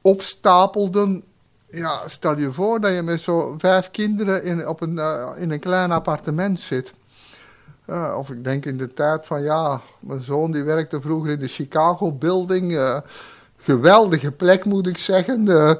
opstapelden. 0.00 1.24
Ja, 1.70 2.08
stel 2.08 2.38
je 2.38 2.52
voor 2.52 2.80
dat 2.80 2.92
je 2.92 3.02
met 3.02 3.20
zo 3.20 3.54
vijf 3.58 3.90
kinderen 3.90 4.44
in, 4.44 4.68
op 4.68 4.80
een, 4.80 4.96
uh, 4.96 5.30
in 5.36 5.50
een 5.50 5.60
klein 5.60 5.92
appartement 5.92 6.60
zit. 6.60 6.92
Of 8.16 8.30
ik 8.30 8.44
denk 8.44 8.64
in 8.64 8.76
de 8.76 8.86
tijd 8.86 9.26
van 9.26 9.42
ja, 9.42 9.80
mijn 10.00 10.20
zoon 10.20 10.52
die 10.52 10.62
werkte 10.62 11.00
vroeger 11.00 11.30
in 11.30 11.38
de 11.38 11.48
Chicago 11.48 12.12
Building. 12.12 12.72
Uh, 12.72 12.98
geweldige 13.56 14.32
plek 14.32 14.64
moet 14.64 14.86
ik 14.86 14.98
zeggen. 14.98 15.46
Uh, 15.46 15.74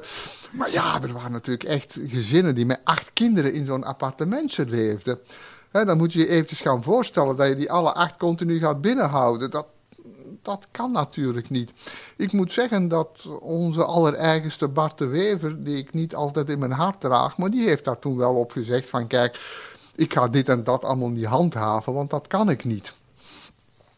maar 0.51 0.71
ja, 0.71 1.01
er 1.01 1.13
waren 1.13 1.31
natuurlijk 1.31 1.69
echt 1.69 1.97
gezinnen 2.07 2.55
die 2.55 2.65
met 2.65 2.79
acht 2.83 3.13
kinderen 3.13 3.53
in 3.53 3.65
zo'n 3.65 3.83
appartementje 3.83 4.65
leefden. 4.65 5.19
dan 5.71 5.97
moet 5.97 6.13
je 6.13 6.19
je 6.19 6.27
eventjes 6.27 6.61
gaan 6.61 6.83
voorstellen 6.83 7.35
dat 7.35 7.47
je 7.47 7.55
die 7.55 7.71
alle 7.71 7.93
acht 7.93 8.17
continu 8.17 8.59
gaat 8.59 8.81
binnenhouden. 8.81 9.51
Dat, 9.51 9.65
dat 10.41 10.67
kan 10.71 10.91
natuurlijk 10.91 11.49
niet. 11.49 11.71
Ik 12.17 12.31
moet 12.31 12.51
zeggen 12.51 12.87
dat 12.87 13.27
onze 13.39 13.83
allereigenste 13.83 14.67
Bart 14.67 14.97
de 14.97 15.05
Wever, 15.05 15.63
die 15.63 15.77
ik 15.77 15.93
niet 15.93 16.15
altijd 16.15 16.49
in 16.49 16.59
mijn 16.59 16.71
hart 16.71 17.01
draag, 17.01 17.37
maar 17.37 17.49
die 17.49 17.67
heeft 17.67 17.85
daar 17.85 17.99
toen 17.99 18.17
wel 18.17 18.35
op 18.35 18.51
gezegd 18.51 18.89
van 18.89 19.07
kijk, 19.07 19.39
ik 19.95 20.13
ga 20.13 20.27
dit 20.27 20.49
en 20.49 20.63
dat 20.63 20.83
allemaal 20.83 21.09
niet 21.09 21.25
handhaven, 21.25 21.93
want 21.93 22.09
dat 22.09 22.27
kan 22.27 22.49
ik 22.49 22.63
niet. 22.63 22.93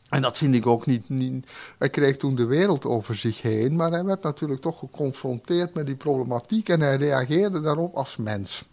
En 0.09 0.21
dat 0.21 0.37
vind 0.37 0.55
ik 0.55 0.67
ook 0.67 0.85
niet, 0.85 1.45
Hij 1.77 1.89
kreeg 1.89 2.17
toen 2.17 2.35
de 2.35 2.45
wereld 2.45 2.85
over 2.85 3.15
zich 3.15 3.41
heen, 3.41 3.75
maar 3.75 3.91
hij 3.91 4.03
werd 4.03 4.23
natuurlijk 4.23 4.61
toch 4.61 4.79
geconfronteerd 4.79 5.73
met 5.73 5.85
die 5.85 5.95
problematiek 5.95 6.69
en 6.69 6.81
hij 6.81 6.95
reageerde 6.95 7.61
daarop 7.61 7.95
als 7.95 8.15
mens. 8.15 8.65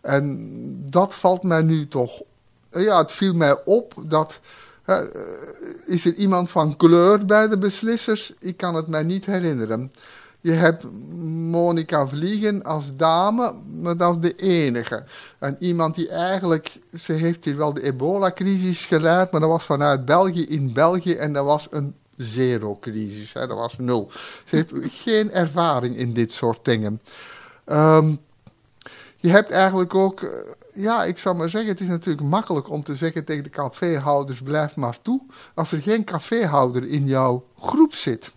En 0.00 0.90
dat 0.90 1.14
valt 1.14 1.42
mij 1.42 1.62
nu 1.62 1.88
toch. 1.88 2.22
Ja, 2.70 2.98
het 2.98 3.12
viel 3.12 3.34
mij 3.34 3.64
op 3.64 3.94
dat. 4.06 4.40
is 5.86 6.04
er 6.04 6.14
iemand 6.14 6.50
van 6.50 6.76
kleur 6.76 7.24
bij 7.24 7.48
de 7.48 7.58
beslissers? 7.58 8.32
Ik 8.38 8.56
kan 8.56 8.74
het 8.74 8.86
mij 8.86 9.02
niet 9.02 9.26
herinneren. 9.26 9.92
Je 10.46 10.52
hebt 10.52 10.84
Monica 11.50 12.06
Vliegen 12.06 12.62
als 12.62 12.84
dame, 12.96 13.54
maar 13.80 13.96
dat 13.96 14.14
is 14.14 14.20
de 14.20 14.34
enige. 14.36 15.04
En 15.38 15.56
iemand 15.58 15.94
die 15.94 16.08
eigenlijk, 16.08 16.78
ze 17.00 17.12
heeft 17.12 17.44
hier 17.44 17.56
wel 17.56 17.72
de 17.72 17.82
ebola-crisis 17.82 18.86
geleid, 18.86 19.30
maar 19.30 19.40
dat 19.40 19.50
was 19.50 19.64
vanuit 19.64 20.04
België 20.04 20.46
in 20.46 20.72
België 20.72 21.14
en 21.14 21.32
dat 21.32 21.44
was 21.44 21.66
een 21.70 21.94
zero-crisis. 22.16 23.32
Dat 23.32 23.48
was 23.48 23.78
nul. 23.78 24.10
Ze 24.44 24.56
heeft 24.56 24.72
geen 24.78 25.30
ervaring 25.30 25.96
in 25.96 26.12
dit 26.12 26.32
soort 26.32 26.64
dingen. 26.64 27.00
Um, 27.66 28.18
je 29.16 29.28
hebt 29.28 29.50
eigenlijk 29.50 29.94
ook, 29.94 30.22
eh, 30.22 30.30
ja, 30.72 31.04
ik 31.04 31.18
zou 31.18 31.36
maar 31.36 31.50
zeggen, 31.50 31.70
het 31.70 31.80
is 31.80 31.86
natuurlijk 31.86 32.26
makkelijk 32.26 32.70
om 32.70 32.82
te 32.82 32.96
zeggen 32.96 33.24
tegen 33.24 33.42
de 33.42 33.50
caféhouders, 33.50 34.40
blijf 34.40 34.76
maar 34.76 34.98
toe, 35.02 35.20
als 35.54 35.72
er 35.72 35.82
geen 35.82 36.04
caféhouder 36.04 36.84
in 36.84 37.06
jouw 37.06 37.44
groep 37.58 37.94
zit. 37.94 38.34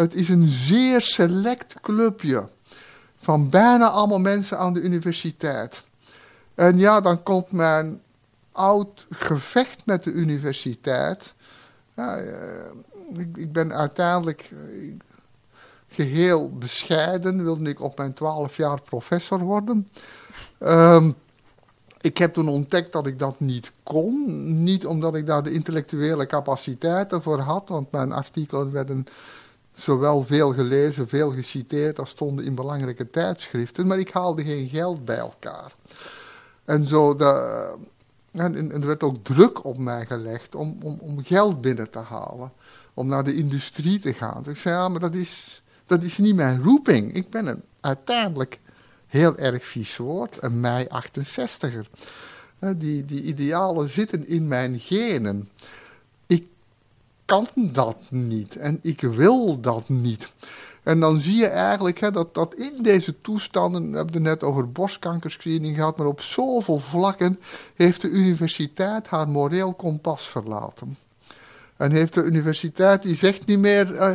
Het 0.00 0.14
is 0.14 0.28
een 0.28 0.48
zeer 0.48 1.00
select 1.00 1.74
clubje 1.80 2.48
van 3.16 3.50
bijna 3.50 3.88
allemaal 3.88 4.18
mensen 4.18 4.58
aan 4.58 4.72
de 4.72 4.80
universiteit. 4.80 5.84
En 6.54 6.78
ja, 6.78 7.00
dan 7.00 7.22
komt 7.22 7.50
mijn 7.50 8.00
oud 8.52 9.06
gevecht 9.10 9.86
met 9.86 10.04
de 10.04 10.10
universiteit. 10.10 11.34
Ja, 11.96 12.16
eh, 12.16 12.34
ik, 13.36 13.52
ben 13.52 13.72
uiteindelijk 13.74 14.50
eh, 14.52 14.92
geheel 15.88 16.50
bescheiden, 16.58 17.42
wilde 17.42 17.68
ik 17.68 17.80
op 17.80 17.98
mijn 17.98 18.14
twaalf 18.14 18.56
jaar 18.56 18.80
professor 18.80 19.38
worden. 19.38 19.88
Um, 20.58 21.14
ik 22.00 22.18
heb 22.18 22.32
toen 22.32 22.48
ontdekt 22.48 22.92
dat 22.92 23.06
ik 23.06 23.18
dat 23.18 23.40
niet 23.40 23.72
kon. 23.82 24.24
Niet 24.62 24.86
omdat 24.86 25.14
ik 25.14 25.26
daar 25.26 25.42
de 25.42 25.52
intellectuele 25.52 26.26
capaciteiten 26.26 27.22
voor 27.22 27.38
had, 27.38 27.68
want 27.68 27.90
mijn 27.90 28.12
artikelen 28.12 28.72
werden 28.72 29.06
zowel 29.80 30.24
veel 30.24 30.52
gelezen, 30.52 31.08
veel 31.08 31.30
geciteerd 31.30 31.98
als 31.98 32.10
stonden 32.10 32.44
in 32.44 32.54
belangrijke 32.54 33.10
tijdschriften, 33.10 33.86
maar 33.86 33.98
ik 33.98 34.10
haalde 34.10 34.44
geen 34.44 34.68
geld 34.68 35.04
bij 35.04 35.16
elkaar. 35.16 35.72
En, 36.64 36.88
zo 36.88 37.16
en, 38.32 38.72
er 38.72 38.86
werd 38.86 39.02
ook 39.02 39.24
druk 39.24 39.64
op 39.64 39.78
mij 39.78 40.06
gelegd 40.06 40.54
om, 40.54 40.76
om, 40.82 40.98
om 41.00 41.24
geld 41.24 41.60
binnen 41.60 41.90
te 41.90 41.98
halen, 41.98 42.52
om 42.94 43.06
naar 43.08 43.24
de 43.24 43.34
industrie 43.34 43.98
te 43.98 44.14
gaan. 44.14 44.42
Dus 44.42 44.54
ik 44.54 44.60
zei, 44.60 44.74
ja, 44.74 44.88
maar 44.88 45.00
dat 45.00 45.14
is, 45.14 45.62
dat 45.86 46.02
is 46.02 46.18
niet 46.18 46.34
mijn 46.34 46.62
roeping. 46.62 47.14
Ik 47.14 47.30
ben 47.30 47.46
een 47.46 47.64
uiteindelijk 47.80 48.60
heel 49.06 49.36
erg 49.36 49.64
vies 49.64 49.96
woord, 49.96 50.36
een 50.40 50.60
mei 50.60 50.86
68er. 51.04 51.90
Die, 52.76 53.04
die 53.04 53.22
idealen 53.22 53.88
zitten 53.88 54.28
in 54.28 54.48
mijn 54.48 54.78
genen 54.78 55.48
kan 57.30 57.48
dat 57.54 57.96
niet 58.08 58.56
en 58.56 58.78
ik 58.82 59.00
wil 59.00 59.60
dat 59.60 59.88
niet. 59.88 60.32
En 60.82 61.00
dan 61.00 61.20
zie 61.20 61.36
je 61.36 61.46
eigenlijk 61.46 62.00
hè, 62.00 62.10
dat, 62.10 62.34
dat 62.34 62.54
in 62.54 62.82
deze 62.82 63.20
toestanden, 63.20 63.90
we 63.90 63.96
hebben 63.96 64.14
het 64.14 64.22
net 64.22 64.42
over 64.42 64.72
borstkankerscreening 64.72 65.76
gehad, 65.76 65.96
maar 65.96 66.06
op 66.06 66.20
zoveel 66.20 66.78
vlakken 66.78 67.40
heeft 67.74 68.00
de 68.00 68.08
universiteit 68.08 69.08
haar 69.08 69.28
moreel 69.28 69.74
kompas 69.74 70.28
verlaten. 70.28 70.98
En 71.76 71.90
heeft 71.90 72.14
de 72.14 72.22
universiteit, 72.22 73.02
die 73.02 73.16
zegt 73.16 73.46
niet 73.46 73.58
meer, 73.58 73.94
uh, 73.94 74.10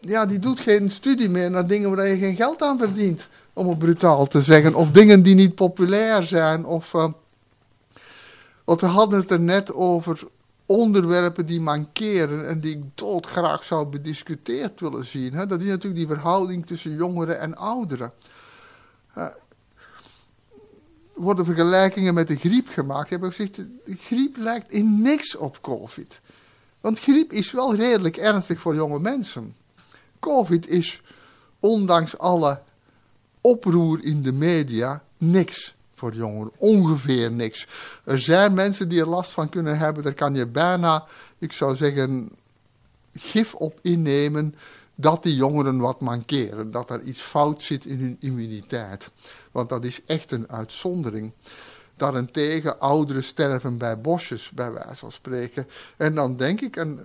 ja, 0.00 0.26
die 0.26 0.38
doet 0.38 0.60
geen 0.60 0.90
studie 0.90 1.28
meer 1.28 1.50
naar 1.50 1.66
dingen 1.66 1.96
waar 1.96 2.08
je 2.08 2.18
geen 2.18 2.36
geld 2.36 2.62
aan 2.62 2.78
verdient, 2.78 3.28
om 3.52 3.68
het 3.68 3.78
brutaal 3.78 4.26
te 4.26 4.40
zeggen. 4.40 4.74
Of 4.74 4.90
dingen 4.90 5.22
die 5.22 5.34
niet 5.34 5.54
populair 5.54 6.22
zijn, 6.22 6.64
of... 6.64 6.92
Uh, 6.92 7.08
want 8.64 8.80
we 8.80 8.86
hadden 8.86 9.20
het 9.20 9.30
er 9.30 9.40
net 9.40 9.74
over 9.74 10.26
onderwerpen 10.68 11.46
die 11.46 11.60
mankeren 11.60 12.48
en 12.48 12.60
die 12.60 12.76
ik 12.76 12.82
doodgraag 12.94 13.64
zou 13.64 13.86
bediscuteerd 13.86 14.80
willen 14.80 15.06
zien. 15.06 15.32
Hè? 15.32 15.46
Dat 15.46 15.60
is 15.60 15.66
natuurlijk 15.66 15.94
die 15.94 16.06
verhouding 16.06 16.66
tussen 16.66 16.94
jongeren 16.94 17.40
en 17.40 17.56
ouderen. 17.56 18.12
Uh, 19.18 19.26
worden 21.14 21.44
vergelijkingen 21.44 22.14
met 22.14 22.28
de 22.28 22.36
griep 22.36 22.68
gemaakt. 22.68 23.10
Ik 23.10 23.20
heb 23.20 23.32
gezegd, 23.32 23.56
de 23.56 23.96
griep 23.98 24.36
lijkt 24.36 24.70
in 24.70 25.02
niks 25.02 25.36
op 25.36 25.58
COVID. 25.60 26.20
Want 26.80 27.00
griep 27.00 27.32
is 27.32 27.50
wel 27.50 27.74
redelijk 27.74 28.16
ernstig 28.16 28.60
voor 28.60 28.74
jonge 28.74 29.00
mensen. 29.00 29.54
COVID 30.20 30.68
is, 30.68 31.02
ondanks 31.60 32.18
alle 32.18 32.60
oproer 33.40 34.04
in 34.04 34.22
de 34.22 34.32
media, 34.32 35.02
niks 35.16 35.74
voor 35.98 36.14
jongeren. 36.14 36.52
Ongeveer 36.56 37.32
niks. 37.32 37.66
Er 38.04 38.18
zijn 38.18 38.54
mensen 38.54 38.88
die 38.88 39.00
er 39.00 39.08
last 39.08 39.30
van 39.30 39.48
kunnen 39.48 39.78
hebben. 39.78 40.02
Daar 40.02 40.14
kan 40.14 40.34
je 40.34 40.46
bijna, 40.46 41.04
ik 41.38 41.52
zou 41.52 41.76
zeggen, 41.76 42.30
gif 43.14 43.54
op 43.54 43.78
innemen 43.82 44.54
dat 44.94 45.22
die 45.22 45.34
jongeren 45.34 45.78
wat 45.78 46.00
mankeren. 46.00 46.70
Dat 46.70 46.90
er 46.90 47.02
iets 47.02 47.20
fout 47.20 47.62
zit 47.62 47.84
in 47.84 47.98
hun 47.98 48.16
immuniteit. 48.20 49.10
Want 49.52 49.68
dat 49.68 49.84
is 49.84 50.04
echt 50.04 50.32
een 50.32 50.50
uitzondering. 50.50 51.32
Daarentegen, 51.96 52.80
ouderen 52.80 53.24
sterven 53.24 53.78
bij 53.78 54.00
bosjes, 54.00 54.50
bij 54.50 54.72
wijze 54.72 54.94
van 54.94 55.12
spreken. 55.12 55.68
En 55.96 56.14
dan 56.14 56.36
denk 56.36 56.60
ik, 56.60 56.76
en 56.76 57.00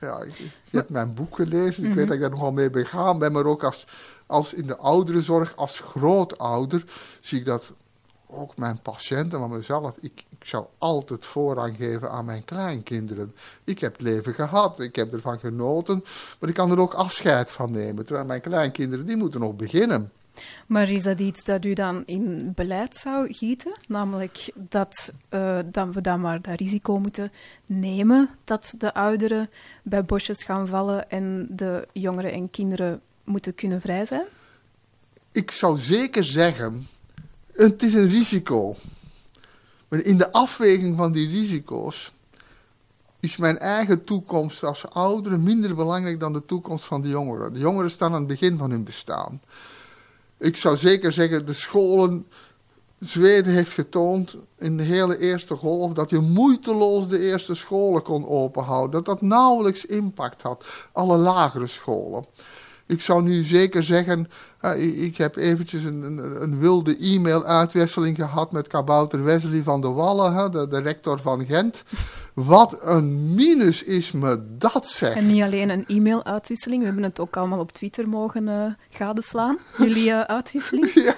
ja, 0.00 0.22
ik, 0.22 0.36
je 0.38 0.76
hebt 0.76 0.90
mijn 0.90 1.14
boek 1.14 1.34
gelezen, 1.34 1.84
ik 1.84 1.94
weet 1.94 2.06
dat 2.06 2.14
ik 2.14 2.20
daar 2.20 2.30
nogal 2.30 2.52
mee 2.52 2.70
begaan 2.70 3.18
ben, 3.18 3.32
maar 3.32 3.44
ook 3.44 3.64
als, 3.64 3.86
als 4.26 4.52
in 4.52 4.66
de 4.66 4.76
ouderenzorg, 4.76 5.56
als 5.56 5.78
grootouder, 5.78 6.84
zie 7.20 7.38
ik 7.38 7.44
dat 7.44 7.72
ook 8.26 8.56
mijn 8.56 8.80
patiënten, 8.82 9.40
maar 9.40 9.48
mezelf, 9.48 9.96
ik, 10.00 10.24
ik 10.38 10.46
zou 10.46 10.66
altijd 10.78 11.26
voorrang 11.26 11.76
geven 11.76 12.10
aan 12.10 12.24
mijn 12.24 12.44
kleinkinderen. 12.44 13.34
Ik 13.64 13.78
heb 13.78 13.92
het 13.92 14.02
leven 14.02 14.34
gehad, 14.34 14.80
ik 14.80 14.96
heb 14.96 15.12
ervan 15.12 15.38
genoten, 15.38 16.04
maar 16.40 16.48
ik 16.48 16.54
kan 16.54 16.70
er 16.70 16.78
ook 16.78 16.94
afscheid 16.94 17.50
van 17.50 17.70
nemen. 17.70 18.04
Terwijl 18.04 18.26
mijn 18.26 18.40
kleinkinderen, 18.40 19.06
die 19.06 19.16
moeten 19.16 19.40
nog 19.40 19.56
beginnen. 19.56 20.10
Maar 20.66 20.90
is 20.90 21.02
dat 21.02 21.20
iets 21.20 21.44
dat 21.44 21.64
u 21.64 21.72
dan 21.72 22.02
in 22.06 22.52
beleid 22.54 22.96
zou 22.96 23.32
gieten? 23.32 23.76
Namelijk 23.88 24.50
dat, 24.54 25.12
uh, 25.30 25.58
dat 25.66 25.94
we 25.94 26.00
dan 26.00 26.20
maar 26.20 26.42
dat 26.42 26.58
risico 26.58 26.98
moeten 26.98 27.32
nemen 27.66 28.30
dat 28.44 28.74
de 28.78 28.94
ouderen 28.94 29.50
bij 29.82 30.02
bosjes 30.02 30.44
gaan 30.44 30.68
vallen 30.68 31.10
en 31.10 31.46
de 31.50 31.88
jongeren 31.92 32.32
en 32.32 32.50
kinderen 32.50 33.00
moeten 33.26 33.54
kunnen 33.54 33.80
vrij 33.80 34.04
zijn? 34.04 34.26
Ik 35.32 35.50
zou 35.50 35.78
zeker 35.78 36.24
zeggen, 36.24 36.86
het 37.52 37.82
is 37.82 37.94
een 37.94 38.08
risico. 38.08 38.76
Maar 39.88 40.00
in 40.00 40.18
de 40.18 40.32
afweging 40.32 40.96
van 40.96 41.12
die 41.12 41.28
risico's 41.28 42.12
is 43.20 43.36
mijn 43.36 43.58
eigen 43.58 44.04
toekomst 44.04 44.64
als 44.64 44.90
ouderen 44.90 45.42
minder 45.42 45.74
belangrijk 45.74 46.20
dan 46.20 46.32
de 46.32 46.44
toekomst 46.46 46.84
van 46.84 47.02
de 47.02 47.08
jongeren. 47.08 47.52
De 47.52 47.58
jongeren 47.58 47.90
staan 47.90 48.12
aan 48.12 48.18
het 48.18 48.26
begin 48.26 48.58
van 48.58 48.70
hun 48.70 48.84
bestaan. 48.84 49.40
Ik 50.38 50.56
zou 50.56 50.76
zeker 50.76 51.12
zeggen, 51.12 51.46
de 51.46 51.52
scholen. 51.52 52.26
Zweden 53.00 53.52
heeft 53.52 53.72
getoond 53.72 54.36
in 54.58 54.76
de 54.76 54.82
hele 54.82 55.18
eerste 55.18 55.54
golf 55.54 55.92
dat 55.92 56.10
je 56.10 56.18
moeiteloos 56.18 57.08
de 57.08 57.18
eerste 57.18 57.54
scholen 57.54 58.02
kon 58.02 58.28
openhouden. 58.28 58.90
Dat 58.90 59.04
dat 59.04 59.20
nauwelijks 59.20 59.84
impact 59.84 60.42
had, 60.42 60.64
alle 60.92 61.16
lagere 61.16 61.66
scholen. 61.66 62.24
Ik 62.86 63.00
zou 63.00 63.22
nu 63.22 63.42
zeker 63.42 63.82
zeggen, 63.82 64.28
uh, 64.64 65.04
ik 65.04 65.16
heb 65.16 65.36
eventjes 65.36 65.84
een, 65.84 66.02
een, 66.02 66.42
een 66.42 66.58
wilde 66.58 66.96
e-mail-uitwisseling 66.96 68.16
gehad 68.16 68.52
met 68.52 68.66
kabouter 68.66 69.24
Wesley 69.24 69.62
van 69.62 69.80
de 69.80 69.88
Wallen, 69.88 70.52
de, 70.52 70.68
de 70.68 70.80
rector 70.80 71.20
van 71.20 71.44
Gent. 71.44 71.82
Wat 72.34 72.78
een 72.82 73.34
minus 73.34 73.82
is 73.82 74.12
me 74.12 74.40
dat 74.58 74.86
zeg. 74.86 75.14
En 75.14 75.26
niet 75.26 75.42
alleen 75.42 75.70
een 75.70 75.84
e-mail-uitwisseling, 75.86 76.80
we 76.80 76.86
hebben 76.86 77.04
het 77.04 77.20
ook 77.20 77.36
allemaal 77.36 77.58
op 77.58 77.72
Twitter 77.72 78.08
mogen 78.08 78.48
uh, 78.48 78.64
gadeslaan, 78.90 79.58
jullie 79.78 80.08
uh, 80.08 80.20
uitwisseling. 80.20 80.92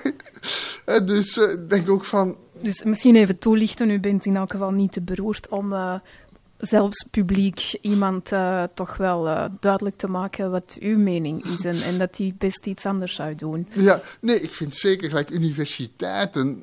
ja, 0.86 1.00
dus 1.00 1.40
denk 1.68 1.90
ook 1.90 2.04
van... 2.04 2.36
Dus 2.60 2.84
misschien 2.84 3.16
even 3.16 3.38
toelichten, 3.38 3.90
u 3.90 4.00
bent 4.00 4.26
in 4.26 4.36
elk 4.36 4.50
geval 4.50 4.70
niet 4.70 4.92
te 4.92 5.00
beroerd 5.00 5.48
om 5.48 5.72
zelfs 6.58 7.06
publiek 7.10 7.78
iemand 7.80 8.32
uh, 8.32 8.62
toch 8.74 8.96
wel 8.96 9.26
uh, 9.26 9.44
duidelijk 9.60 9.96
te 9.96 10.06
maken 10.06 10.50
wat 10.50 10.76
uw 10.80 10.98
mening 10.98 11.44
is 11.44 11.64
en, 11.64 11.82
en 11.82 11.98
dat 11.98 12.18
hij 12.18 12.34
best 12.38 12.66
iets 12.66 12.86
anders 12.86 13.14
zou 13.14 13.34
doen. 13.34 13.66
Ja, 13.72 14.00
nee, 14.20 14.40
ik 14.40 14.52
vind 14.52 14.74
zeker 14.74 15.08
gelijk 15.08 15.30
universiteiten. 15.30 16.62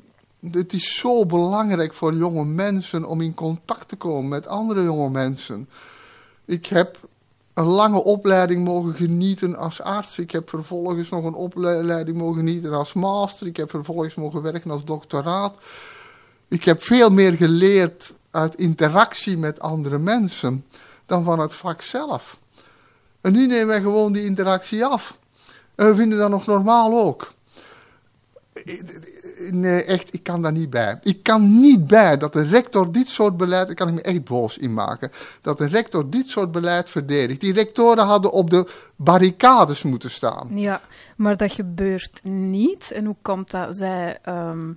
Het 0.50 0.72
is 0.72 0.98
zo 0.98 1.26
belangrijk 1.26 1.94
voor 1.94 2.14
jonge 2.14 2.44
mensen 2.44 3.04
om 3.04 3.20
in 3.20 3.34
contact 3.34 3.88
te 3.88 3.96
komen 3.96 4.28
met 4.28 4.46
andere 4.46 4.82
jonge 4.82 5.10
mensen. 5.10 5.68
Ik 6.44 6.66
heb 6.66 6.98
een 7.54 7.64
lange 7.64 8.04
opleiding 8.04 8.64
mogen 8.64 8.94
genieten 8.94 9.56
als 9.56 9.80
arts. 9.80 10.18
Ik 10.18 10.30
heb 10.30 10.48
vervolgens 10.48 11.08
nog 11.08 11.24
een 11.24 11.34
opleiding 11.34 12.16
mogen 12.16 12.36
genieten 12.36 12.72
als 12.72 12.92
master. 12.92 13.46
Ik 13.46 13.56
heb 13.56 13.70
vervolgens 13.70 14.14
mogen 14.14 14.42
werken 14.42 14.70
als 14.70 14.84
doctoraat. 14.84 15.56
Ik 16.48 16.64
heb 16.64 16.82
veel 16.82 17.10
meer 17.10 17.32
geleerd 17.32 18.12
uit 18.36 18.54
interactie 18.54 19.38
met 19.38 19.60
andere 19.60 19.98
mensen 19.98 20.64
dan 21.06 21.24
van 21.24 21.38
het 21.38 21.54
vak 21.54 21.82
zelf. 21.82 22.38
En 23.20 23.32
nu 23.32 23.46
nemen 23.46 23.66
wij 23.66 23.80
gewoon 23.80 24.12
die 24.12 24.24
interactie 24.24 24.84
af. 24.84 25.16
En 25.74 25.86
we 25.86 25.94
vinden 25.94 26.18
dat 26.18 26.30
nog 26.30 26.46
normaal 26.46 26.98
ook. 26.98 27.34
Nee, 29.50 29.84
echt, 29.84 30.14
ik 30.14 30.22
kan 30.22 30.42
daar 30.42 30.52
niet 30.52 30.70
bij. 30.70 30.98
Ik 31.02 31.22
kan 31.22 31.60
niet 31.60 31.86
bij 31.86 32.16
dat 32.16 32.32
de 32.32 32.42
rector 32.42 32.92
dit 32.92 33.08
soort 33.08 33.36
beleid, 33.36 33.66
daar 33.66 33.76
kan 33.76 33.88
ik 33.88 33.94
me 33.94 34.02
echt 34.02 34.24
boos 34.24 34.58
in 34.58 34.74
maken, 34.74 35.10
dat 35.40 35.58
de 35.58 35.66
rector 35.66 36.10
dit 36.10 36.28
soort 36.28 36.52
beleid 36.52 36.90
verdedigt. 36.90 37.40
Die 37.40 37.52
rectoren 37.52 38.04
hadden 38.04 38.32
op 38.32 38.50
de 38.50 38.70
barricades 38.96 39.82
moeten 39.82 40.10
staan. 40.10 40.48
Ja, 40.54 40.80
maar 41.16 41.36
dat 41.36 41.52
gebeurt 41.52 42.20
niet. 42.24 42.90
En 42.90 43.04
hoe 43.04 43.16
komt 43.22 43.50
dat? 43.50 43.76
Zij 43.76 44.18
um, 44.28 44.74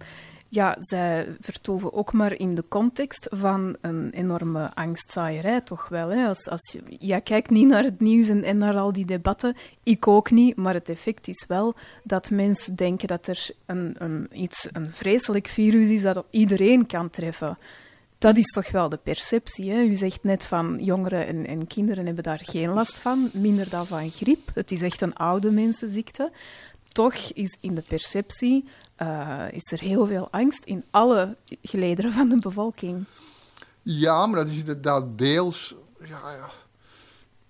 ja, 0.50 0.76
zij 0.80 1.36
vertoven 1.39 1.93
ook 1.93 2.14
maar 2.14 2.34
in 2.34 2.56
de 2.56 2.64
context 2.68 3.28
van 3.32 3.78
een 3.82 4.10
enorme 4.10 4.72
angstzaaierij, 4.74 5.62
toch 5.62 5.88
wel. 5.88 6.10
Hè? 6.10 6.28
Als, 6.28 6.47
als 6.47 6.72
je, 6.72 6.95
jij 7.00 7.22
kijkt 7.22 7.50
niet 7.50 7.68
naar 7.68 7.84
het 7.84 8.00
nieuws 8.00 8.28
en, 8.28 8.58
naar 8.58 8.78
al 8.78 8.91
die 8.93 9.06
debatten, 9.06 9.56
ik 9.84 10.08
ook 10.08 10.32
niet, 10.32 10.56
maar 10.56 10.74
het 10.74 10.89
effect 10.89 11.28
is 11.28 11.45
wel 11.47 11.76
dat 12.04 12.30
mensen 12.30 12.76
denken 12.76 13.08
dat 13.08 13.28
er 13.28 13.50
een, 13.66 13.95
een, 13.97 14.28
iets, 14.32 14.68
een 14.72 14.93
vreselijk 14.93 15.47
virus 15.47 15.89
is 15.89 16.02
dat 16.02 16.18
op 16.18 16.28
iedereen 16.30 16.86
kan 16.86 17.10
treffen. 17.10 17.58
Dat 18.18 18.38
is 18.38 18.47
toch 18.47 18.72
wel 18.72 18.89
de 18.89 19.00
perceptie. 19.04 19.72
Hè? 19.72 19.82
U 19.82 19.95
zegt 19.95 20.24
net 20.24 20.45
van 20.45 20.80
jongeren 20.82 21.28
en, 21.28 21.47
en 21.47 21.68
kinderen 21.68 22.06
hebben 22.06 22.24
daar 22.24 22.41
geen 22.43 22.70
last 22.70 23.00
van, 23.00 23.30
minder 23.34 23.70
dan 23.70 23.88
van 23.88 24.12
griep. 24.12 24.50
Het 24.54 24.72
is 24.72 24.82
echt 24.82 25.02
een 25.02 25.16
oude 25.16 25.52
mensenziekte 25.52 26.32
toch 26.91 27.15
is 27.15 27.57
in 27.59 27.75
de 27.75 27.83
perceptie 27.87 28.65
uh, 29.01 29.51
is 29.51 29.71
er 29.71 29.79
heel 29.79 30.07
veel 30.07 30.27
angst 30.31 30.65
in 30.65 30.83
alle 30.91 31.35
gelederen 31.61 32.11
van 32.11 32.29
de 32.29 32.35
bevolking. 32.35 33.05
Ja, 33.81 34.25
maar 34.25 34.39
dat 34.39 34.49
is 34.49 34.57
inderdaad 34.57 35.17
deels. 35.17 35.75
Ja, 35.99 36.31
ja. 36.31 36.49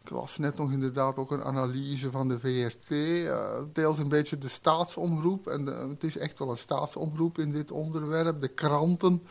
Ik 0.03 0.09
las 0.09 0.37
net 0.37 0.57
nog 0.57 0.71
inderdaad 0.71 1.15
ook 1.15 1.31
een 1.31 1.43
analyse 1.43 2.11
van 2.11 2.27
de 2.27 2.39
VRT. 2.39 2.91
Eh, 2.91 3.61
deels 3.73 3.97
een 3.97 4.07
beetje 4.07 4.37
de 4.37 4.49
staatsomroep. 4.49 5.47
En 5.47 5.65
het 5.65 6.03
is 6.03 6.17
echt 6.17 6.39
wel 6.39 6.49
een 6.49 6.57
staatsomroep 6.57 7.39
in 7.39 7.51
dit 7.51 7.71
onderwerp. 7.71 8.41
De 8.41 8.47
kranten. 8.47 9.23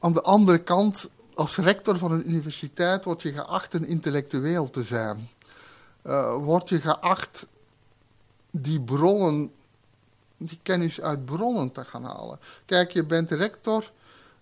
Aan 0.00 0.12
de 0.12 0.22
andere 0.22 0.58
kant, 0.58 1.08
als 1.34 1.56
rector 1.56 1.98
van 1.98 2.12
een 2.12 2.28
universiteit 2.28 3.04
word 3.04 3.22
je 3.22 3.32
geacht 3.32 3.74
een 3.74 3.86
intellectueel 3.86 4.70
te 4.70 4.82
zijn 4.82 5.28
uh, 6.04 6.34
word 6.34 6.68
je 6.68 6.80
geacht 6.80 7.46
die 8.50 8.80
bronnen, 8.80 9.52
die 10.36 10.58
kennis 10.62 11.00
uit 11.00 11.24
bronnen 11.24 11.72
te 11.72 11.84
gaan 11.84 12.04
halen. 12.04 12.38
Kijk, 12.66 12.92
je 12.92 13.04
bent 13.04 13.30
rector. 13.30 13.90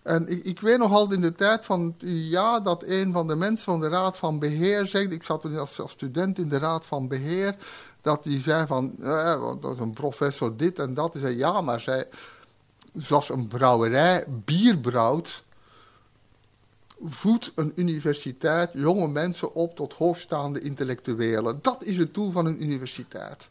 En 0.03 0.29
ik, 0.29 0.45
ik 0.45 0.61
weet 0.61 0.79
nog 0.79 0.93
altijd 0.93 1.21
in 1.21 1.27
de 1.27 1.33
tijd 1.33 1.65
van 1.65 1.95
ja 2.05 2.61
dat 2.61 2.83
een 2.87 3.13
van 3.13 3.27
de 3.27 3.37
mensen 3.37 3.65
van 3.65 3.81
de 3.81 3.89
Raad 3.89 4.17
van 4.17 4.39
Beheer 4.39 4.87
zegt, 4.87 5.13
ik 5.13 5.23
zat 5.23 5.41
toen 5.41 5.59
als, 5.59 5.81
als 5.81 5.91
student 5.91 6.39
in 6.39 6.49
de 6.49 6.59
Raad 6.59 6.85
van 6.85 7.09
Beheer, 7.09 7.57
dat 8.03 8.23
die 8.23 8.41
zei 8.41 8.67
van, 8.67 8.95
eh, 9.03 9.43
dat 9.61 9.75
is 9.75 9.81
een 9.81 9.93
professor 9.93 10.57
dit 10.57 10.79
en 10.79 10.95
dat. 10.95 11.13
Die 11.13 11.23
zei 11.23 11.37
ja, 11.37 11.61
maar 11.61 11.81
zij, 11.81 12.09
zoals 12.97 13.29
een 13.29 13.49
brouwerij 13.49 14.25
bier 14.29 14.79
brouwt, 14.79 15.43
voedt 17.05 17.53
een 17.55 17.73
universiteit 17.75 18.71
jonge 18.73 19.09
mensen 19.09 19.55
op 19.55 19.77
tot 19.77 19.93
hoogstaande 19.93 20.61
intellectuelen. 20.61 21.59
Dat 21.63 21.85
is 21.85 21.97
het 21.97 22.15
doel 22.15 22.31
van 22.31 22.47
een 22.47 22.63
universiteit. 22.63 23.49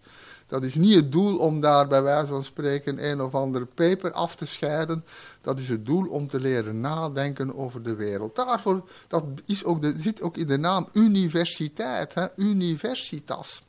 Dat 0.48 0.64
is 0.64 0.76
niet 0.76 0.96
het 0.96 1.12
doel 1.12 1.38
om 1.38 1.62
daar 1.62 1.88
bij 1.88 2.02
wijze 2.04 2.28
van 2.28 2.44
spreken 2.44 3.10
een 3.10 3.22
of 3.22 3.36
andere 3.36 3.66
paper 3.66 4.12
af 4.12 4.36
te 4.36 4.46
scheiden. 4.46 5.06
Dat 5.42 5.60
is 5.60 5.70
het 5.70 5.86
doel 5.86 6.08
om 6.08 6.28
te 6.28 6.40
leren 6.40 6.80
nadenken 6.80 7.58
over 7.58 7.84
de 7.84 7.96
wereld. 7.96 8.36
Daarvoor, 8.36 8.90
dat 9.08 9.24
is 9.46 9.64
ook 9.64 9.82
de, 9.82 9.96
zit 10.00 10.22
ook 10.22 10.38
in 10.38 10.48
de 10.48 10.58
naam 10.58 10.90
universiteit, 10.94 12.14
hè? 12.14 12.28
universitas. 12.36 13.64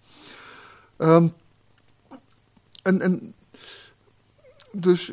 Um, 0.99 1.33
en, 2.83 3.01
en, 3.01 3.35
dus 4.73 5.13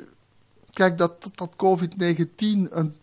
kijk, 0.74 0.98
dat, 0.98 1.32
dat 1.36 1.52
COVID-19 1.52 2.72
een 2.72 2.96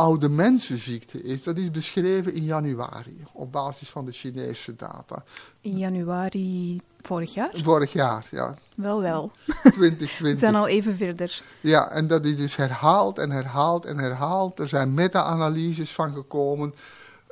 oude 0.00 0.28
mensenziekte 0.28 1.22
is, 1.22 1.42
dat 1.42 1.56
is 1.56 1.70
beschreven 1.70 2.34
in 2.34 2.44
januari 2.44 3.24
op 3.32 3.52
basis 3.52 3.88
van 3.88 4.04
de 4.04 4.12
Chinese 4.12 4.76
data. 4.76 5.24
In 5.60 5.78
januari 5.78 6.80
vorig 7.02 7.34
jaar? 7.34 7.50
Vorig 7.52 7.92
jaar, 7.92 8.26
ja. 8.30 8.54
Wel, 8.74 9.00
wel. 9.00 9.30
2020. 9.62 10.18
We 10.32 10.38
zijn 10.38 10.54
al 10.54 10.68
even 10.68 10.96
verder. 10.96 11.42
Ja, 11.60 11.90
en 11.90 12.06
dat 12.06 12.24
is 12.24 12.36
dus 12.36 12.56
herhaald 12.56 13.18
en 13.18 13.30
herhaald 13.30 13.84
en 13.84 13.98
herhaald. 13.98 14.58
Er 14.58 14.68
zijn 14.68 14.94
meta-analyses 14.94 15.92
van 15.92 16.14
gekomen. 16.14 16.74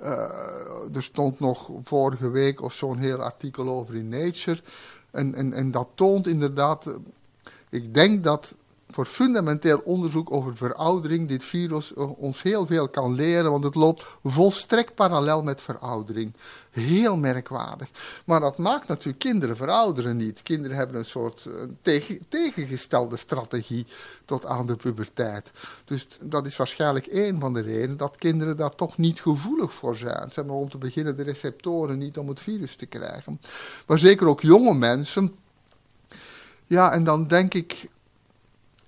Uh, 0.00 0.06
er 0.94 1.02
stond 1.02 1.40
nog 1.40 1.70
vorige 1.84 2.30
week 2.30 2.62
of 2.62 2.72
zo'n 2.72 2.98
heel 2.98 3.22
artikel 3.22 3.68
over 3.68 3.94
in 3.94 4.08
Nature. 4.08 4.60
En, 5.10 5.34
en, 5.34 5.52
en 5.52 5.70
dat 5.70 5.88
toont 5.94 6.26
inderdaad, 6.26 6.86
ik 7.68 7.94
denk 7.94 8.24
dat 8.24 8.54
voor 8.90 9.06
fundamenteel 9.06 9.80
onderzoek 9.84 10.32
over 10.32 10.56
veroudering 10.56 11.28
dit 11.28 11.44
virus 11.44 11.94
ons 11.94 12.42
heel 12.42 12.66
veel 12.66 12.88
kan 12.88 13.14
leren, 13.14 13.50
want 13.50 13.64
het 13.64 13.74
loopt 13.74 14.06
volstrekt 14.24 14.94
parallel 14.94 15.42
met 15.42 15.60
veroudering. 15.60 16.32
Heel 16.70 17.16
merkwaardig. 17.16 17.88
Maar 18.24 18.40
dat 18.40 18.58
maakt 18.58 18.88
natuurlijk 18.88 19.18
kinderen 19.18 19.56
verouderen 19.56 20.16
niet. 20.16 20.42
Kinderen 20.42 20.76
hebben 20.76 20.96
een 20.96 21.04
soort 21.04 21.44
uh, 21.48 21.54
tegen, 21.82 22.18
tegengestelde 22.28 23.16
strategie 23.16 23.86
tot 24.24 24.46
aan 24.46 24.66
de 24.66 24.76
puberteit. 24.76 25.50
Dus 25.84 26.06
dat 26.20 26.46
is 26.46 26.56
waarschijnlijk 26.56 27.06
één 27.06 27.40
van 27.40 27.54
de 27.54 27.60
redenen 27.60 27.96
dat 27.96 28.16
kinderen 28.16 28.56
daar 28.56 28.74
toch 28.74 28.96
niet 28.96 29.20
gevoelig 29.20 29.74
voor 29.74 29.96
zijn. 29.96 30.28
Ze 30.28 30.34
hebben 30.34 30.54
om 30.54 30.70
te 30.70 30.78
beginnen 30.78 31.16
de 31.16 31.22
receptoren 31.22 31.98
niet 31.98 32.18
om 32.18 32.28
het 32.28 32.40
virus 32.40 32.76
te 32.76 32.86
krijgen. 32.86 33.40
Maar 33.86 33.98
zeker 33.98 34.26
ook 34.26 34.40
jonge 34.40 34.74
mensen. 34.74 35.34
Ja, 36.66 36.92
en 36.92 37.04
dan 37.04 37.26
denk 37.26 37.54
ik 37.54 37.88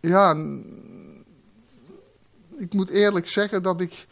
ja, 0.01 0.37
ik 2.57 2.73
moet 2.73 2.89
eerlijk 2.89 3.29
zeggen 3.29 3.63
dat 3.63 3.81
ik 3.81 4.07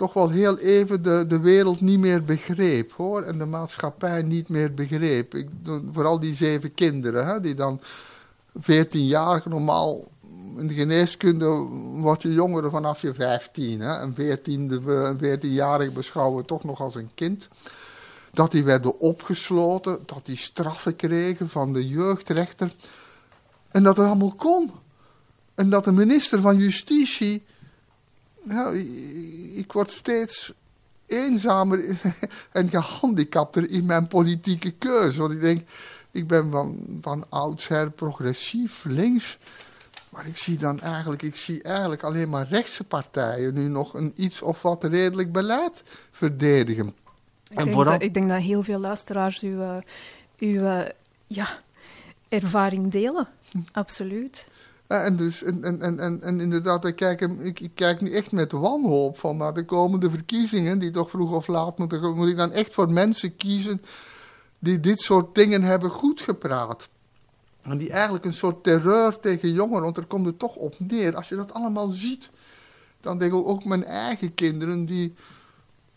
toch 0.00 0.12
wel 0.12 0.30
heel 0.30 0.58
even 0.58 1.02
de, 1.02 1.24
de 1.28 1.38
wereld 1.38 1.80
niet 1.80 1.98
meer 1.98 2.24
begreep, 2.24 2.92
hoor. 2.92 3.22
En 3.22 3.38
de 3.38 3.44
maatschappij 3.44 4.22
niet 4.22 4.48
meer 4.48 4.74
begreep. 4.74 5.34
Ik, 5.34 5.48
vooral 5.92 6.20
die 6.20 6.34
zeven 6.34 6.74
kinderen, 6.74 7.26
hè, 7.26 7.40
die 7.40 7.54
dan 7.54 7.80
14 8.60 9.06
jaar 9.06 9.42
normaal... 9.44 10.04
In 10.56 10.66
de 10.66 10.74
geneeskunde 10.74 11.46
word 12.00 12.22
je 12.22 12.32
jonger 12.32 12.70
vanaf 12.70 13.00
je 13.00 13.14
15. 13.14 13.80
Hè. 13.80 14.00
Een 14.00 14.14
14-jarige 15.18 15.90
beschouwen 15.92 16.40
we 16.40 16.44
toch 16.44 16.64
nog 16.64 16.80
als 16.80 16.94
een 16.94 17.10
kind. 17.14 17.48
Dat 18.32 18.50
die 18.50 18.64
werden 18.64 19.00
opgesloten, 19.00 19.98
dat 20.06 20.26
die 20.26 20.36
straffen 20.36 20.96
kregen 20.96 21.48
van 21.48 21.72
de 21.72 21.88
jeugdrechter. 21.88 22.74
En 23.70 23.82
dat 23.82 23.96
het 23.96 24.06
allemaal 24.06 24.34
kon. 24.34 24.70
En 25.54 25.70
dat 25.70 25.84
de 25.84 25.92
minister 25.92 26.40
van 26.40 26.56
Justitie. 26.56 27.42
Nou, 28.42 28.78
ik 29.54 29.72
word 29.72 29.90
steeds 29.90 30.52
eenzamer 31.06 31.84
en 32.52 32.68
gehandicapter 32.68 33.70
in 33.70 33.86
mijn 33.86 34.08
politieke 34.08 34.70
keuze. 34.70 35.20
Want 35.20 35.32
ik 35.32 35.40
denk, 35.40 35.68
ik 36.10 36.26
ben 36.26 36.50
van, 36.50 36.78
van 37.00 37.24
oudsher 37.28 37.90
progressief, 37.90 38.84
links. 38.84 39.38
Maar 40.08 40.26
ik 40.26 40.36
zie 40.36 40.56
dan 40.56 40.80
eigenlijk, 40.80 41.22
ik 41.22 41.36
zie 41.36 41.62
eigenlijk 41.62 42.02
alleen 42.02 42.28
maar 42.28 42.48
rechtse 42.48 42.84
partijen 42.84 43.54
nu 43.54 43.68
nog 43.68 43.94
een 43.94 44.12
iets 44.16 44.42
of 44.42 44.62
wat 44.62 44.84
redelijk 44.84 45.32
beleid 45.32 45.82
verdedigen. 46.10 46.86
Ik, 46.86 46.94
en 47.56 47.64
denk, 47.64 47.76
vooral... 47.76 47.92
dat, 47.92 48.02
ik 48.02 48.14
denk 48.14 48.28
dat 48.28 48.40
heel 48.40 48.62
veel 48.62 48.78
luisteraars 48.78 49.40
uw, 49.40 49.60
uh, 49.60 49.76
uw 50.38 50.62
uh, 50.62 50.80
ja, 51.26 51.46
ervaring 52.28 52.90
delen. 52.90 53.28
Hm. 53.50 53.58
Absoluut. 53.72 54.49
En, 54.98 55.16
dus, 55.16 55.42
en, 55.42 55.80
en, 55.80 55.98
en, 55.98 56.22
en 56.22 56.40
inderdaad, 56.40 56.84
ik 56.84 56.96
kijk, 56.96 57.20
ik, 57.20 57.70
kijk 57.74 58.00
nu 58.00 58.12
echt 58.12 58.32
met 58.32 58.52
wanhoop 58.52 59.18
van 59.18 59.36
naar 59.36 59.54
de 59.54 59.64
komende 59.64 60.10
verkiezingen, 60.10 60.78
die 60.78 60.90
toch 60.90 61.10
vroeg 61.10 61.32
of 61.32 61.46
laat 61.46 61.78
moeten. 61.78 62.16
Moet 62.16 62.28
ik 62.28 62.36
dan 62.36 62.52
echt 62.52 62.74
voor 62.74 62.92
mensen 62.92 63.36
kiezen 63.36 63.82
die 64.58 64.80
dit 64.80 65.00
soort 65.00 65.34
dingen 65.34 65.62
hebben 65.62 65.90
goedgepraat? 65.90 66.88
En 67.62 67.78
die 67.78 67.90
eigenlijk 67.90 68.24
een 68.24 68.34
soort 68.34 68.62
terreur 68.62 69.20
tegen 69.20 69.52
jongeren, 69.52 69.82
want 69.82 69.96
er 69.96 70.06
komt 70.06 70.26
het 70.26 70.38
toch 70.38 70.56
op 70.56 70.74
neer. 70.78 71.16
Als 71.16 71.28
je 71.28 71.36
dat 71.36 71.52
allemaal 71.52 71.88
ziet, 71.88 72.30
dan 73.00 73.18
denk 73.18 73.32
ik 73.32 73.46
ook 73.46 73.64
mijn 73.64 73.84
eigen 73.84 74.34
kinderen, 74.34 74.86
die 74.86 75.14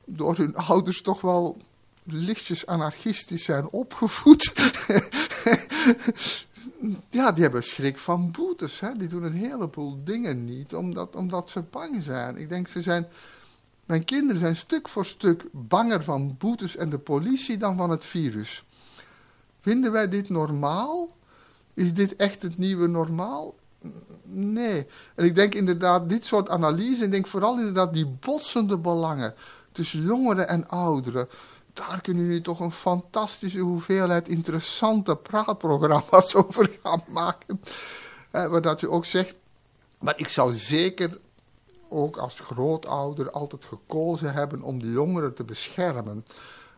door 0.06 0.38
hun 0.38 0.56
ouders 0.56 1.02
toch 1.02 1.22
wel 1.22 1.58
lichtjes 2.04 2.66
anarchistisch 2.66 3.44
zijn 3.44 3.70
opgevoed. 3.70 4.54
ja, 7.10 7.32
die 7.32 7.44
hebben 7.44 7.64
schrik 7.64 7.98
van 7.98 8.32
boetes. 8.32 8.80
Hè? 8.80 8.96
Die 8.98 9.08
doen 9.08 9.24
een 9.24 9.34
heleboel 9.34 10.04
dingen 10.04 10.46
niet, 10.46 10.76
omdat, 10.76 11.16
omdat 11.16 11.50
ze 11.50 11.62
bang 11.62 12.04
zijn. 12.04 12.38
Ik 12.38 12.50
denk, 12.50 12.68
ze 12.68 12.82
zijn... 12.82 13.08
Mijn 13.86 14.04
kinderen 14.04 14.42
zijn 14.42 14.56
stuk 14.56 14.90
voor 14.90 15.06
stuk 15.06 15.44
banger 15.52 16.04
van 16.04 16.36
boetes 16.38 16.76
en 16.76 16.90
de 16.90 16.98
politie 16.98 17.58
dan 17.58 17.78
van 17.78 17.90
het 17.90 18.06
virus. 18.06 18.64
Vinden 19.62 19.92
wij 19.92 20.10
dit 20.10 20.30
normaal? 20.30 21.10
Is 21.74 21.94
dit 21.94 22.16
echt 22.16 22.42
het 22.42 22.58
nieuwe 22.58 22.88
normaal? 22.88 23.56
Nee. 24.24 24.88
En 25.16 25.26
ik 25.26 25.36
denk 25.36 25.54
inderdaad, 25.56 26.10
dit 26.10 26.26
soort 26.26 26.50
analyse, 26.50 27.04
ik 27.04 27.12
denk 27.12 27.28
vooral 27.28 27.58
inderdaad 27.58 27.94
die 27.94 28.06
botsende 28.06 28.78
belangen 28.78 29.34
tussen 29.72 30.02
jongeren 30.02 30.48
en 30.48 30.68
ouderen 30.68 31.28
daar 31.74 32.02
kunnen 32.02 32.26
jullie 32.26 32.42
toch 32.42 32.60
een 32.60 32.72
fantastische 32.72 33.60
hoeveelheid 33.60 34.28
interessante 34.28 35.16
praatprogramma's 35.16 36.36
over 36.46 36.72
gaan 36.84 37.04
maken. 37.08 37.62
Eh, 38.32 38.48
waar 38.48 38.62
dat 38.62 38.80
je 38.80 38.90
ook 38.90 39.06
zegt, 39.06 39.36
maar 40.00 40.20
ik 40.20 40.28
zou 40.28 40.56
zeker 40.56 41.20
ook 41.90 42.18
als 42.18 42.40
grootouder 42.40 43.32
altijd 43.32 43.66
gekozen 43.66 44.34
hebben 44.34 44.62
om 44.62 44.80
de 44.80 44.92
jongeren 44.92 45.34
te 45.34 45.44
beschermen. 45.44 46.26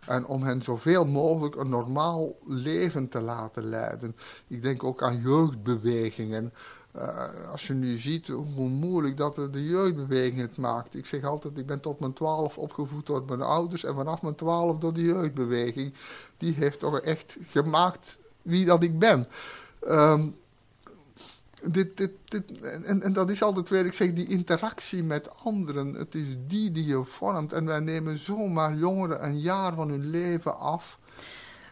En 0.08 0.26
om 0.26 0.44
hen 0.44 0.64
zoveel 0.64 1.06
mogelijk 1.06 1.56
een 1.56 1.70
normaal 1.70 2.36
leven 2.48 3.08
te 3.08 3.22
laten 3.22 3.64
leiden. 3.64 4.16
Ik 4.48 4.62
denk 4.62 4.84
ook 4.84 5.04
aan 5.04 5.22
jeugdbewegingen. 5.22 6.54
Uh, 6.96 7.52
als 7.52 7.68
je 7.68 7.74
nu 7.74 7.98
ziet 7.98 8.28
hoe 8.28 8.70
moeilijk 8.70 9.18
dat 9.18 9.36
de 9.36 9.66
jeugdbeweging 9.66 10.40
het 10.40 10.58
maakt. 10.58 10.96
Ik 10.96 11.06
zeg 11.06 11.24
altijd, 11.24 11.58
ik 11.58 11.66
ben 11.66 11.80
tot 11.80 12.00
mijn 12.00 12.14
twaalf 12.14 12.58
opgevoed 12.58 13.06
door 13.06 13.24
mijn 13.28 13.42
ouders 13.42 13.84
en 13.84 13.96
vanaf 13.96 14.22
mijn 14.22 14.36
twaalf 14.36 14.78
door 14.78 14.94
de 14.94 15.02
jeugdbeweging. 15.02 15.94
Die 16.38 16.54
heeft 16.54 16.80
toch 16.80 17.00
echt 17.00 17.38
gemaakt 17.50 18.18
wie 18.42 18.66
dat 18.66 18.84
ik 18.84 19.00
ben. 19.00 19.28
Um, 19.88 20.36
dit, 21.64 21.98
dit, 21.98 22.12
dit, 22.26 22.60
en, 22.62 23.02
en 23.02 23.14
dat 23.14 23.30
is 23.30 23.42
altijd 23.42 23.70
weer, 23.70 23.86
ik 23.86 23.94
zeg, 23.94 24.14
die 24.14 24.28
interactie 24.28 25.04
met 25.04 25.30
anderen. 25.44 25.94
Het 25.94 26.16
is 26.16 26.28
die 26.48 26.72
die 26.72 26.86
je 26.86 27.04
vormt. 27.04 27.54
En 27.54 27.66
wij 27.66 27.80
nemen 27.80 28.20
zomaar 28.20 28.76
jongeren 28.76 29.24
een 29.26 29.40
jaar 29.40 29.74
van 29.74 29.90
hun 29.90 30.10
leven 30.10 30.60
af. 30.60 31.00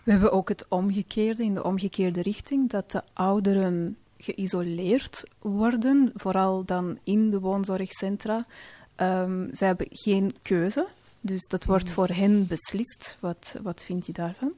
We 0.03 0.11
hebben 0.11 0.31
ook 0.31 0.49
het 0.49 0.65
omgekeerde, 0.67 1.43
in 1.43 1.53
de 1.53 1.63
omgekeerde 1.63 2.21
richting, 2.21 2.69
dat 2.69 2.91
de 2.91 3.01
ouderen 3.13 3.97
geïsoleerd 4.23 5.23
worden, 5.39 6.11
vooral 6.15 6.65
dan 6.65 6.97
in 7.03 7.29
de 7.29 7.39
woonzorgcentra. 7.39 8.45
Um, 8.95 9.49
ze 9.55 9.65
hebben 9.65 9.87
geen 9.89 10.35
keuze, 10.41 10.87
dus 11.21 11.47
dat 11.47 11.65
wordt 11.65 11.87
mm. 11.87 11.93
voor 11.93 12.07
hen 12.07 12.47
beslist. 12.47 13.17
Wat, 13.19 13.55
wat 13.61 13.83
vind 13.83 14.05
je 14.05 14.13
daarvan? 14.13 14.53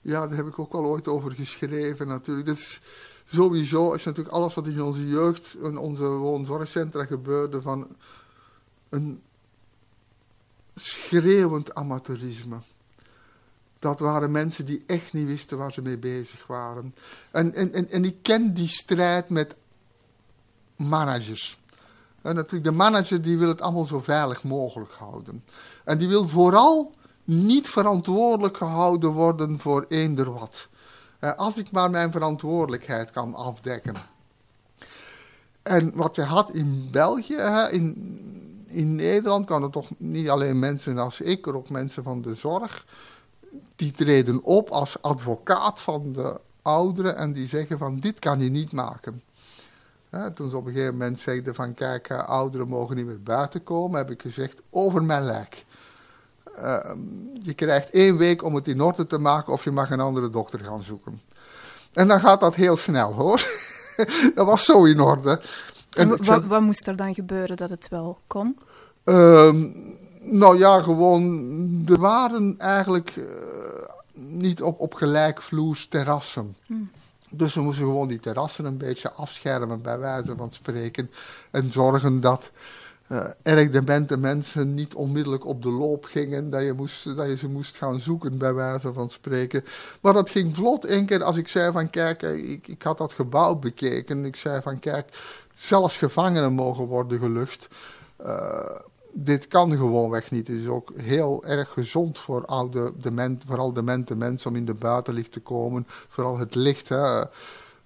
Ja, 0.00 0.26
daar 0.26 0.36
heb 0.36 0.46
ik 0.46 0.58
ook 0.58 0.72
al 0.72 0.84
ooit 0.84 1.08
over 1.08 1.32
geschreven 1.32 2.08
natuurlijk. 2.08 2.48
Is 2.48 2.80
sowieso 3.26 3.92
is 3.92 4.04
natuurlijk 4.04 4.34
alles 4.34 4.54
wat 4.54 4.66
in 4.66 4.82
onze 4.82 5.06
jeugd, 5.08 5.56
in 5.62 5.76
onze 5.76 6.04
woonzorgcentra 6.04 7.04
gebeurde, 7.04 7.62
van 7.62 7.88
een 8.88 9.22
schreeuwend 10.74 11.74
amateurisme. 11.74 12.56
Dat 13.78 14.00
waren 14.00 14.30
mensen 14.30 14.64
die 14.64 14.84
echt 14.86 15.12
niet 15.12 15.26
wisten 15.26 15.58
waar 15.58 15.72
ze 15.72 15.82
mee 15.82 15.98
bezig 15.98 16.46
waren. 16.46 16.94
En, 17.30 17.54
en, 17.54 17.72
en, 17.72 17.90
en 17.90 18.04
ik 18.04 18.22
ken 18.22 18.54
die 18.54 18.68
strijd 18.68 19.28
met 19.28 19.54
managers. 20.76 21.60
En 22.22 22.34
natuurlijk, 22.34 22.64
de 22.64 22.70
manager 22.70 23.22
die 23.22 23.38
wil 23.38 23.48
het 23.48 23.60
allemaal 23.60 23.84
zo 23.84 24.00
veilig 24.00 24.42
mogelijk 24.42 24.92
houden. 24.92 25.44
En 25.84 25.98
die 25.98 26.08
wil 26.08 26.28
vooral 26.28 26.94
niet 27.24 27.68
verantwoordelijk 27.68 28.56
gehouden 28.56 29.10
worden 29.10 29.58
voor 29.58 29.84
eender 29.88 30.32
wat. 30.32 30.68
Als 31.36 31.56
ik 31.56 31.70
maar 31.70 31.90
mijn 31.90 32.12
verantwoordelijkheid 32.12 33.10
kan 33.10 33.34
afdekken. 33.34 33.94
En 35.62 35.92
wat 35.94 36.14
je 36.14 36.22
had 36.22 36.54
in 36.54 36.88
België, 36.90 37.68
in, 37.70 37.94
in 38.66 38.94
Nederland, 38.94 39.46
kan 39.46 39.62
het 39.62 39.72
toch 39.72 39.90
niet 39.96 40.28
alleen 40.28 40.58
mensen 40.58 40.98
als 40.98 41.20
ik, 41.20 41.46
maar 41.46 41.54
ook 41.54 41.70
mensen 41.70 42.02
van 42.02 42.22
de 42.22 42.34
zorg 42.34 42.84
die 43.78 43.92
treden 43.92 44.42
op 44.42 44.68
als 44.68 45.02
advocaat 45.02 45.80
van 45.80 46.12
de 46.12 46.40
ouderen 46.62 47.16
en 47.16 47.32
die 47.32 47.48
zeggen 47.48 47.78
van 47.78 47.98
dit 47.98 48.18
kan 48.18 48.40
je 48.40 48.50
niet 48.50 48.72
maken. 48.72 49.22
toen 50.34 50.50
ze 50.50 50.56
op 50.56 50.66
een 50.66 50.72
gegeven 50.72 50.96
moment 50.96 51.18
zeiden 51.18 51.54
van 51.54 51.74
kijk, 51.74 52.08
eh, 52.08 52.28
ouderen 52.28 52.68
mogen 52.68 52.96
niet 52.96 53.06
meer 53.06 53.22
buiten 53.22 53.64
komen, 53.64 53.98
heb 53.98 54.10
ik 54.10 54.22
gezegd 54.22 54.56
over 54.70 55.02
mijn 55.02 55.24
lijk. 55.24 55.64
Ehm, 56.56 56.98
je 57.42 57.54
krijgt 57.54 57.90
één 57.90 58.16
week 58.16 58.42
om 58.42 58.54
het 58.54 58.68
in 58.68 58.82
orde 58.82 59.06
te 59.06 59.18
maken 59.18 59.52
of 59.52 59.64
je 59.64 59.70
mag 59.70 59.90
een 59.90 60.00
andere 60.00 60.30
dokter 60.30 60.60
gaan 60.60 60.82
zoeken. 60.82 61.20
En 61.92 62.08
dan 62.08 62.20
gaat 62.20 62.40
dat 62.40 62.54
heel 62.54 62.76
snel 62.76 63.12
hoor. 63.12 63.42
dat 64.34 64.46
was 64.46 64.64
zo 64.64 64.84
in 64.84 65.00
orde. 65.00 65.40
En, 65.90 66.24
wat, 66.24 66.44
wat, 66.44 66.60
moest 66.60 66.86
er 66.86 66.96
dan 66.96 67.14
gebeuren 67.14 67.56
dat 67.56 67.70
het 67.70 67.88
wel 67.88 68.18
kon? 68.26 68.58
Ehm, 69.04 69.70
nou 70.30 70.58
ja, 70.58 70.82
gewoon, 70.82 71.84
er 71.88 72.00
waren 72.00 72.54
eigenlijk 72.58 73.16
uh, 73.16 73.24
niet 74.14 74.62
op, 74.62 74.80
op 74.80 74.94
gelijkvloers 74.94 75.88
terrassen. 75.88 76.56
Hmm. 76.66 76.90
Dus 77.30 77.54
we 77.54 77.60
moesten 77.60 77.84
gewoon 77.84 78.08
die 78.08 78.20
terrassen 78.20 78.64
een 78.64 78.78
beetje 78.78 79.10
afschermen, 79.10 79.82
bij 79.82 79.98
wijze 79.98 80.36
van 80.36 80.52
spreken. 80.52 81.10
En 81.50 81.72
zorgen 81.72 82.20
dat 82.20 82.50
uh, 83.08 83.24
erg 83.42 83.70
demente 83.70 84.16
mensen 84.16 84.74
niet 84.74 84.94
onmiddellijk 84.94 85.46
op 85.46 85.62
de 85.62 85.70
loop 85.70 86.04
gingen, 86.04 86.50
dat 86.50 86.62
je, 86.62 86.72
moest, 86.72 87.16
dat 87.16 87.28
je 87.28 87.36
ze 87.36 87.48
moest 87.48 87.76
gaan 87.76 88.00
zoeken, 88.00 88.38
bij 88.38 88.54
wijze 88.54 88.92
van 88.92 89.10
spreken. 89.10 89.64
Maar 90.00 90.12
dat 90.12 90.30
ging 90.30 90.56
vlot. 90.56 90.88
Eén 90.88 91.06
keer 91.06 91.22
als 91.22 91.36
ik 91.36 91.48
zei 91.48 91.72
van, 91.72 91.90
kijk, 91.90 92.22
ik, 92.22 92.68
ik 92.68 92.82
had 92.82 92.98
dat 92.98 93.12
gebouw 93.12 93.54
bekeken. 93.54 94.24
Ik 94.24 94.36
zei 94.36 94.62
van, 94.62 94.78
kijk, 94.78 95.08
zelfs 95.54 95.96
gevangenen 95.96 96.52
mogen 96.52 96.84
worden 96.84 97.18
gelucht. 97.18 97.68
Uh, 98.26 98.78
dit 99.24 99.48
kan 99.48 99.76
gewoonweg 99.76 100.30
niet. 100.30 100.46
Het 100.46 100.56
is 100.56 100.66
ook 100.66 100.92
heel 100.96 101.44
erg 101.44 101.68
gezond 101.68 102.18
voor 102.18 102.46
oude, 102.46 102.92
dement, 102.96 103.42
vooral 103.46 103.72
demente 103.72 104.16
mensen 104.16 104.50
om 104.50 104.56
in 104.56 104.64
de 104.64 104.74
buitenlicht 104.74 105.32
te 105.32 105.40
komen. 105.40 105.86
Vooral 106.08 106.38
het 106.38 106.54
licht. 106.54 106.88
Hè. 106.88 107.24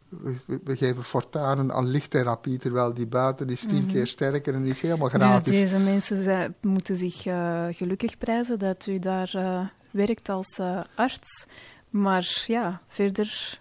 We, 0.08 0.60
we, 0.64 0.76
geven 0.76 1.04
fortuinen 1.04 1.72
aan 1.72 1.86
lichttherapie, 1.86 2.58
terwijl 2.58 2.94
die 2.94 3.06
buiten 3.06 3.50
is 3.50 3.60
tien 3.60 3.82
mhm. 3.82 3.92
keer 3.92 4.06
sterker 4.06 4.54
en 4.54 4.64
is 4.64 4.80
helemaal 4.80 5.10
dus 5.10 5.20
gratis. 5.20 5.42
Dus 5.42 5.70
deze 5.70 5.78
mensen 5.78 6.54
moeten 6.60 6.96
zich 6.96 7.26
uh, 7.26 7.66
gelukkig 7.70 8.18
prijzen 8.18 8.58
dat 8.58 8.86
u 8.86 8.98
daar 8.98 9.32
uh, 9.36 9.60
werkt 9.90 10.28
als 10.28 10.58
uh, 10.60 10.80
arts. 10.94 11.46
Maar 11.90 12.44
ja, 12.46 12.80
verder 12.88 13.60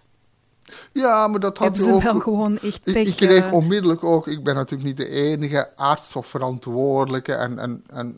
ja, 0.92 1.28
maar 1.28 1.40
dat 1.40 1.58
had 1.58 1.78
ze 1.78 1.92
ook, 1.92 2.02
wel 2.02 2.20
gewoon 2.20 2.58
echt 2.58 2.82
pech. 2.82 3.06
Ik, 3.06 3.16
kreeg 3.16 3.44
eh. 3.44 3.52
onmiddellijk 3.52 4.04
ook, 4.04 4.26
ik 4.26 4.44
ben 4.44 4.54
natuurlijk 4.54 4.88
niet 4.88 4.96
de 4.96 5.08
enige 5.08 5.76
arts 5.76 6.16
of 6.16 6.26
verantwoordelijke. 6.26 7.32
En, 7.32 7.58
en, 7.58 7.84
en 7.86 8.16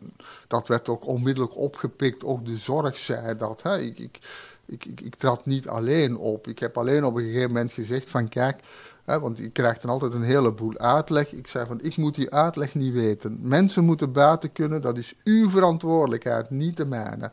dat 0.49 0.69
werd 0.69 0.89
ook 0.89 1.07
onmiddellijk 1.07 1.57
opgepikt. 1.57 2.25
Ook 2.25 2.45
de 2.45 2.57
zorg 2.57 2.99
zei 2.99 3.37
dat. 3.37 3.63
Hè. 3.63 3.79
Ik, 3.79 3.99
ik, 3.99 4.19
ik, 4.67 4.85
ik, 4.85 5.01
ik 5.01 5.15
trad 5.15 5.47
niet 5.47 5.69
alleen 5.69 6.17
op. 6.17 6.49
Ik 6.49 6.59
heb 6.59 6.79
alleen 6.79 7.05
op 7.05 7.15
een 7.15 7.25
gegeven 7.25 7.49
moment 7.49 7.73
gezegd 7.73 8.11
van 8.11 8.29
kijk, 8.29 8.61
hè, 9.05 9.21
want 9.21 9.39
je 9.39 9.51
krijgt 9.51 9.83
dan 9.83 9.91
altijd 9.91 10.13
een 10.13 10.23
heleboel 10.23 10.79
uitleg. 10.79 11.33
Ik 11.33 11.47
zei 11.47 11.67
van 11.67 11.83
ik 11.83 11.97
moet 11.97 12.15
die 12.15 12.31
uitleg 12.31 12.75
niet 12.75 12.93
weten. 12.93 13.39
Mensen 13.43 13.85
moeten 13.85 14.13
buiten 14.13 14.53
kunnen, 14.53 14.81
dat 14.81 14.99
is 14.99 15.15
uw 15.25 15.51
verantwoordelijkheid, 15.51 16.51
niet 16.51 16.77
de 16.77 16.87
mijne. 16.87 17.31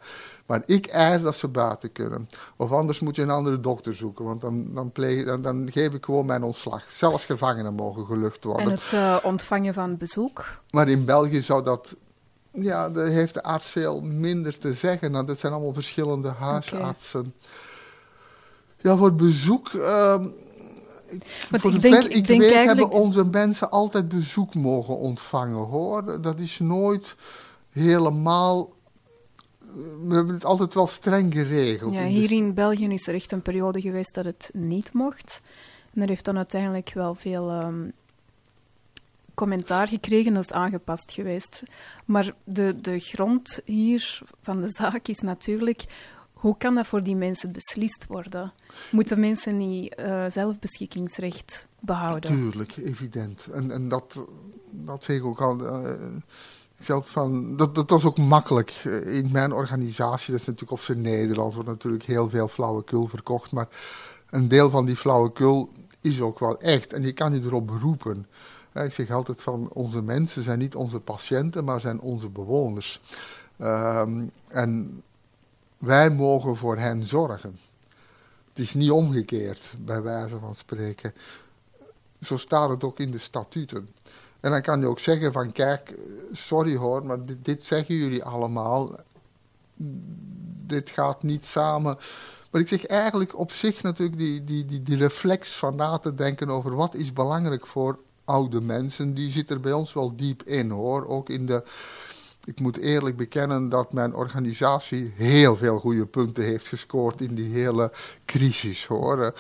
Maar 0.52 0.64
ik 0.66 0.86
eis 0.86 1.22
dat 1.22 1.36
ze 1.36 1.48
buiten 1.48 1.92
kunnen. 1.92 2.30
Of 2.56 2.72
anders 2.72 3.00
moet 3.00 3.16
je 3.16 3.22
een 3.22 3.30
andere 3.30 3.60
dokter 3.60 3.96
zoeken, 3.96 4.26
want 4.26 4.42
dan, 4.42 4.74
dan, 4.74 4.92
pleeg, 4.92 5.26
dan, 5.26 5.42
dan 5.42 5.70
geef 5.72 5.94
ik 5.94 6.06
gewoon 6.06 6.26
mijn 6.26 6.44
ontslag. 6.44 6.84
Zelfs 6.90 7.26
gevangenen 7.26 7.74
mogen 7.74 8.06
gelucht 8.06 8.44
worden. 8.44 8.66
En 8.66 8.72
het 8.72 8.92
uh, 8.92 9.18
ontvangen 9.24 9.74
van 9.74 9.98
bezoek? 9.98 10.46
Maar 10.72 10.90
in 10.90 11.06
België 11.06 11.42
zou 11.42 11.64
dat 11.64 11.96
ja, 12.52 12.90
daar 12.90 13.08
heeft 13.08 13.34
de 13.34 13.44
arts 13.44 13.70
veel 13.70 14.02
minder 14.02 14.58
te 14.58 14.74
zeggen. 14.74 15.12
Nou, 15.12 15.26
dat 15.26 15.40
zijn 15.40 15.54
allemaal 15.54 15.74
verschillende 15.74 16.30
huisartsen. 16.30 17.34
Ja, 18.78 18.98
voor 18.98 19.14
bezoek. 19.14 19.72
Uh, 19.72 20.16
voor 21.52 21.74
ik 21.74 21.82
denk, 21.82 22.04
ik, 22.04 22.14
ik 22.14 22.28
denk 22.28 22.42
weet 22.42 22.52
eigenlijk... 22.52 22.92
hebben 22.92 23.06
onze 23.06 23.26
mensen 23.26 23.70
altijd 23.70 24.08
bezoek 24.10 24.56
mogen 24.56 24.98
ontvangen 24.98 25.66
hoor. 25.66 26.22
Dat 26.22 26.40
is 26.40 26.60
nooit 26.60 27.16
helemaal 27.70 28.70
we 30.08 30.16
hebben 30.16 30.34
het 30.34 30.46
altijd 30.46 30.74
wel 30.74 30.88
streng 30.88 31.34
geregeld. 31.34 31.94
Ja, 31.94 32.06
hier 32.06 32.32
in 32.32 32.54
België 32.54 32.88
is 32.88 33.08
er 33.08 33.14
echt 33.14 33.32
een 33.32 33.42
periode 33.42 33.82
geweest 33.82 34.14
dat 34.14 34.26
het 34.26 34.50
niet 34.54 34.94
mocht. 34.94 35.42
En 35.94 36.02
er 36.02 36.08
heeft 36.08 36.26
dan 36.26 36.38
uiteindelijk 36.38 36.92
wel 36.94 37.16
veel 37.16 37.50
ehm, 37.50 37.90
commentaar 39.34 39.88
gekregen, 39.88 40.34
dat 40.34 40.44
is 40.44 40.52
aangepast 40.52 41.12
geweest. 41.12 41.64
Maar 42.06 42.34
de, 42.44 42.82
de 42.82 43.00
grond 43.00 43.62
hier 43.66 44.22
van 44.42 44.62
de 44.62 44.70
zaak 44.70 45.08
is 45.08 45.20
natuurlijk, 45.20 45.86
hoe 46.34 46.58
kan 46.58 46.76
dat 46.76 46.88
voor 46.88 47.04
die 47.04 47.16
mensen 47.16 47.52
beslist 47.52 48.06
worden? 48.08 48.54
Moeten 48.92 49.20
mensen 49.20 49.58
niet 49.58 49.96
uh, 50.00 50.26
zelfbeschikkingsrecht 50.30 51.68
behouden? 51.80 52.32
Tuurlijk, 52.32 52.78
evident. 52.78 53.46
En, 53.46 53.72
en 53.72 53.90
dat, 53.90 54.26
dat 54.72 55.04
zeg 55.04 55.18
ik 55.18 55.26
ook 55.26 55.42
al... 55.42 55.62
Uh, 55.62 55.94
geldt 56.84 57.10
van, 57.10 57.56
dat, 57.56 57.76
dat 57.76 57.90
was 57.90 58.06
ook 58.06 58.18
makkelijk. 58.18 58.82
Eh, 58.84 59.16
in 59.16 59.32
mijn 59.32 59.54
organisatie, 59.54 60.32
dat 60.32 60.42
is 60.42 60.48
natuurlijk 60.48 60.80
op 60.80 60.86
zijn 60.86 61.02
Nederlands, 61.02 61.56
wordt 61.56 61.70
natuurlijk 61.70 62.04
heel 62.04 62.30
veel 62.30 62.48
flauwekul 62.48 63.08
verkocht. 63.08 63.52
Maar 63.52 63.68
een 64.30 64.48
deel 64.48 64.70
van 64.70 64.86
die 64.86 64.98
flauwekul 64.98 65.70
is 66.02 66.22
ook 66.22 66.40
wel 66.40 66.60
echt. 66.60 66.94
En 66.94 67.04
je 67.04 67.14
kan 67.14 67.34
je 67.34 67.42
erop 67.42 67.68
beroepen. 67.68 68.28
Ik 68.74 68.94
zeg 68.94 69.12
altijd 69.12 69.42
van, 69.42 69.70
onze 69.74 70.02
mensen 70.02 70.44
zijn 70.44 70.60
niet 70.60 70.76
onze 70.76 71.00
patiënten, 71.00 71.64
maar 71.64 71.80
zijn 71.80 72.00
onze 72.00 72.30
bewoners. 72.30 73.02
Ehm, 73.58 74.24
en 74.48 75.02
wij 75.78 76.10
mogen 76.10 76.58
voor 76.58 76.78
hen 76.78 77.08
zorgen. 77.08 77.58
Het 78.50 78.60
is 78.60 78.74
niet 78.74 78.92
omgekeerd, 78.92 79.74
bij 79.80 80.02
wijze 80.02 80.40
van 80.40 80.56
spreken. 80.56 81.14
Zo 82.22 82.38
staat 82.38 82.70
het 82.70 82.84
ook 82.84 83.00
in 83.00 83.12
de 83.12 83.18
statuten. 83.18 83.90
En 84.42 84.52
dan 84.52 84.62
kan 84.62 84.80
je 84.80 84.86
ook 84.86 85.00
zeggen 85.00 85.32
van 85.32 85.52
kijk, 85.52 85.94
sorry 86.32 86.76
hoor, 86.76 87.06
maar 87.06 87.18
dit, 87.42 87.64
zeggen 87.64 87.96
jullie 87.96 88.24
allemaal. 88.24 88.96
Dit 90.66 90.90
gaat 90.90 91.24
niet 91.24 91.46
samen. 91.46 91.98
Maar 92.52 92.62
ik 92.62 92.68
zeg 92.68 92.86
eigenlijk 92.86 93.38
op 93.38 93.52
zich 93.52 93.82
natuurlijk 93.82 94.18
die, 94.18 94.44
die, 94.44 94.66
die, 94.66 94.84
die 94.84 94.98
reflex 94.98 95.56
van 95.56 95.76
na 95.76 95.98
te 95.98 96.16
denken 96.16 96.50
over 96.50 96.76
wat 96.76 96.96
is 96.96 97.14
belangrijk 97.14 97.68
voor 97.68 98.00
oude 98.26 98.62
mensen, 98.62 99.14
die 99.14 99.32
zit 99.32 99.50
er 99.50 99.60
bij 99.60 99.74
ons 99.74 99.94
wel 99.94 100.16
diep 100.16 100.44
in 100.44 100.70
hoor. 100.70 101.08
Ook 101.08 101.30
in 101.30 101.46
de, 101.46 101.64
ik 102.46 102.60
moet 102.60 102.78
eerlijk 102.78 103.18
bekennen 103.18 103.70
dat 103.70 103.94
mijn 103.94 104.16
organisatie 104.16 105.14
heel 105.16 105.58
veel 105.58 105.80
goede 105.80 106.06
punten 106.06 106.44
heeft 106.44 106.68
gescoord 106.68 107.22
in 107.22 107.36
die 107.36 107.54
hele 107.54 107.92
crisis 108.26 108.86
hoor 108.86 109.34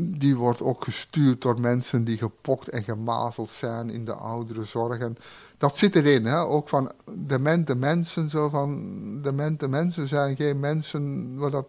die 0.00 0.36
wordt 0.36 0.62
ook 0.62 0.84
gestuurd 0.84 1.42
door 1.42 1.60
mensen 1.60 2.04
die 2.04 2.18
gepokt 2.18 2.68
en 2.68 2.82
gemazeld 2.82 3.50
zijn 3.50 3.90
in 3.90 4.04
de 4.04 4.14
oudere 4.14 4.64
zorg. 4.64 4.98
En 4.98 5.16
dat 5.58 5.78
zit 5.78 5.96
erin, 5.96 6.24
hè? 6.24 6.40
ook 6.40 6.68
van 6.68 6.92
demente 7.12 7.74
mensen. 7.74 8.30
Zo 8.30 8.48
van, 8.48 9.22
demente 9.22 9.68
mensen 9.68 10.08
zijn 10.08 10.36
geen 10.36 10.60
mensen 10.60 11.34
waar 11.38 11.50
dat 11.50 11.66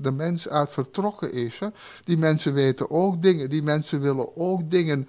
de 0.00 0.10
mens 0.10 0.48
uit 0.48 0.72
vertrokken 0.72 1.32
is. 1.32 1.58
Die 2.04 2.18
mensen 2.18 2.54
weten 2.54 2.90
ook 2.90 3.22
dingen, 3.22 3.50
die 3.50 3.62
mensen 3.62 4.00
willen 4.00 4.36
ook 4.36 4.70
dingen. 4.70 5.08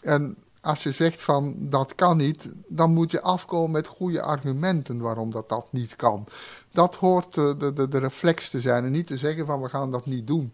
En 0.00 0.36
als 0.60 0.82
je 0.82 0.92
zegt 0.92 1.22
van 1.22 1.54
dat 1.58 1.94
kan 1.94 2.16
niet, 2.16 2.48
dan 2.68 2.94
moet 2.94 3.10
je 3.10 3.22
afkomen 3.22 3.70
met 3.70 3.86
goede 3.86 4.22
argumenten 4.22 4.98
waarom 4.98 5.30
dat, 5.30 5.48
dat 5.48 5.68
niet 5.70 5.96
kan. 5.96 6.26
Dat 6.70 6.94
hoort 6.94 7.34
de, 7.34 7.72
de, 7.74 7.88
de 7.88 7.98
reflex 7.98 8.50
te 8.50 8.60
zijn 8.60 8.84
en 8.84 8.92
niet 8.92 9.06
te 9.06 9.16
zeggen 9.16 9.46
van 9.46 9.62
we 9.62 9.68
gaan 9.68 9.90
dat 9.90 10.06
niet 10.06 10.26
doen 10.26 10.52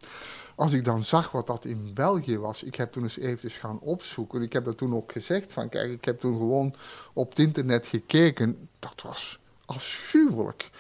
als 0.55 0.73
ik 0.73 0.85
dan 0.85 1.05
zag 1.05 1.31
wat 1.31 1.47
dat 1.47 1.65
in 1.65 1.91
België 1.95 2.39
was, 2.39 2.63
ik 2.63 2.75
heb 2.75 2.93
toen 2.93 3.03
eens 3.03 3.19
even 3.19 3.51
gaan 3.51 3.81
opzoeken. 3.81 4.43
Ik 4.43 4.53
heb 4.53 4.65
dat 4.65 4.79
toen 4.79 4.95
ook 4.95 5.13
gezegd 5.13 5.53
van, 5.53 5.69
kijk, 5.69 5.91
ik 5.91 6.05
heb 6.05 6.21
toen 6.21 6.37
gewoon 6.37 6.75
op 7.13 7.29
het 7.31 7.39
internet 7.39 7.87
gekeken. 7.87 8.69
Dat 8.79 9.03
was 9.03 9.39
afschuwelijk. 9.65 10.71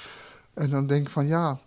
En 0.55 0.71
dan 0.71 0.87
denk 0.87 1.07
ik 1.07 1.13
van, 1.13 1.27
ja, 1.27 1.59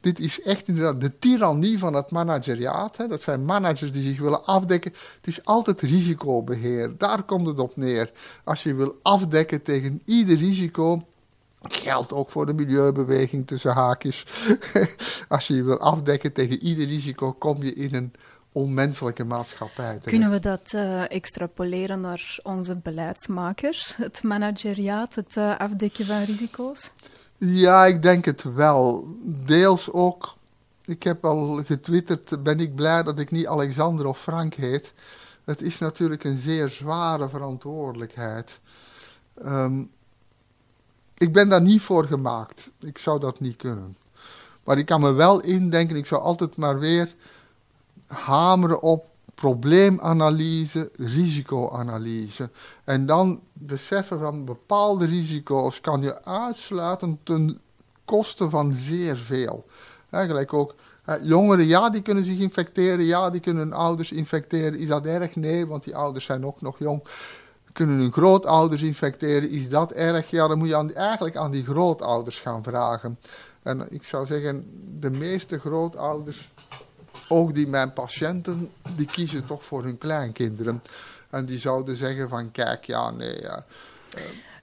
dit 0.00 0.20
is 0.20 0.42
echt 0.42 0.68
inderdaad 0.68 1.00
de 1.00 1.18
tirannie 1.18 1.78
van 1.78 1.94
het 1.94 2.10
manageriaat. 2.10 2.96
Hè. 2.96 3.06
Dat 3.06 3.22
zijn 3.22 3.44
managers 3.44 3.92
die 3.92 4.02
zich 4.02 4.20
willen 4.20 4.44
afdekken. 4.44 4.92
Het 5.16 5.26
is 5.26 5.44
altijd 5.44 5.80
risicobeheer. 5.80 6.94
Daar 6.98 7.22
komt 7.22 7.46
het 7.46 7.58
op 7.58 7.76
neer. 7.76 8.12
Als 8.44 8.62
je 8.62 8.74
wil 8.74 8.98
afdekken 9.02 9.62
tegen 9.62 10.02
ieder 10.04 10.36
risico, 10.36 11.06
Geldt 11.68 12.12
ook 12.12 12.30
voor 12.30 12.46
de 12.46 12.54
milieubeweging 12.54 13.46
tussen 13.46 13.72
haakjes. 13.72 14.26
Als 15.28 15.46
je 15.46 15.54
je 15.54 15.62
wil 15.62 15.78
afdekken 15.78 16.32
tegen 16.32 16.62
ieder 16.62 16.86
risico, 16.86 17.32
kom 17.32 17.62
je 17.62 17.74
in 17.74 17.94
een 17.94 18.12
onmenselijke 18.52 19.24
maatschappij. 19.24 19.98
Kunnen 20.04 20.30
we 20.30 20.38
dat 20.38 20.72
uh, 20.74 21.10
extrapoleren 21.10 22.00
naar 22.00 22.38
onze 22.42 22.74
beleidsmakers? 22.74 23.96
Het 23.96 24.22
manageriaat, 24.22 25.14
het 25.14 25.36
uh, 25.36 25.58
afdekken 25.58 26.06
van 26.06 26.22
risico's? 26.22 26.92
Ja, 27.38 27.86
ik 27.86 28.02
denk 28.02 28.24
het 28.24 28.42
wel. 28.42 29.08
Deels 29.22 29.92
ook. 29.92 30.34
Ik 30.84 31.02
heb 31.02 31.24
al 31.24 31.62
getwitterd, 31.64 32.42
ben 32.42 32.60
ik 32.60 32.74
blij 32.74 33.02
dat 33.02 33.18
ik 33.18 33.30
niet 33.30 33.46
Alexander 33.46 34.06
of 34.06 34.20
Frank 34.20 34.54
heet. 34.54 34.92
Het 35.44 35.60
is 35.62 35.78
natuurlijk 35.78 36.24
een 36.24 36.38
zeer 36.38 36.68
zware 36.68 37.28
verantwoordelijkheid. 37.28 38.60
Um, 39.44 39.90
ik 41.18 41.32
ben 41.32 41.48
daar 41.48 41.62
niet 41.62 41.82
voor 41.82 42.04
gemaakt. 42.04 42.70
Ik 42.80 42.98
zou 42.98 43.20
dat 43.20 43.40
niet 43.40 43.56
kunnen. 43.56 43.96
Maar 44.64 44.78
ik 44.78 44.86
kan 44.86 45.00
me 45.00 45.12
wel 45.12 45.40
indenken, 45.40 45.96
ik 45.96 46.06
zou 46.06 46.22
altijd 46.22 46.56
maar 46.56 46.78
weer 46.78 47.14
hameren 48.06 48.82
op 48.82 49.06
probleemanalyse, 49.34 50.90
risicoanalyse. 50.96 52.50
En 52.84 53.06
dan 53.06 53.40
beseffen 53.52 54.20
van 54.20 54.44
bepaalde 54.44 55.06
risico's 55.06 55.80
kan 55.80 56.02
je 56.02 56.24
uitsluiten 56.24 57.18
ten 57.22 57.60
koste 58.04 58.50
van 58.50 58.72
zeer 58.72 59.16
veel. 59.16 59.66
Eigenlijk 60.10 60.52
ook 60.52 60.74
jongeren, 61.22 61.66
ja, 61.66 61.90
die 61.90 62.02
kunnen 62.02 62.24
zich 62.24 62.38
infecteren, 62.38 63.04
ja, 63.04 63.30
die 63.30 63.40
kunnen 63.40 63.62
hun 63.62 63.72
ouders 63.72 64.12
infecteren. 64.12 64.78
Is 64.78 64.88
dat 64.88 65.04
erg? 65.04 65.34
Nee, 65.36 65.66
want 65.66 65.84
die 65.84 65.96
ouders 65.96 66.24
zijn 66.24 66.46
ook 66.46 66.60
nog 66.60 66.78
jong 66.78 67.02
kunnen 67.76 67.98
hun 67.98 68.12
grootouders 68.12 68.82
infecteren, 68.82 69.50
is 69.50 69.68
dat 69.68 69.92
erg? 69.92 70.30
Ja, 70.30 70.48
dan 70.48 70.58
moet 70.58 70.68
je 70.68 70.92
eigenlijk 70.94 71.36
aan 71.36 71.50
die 71.50 71.64
grootouders 71.64 72.40
gaan 72.40 72.62
vragen. 72.62 73.18
En 73.62 73.86
ik 73.90 74.04
zou 74.04 74.26
zeggen, 74.26 74.66
de 75.00 75.10
meeste 75.10 75.58
grootouders, 75.58 76.48
ook 77.28 77.54
die 77.54 77.66
mijn 77.66 77.92
patiënten, 77.92 78.70
die 78.96 79.06
kiezen 79.06 79.46
toch 79.46 79.64
voor 79.64 79.82
hun 79.84 79.98
kleinkinderen. 79.98 80.82
En 81.30 81.44
die 81.44 81.58
zouden 81.58 81.96
zeggen 81.96 82.28
van, 82.28 82.50
kijk, 82.50 82.84
ja, 82.84 83.10
nee, 83.10 83.40
ja. 83.40 83.64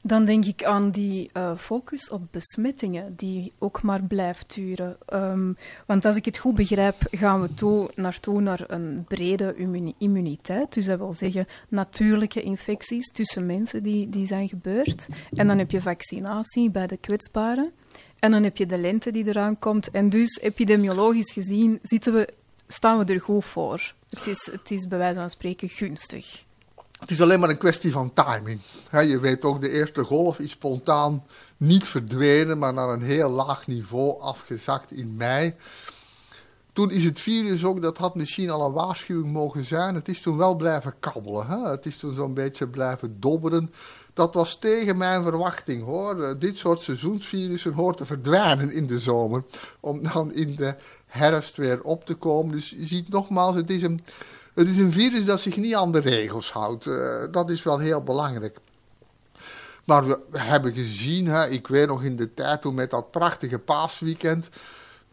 Dan 0.05 0.25
denk 0.25 0.45
ik 0.45 0.63
aan 0.63 0.91
die 0.91 1.29
uh, 1.33 1.57
focus 1.57 2.09
op 2.09 2.21
besmettingen, 2.31 3.15
die 3.15 3.51
ook 3.59 3.81
maar 3.81 4.01
blijft 4.01 4.53
duren. 4.53 4.97
Um, 5.13 5.57
want 5.85 6.05
als 6.05 6.15
ik 6.15 6.25
het 6.25 6.37
goed 6.37 6.55
begrijp, 6.55 6.95
gaan 7.11 7.41
we 7.41 7.53
toe, 7.53 7.89
naartoe 7.95 8.41
naar 8.41 8.63
een 8.67 9.05
brede 9.07 9.55
immuniteit. 9.97 10.73
Dus 10.73 10.85
dat 10.85 10.97
wil 10.97 11.13
zeggen 11.13 11.47
natuurlijke 11.69 12.41
infecties 12.41 13.11
tussen 13.11 13.45
mensen 13.45 13.83
die, 13.83 14.09
die 14.09 14.25
zijn 14.25 14.47
gebeurd. 14.47 15.07
En 15.35 15.47
dan 15.47 15.57
heb 15.57 15.71
je 15.71 15.81
vaccinatie 15.81 16.69
bij 16.69 16.87
de 16.87 16.97
kwetsbaren. 16.97 17.71
En 18.19 18.31
dan 18.31 18.43
heb 18.43 18.57
je 18.57 18.65
de 18.65 18.77
lente 18.77 19.11
die 19.11 19.27
eraan 19.27 19.59
komt. 19.59 19.91
En 19.91 20.09
dus 20.09 20.39
epidemiologisch 20.39 21.31
gezien 21.31 21.79
zitten 21.81 22.13
we, 22.13 22.33
staan 22.67 22.97
we 23.05 23.13
er 23.13 23.21
goed 23.21 23.45
voor. 23.45 23.93
Het 24.09 24.27
is, 24.27 24.49
het 24.51 24.71
is 24.71 24.87
bij 24.87 24.97
wijze 24.97 25.19
van 25.19 25.29
spreken 25.29 25.69
gunstig. 25.69 26.43
Het 27.03 27.11
is 27.11 27.21
alleen 27.21 27.39
maar 27.39 27.49
een 27.49 27.57
kwestie 27.57 27.91
van 27.91 28.13
timing. 28.13 28.59
je 28.91 29.19
weet 29.19 29.45
ook, 29.45 29.61
de 29.61 29.69
eerste 29.69 30.03
golf 30.03 30.39
is 30.39 30.51
spontaan 30.51 31.23
niet 31.57 31.87
verdwenen, 31.87 32.57
maar 32.57 32.73
naar 32.73 32.89
een 32.89 33.01
heel 33.01 33.29
laag 33.29 33.67
niveau 33.67 34.21
afgezakt 34.21 34.91
in 34.91 35.15
mei. 35.15 35.55
Toen 36.73 36.91
is 36.91 37.03
het 37.03 37.19
virus 37.19 37.65
ook, 37.65 37.81
dat 37.81 37.97
had 37.97 38.15
misschien 38.15 38.49
al 38.49 38.65
een 38.65 38.73
waarschuwing 38.73 39.31
mogen 39.31 39.65
zijn, 39.65 39.95
het 39.95 40.07
is 40.07 40.21
toen 40.21 40.37
wel 40.37 40.55
blijven 40.55 40.93
kabbelen. 40.99 41.49
Het 41.49 41.85
is 41.85 41.97
toen 41.97 42.13
zo'n 42.13 42.33
beetje 42.33 42.67
blijven 42.67 43.19
dobberen. 43.19 43.73
Dat 44.13 44.33
was 44.33 44.59
tegen 44.59 44.97
mijn 44.97 45.23
verwachting 45.23 45.83
hoor. 45.83 46.23
Eh, 46.23 46.39
dit 46.39 46.57
soort 46.57 46.79
seizoensvirussen 46.79 47.73
hoort 47.73 47.97
te 47.97 48.05
verdwijnen 48.05 48.71
in 48.71 48.87
de 48.87 48.99
zomer, 48.99 49.43
om 49.79 50.03
dan 50.03 50.33
in 50.33 50.55
de 50.55 50.75
herfst 51.05 51.57
weer 51.57 51.81
op 51.81 52.05
te 52.05 52.13
komen. 52.13 52.51
Dus 52.51 52.69
je 52.69 52.85
ziet 52.85 53.09
nogmaals, 53.09 53.55
het 53.55 53.69
is 53.69 53.81
een 53.81 54.01
het 54.53 54.69
is 54.69 54.77
een 54.77 54.91
virus 54.91 55.25
dat 55.25 55.39
zich 55.39 55.55
niet 55.55 55.75
aan 55.75 55.91
de 55.91 55.99
regels 55.99 56.51
houdt. 56.51 56.85
Uh, 56.85 57.23
dat 57.31 57.49
is 57.49 57.63
wel 57.63 57.77
heel 57.79 58.03
belangrijk. 58.03 58.57
Maar 59.83 60.07
we 60.07 60.39
hebben 60.39 60.73
gezien, 60.73 61.27
hè, 61.27 61.47
ik 61.47 61.67
weet 61.67 61.87
nog 61.87 62.03
in 62.03 62.15
de 62.15 62.33
tijd 62.33 62.61
toen 62.61 62.75
met 62.75 62.89
dat 62.89 63.11
prachtige 63.11 63.59
paasweekend, 63.59 64.49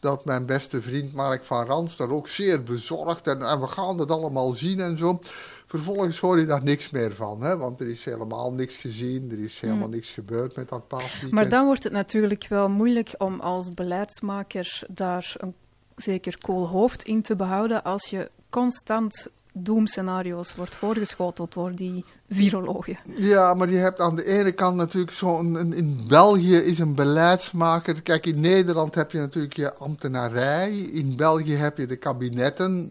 dat 0.01 0.25
mijn 0.25 0.47
beste 0.47 0.83
vriend 0.83 1.15
Mark 1.15 1.45
van 1.45 1.67
Rans 1.67 1.97
daar 1.97 2.11
ook 2.11 2.29
zeer 2.29 2.63
bezorgd 2.63 3.27
en, 3.27 3.43
en 3.43 3.61
we 3.61 3.67
gaan 3.67 3.99
het 3.99 4.11
allemaal 4.11 4.53
zien 4.53 4.81
en 4.81 4.99
zo. 4.99 5.21
Vervolgens 5.67 6.19
hoor 6.19 6.39
je 6.39 6.47
daar 6.47 6.65
niks 6.65 6.91
meer 6.91 7.15
van, 7.15 7.43
hè, 7.43 7.57
want 7.57 7.81
er 7.81 7.89
is 7.89 8.05
helemaal 8.05 8.53
niks 8.53 8.77
gezien, 8.77 9.31
er 9.31 9.45
is 9.45 9.61
helemaal 9.61 9.83
hmm. 9.83 9.91
niks 9.91 10.11
gebeurd 10.11 10.57
met 10.57 10.69
dat 10.69 10.89
paasweekend. 10.89 11.33
Maar 11.33 11.49
dan 11.49 11.65
wordt 11.65 11.85
het 11.85 11.93
natuurlijk 11.93 12.47
wel 12.49 12.69
moeilijk 12.69 13.15
om 13.19 13.41
als 13.41 13.75
beleidsmaker 13.75 14.83
daar 14.89 15.35
een 15.37 15.55
zeker 15.97 16.39
kool 16.39 16.69
hoofd 16.69 17.03
in 17.03 17.23
te 17.23 17.37
behouden 17.37 17.83
als 17.83 18.07
je 18.07 18.31
constant 18.51 19.29
doemscenario's 19.53 20.55
wordt 20.55 20.75
voorgeschoteld 20.75 21.53
door 21.53 21.75
die 21.75 22.05
virologen. 22.29 22.99
Ja, 23.17 23.55
maar 23.55 23.71
je 23.71 23.77
hebt 23.77 24.01
aan 24.01 24.17
de 24.17 24.25
ene 24.25 24.53
kant 24.53 24.77
natuurlijk 24.77 25.13
zo'n... 25.13 25.73
In 25.75 26.05
België 26.09 26.57
is 26.57 26.79
een 26.79 26.95
beleidsmaker... 26.95 28.03
Kijk, 28.03 28.27
in 28.27 28.41
Nederland 28.41 28.95
heb 28.95 29.11
je 29.11 29.19
natuurlijk 29.19 29.57
je 29.57 29.75
ambtenarij. 29.75 30.79
In 30.79 31.17
België 31.17 31.55
heb 31.55 31.79
je 31.79 31.87
de 31.87 31.97
kabinetten... 31.97 32.91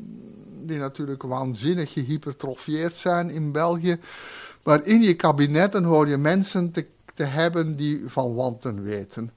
die 0.67 0.77
natuurlijk 0.77 1.23
waanzinnig 1.23 1.93
gehypertrofieerd 1.93 2.95
zijn 2.95 3.29
in 3.29 3.51
België. 3.51 3.99
Maar 4.63 4.85
in 4.85 5.01
je 5.01 5.13
kabinetten 5.13 5.83
hoor 5.83 6.07
je 6.07 6.17
mensen 6.17 6.71
te, 6.71 6.85
te 7.13 7.23
hebben 7.23 7.75
die 7.75 8.03
van 8.07 8.35
wanten 8.35 8.83
weten. 8.83 9.31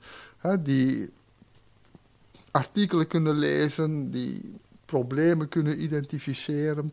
die 0.60 1.10
artikelen 2.50 3.06
kunnen 3.06 3.34
lezen, 3.34 4.10
die 4.10 4.60
problemen 4.92 5.48
kunnen 5.48 5.82
identificeren. 5.82 6.92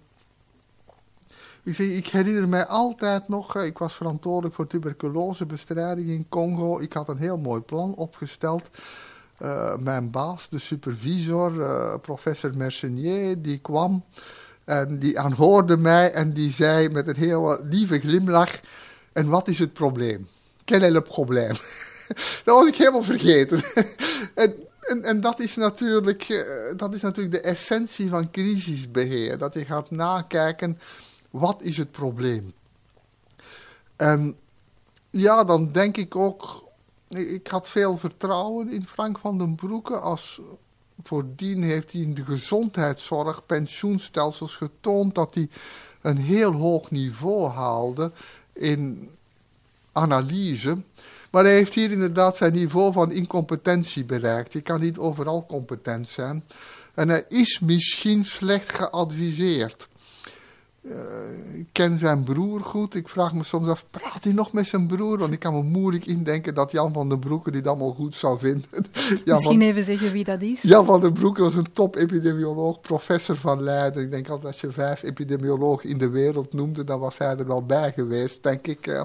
Ik, 1.64 1.78
ik 1.78 2.08
herinner 2.08 2.48
mij 2.48 2.66
altijd 2.66 3.28
nog, 3.28 3.56
ik 3.56 3.78
was 3.78 3.94
verantwoordelijk 3.94 4.56
voor 4.56 4.68
tuberculosebestrijding 4.68 6.10
in 6.10 6.26
Congo. 6.30 6.80
Ik 6.80 6.94
had 6.94 7.10
een 7.10 7.18
heel 7.18 7.38
mooi 7.38 7.62
plan 7.62 7.96
opgesteld. 7.96 8.70
Uh, 9.42 9.78
mijn 9.78 10.12
baas, 10.12 10.50
de 10.50 10.60
supervisor, 10.60 11.54
uh, 11.54 11.96
professor 12.02 12.58
Mercenier, 12.58 13.42
die 13.42 13.58
kwam 13.58 14.04
en 14.66 15.00
die 15.00 15.20
aanhoorde 15.20 15.78
mij 15.78 16.12
en 16.12 16.34
die 16.34 16.52
zei 16.52 16.90
met 16.90 17.08
een 17.08 17.16
hele 17.16 17.62
lieve 17.64 18.00
glimlach: 18.00 18.60
En 19.14 19.30
wat 19.30 19.48
is 19.48 19.60
het 19.60 19.74
probleem? 19.74 20.28
Quel 20.66 20.82
est 20.82 20.92
le 20.92 21.02
probleem? 21.02 21.56
dat 22.46 22.56
was 22.56 22.68
ik 22.68 22.76
helemaal 22.76 23.04
vergeten. 23.04 23.62
en 24.44 24.69
en, 24.80 25.04
en 25.04 25.22
dat, 25.22 25.40
is 25.40 25.56
natuurlijk, 25.56 26.30
uh, 26.30 26.44
dat 26.78 26.94
is 26.94 27.02
natuurlijk 27.02 27.44
de 27.44 27.50
essentie 27.50 28.10
van 28.10 28.32
crisisbeheer. 28.32 29.38
Dat 29.38 29.54
je 29.54 29.66
gaat 29.66 29.92
nakijken, 29.92 30.80
wat 31.30 31.62
is 31.62 31.78
het 31.78 31.92
probleem? 31.92 32.54
En 33.96 34.38
ja, 35.10 35.44
dan 35.44 35.72
denk 35.72 35.98
ik 35.98 36.16
ook, 36.16 36.64
ik 37.08 37.48
had 37.48 37.70
veel 37.70 37.98
vertrouwen 37.98 38.70
in 38.70 38.86
Frank 38.88 39.18
van 39.18 39.38
den 39.38 39.56
Broeke. 39.56 39.98
Als, 39.98 40.42
voordien 41.04 41.64
heeft 41.64 41.92
hij 41.92 42.02
in 42.02 42.14
de 42.14 42.24
gezondheidszorg, 42.24 43.46
pensioenstelsels 43.46 44.56
getoond 44.56 45.16
dat 45.16 45.34
hij 45.34 45.50
een 46.02 46.18
heel 46.18 46.52
hoog 46.52 46.92
niveau 46.92 47.50
haalde 47.50 48.12
in 48.54 49.10
analyse. 49.92 50.82
Maar 51.30 51.44
hij 51.44 51.54
heeft 51.54 51.74
hier 51.74 51.92
inderdaad 51.92 52.38
zijn 52.38 52.54
niveau 52.54 52.94
van 52.94 53.12
incompetentie 53.12 54.04
bereikt. 54.04 54.54
Je 54.54 54.62
kan 54.62 54.80
niet 54.80 54.98
overal 54.98 55.46
competent 55.46 56.08
zijn. 56.08 56.44
En 56.94 57.10
hij 57.10 57.26
is 57.28 57.60
misschien 57.60 58.26
slecht 58.26 58.74
geadviseerd. 58.74 59.88
Uh, 60.82 60.96
ik 61.54 61.68
ken 61.72 62.00
zijn 62.00 62.24
broer 62.24 62.62
goed. 62.62 62.96
Ik 62.96 63.10
vraag 63.10 63.34
me 63.34 63.44
soms 63.44 63.70
af, 63.70 63.86
praat 63.92 64.24
hij 64.24 64.34
nog 64.34 64.54
met 64.54 64.68
zijn 64.68 64.88
broer? 64.88 65.18
Want 65.18 65.34
ik 65.34 65.40
kan 65.40 65.54
me 65.54 65.64
moeilijk 65.64 66.06
indenken 66.06 66.54
dat 66.54 66.72
Jan 66.72 66.94
van 66.94 67.10
den 67.10 67.20
Broeke 67.20 67.52
dit 67.52 67.68
allemaal 67.68 67.94
goed 67.94 68.16
zou 68.16 68.40
vinden. 68.40 68.70
Misschien 69.26 69.62
even 69.62 69.84
zeggen 69.84 70.12
wie 70.12 70.24
dat 70.24 70.42
is. 70.42 70.62
Jan 70.62 70.86
van 70.86 71.02
den 71.02 71.14
Broeke 71.14 71.42
was 71.42 71.56
een 71.56 71.74
top-epidemioloog, 71.74 72.82
professor 72.82 73.38
van 73.38 73.62
Leiden. 73.62 74.04
Ik 74.04 74.12
denk 74.12 74.30
altijd 74.30 74.48
als 74.48 74.62
je 74.62 74.72
vijf 74.72 75.04
epidemiologen 75.04 75.90
in 75.90 75.98
de 75.98 76.10
wereld 76.10 76.54
noemde, 76.54 76.84
dan 76.84 77.00
was 77.00 77.18
hij 77.18 77.38
er 77.38 77.48
wel 77.48 77.66
bij 77.66 77.92
geweest, 77.92 78.44
denk 78.44 78.68
ik. 78.68 78.88
Uh, 78.88 79.02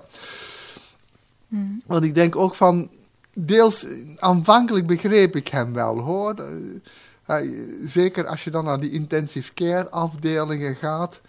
Mm. 1.55 1.82
Want 1.86 2.05
ik 2.05 2.14
denk 2.14 2.36
ook 2.36 2.55
van, 2.55 2.90
deels 3.34 3.86
aanvankelijk 4.16 4.86
begreep 4.86 5.36
ik 5.36 5.48
hem 5.48 5.72
wel 5.72 5.98
hoor. 5.98 6.34
Uh, 7.30 7.36
zeker 7.86 8.26
als 8.26 8.44
je 8.44 8.50
dan 8.50 8.64
naar 8.64 8.80
die 8.80 8.90
intensive 8.90 9.55
care 9.55 9.88
afdelingen 9.88 10.76
gaat. 10.76 11.20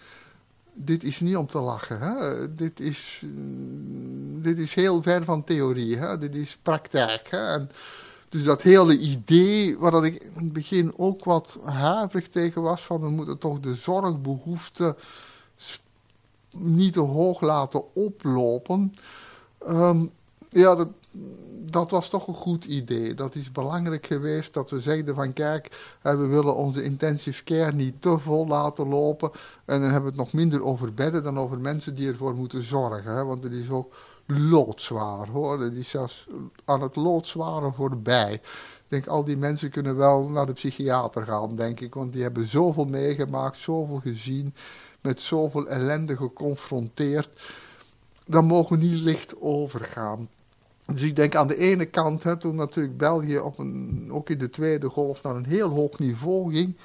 Dit 0.72 1.04
is 1.04 1.20
niet 1.20 1.36
om 1.36 1.46
te 1.46 1.58
lachen. 1.58 2.00
Hè? 2.00 2.54
Dit, 2.54 2.80
is, 2.80 3.22
mm, 3.24 4.42
dit 4.42 4.58
is 4.58 4.74
heel 4.74 5.02
ver 5.02 5.24
van 5.24 5.44
theorie. 5.44 5.96
Hè? 5.96 6.18
Dit 6.18 6.34
is 6.34 6.58
praktijk. 6.62 7.30
Hè? 7.30 7.58
Dus 8.28 8.44
dat 8.44 8.62
hele 8.62 8.98
idee, 8.98 9.78
waar 9.78 9.90
dat 9.90 10.04
ik 10.04 10.22
in 10.22 10.44
het 10.44 10.52
begin 10.52 10.92
ook 10.96 11.24
wat 11.24 11.58
huiverig 11.64 12.28
tegen 12.28 12.62
was, 12.62 12.82
van 12.82 13.00
we 13.00 13.10
moeten 13.10 13.38
toch 13.38 13.60
de 13.60 13.74
zorgbehoeften 13.74 14.96
niet 16.50 16.92
te 16.92 17.00
hoog 17.00 17.40
laten 17.40 17.94
oplopen. 17.94 18.94
Um, 19.68 20.10
ja, 20.56 20.74
dat, 20.74 20.88
dat 21.70 21.90
was 21.90 22.08
toch 22.08 22.26
een 22.28 22.34
goed 22.34 22.64
idee. 22.64 23.14
Dat 23.14 23.34
is 23.34 23.52
belangrijk 23.52 24.06
geweest 24.06 24.54
dat 24.54 24.70
we 24.70 24.80
zeiden 24.80 25.14
van 25.14 25.32
kijk, 25.32 25.96
we 26.02 26.26
willen 26.26 26.54
onze 26.54 26.84
intensive 26.84 27.44
care 27.44 27.72
niet 27.72 28.02
te 28.02 28.18
vol 28.18 28.46
laten 28.46 28.88
lopen. 28.88 29.30
En 29.64 29.80
dan 29.80 29.90
hebben 29.90 30.02
we 30.02 30.08
het 30.08 30.16
nog 30.16 30.32
minder 30.32 30.64
over 30.64 30.94
bedden 30.94 31.22
dan 31.22 31.38
over 31.38 31.58
mensen 31.58 31.94
die 31.94 32.08
ervoor 32.08 32.34
moeten 32.34 32.62
zorgen. 32.62 33.12
Hè? 33.12 33.24
Want 33.24 33.42
het 33.42 33.52
is 33.52 33.70
ook 33.70 33.94
loodzwaar 34.26 35.28
hoor. 35.28 35.60
Het 35.60 35.72
is 35.72 35.88
zelfs 35.88 36.26
aan 36.64 36.82
het 36.82 36.96
loodzware 36.96 37.72
voorbij. 37.72 38.32
Ik 38.32 38.42
denk, 38.88 39.06
al 39.06 39.24
die 39.24 39.36
mensen 39.36 39.70
kunnen 39.70 39.96
wel 39.96 40.28
naar 40.28 40.46
de 40.46 40.52
psychiater 40.52 41.22
gaan, 41.22 41.56
denk 41.56 41.80
ik. 41.80 41.94
Want 41.94 42.12
die 42.12 42.22
hebben 42.22 42.48
zoveel 42.48 42.84
meegemaakt, 42.84 43.58
zoveel 43.58 44.00
gezien, 44.02 44.54
met 45.00 45.20
zoveel 45.20 45.66
ellende 45.66 46.16
geconfronteerd 46.16 47.30
dan 48.26 48.44
mogen 48.44 48.78
we 48.78 48.84
niet 48.84 49.02
licht 49.02 49.40
overgaan. 49.40 50.28
Dus 50.92 51.02
ik 51.02 51.16
denk 51.16 51.34
aan 51.34 51.48
de 51.48 51.56
ene 51.56 51.84
kant, 51.84 52.22
hè, 52.22 52.36
toen 52.36 52.54
natuurlijk 52.54 52.96
België 52.96 53.38
op 53.38 53.58
een, 53.58 54.08
ook 54.12 54.30
in 54.30 54.38
de 54.38 54.50
tweede 54.50 54.88
golf 54.88 55.22
naar 55.22 55.36
een 55.36 55.46
heel 55.46 55.68
hoog 55.68 55.98
niveau 55.98 56.54
ging, 56.54 56.76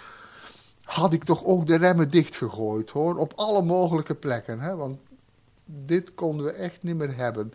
had 0.83 1.13
ik 1.13 1.23
toch 1.23 1.45
ook 1.45 1.67
de 1.67 1.77
remmen 1.77 2.09
dichtgegooid 2.09 2.89
hoor, 2.89 3.17
op 3.17 3.33
alle 3.35 3.61
mogelijke 3.61 4.15
plekken. 4.15 4.59
Hè, 4.59 4.75
want 4.75 4.97
dit 5.65 6.13
konden 6.13 6.45
we 6.45 6.51
echt 6.51 6.83
niet 6.83 6.95
meer 6.95 7.15
hebben. 7.15 7.53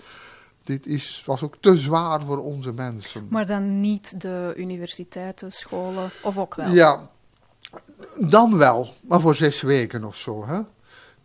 Dit 0.65 0.87
is, 0.87 1.23
was 1.27 1.43
ook 1.43 1.57
te 1.61 1.77
zwaar 1.77 2.21
voor 2.25 2.39
onze 2.39 2.73
mensen. 2.73 3.27
Maar 3.31 3.47
dan 3.47 3.81
niet 3.81 4.21
de 4.21 4.53
universiteiten, 4.57 5.53
scholen, 5.53 6.11
of 6.23 6.39
ook 6.39 6.55
wel? 6.55 6.69
Ja, 6.69 7.11
dan 8.19 8.59
wel, 8.59 8.89
maar 9.01 9.21
voor 9.21 9.35
zes 9.35 9.61
weken 9.61 10.05
of 10.05 10.17
zo. 10.17 10.47
Hè? 10.47 10.61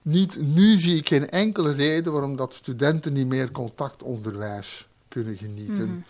Niet, 0.01 0.41
nu 0.41 0.79
zie 0.79 0.97
ik 0.97 1.07
geen 1.07 1.29
enkele 1.29 1.71
reden 1.71 2.11
waarom 2.11 2.35
dat 2.35 2.53
studenten 2.53 3.13
niet 3.13 3.27
meer 3.27 3.51
contactonderwijs 3.51 4.89
kunnen 5.11 5.37
genieten. 5.37 6.05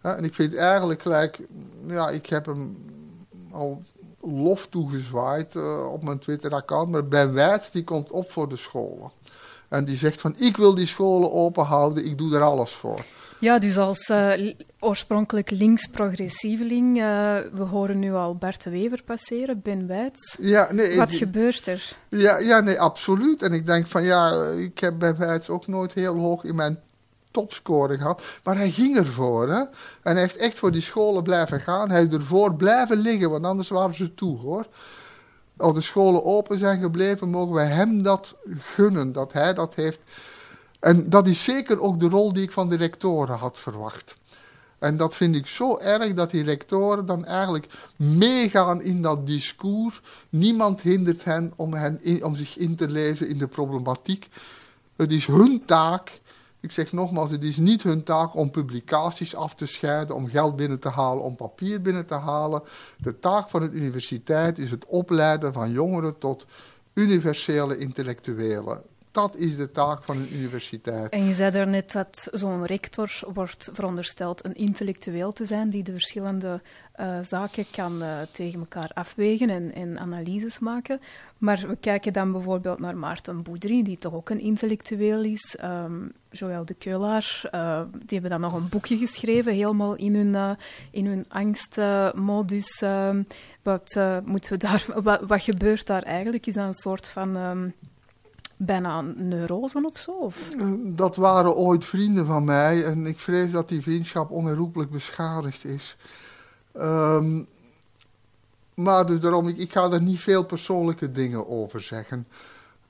Mhm. 0.00 0.16
en 0.16 0.24
ik 0.24 0.34
vind 0.34 0.54
eigenlijk 0.54 1.02
gelijk, 1.02 1.40
ja, 1.86 2.08
ik 2.08 2.26
heb 2.26 2.46
hem 2.46 2.76
al 3.52 3.82
lof 4.20 4.66
toegezwaaid 4.66 5.54
uh, 5.54 5.92
op 5.92 6.02
mijn 6.02 6.18
Twitter-account, 6.18 6.90
maar 6.90 7.08
Ben 7.08 7.32
Wijts 7.32 7.70
die 7.70 7.84
komt 7.84 8.10
op 8.10 8.30
voor 8.30 8.48
de 8.48 8.56
scholen. 8.56 9.10
En 9.68 9.84
die 9.84 9.96
zegt 9.96 10.20
van, 10.20 10.34
ik 10.36 10.56
wil 10.56 10.74
die 10.74 10.86
scholen 10.86 11.32
open 11.32 11.64
houden, 11.64 12.04
ik 12.04 12.18
doe 12.18 12.34
er 12.34 12.42
alles 12.42 12.70
voor. 12.70 13.04
Ja, 13.38 13.58
dus 13.58 13.78
als 13.78 14.08
uh, 14.08 14.52
oorspronkelijk 14.78 15.50
links-progressieveling, 15.50 16.98
uh, 16.98 17.04
we 17.52 17.62
horen 17.62 17.98
nu 17.98 18.12
al 18.12 18.36
Bart 18.36 18.62
de 18.62 18.70
Wever 18.70 19.02
passeren, 19.02 19.60
Ben 19.62 19.86
Wijts. 19.86 20.36
Ja, 20.40 20.72
nee, 20.72 20.96
Wat 20.96 21.14
gebeurt 21.14 21.66
er? 21.66 21.96
Ja, 22.08 22.38
ja, 22.38 22.60
nee, 22.60 22.80
absoluut. 22.80 23.42
En 23.42 23.52
ik 23.52 23.66
denk 23.66 23.86
van 23.86 24.04
ja, 24.04 24.48
ik 24.50 24.78
heb 24.78 24.98
Ben 24.98 25.18
Wijts 25.18 25.48
ook 25.48 25.66
nooit 25.66 25.92
heel 25.92 26.14
hoog 26.14 26.44
in 26.44 26.54
mijn 26.54 26.78
topscoring 27.32 28.00
gehad. 28.00 28.22
Maar 28.44 28.56
hij 28.56 28.70
ging 28.70 28.96
ervoor. 28.96 29.48
Hè? 29.48 29.60
En 29.60 29.68
hij 30.02 30.20
heeft 30.20 30.36
echt 30.36 30.58
voor 30.58 30.72
die 30.72 30.82
scholen 30.82 31.22
blijven 31.22 31.60
gaan. 31.60 31.90
Hij 31.90 32.00
heeft 32.00 32.12
ervoor 32.12 32.54
blijven 32.54 32.96
liggen, 32.96 33.30
want 33.30 33.44
anders 33.44 33.68
waren 33.68 33.94
ze 33.94 34.14
toe 34.14 34.38
hoor. 34.38 34.66
Als 35.56 35.74
de 35.74 35.80
scholen 35.80 36.24
open 36.24 36.58
zijn 36.58 36.80
gebleven, 36.80 37.30
mogen 37.30 37.54
wij 37.54 37.66
hem 37.66 38.02
dat 38.02 38.34
gunnen, 38.58 39.12
dat 39.12 39.32
hij 39.32 39.54
dat 39.54 39.74
heeft. 39.74 40.00
En 40.80 41.10
dat 41.10 41.26
is 41.26 41.44
zeker 41.44 41.80
ook 41.80 42.00
de 42.00 42.08
rol 42.08 42.32
die 42.32 42.42
ik 42.42 42.52
van 42.52 42.68
de 42.68 42.76
rectoren 42.76 43.36
had 43.36 43.58
verwacht. 43.58 44.16
En 44.82 44.96
dat 44.96 45.16
vind 45.16 45.34
ik 45.34 45.46
zo 45.46 45.78
erg 45.78 46.14
dat 46.14 46.30
die 46.30 46.44
rectoren 46.44 47.06
dan 47.06 47.24
eigenlijk 47.24 47.68
meegaan 47.96 48.82
in 48.82 49.02
dat 49.02 49.26
discours. 49.26 50.00
Niemand 50.28 50.80
hindert 50.80 51.24
hen 51.24 51.52
om, 51.56 51.74
hen 51.74 52.00
om 52.22 52.36
zich 52.36 52.56
in 52.56 52.76
te 52.76 52.88
lezen 52.88 53.28
in 53.28 53.38
de 53.38 53.46
problematiek. 53.46 54.28
Het 54.96 55.12
is 55.12 55.26
hun 55.26 55.62
taak 55.66 56.20
ik 56.62 56.72
zeg 56.72 56.92
nogmaals, 56.92 57.30
het 57.30 57.42
is 57.42 57.56
niet 57.56 57.82
hun 57.82 58.02
taak 58.02 58.34
om 58.34 58.50
publicaties 58.50 59.34
af 59.34 59.54
te 59.54 59.66
scheiden, 59.66 60.16
om 60.16 60.28
geld 60.28 60.56
binnen 60.56 60.78
te 60.78 60.88
halen, 60.88 61.24
om 61.24 61.36
papier 61.36 61.80
binnen 61.80 62.06
te 62.06 62.14
halen. 62.14 62.62
De 62.98 63.18
taak 63.18 63.50
van 63.50 63.62
een 63.62 63.76
universiteit 63.76 64.58
is 64.58 64.70
het 64.70 64.86
opleiden 64.86 65.52
van 65.52 65.70
jongeren 65.70 66.18
tot 66.18 66.46
universele 66.94 67.78
intellectuelen. 67.78 68.82
Dat 69.12 69.36
is 69.36 69.56
de 69.56 69.70
taak 69.70 70.04
van 70.04 70.16
een 70.16 70.34
universiteit. 70.34 71.10
En 71.10 71.24
je 71.24 71.34
zei 71.34 71.50
daarnet 71.50 71.92
dat 71.92 72.28
zo'n 72.30 72.66
rector 72.66 73.20
wordt 73.32 73.70
verondersteld 73.72 74.44
een 74.44 74.54
intellectueel 74.54 75.32
te 75.32 75.46
zijn 75.46 75.70
die 75.70 75.82
de 75.82 75.92
verschillende 75.92 76.60
uh, 77.00 77.18
zaken 77.22 77.66
kan 77.70 78.02
uh, 78.02 78.20
tegen 78.32 78.58
elkaar 78.58 78.90
afwegen 78.94 79.50
en, 79.50 79.74
en, 79.74 79.98
analyses 79.98 80.58
maken. 80.58 81.00
Maar 81.38 81.64
we 81.68 81.76
kijken 81.76 82.12
dan 82.12 82.32
bijvoorbeeld 82.32 82.78
naar 82.78 82.96
Maarten 82.96 83.42
Boudry, 83.42 83.82
die 83.82 83.98
toch 83.98 84.14
ook 84.14 84.30
een 84.30 84.40
intellectueel 84.40 85.24
is. 85.24 85.56
Um, 85.64 86.12
Joël 86.30 86.64
de 86.64 86.74
Keulaar, 86.74 87.42
uh, 87.54 87.82
die 87.92 88.20
hebben 88.20 88.30
dan 88.30 88.40
nog 88.40 88.52
een 88.52 88.68
boekje 88.68 88.96
geschreven, 88.96 89.52
helemaal 89.52 89.94
in 89.94 90.14
hun, 90.14 90.56
in 90.90 91.06
hun 91.06 91.24
angstmodus. 91.28 92.82
Ehm, 92.82 93.22
wat, 93.62 94.00
moeten 94.24 94.52
we 94.52 94.56
daar, 94.56 94.86
wat, 95.26 95.42
gebeurt 95.42 95.86
daar 95.86 96.02
eigenlijk? 96.02 96.46
Is 96.46 96.54
dat 96.54 96.66
een 96.66 96.74
soort 96.74 97.08
van... 97.08 97.36
Um, 97.36 97.74
bijna 98.66 99.00
neurosen 99.00 99.84
of 99.84 99.98
zo? 99.98 100.10
Of? 100.10 100.48
Dat 100.84 101.16
waren 101.16 101.56
ooit 101.56 101.84
vrienden 101.84 102.26
van 102.26 102.44
mij 102.44 102.84
en 102.84 103.06
ik 103.06 103.18
vrees 103.18 103.50
dat 103.50 103.68
die 103.68 103.82
vriendschap 103.82 104.30
onherroepelijk 104.30 104.90
beschadigd 104.90 105.64
is. 105.64 105.96
Um, 106.76 107.46
maar 108.74 109.06
dus 109.06 109.20
daarom, 109.20 109.48
ik, 109.48 109.56
ik 109.56 109.72
ga 109.72 109.90
er 109.90 110.02
niet 110.02 110.20
veel 110.20 110.44
persoonlijke 110.44 111.12
dingen 111.12 111.48
over 111.48 111.80
zeggen. 111.80 112.26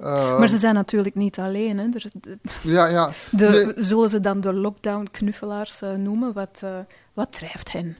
Uh, 0.01 0.39
maar 0.39 0.49
ze 0.49 0.57
zijn 0.57 0.74
natuurlijk 0.74 1.15
niet 1.15 1.39
alleen. 1.39 1.78
Hè? 1.78 1.85
Er, 1.85 2.11
de, 2.20 2.39
ja, 2.62 2.86
ja. 2.86 3.12
De, 3.31 3.74
Zullen 3.77 4.11
ze 4.11 4.20
dan 4.20 4.40
de 4.40 4.53
lockdown-knuffelaars 4.53 5.82
uh, 5.82 5.94
noemen? 5.94 6.32
Wat, 6.32 6.61
uh, 6.65 6.78
wat 7.12 7.32
drijft 7.32 7.73
hen? 7.73 7.97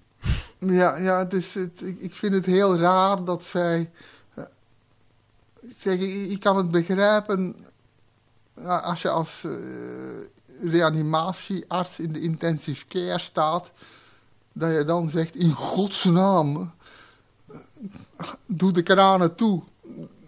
Ja, 0.59 0.97
ja 0.97 1.19
het 1.19 1.33
is, 1.33 1.55
het, 1.55 1.83
ik, 1.83 2.01
ik, 2.01 2.15
vind 2.15 2.33
het 2.33 2.47
heel 2.47 2.79
raar 2.79 3.25
dat 3.25 3.45
zij... 3.45 3.91
zeg, 5.79 5.99
ik, 5.99 6.41
kan 6.41 6.57
het 6.57 6.71
begrijpen 6.71 7.57
als 8.65 9.03
je 9.03 9.09
als 9.09 9.45
reanimatiearts 10.63 11.99
in 11.99 12.13
de 12.13 12.21
intensive 12.21 12.87
care 12.87 13.19
staat 13.19 13.71
dat 14.53 14.73
je 14.73 14.85
dan 14.85 15.09
zegt, 15.09 15.37
in 15.37 15.53
godsnaam, 15.53 16.73
doe 18.47 18.73
de 18.73 18.83
kranen 18.83 19.35
toe. 19.35 19.63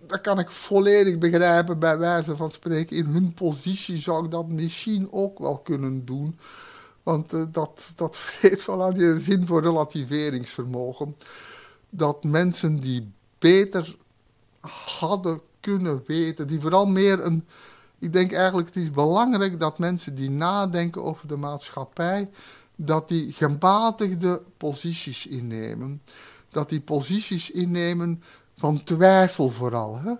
Dat 0.07 0.21
kan 0.21 0.39
ik 0.39 0.51
volledig 0.51 1.19
begrijpen 1.19 1.79
bij 1.79 1.99
wijze 1.99 2.37
van 2.37 2.51
spreken. 2.51 2.97
In 2.97 3.05
hun 3.05 3.35
positie 3.35 3.99
zou 3.99 4.25
ik 4.25 4.31
dat 4.31 4.49
misschien 4.49 5.09
ook 5.11 5.39
wel 5.39 5.59
kunnen 5.59 6.05
doen. 6.05 6.39
Want 7.03 7.33
uh, 7.33 7.43
dat, 7.53 7.93
dat 7.97 8.17
vreet 8.17 8.65
wel 8.65 8.83
aan 8.83 8.95
je 8.95 9.21
zin 9.21 9.47
voor 9.47 9.63
relativeringsvermogen. 9.63 11.17
Dat 11.91 12.25
mensen 12.25 12.81
die 12.81 13.13
beter 13.39 13.97
hadden 14.99 15.41
kunnen 15.61 16.03
weten, 16.07 16.47
die 16.47 16.61
vooral 16.61 16.87
meer 16.87 17.25
een... 17.25 17.47
Ik 17.99 18.13
denk 18.13 18.33
eigenlijk, 18.33 18.67
het 18.67 18.77
is 18.77 18.91
belangrijk 18.91 19.61
dat 19.61 19.79
mensen 19.79 20.15
die 20.15 20.31
nadenken 20.31 21.05
over 21.05 21.29
de 21.29 21.37
maatschappij 21.37 22.31
dat 22.77 23.09
die 23.09 23.33
gematigde 23.33 24.43
posities 24.57 25.27
innemen. 25.27 26.03
Dat 26.49 26.69
die 26.69 26.81
posities 26.81 27.51
innemen 27.51 28.23
van 28.57 28.85
twijfel 28.85 29.49
vooral. 29.49 29.99
Hè? 29.99 30.13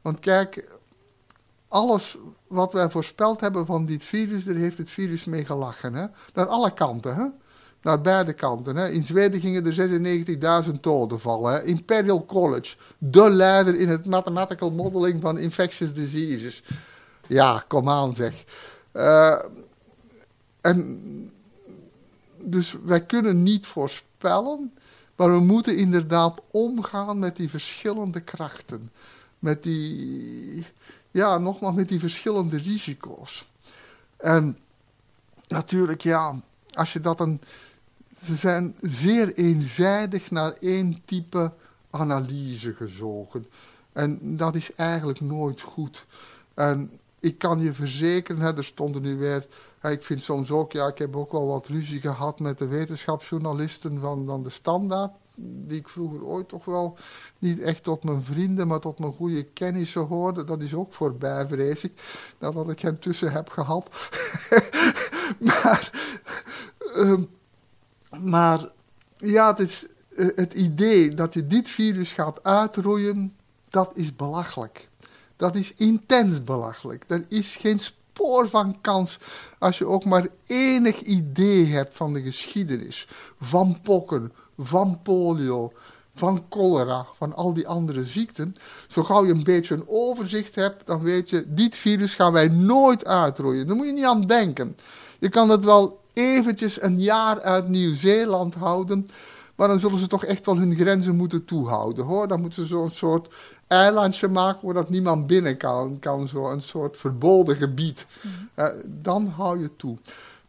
Want 0.00 0.18
kijk, 0.20 0.78
alles 1.68 2.16
wat 2.46 2.72
wij 2.72 2.90
voorspeld 2.90 3.40
hebben 3.40 3.66
van 3.66 3.86
dit 3.86 4.04
virus, 4.04 4.44
daar 4.44 4.54
heeft 4.54 4.78
het 4.78 4.90
virus 4.90 5.24
mee 5.24 5.44
gelachen. 5.44 5.94
Hè? 5.94 6.06
Naar 6.34 6.46
alle 6.46 6.74
kanten. 6.74 7.14
Hè? 7.14 7.26
Naar 7.82 8.00
beide 8.00 8.32
kanten. 8.32 8.76
Hè? 8.76 8.90
In 8.90 9.04
Zweden 9.04 9.40
gingen 9.40 9.66
er 9.66 10.64
96.000 10.66 10.80
doden 10.80 11.20
vallen. 11.20 11.64
Imperial 11.64 12.26
College, 12.26 12.76
de 12.98 13.30
leider 13.30 13.74
in 13.74 13.88
het 13.88 14.06
mathematical 14.06 14.70
modeling 14.70 15.20
van 15.20 15.38
infectious 15.38 15.92
diseases. 15.92 16.62
Ja, 17.26 17.64
kom 17.68 17.88
aan 17.88 18.14
zeg. 18.14 18.44
Uh, 18.92 19.38
en 20.60 21.30
dus 22.36 22.76
wij 22.84 23.00
kunnen 23.00 23.42
niet 23.42 23.66
voorspellen, 23.66 24.72
maar 25.16 25.32
we 25.32 25.40
moeten 25.40 25.76
inderdaad 25.76 26.40
omgaan 26.50 27.18
met 27.18 27.36
die 27.36 27.50
verschillende 27.50 28.20
krachten. 28.20 28.92
Met 29.38 29.62
die, 29.62 30.66
ja, 31.10 31.38
nogmaals, 31.38 31.74
met 31.74 31.88
die 31.88 31.98
verschillende 31.98 32.56
risico's. 32.56 33.46
En 34.16 34.58
natuurlijk, 35.48 36.02
ja, 36.02 36.40
als 36.72 36.92
je 36.92 37.00
dat 37.00 37.20
een. 37.20 37.40
Ze 38.24 38.34
zijn 38.34 38.76
zeer 38.80 39.32
eenzijdig 39.32 40.30
naar 40.30 40.52
één 40.52 41.02
type 41.04 41.52
analyse 41.90 42.74
gezogen. 42.74 43.46
En 43.92 44.36
dat 44.36 44.54
is 44.54 44.74
eigenlijk 44.74 45.20
nooit 45.20 45.60
goed. 45.60 46.06
En 46.54 46.90
ik 47.20 47.38
kan 47.38 47.58
je 47.58 47.72
verzekeren, 47.72 48.40
hè, 48.40 48.56
er 48.56 48.64
stonden 48.64 49.02
nu 49.02 49.16
weer 49.16 49.46
ik 49.82 50.02
vind 50.02 50.22
soms 50.22 50.50
ook, 50.50 50.72
ja, 50.72 50.86
ik 50.86 50.98
heb 50.98 51.16
ook 51.16 51.32
wel 51.32 51.46
wat 51.46 51.66
ruzie 51.66 52.00
gehad 52.00 52.40
met 52.40 52.58
de 52.58 52.66
wetenschapsjournalisten 52.66 54.00
van, 54.00 54.26
van 54.26 54.42
de 54.42 54.50
Standaard. 54.50 55.12
Die 55.34 55.78
ik 55.78 55.88
vroeger 55.88 56.24
ooit 56.24 56.48
toch 56.48 56.64
wel 56.64 56.96
niet 57.38 57.60
echt 57.60 57.82
tot 57.82 58.04
mijn 58.04 58.22
vrienden, 58.22 58.66
maar 58.66 58.80
tot 58.80 58.98
mijn 58.98 59.12
goede 59.12 59.42
kennissen 59.42 60.00
hoorde. 60.00 60.44
Dat 60.44 60.60
is 60.60 60.74
ook 60.74 60.94
voorbij, 60.94 61.46
vrees 61.46 61.84
ik. 61.84 61.92
Nadat 62.38 62.70
ik 62.70 62.80
hem 62.80 63.00
tussen 63.00 63.32
heb 63.32 63.48
gehad. 63.48 63.88
maar, 65.38 65.90
uh, 66.96 67.18
maar 68.16 68.68
ja, 69.16 69.46
het, 69.46 69.58
is, 69.58 69.86
uh, 70.10 70.28
het 70.34 70.52
idee 70.52 71.14
dat 71.14 71.34
je 71.34 71.46
dit 71.46 71.68
virus 71.68 72.12
gaat 72.12 72.42
uitroeien, 72.42 73.36
dat 73.70 73.90
is 73.94 74.16
belachelijk. 74.16 74.88
Dat 75.36 75.54
is 75.54 75.74
intens 75.74 76.44
belachelijk. 76.44 77.04
Er 77.08 77.24
is 77.28 77.56
geen 77.56 77.78
spoor 77.78 78.48
van 78.48 78.80
kans 78.80 79.18
als 79.58 79.78
je 79.78 79.86
ook 79.86 80.04
maar 80.04 80.28
enig 80.46 81.00
idee 81.00 81.66
hebt 81.66 81.96
van 81.96 82.12
de 82.12 82.22
geschiedenis. 82.22 83.08
Van 83.40 83.78
pokken, 83.82 84.32
van 84.58 85.00
polio, 85.02 85.72
van 86.14 86.44
cholera, 86.50 87.06
van 87.16 87.34
al 87.34 87.52
die 87.52 87.68
andere 87.68 88.04
ziekten. 88.04 88.54
Zo 88.88 89.02
gauw 89.02 89.24
je 89.24 89.32
een 89.32 89.44
beetje 89.44 89.74
een 89.74 89.88
overzicht 89.88 90.54
hebt, 90.54 90.86
dan 90.86 91.00
weet 91.00 91.30
je, 91.30 91.44
dit 91.46 91.76
virus 91.76 92.14
gaan 92.14 92.32
wij 92.32 92.48
nooit 92.48 93.06
uitroeien. 93.06 93.66
Daar 93.66 93.76
moet 93.76 93.86
je 93.86 93.92
niet 93.92 94.04
aan 94.04 94.26
denken. 94.26 94.76
Je 95.18 95.28
kan 95.28 95.50
het 95.50 95.64
wel 95.64 96.00
eventjes 96.18 96.82
een 96.82 97.00
jaar 97.00 97.40
uit 97.40 97.68
Nieuw-Zeeland 97.68 98.54
houden, 98.54 99.08
maar 99.54 99.68
dan 99.68 99.80
zullen 99.80 99.98
ze 99.98 100.06
toch 100.06 100.24
echt 100.24 100.46
wel 100.46 100.58
hun 100.58 100.76
grenzen 100.76 101.16
moeten 101.16 101.44
toehouden 101.44 102.04
hoor. 102.04 102.28
Dan 102.28 102.40
moeten 102.40 102.62
ze 102.62 102.68
zo'n 102.68 102.90
soort 102.90 103.34
eilandje 103.66 104.28
maken 104.28 104.64
waar 104.64 104.74
dat 104.74 104.90
niemand 104.90 105.26
binnen 105.26 105.56
kan, 105.56 105.98
kan 105.98 106.28
zo 106.28 106.50
een 106.50 106.62
soort 106.62 106.96
verboden 106.96 107.56
gebied. 107.56 108.06
Mhm. 108.22 108.34
Eh, 108.54 108.68
dan 108.84 109.26
hou 109.26 109.60
je 109.60 109.70
toe. 109.76 109.96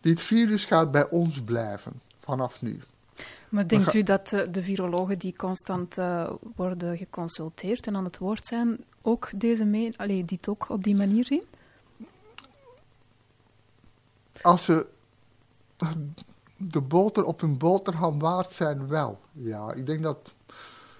Dit 0.01 0.21
virus 0.21 0.65
gaat 0.65 0.91
bij 0.91 1.09
ons 1.09 1.41
blijven, 1.45 2.01
vanaf 2.19 2.61
nu. 2.61 2.79
Maar 3.49 3.67
denkt 3.67 3.93
u 3.93 4.03
dat 4.03 4.31
uh, 4.31 4.41
de 4.51 4.63
virologen 4.63 5.19
die 5.19 5.35
constant 5.37 5.97
uh, 5.97 6.29
worden 6.55 6.97
geconsulteerd 6.97 7.87
en 7.87 7.95
aan 7.95 8.03
het 8.03 8.17
woord 8.17 8.47
zijn, 8.47 8.77
ook 9.01 9.29
deze 9.35 9.65
mee, 9.65 9.93
allee, 9.97 10.25
dit 10.25 10.47
ook 10.47 10.69
op 10.69 10.83
die 10.83 10.95
manier 10.95 11.25
zien? 11.25 11.43
Als 14.41 14.63
ze 14.63 14.87
de 16.57 16.81
boter 16.81 17.23
op 17.23 17.41
hun 17.41 17.57
boterham 17.57 18.19
waard 18.19 18.53
zijn, 18.53 18.87
wel. 18.87 19.19
Ja, 19.31 19.73
ik 19.73 19.85
denk 19.85 20.01
dat 20.01 20.33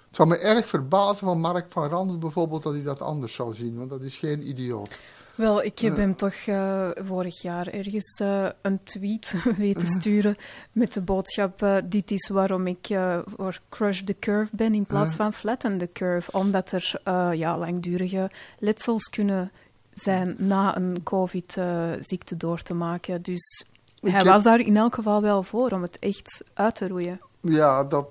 het 0.07 0.15
zou 0.17 0.27
me 0.27 0.37
erg 0.37 0.67
verbazen 0.67 1.25
van 1.25 1.39
Mark 1.39 1.65
van 1.69 1.87
Rans 1.87 2.17
bijvoorbeeld 2.17 2.63
dat 2.63 2.73
hij 2.73 2.83
dat 2.83 3.01
anders 3.01 3.33
zou 3.33 3.55
zien, 3.55 3.77
want 3.77 3.89
dat 3.89 4.01
is 4.01 4.17
geen 4.17 4.47
idioot. 4.49 4.97
Wel, 5.35 5.63
ik 5.63 5.79
heb 5.79 5.95
hem 5.95 6.15
toch 6.15 6.45
uh, 6.45 6.89
vorig 6.95 7.41
jaar 7.41 7.67
ergens 7.67 8.19
uh, 8.21 8.49
een 8.61 8.83
tweet 8.83 9.35
weten 9.57 9.87
sturen 9.87 10.35
met 10.71 10.93
de 10.93 11.01
boodschap: 11.01 11.61
uh, 11.61 11.77
Dit 11.85 12.11
is 12.11 12.29
waarom 12.29 12.67
ik 12.67 12.87
voor 13.35 13.59
Crush 13.69 14.01
the 14.01 14.15
Curve 14.19 14.55
ben 14.55 14.73
in 14.73 14.85
plaats 14.85 15.15
van 15.15 15.33
Flatten 15.33 15.77
the 15.77 15.89
Curve. 15.93 16.31
Omdat 16.31 16.71
er 16.71 16.99
ja, 17.37 17.57
langdurige 17.57 18.29
letsels 18.57 19.09
kunnen 19.09 19.51
zijn 19.93 20.35
na 20.37 20.77
een 20.77 21.03
COVID-ziekte 21.03 22.37
door 22.37 22.61
te 22.61 22.73
maken. 22.73 23.21
Dus 23.21 23.65
hij 24.01 24.23
was 24.23 24.43
daar 24.43 24.59
in 24.59 24.77
elk 24.77 24.95
geval 24.95 25.21
wel 25.21 25.43
voor 25.43 25.71
om 25.71 25.81
het 25.81 25.99
echt 25.99 26.43
uit 26.53 26.75
te 26.75 26.87
roeien. 26.87 27.19
Ja, 27.39 27.83
dat, 27.83 28.09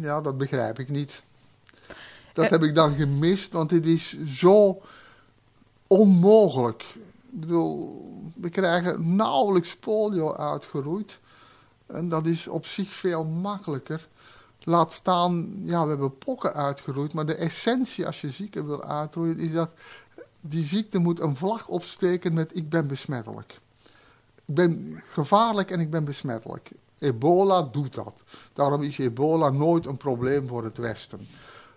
ja, 0.00 0.20
dat 0.20 0.38
begrijp 0.38 0.78
ik 0.78 0.88
niet. 0.88 1.22
Dat 2.32 2.50
heb 2.50 2.62
ik 2.62 2.74
dan 2.74 2.94
gemist, 2.94 3.52
want 3.52 3.70
dit 3.70 3.86
is 3.86 4.24
zo 4.24 4.82
onmogelijk. 5.86 6.82
Ik 7.32 7.40
bedoel, 7.40 8.04
we 8.34 8.48
krijgen 8.48 9.16
nauwelijks 9.16 9.76
polio 9.76 10.34
uitgeroeid. 10.34 11.18
En 11.86 12.08
dat 12.08 12.26
is 12.26 12.48
op 12.48 12.66
zich 12.66 12.92
veel 12.92 13.24
makkelijker. 13.24 14.08
Laat 14.60 14.92
staan, 14.92 15.52
ja, 15.62 15.82
we 15.82 15.88
hebben 15.88 16.18
pokken 16.18 16.54
uitgeroeid, 16.54 17.12
maar 17.12 17.26
de 17.26 17.34
essentie 17.34 18.06
als 18.06 18.20
je 18.20 18.30
zieken 18.30 18.66
wil 18.66 18.84
uitroeien 18.84 19.38
is 19.38 19.52
dat 19.52 19.70
die 20.40 20.66
ziekte 20.66 20.98
moet 20.98 21.20
een 21.20 21.36
vlag 21.36 21.68
opsteken 21.68 22.34
met 22.34 22.56
ik 22.56 22.68
ben 22.68 22.86
besmettelijk. 22.86 23.60
Ik 24.46 24.54
ben 24.54 25.02
gevaarlijk 25.12 25.70
en 25.70 25.80
ik 25.80 25.90
ben 25.90 26.04
besmettelijk. 26.04 26.70
Ebola 26.98 27.62
doet 27.62 27.94
dat. 27.94 28.22
Daarom 28.52 28.82
is 28.82 28.98
ebola 28.98 29.50
nooit 29.50 29.86
een 29.86 29.96
probleem 29.96 30.48
voor 30.48 30.64
het 30.64 30.78
Westen. 30.78 31.26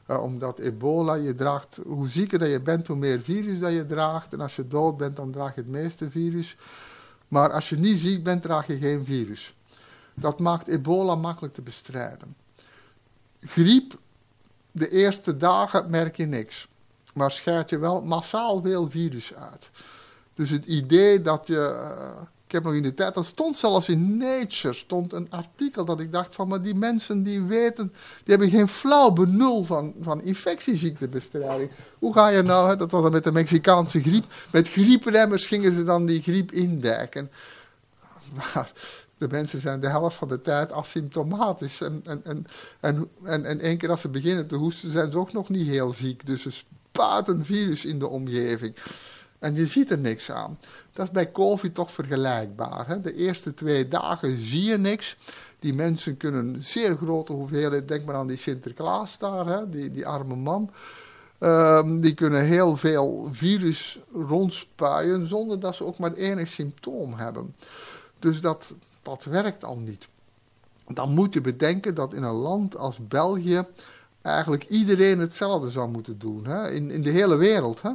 Uh, 0.07 0.23
omdat 0.23 0.59
ebola, 0.59 1.13
je 1.13 1.35
draagt, 1.35 1.79
hoe 1.85 2.09
zieker 2.09 2.39
dat 2.39 2.49
je 2.49 2.59
bent, 2.59 2.87
hoe 2.87 2.95
meer 2.95 3.21
virus 3.21 3.59
dat 3.59 3.73
je 3.73 3.85
draagt. 3.85 4.33
En 4.33 4.41
als 4.41 4.55
je 4.55 4.67
dood 4.67 4.97
bent, 4.97 5.15
dan 5.15 5.31
draag 5.31 5.55
je 5.55 5.61
het 5.61 5.69
meeste 5.69 6.09
virus. 6.09 6.57
Maar 7.27 7.51
als 7.51 7.69
je 7.69 7.77
niet 7.77 7.99
ziek 7.99 8.23
bent, 8.23 8.41
draag 8.41 8.67
je 8.67 8.77
geen 8.77 9.05
virus. 9.05 9.55
Dat 10.13 10.39
maakt 10.39 10.67
ebola 10.67 11.15
makkelijk 11.15 11.53
te 11.53 11.61
bestrijden. 11.61 12.35
Griep, 13.41 13.97
de 14.71 14.89
eerste 14.89 15.37
dagen 15.37 15.89
merk 15.89 16.17
je 16.17 16.25
niks. 16.25 16.67
Maar 17.13 17.31
scheidt 17.31 17.69
je 17.69 17.77
wel 17.77 18.01
massaal 18.01 18.61
veel 18.61 18.89
virus 18.89 19.33
uit. 19.33 19.69
Dus 20.33 20.49
het 20.49 20.65
idee 20.65 21.21
dat 21.21 21.47
je... 21.47 21.93
Uh, 21.97 22.21
ik 22.47 22.53
heb 22.53 22.63
nog 22.63 22.73
in 22.73 22.83
de 22.83 22.93
tijd, 22.93 23.13
dat 23.13 23.25
stond 23.25 23.57
zelfs 23.57 23.89
in 23.89 24.17
Nature, 24.17 24.73
stond 24.73 25.13
een 25.13 25.27
artikel 25.29 25.85
dat 25.85 25.99
ik 25.99 26.11
dacht 26.11 26.35
van, 26.35 26.47
maar 26.47 26.61
die 26.61 26.75
mensen 26.75 27.23
die 27.23 27.41
weten, 27.41 27.93
die 28.23 28.35
hebben 28.35 28.49
geen 28.49 28.67
flauw 28.67 29.11
benul 29.11 29.63
van, 29.63 29.93
van 30.01 30.21
infectieziektebestrijding. 30.21 31.69
Hoe 31.99 32.13
ga 32.13 32.27
je 32.27 32.41
nou, 32.41 32.77
dat 32.77 32.91
was 32.91 33.01
dan 33.01 33.11
met 33.11 33.23
de 33.23 33.31
Mexicaanse 33.31 34.01
griep, 34.01 34.25
met 34.51 34.69
griepremmers 34.69 35.47
gingen 35.47 35.73
ze 35.73 35.83
dan 35.83 36.05
die 36.05 36.21
griep 36.21 36.51
indijken. 36.51 37.31
Maar 38.35 38.71
de 39.17 39.27
mensen 39.27 39.61
zijn 39.61 39.79
de 39.79 39.89
helft 39.89 40.17
van 40.17 40.27
de 40.27 40.41
tijd 40.41 40.71
asymptomatisch. 40.71 41.81
En, 41.81 42.01
en, 42.05 42.21
en, 42.23 42.47
en, 42.79 43.09
en, 43.23 43.45
en 43.45 43.59
één 43.59 43.77
keer 43.77 43.89
als 43.89 44.01
ze 44.01 44.07
beginnen 44.07 44.47
te 44.47 44.55
hoesten, 44.55 44.91
zijn 44.91 45.11
ze 45.11 45.17
ook 45.17 45.33
nog 45.33 45.49
niet 45.49 45.67
heel 45.67 45.93
ziek. 45.93 46.25
Dus 46.25 46.41
ze 46.41 46.51
spuiten 46.51 47.45
virus 47.45 47.85
in 47.85 47.99
de 47.99 48.07
omgeving. 48.07 48.75
En 49.39 49.53
je 49.53 49.65
ziet 49.65 49.91
er 49.91 49.97
niks 49.97 50.31
aan. 50.31 50.59
Dat 50.97 51.05
is 51.05 51.11
bij 51.11 51.31
COVID 51.31 51.75
toch 51.75 51.91
vergelijkbaar. 51.91 52.87
Hè? 52.87 52.99
De 52.99 53.15
eerste 53.15 53.53
twee 53.53 53.87
dagen 53.87 54.37
zie 54.37 54.63
je 54.63 54.77
niks. 54.77 55.17
Die 55.59 55.73
mensen 55.73 56.17
kunnen 56.17 56.63
zeer 56.63 56.95
grote 56.95 57.33
hoeveelheid, 57.33 57.87
denk 57.87 58.05
maar 58.05 58.15
aan 58.15 58.27
die 58.27 58.37
Sinterklaas 58.37 59.17
daar, 59.17 59.45
hè? 59.45 59.69
Die, 59.69 59.91
die 59.91 60.07
arme 60.07 60.35
man. 60.35 60.69
Um, 61.39 62.01
die 62.01 62.13
kunnen 62.13 62.43
heel 62.43 62.77
veel 62.77 63.29
virus 63.31 63.99
rondspuien 64.13 65.27
zonder 65.27 65.59
dat 65.59 65.75
ze 65.75 65.85
ook 65.85 65.97
maar 65.97 66.13
enig 66.13 66.47
symptoom 66.47 67.13
hebben. 67.13 67.55
Dus 68.19 68.41
dat, 68.41 68.73
dat 69.01 69.23
werkt 69.23 69.63
al 69.63 69.77
niet. 69.77 70.07
Dan 70.87 71.13
moet 71.13 71.33
je 71.33 71.41
bedenken 71.41 71.95
dat 71.95 72.13
in 72.13 72.23
een 72.23 72.33
land 72.35 72.77
als 72.77 72.97
België 73.07 73.65
eigenlijk 74.21 74.63
iedereen 74.63 75.19
hetzelfde 75.19 75.69
zou 75.69 75.89
moeten 75.89 76.19
doen. 76.19 76.45
Hè? 76.45 76.71
In, 76.71 76.91
in 76.91 77.01
de 77.01 77.11
hele 77.11 77.35
wereld. 77.35 77.81
Hè? 77.81 77.91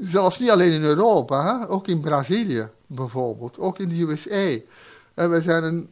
Zelfs 0.00 0.38
niet 0.38 0.50
alleen 0.50 0.72
in 0.72 0.82
Europa, 0.82 1.58
hè? 1.58 1.68
ook 1.68 1.88
in 1.88 2.00
Brazilië 2.00 2.68
bijvoorbeeld, 2.86 3.58
ook 3.58 3.78
in 3.78 3.88
de 3.88 4.02
USA. 4.02 4.64
En 5.14 5.30
we 5.30 5.40
zijn 5.42 5.64
een 5.64 5.88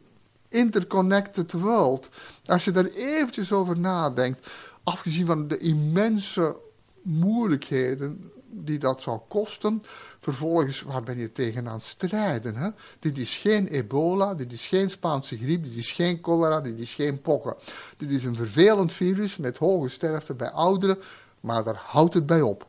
interconnected 0.49 1.51
world. 1.51 2.09
Als 2.45 2.65
je 2.65 2.71
daar 2.71 2.85
eventjes 2.85 3.51
over 3.51 3.79
nadenkt, 3.79 4.47
afgezien 4.83 5.25
van 5.25 5.47
de 5.47 5.57
immense 5.57 6.55
moeilijkheden 7.01 8.31
die 8.49 8.79
dat 8.79 9.01
zou 9.01 9.19
kosten, 9.27 9.83
vervolgens 10.19 10.81
waar 10.81 11.03
ben 11.03 11.17
je 11.17 11.31
tegen 11.31 11.67
aan 11.67 11.73
het 11.73 11.83
strijden? 11.83 12.55
Hè? 12.55 12.69
Dit 12.99 13.17
is 13.17 13.35
geen 13.35 13.67
ebola, 13.67 14.33
dit 14.33 14.51
is 14.51 14.67
geen 14.67 14.89
Spaanse 14.89 15.37
griep, 15.37 15.63
dit 15.63 15.75
is 15.75 15.91
geen 15.91 16.19
cholera, 16.21 16.61
dit 16.61 16.79
is 16.79 16.93
geen 16.93 17.21
pokken. 17.21 17.55
Dit 17.97 18.09
is 18.09 18.23
een 18.23 18.35
vervelend 18.35 18.93
virus 18.93 19.37
met 19.37 19.57
hoge 19.57 19.89
sterfte 19.89 20.33
bij 20.33 20.51
ouderen, 20.51 20.97
maar 21.39 21.63
daar 21.63 21.81
houdt 21.85 22.13
het 22.13 22.25
bij 22.25 22.41
op. 22.41 22.67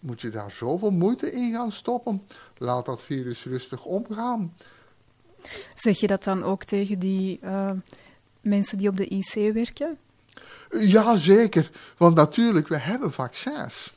Moet 0.00 0.20
je 0.20 0.30
daar 0.30 0.50
zoveel 0.50 0.90
moeite 0.90 1.32
in 1.32 1.52
gaan 1.52 1.72
stoppen? 1.72 2.22
Laat 2.58 2.86
dat 2.86 3.02
virus 3.02 3.44
rustig 3.44 3.84
omgaan. 3.84 4.52
Zeg 5.74 6.00
je 6.00 6.06
dat 6.06 6.24
dan 6.24 6.44
ook 6.44 6.64
tegen 6.64 6.98
die 6.98 7.40
uh, 7.44 7.70
mensen 8.40 8.78
die 8.78 8.88
op 8.88 8.96
de 8.96 9.08
IC 9.08 9.52
werken? 9.52 9.98
Ja, 10.70 11.16
zeker. 11.16 11.70
Want 11.96 12.14
natuurlijk, 12.14 12.68
we 12.68 12.78
hebben 12.78 13.12
vaccins. 13.12 13.92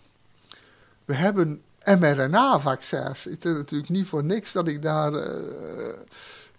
We 1.06 1.14
hebben 1.14 1.62
mRNA-vaccins. 1.84 3.24
Het 3.24 3.46
is 3.46 3.54
natuurlijk 3.54 3.90
niet 3.90 4.08
voor 4.08 4.24
niks 4.24 4.52
dat 4.52 4.68
ik 4.68 4.82
daar 4.82 5.14
uh, 5.14 5.94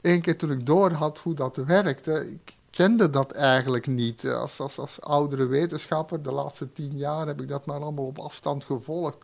één 0.00 0.20
keer 0.20 0.36
toen 0.36 0.50
ik 0.50 0.66
door 0.66 0.90
had 0.90 1.18
hoe 1.18 1.34
dat 1.34 1.56
werkte. 1.56 2.30
Ik 2.30 2.53
kende 2.74 3.10
dat 3.10 3.32
eigenlijk 3.32 3.86
niet. 3.86 4.26
Als, 4.26 4.60
als, 4.60 4.78
als 4.78 5.00
oudere 5.00 5.46
wetenschapper, 5.46 6.22
de 6.22 6.32
laatste 6.32 6.72
tien 6.72 6.98
jaar 6.98 7.26
heb 7.26 7.40
ik 7.40 7.48
dat 7.48 7.66
maar 7.66 7.80
allemaal 7.80 8.06
op 8.06 8.18
afstand 8.18 8.64
gevolgd. 8.64 9.16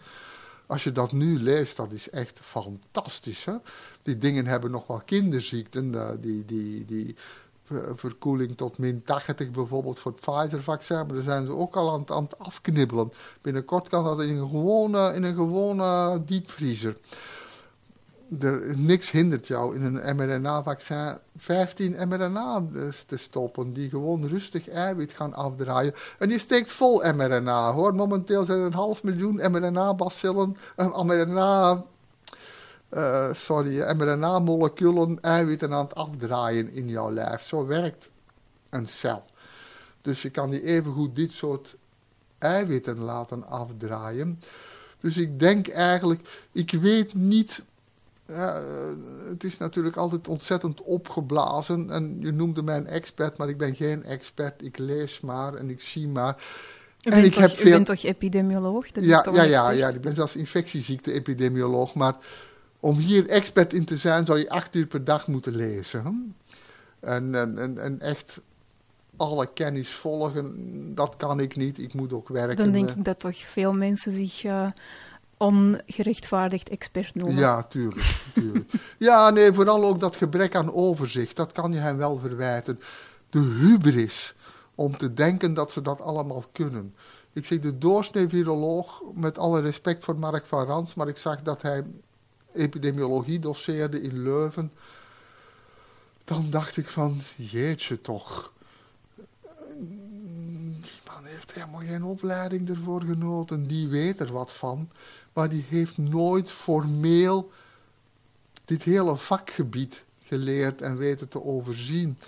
Als 0.67 0.85
je 0.85 0.93
dat 0.93 1.13
nu 1.13 1.43
leest, 1.43 1.77
dat 1.77 1.93
is 1.93 2.11
echt 2.11 2.41
fantastisch. 2.43 3.45
Hè? 3.45 3.55
Die 4.03 4.19
dingen 4.19 4.47
hebben 4.47 4.71
nog 4.71 4.87
wel 4.87 5.03
kinderziekten, 5.05 5.95
eh, 5.95 6.09
die, 6.21 6.45
die, 6.45 6.85
die 6.85 7.17
verkoeling 7.95 8.57
tot 8.57 8.79
min 8.79 9.03
80 9.05 9.51
bijvoorbeeld 9.51 9.99
voor 9.99 10.13
het 10.13 10.21
Pfizer-vaccin, 10.21 10.97
maar 10.97 11.15
daar 11.15 11.23
zijn 11.23 11.47
ze 11.47 11.57
ook 11.57 11.77
al 11.77 11.93
aan, 11.93 12.11
aan 12.11 12.23
het 12.23 12.39
afknibbelen. 12.39 13.13
Binnenkort 13.43 13.89
kan 13.89 14.05
dat 14.05 14.21
in 14.21 14.37
een 14.37 14.49
gewone, 14.49 15.15
in 15.15 15.23
een 15.23 15.35
gewone 15.35 16.23
diepvriezer 16.25 16.97
er, 18.39 18.78
niks 18.78 19.11
hindert 19.11 19.47
jou 19.47 19.77
in 19.77 19.85
een 19.85 20.16
mRNA-vaccin 20.16 21.19
15 21.36 22.09
mRNA 22.09 22.62
te 23.07 23.16
stoppen, 23.16 23.73
die 23.73 23.89
gewoon 23.89 24.27
rustig 24.27 24.69
eiwit 24.69 25.12
gaan 25.12 25.35
afdraaien. 25.35 25.94
En 26.19 26.28
die 26.28 26.39
steekt 26.39 26.70
vol 26.70 27.12
mRNA, 27.12 27.73
hoor. 27.73 27.94
Momenteel 27.94 28.44
zijn 28.44 28.59
er 28.59 28.65
een 28.65 28.73
half 28.73 29.02
miljoen 29.02 29.35
mRNA-bacillen, 29.51 30.57
mRNA, 30.77 31.85
uh, 32.90 33.32
sorry, 33.32 33.97
mRNA-moleculen, 33.97 35.19
eiwitten 35.20 35.73
aan 35.73 35.85
het 35.85 35.94
afdraaien 35.94 36.73
in 36.73 36.89
jouw 36.89 37.11
lijf. 37.11 37.43
Zo 37.43 37.66
werkt 37.66 38.11
een 38.70 38.89
cel. 38.89 39.24
Dus 40.02 40.23
je 40.23 40.31
kan 40.31 40.51
die 40.51 40.62
evengoed 40.62 41.16
dit 41.16 41.31
soort 41.31 41.77
eiwitten 42.39 42.98
laten 42.98 43.47
afdraaien. 43.47 44.40
Dus 45.01 45.16
ik 45.16 45.39
denk 45.39 45.69
eigenlijk, 45.69 46.48
ik 46.52 46.70
weet 46.70 47.15
niet 47.15 47.62
ja, 48.32 48.55
eh, 48.55 48.62
het 49.28 49.44
is 49.44 49.59
natuurlijk 49.59 49.97
altijd 49.97 50.28
ontzettend 50.28 50.82
opgeblazen. 50.82 51.90
En 51.90 52.16
je 52.20 52.32
noemde 52.32 52.62
mij 52.62 52.77
een 52.77 52.86
expert, 52.86 53.36
maar 53.36 53.48
ik 53.48 53.59
ben 53.59 53.74
geen 53.74 54.05
expert. 54.05 54.65
Ik 54.65 54.78
lees 54.78 55.20
maar 55.20 55.55
en 55.55 55.70
ik 55.70 55.81
zie 55.81 56.09
maar. 56.09 56.43
U, 57.02 57.11
en 57.11 57.24
ik 57.24 57.32
toch, 57.32 57.43
heb 57.43 57.51
veel... 57.51 57.70
bent 57.70 57.86
toch 57.86 58.02
epidemioloog? 58.02 58.90
Dat 58.90 59.05
ja, 59.05 59.16
is 59.16 59.23
toch 59.23 59.35
ja, 59.35 59.43
ja, 59.43 59.70
ja, 59.70 59.89
ik 59.89 60.01
ben 60.01 60.15
zelfs 60.15 60.36
infectieziekte-epidemioloog. 60.36 61.94
Maar 61.94 62.16
om 62.81 62.97
hier 62.97 63.28
expert 63.28 63.73
in 63.73 63.85
te 63.85 63.97
zijn, 63.97 64.27
zou 64.27 64.39
je 64.39 64.51
acht 64.51 64.74
uur 64.74 64.86
per 64.86 65.05
dag 65.05 65.27
moeten 65.27 65.57
lezen. 65.57 66.35
En, 67.01 67.35
en, 67.35 67.59
en, 67.59 67.78
en 67.78 68.01
echt 68.01 68.40
alle 69.16 69.48
kennis 69.55 69.89
volgen, 69.89 70.94
dat 70.94 71.16
kan 71.16 71.40
ik 71.40 71.57
niet. 71.57 71.78
Ik 71.78 71.94
moet 71.94 72.12
ook 72.12 72.28
werken. 72.28 72.57
Dan 72.57 72.73
denk 72.73 72.90
ik 72.90 73.05
dat 73.05 73.20
toch 73.20 73.36
veel 73.36 73.73
mensen 73.73 74.12
zich... 74.12 74.44
Uh, 74.44 74.66
ongerechtvaardigd 75.41 76.69
expert 76.69 77.15
noemen. 77.15 77.37
Ja, 77.37 77.62
tuurlijk. 77.62 78.23
tuurlijk. 78.35 78.73
ja, 78.99 79.31
nee, 79.31 79.53
vooral 79.53 79.85
ook 79.85 80.01
dat 80.01 80.17
gebrek 80.17 80.55
aan 80.55 80.75
overzicht, 80.75 81.37
dat 81.37 81.53
kan 81.53 81.73
je 81.73 81.79
hen 81.79 81.97
wel 81.97 82.19
verwijten. 82.19 82.81
De 83.31 83.39
hubris 83.39 84.35
om 84.75 84.97
te 84.97 85.15
denken 85.15 85.55
dat 85.55 85.71
ze 85.71 85.81
dat 85.81 86.01
allemaal 86.01 86.45
kunnen. 86.53 86.95
Ik 87.33 87.47
zeg 87.47 87.61
de 87.61 87.79
doorsnee 87.79 88.29
viroloog, 88.29 89.03
met 89.15 89.39
alle 89.39 89.61
respect 89.61 90.05
voor 90.05 90.19
Mark 90.19 90.47
van 90.47 90.67
Rans, 90.67 90.95
maar 90.95 91.09
ik 91.09 91.17
zag 91.17 91.43
dat 91.43 91.62
hij 91.62 91.83
epidemiologie 92.53 93.39
doseerde 93.39 94.03
in 94.03 94.23
Leuven. 94.23 94.73
Dan 96.25 96.51
dacht 96.51 96.77
ik 96.77 96.89
van, 96.89 97.21
jeetje 97.37 98.01
toch. 98.01 98.53
Heeft 101.51 101.65
helemaal 101.65 101.89
geen 101.89 102.05
opleiding 102.05 102.69
ervoor 102.69 103.03
genoten. 103.03 103.67
Die 103.67 103.89
weet 103.89 104.21
er 104.21 104.33
wat 104.33 104.53
van, 104.53 104.91
maar 105.33 105.49
die 105.49 105.65
heeft 105.69 105.99
nooit 105.99 106.51
formeel 106.51 107.51
dit 108.65 108.83
hele 108.83 109.17
vakgebied 109.17 110.05
geleerd 110.23 110.83
en 110.83 110.97
weten 110.97 111.29
te 111.29 111.45
overzien. 111.45 112.19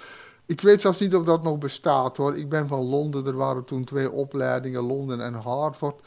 Ik 0.47 0.61
weet 0.61 0.81
zelfs 0.81 0.99
niet 0.99 1.15
of 1.15 1.24
dat 1.24 1.43
nog 1.43 1.59
bestaat 1.59 2.16
hoor. 2.16 2.36
Ik 2.36 2.49
ben 2.49 2.66
van 2.66 2.85
Londen, 2.85 3.27
er 3.27 3.36
waren 3.36 3.65
toen 3.65 3.85
twee 3.85 4.11
opleidingen, 4.11 4.82
Londen 4.82 5.20
en 5.20 5.35
Harvard. 5.35 6.01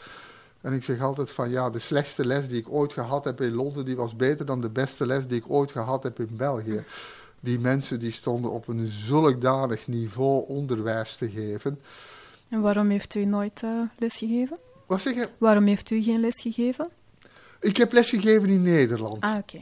En 0.62 0.74
ik 0.74 0.84
zeg 0.84 1.02
altijd 1.02 1.32
van 1.32 1.50
ja, 1.50 1.70
de 1.70 1.80
slechtste 1.80 2.26
les 2.26 2.48
die 2.48 2.60
ik 2.60 2.70
ooit 2.70 2.94
gehad 2.94 3.24
heb 3.24 3.42
in 3.42 3.54
Londen, 3.54 3.86
die 3.86 3.96
was 3.96 4.16
beter 4.16 4.46
dan 4.46 4.62
de 4.62 4.70
beste 4.70 5.06
les 5.06 5.28
die 5.28 5.38
ik 5.38 5.50
ooit 5.50 5.72
gehad 5.72 6.04
heb 6.04 6.20
in 6.20 6.36
België. 6.38 6.86
Die 7.40 7.60
mensen 7.60 8.00
die 8.00 8.12
stonden 8.12 8.52
op 8.52 8.68
een 8.68 8.88
zulkdanig 8.88 9.88
niveau 9.88 10.48
onderwijs 10.48 11.16
te 11.16 11.30
geven. 11.30 11.80
En 12.56 12.61
waarom 12.61 12.90
heeft 12.90 13.15
u 13.15 13.26
nooit 13.26 13.61
uh, 13.64 13.82
les 13.98 14.18
gegeven? 14.18 14.57
Wat 14.86 15.02
zeg 15.02 15.14
je? 15.14 15.30
Waarom 15.38 15.65
heeft 15.65 15.90
u 15.90 16.02
geen 16.02 16.19
les 16.19 16.41
gegeven? 16.41 16.90
Ik 17.60 17.77
heb 17.77 17.91
les 17.91 18.10
gegeven 18.10 18.49
in 18.49 18.61
Nederland. 18.61 19.22
Ah, 19.22 19.38
oké. 19.38 19.61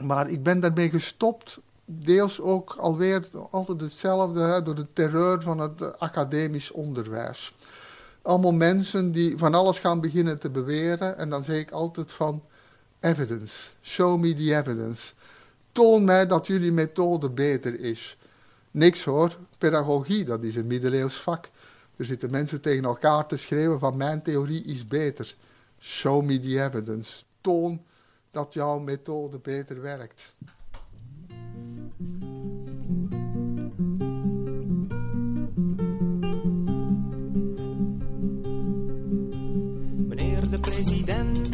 Maar 0.00 0.30
ik 0.30 0.42
ben 0.42 0.60
daarmee 0.60 0.90
gestopt, 0.90 1.58
deels 1.84 2.40
ook 2.40 2.74
alweer 2.78 3.28
altijd 3.50 3.80
hetzelfde, 3.80 4.40
hè, 4.40 4.62
door 4.62 4.74
de 4.74 4.86
terreur 4.92 5.42
van 5.42 5.58
het 5.58 5.98
academisch 5.98 6.70
onderwijs. 6.70 7.54
Allemaal 8.22 8.52
mensen 8.52 9.12
die 9.12 9.38
van 9.38 9.54
alles 9.54 9.78
gaan 9.78 10.00
beginnen 10.00 10.38
te 10.38 10.50
beweren 10.50 11.18
en 11.18 11.30
dan 11.30 11.44
zeg 11.44 11.58
ik 11.58 11.70
altijd 11.70 12.12
van 12.12 12.42
evidence, 13.00 13.56
show 13.82 14.20
me 14.20 14.34
the 14.34 14.56
evidence. 14.56 15.12
Toon 15.72 16.04
mij 16.04 16.26
dat 16.26 16.46
jullie 16.46 16.72
methode 16.72 17.28
beter 17.28 17.80
is. 17.80 18.16
Niks 18.70 19.04
hoor, 19.04 19.36
pedagogie, 19.58 20.24
dat 20.24 20.42
is 20.42 20.56
een 20.56 20.66
middeleeuws 20.66 21.14
vak. 21.14 21.48
Er 21.96 22.04
zitten 22.04 22.30
mensen 22.30 22.60
tegen 22.60 22.84
elkaar 22.84 23.26
te 23.26 23.36
schreeuwen 23.36 23.78
van 23.78 23.96
mijn 23.96 24.22
theorie 24.22 24.64
is 24.64 24.84
beter. 24.84 25.34
Show 25.78 26.24
me 26.24 26.40
the 26.40 26.62
evidence. 26.64 27.22
Toon 27.40 27.82
dat 28.30 28.52
jouw 28.52 28.78
methode 28.78 29.38
beter 29.38 29.80
werkt. 29.80 30.34
Meneer 40.08 40.50
de 40.50 40.58
president, 40.60 41.50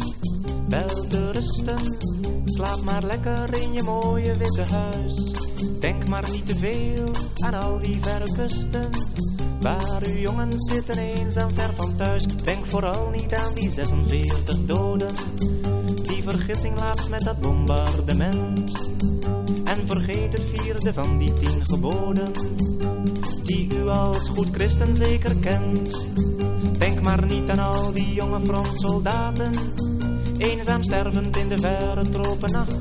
bel 0.69 1.07
te 1.09 1.31
rusten. 1.31 1.97
Slaap 2.45 2.81
maar 2.81 3.03
lekker 3.03 3.61
in 3.61 3.73
je 3.73 3.83
mooie 3.83 4.37
witte 4.37 4.61
huis. 4.61 5.31
Denk 5.79 6.07
maar 6.07 6.31
niet 6.31 6.47
te 6.47 6.55
veel 6.55 7.07
aan 7.45 7.53
al 7.53 7.79
die 7.79 8.03
verre 8.03 8.33
kusten. 8.35 8.89
Waar 9.63 10.01
uw 10.05 10.17
jongens 10.17 10.71
zitten 10.71 10.97
eenzaam 10.97 11.49
ver 11.55 11.73
van 11.73 11.95
thuis. 11.95 12.25
Denk 12.25 12.65
vooral 12.65 13.09
niet 13.09 13.33
aan 13.33 13.53
die 13.53 13.71
46 13.71 14.65
doden 14.65 15.11
vergissing 16.23 16.79
laatst 16.79 17.09
met 17.09 17.23
dat 17.23 17.39
bombardement. 17.39 18.71
En 19.63 19.87
vergeet 19.87 20.33
het 20.33 20.43
vierde 20.53 20.93
van 20.93 21.17
die 21.17 21.33
tien 21.33 21.65
geboden, 21.65 22.31
die 23.43 23.75
u 23.75 23.87
als 23.87 24.29
goed 24.29 24.47
christen 24.51 24.95
zeker 24.95 25.35
kent. 25.39 26.01
Denk 26.77 27.01
maar 27.01 27.25
niet 27.25 27.49
aan 27.49 27.59
al 27.59 27.91
die 27.91 28.13
jonge 28.13 28.39
frontsoldaten, 28.45 29.51
eenzaam 30.37 30.83
stervend 30.83 31.37
in 31.37 31.47
de 31.47 31.57
verre 31.57 32.09
tropennacht. 32.09 32.77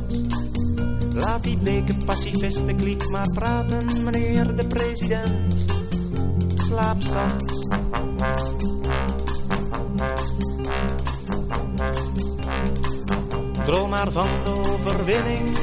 Laat 1.15 1.43
die 1.43 1.59
bleke 1.59 1.95
pacifisten 2.05 2.77
kliek 2.77 3.09
maar 3.09 3.33
praten, 3.35 4.05
meneer 4.05 4.57
de 4.57 4.67
president. 4.67 5.72
Droom 13.65 13.91
maar 13.91 14.11
van 14.11 14.29
de 14.45 14.51
overwinning 14.51 15.57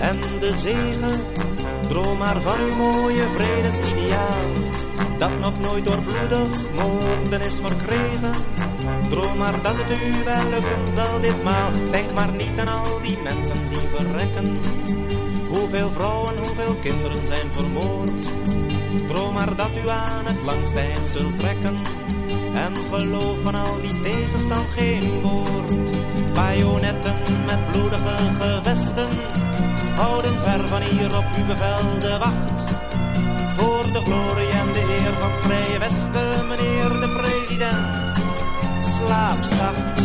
en 0.00 0.20
de 0.40 0.54
zegen. 0.58 1.20
Droom 1.88 2.18
maar 2.18 2.40
van 2.40 2.60
uw 2.60 2.74
mooie 2.74 3.26
vredesideaal. 3.36 4.52
Dat 5.18 5.38
nog 5.40 5.60
nooit 5.60 5.84
door 5.84 6.02
bloedig 6.02 6.48
moorden 6.74 7.40
is 7.40 7.56
verkregen. 7.62 8.32
Droom 9.10 9.36
maar 9.38 9.62
dat 9.62 9.74
het 9.76 9.98
u 9.98 10.24
wel 10.24 10.50
lukken 10.50 10.94
zal 10.94 11.20
ditmaal. 11.20 11.70
Denk 11.90 12.12
maar 12.14 12.32
niet 12.32 12.58
aan 12.58 12.68
al 12.68 13.00
die 13.02 13.18
mensen 13.22 13.64
die 13.68 13.88
verrekken. 13.94 14.56
Hoeveel 15.48 15.90
vrouwen, 15.90 16.38
hoeveel 16.38 16.74
kinderen 16.82 17.26
zijn 17.26 17.46
vermoord. 17.52 18.26
Droom 19.06 19.34
maar 19.34 19.56
dat 19.56 19.70
u 19.84 19.88
aan 19.88 20.26
het 20.26 20.42
langst 20.44 20.74
zult 21.12 21.38
trekken. 21.38 21.76
En 22.54 22.76
geloof 22.90 23.36
van 23.42 23.54
al 23.54 23.80
die 23.80 24.02
tegenstand 24.02 24.66
geen 24.76 25.20
woord. 25.20 25.72
Bajonetten 26.34 27.14
met 27.46 27.70
bloedige 27.70 28.16
gevesten 28.38 29.08
houden 29.98 30.42
ver 30.42 30.68
van 30.68 30.82
hier 30.82 31.16
op 31.16 31.24
uw 31.36 31.46
bevel 31.46 32.00
de 32.00 32.18
wacht. 32.18 32.62
Voor 33.56 33.92
de 33.92 34.00
glorie 34.00 34.50
en 34.50 34.72
de 34.72 34.84
eer 34.98 35.12
van 35.20 35.32
Vrije 35.32 35.78
Westen, 35.78 36.46
meneer 36.48 36.88
de 36.88 37.10
president, 37.20 38.16
slaap 38.94 39.42
zacht. 39.42 40.00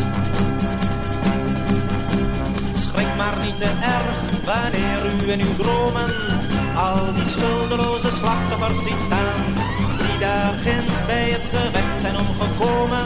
Schrik 2.75 3.15
maar 3.17 3.37
niet 3.43 3.57
te 3.57 3.71
erg 3.97 4.45
wanneer 4.45 4.99
u 5.13 5.31
in 5.31 5.41
uw 5.41 5.55
dromen 5.55 6.09
al 6.75 7.13
die 7.17 7.27
schuldeloze 7.27 8.11
slachtoffers 8.19 8.83
ziet 8.83 9.01
staan. 9.07 9.39
Die 10.01 10.17
daar 10.19 10.53
ginds 10.63 10.99
bij 11.05 11.29
het 11.35 11.45
gevecht 11.53 11.97
zijn 12.01 12.17
omgekomen 12.23 13.05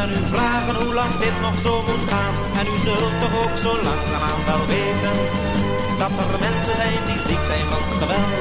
en 0.00 0.08
u 0.18 0.22
vragen 0.32 0.74
hoe 0.80 0.94
lang 1.00 1.12
dit 1.24 1.36
nog 1.46 1.56
zo 1.66 1.72
moet 1.88 2.04
gaan. 2.12 2.34
En 2.60 2.66
u 2.74 2.76
zult 2.84 3.14
toch 3.22 3.34
ook 3.42 3.56
zo 3.64 3.72
langzaamaan 3.88 4.42
wel 4.50 4.64
weten 4.74 5.16
dat 6.02 6.12
er 6.22 6.32
mensen 6.46 6.76
zijn 6.82 7.00
die 7.08 7.20
ziek 7.28 7.44
zijn 7.50 7.66
van 7.72 7.84
geweld. 8.00 8.38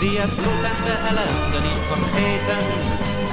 Die 0.00 0.16
het 0.22 0.34
bloed 0.40 0.64
en 0.72 0.80
de 0.88 0.96
ellende 1.10 1.60
niet 1.68 1.84
vergeten. 1.92 2.62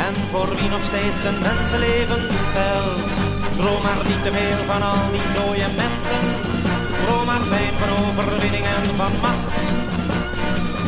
En 0.08 0.14
voor 0.32 0.50
wie 0.58 0.70
nog 0.76 0.84
steeds 0.92 1.22
een 1.30 1.40
mensenleven 1.48 2.22
telt. 2.56 3.12
Droom 3.58 3.82
maar 3.88 4.02
niet 4.10 4.24
te 4.26 4.32
veel 4.38 4.62
van 4.72 4.82
al 4.92 5.04
die 5.16 5.30
dode 5.38 5.70
mensen. 5.84 6.24
Droom 7.02 7.26
maar 7.26 7.46
fijn 7.52 7.74
van 7.82 7.92
overwinning 8.02 8.66
en 8.76 8.86
van 9.00 9.14
macht. 9.22 9.71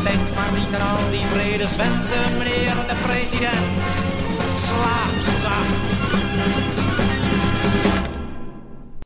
Denk 0.04 0.34
maar 0.34 0.52
niet 0.52 0.74
aan 0.74 0.96
al 0.96 1.10
die 1.10 1.26
vredeswensen, 1.34 2.38
meneer 2.38 2.74
de 2.90 2.96
president. 3.06 3.72
Slaap. 4.64 5.12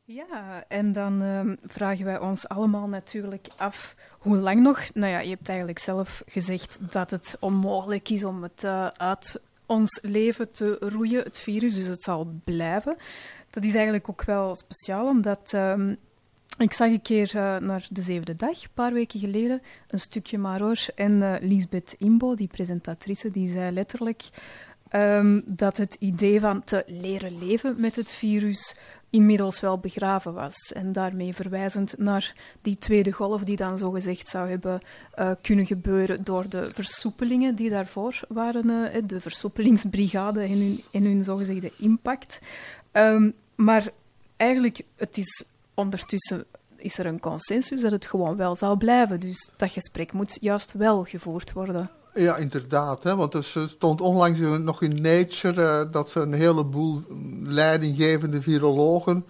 Ja, 0.04 0.64
en 0.68 0.92
dan 0.92 1.22
uh, 1.22 1.56
vragen 1.66 2.04
wij 2.04 2.18
ons 2.18 2.48
allemaal 2.48 2.88
natuurlijk 2.88 3.46
af 3.56 3.94
hoe 4.18 4.36
lang 4.36 4.62
nog. 4.62 4.80
Nou 4.94 5.12
ja, 5.12 5.18
je 5.18 5.28
hebt 5.28 5.48
eigenlijk 5.48 5.78
zelf 5.78 6.22
gezegd 6.26 6.78
dat 6.90 7.10
het 7.10 7.36
onmogelijk 7.40 8.08
is 8.08 8.24
om 8.24 8.42
het 8.42 8.62
uh, 8.64 8.86
uit 8.86 9.40
ons 9.66 9.98
leven 10.02 10.52
te 10.52 10.76
roeien, 10.80 11.22
het 11.22 11.38
virus, 11.38 11.74
dus 11.74 11.86
het 11.86 12.02
zal 12.02 12.26
blijven. 12.44 12.96
Dat 13.50 13.64
is 13.64 13.74
eigenlijk 13.74 14.08
ook 14.08 14.24
wel 14.24 14.56
speciaal, 14.56 15.06
omdat 15.06 15.52
um, 15.54 15.96
ik 16.58 16.72
zag 16.72 16.88
een 16.88 17.02
keer 17.02 17.32
uh, 17.36 17.56
naar 17.56 17.86
de 17.90 18.02
zevende 18.02 18.36
dag, 18.36 18.62
een 18.62 18.68
paar 18.74 18.92
weken 18.92 19.20
geleden, 19.20 19.62
een 19.88 19.98
stukje 19.98 20.38
maar. 20.38 20.88
En 20.94 21.12
uh, 21.12 21.34
Lisbeth 21.40 21.94
Imbo, 21.98 22.34
die 22.34 22.48
presentatrice, 22.48 23.30
die 23.30 23.52
zei 23.52 23.72
letterlijk 23.72 24.28
um, 24.92 25.42
dat 25.46 25.76
het 25.76 25.96
idee 25.98 26.40
van 26.40 26.64
te 26.64 26.84
leren 26.86 27.38
leven 27.38 27.80
met 27.80 27.96
het 27.96 28.10
virus 28.10 28.76
inmiddels 29.10 29.60
wel 29.60 29.78
begraven 29.78 30.34
was. 30.34 30.72
En 30.72 30.92
daarmee 30.92 31.34
verwijzend 31.34 31.98
naar 31.98 32.34
die 32.62 32.78
tweede 32.78 33.12
golf 33.12 33.44
die 33.44 33.56
dan 33.56 33.78
zogezegd 33.78 34.28
zou 34.28 34.48
hebben 34.48 34.80
uh, 35.18 35.30
kunnen 35.42 35.66
gebeuren 35.66 36.24
door 36.24 36.48
de 36.48 36.70
versoepelingen 36.72 37.54
die 37.54 37.70
daarvoor 37.70 38.20
waren, 38.28 39.06
de 39.06 39.20
versoepelingsbrigade 39.20 40.40
en 40.40 40.80
hun, 40.92 41.04
hun 41.04 41.24
zogezegde 41.24 41.72
impact. 41.76 42.40
Um, 42.92 43.34
maar 43.54 43.88
eigenlijk, 44.36 44.80
het 44.96 45.18
is 45.18 45.44
ondertussen 45.78 46.44
is 46.76 46.98
er 46.98 47.06
een 47.06 47.20
consensus 47.20 47.80
dat 47.80 47.90
het 47.90 48.06
gewoon 48.06 48.36
wel 48.36 48.56
zal 48.56 48.76
blijven. 48.76 49.20
Dus 49.20 49.50
dat 49.56 49.70
gesprek 49.70 50.12
moet 50.12 50.38
juist 50.40 50.72
wel 50.72 51.04
gevoerd 51.04 51.52
worden. 51.52 51.90
Ja, 52.14 52.36
inderdaad. 52.36 53.02
Hè, 53.02 53.16
want 53.16 53.34
er 53.34 53.68
stond 53.68 54.00
onlangs 54.00 54.38
nog 54.38 54.82
in 54.82 55.00
Nature 55.00 55.84
uh, 55.86 55.92
dat 55.92 56.10
ze 56.10 56.20
een 56.20 56.32
heleboel 56.32 57.02
leidinggevende 57.42 58.42
virologen, 58.42 59.24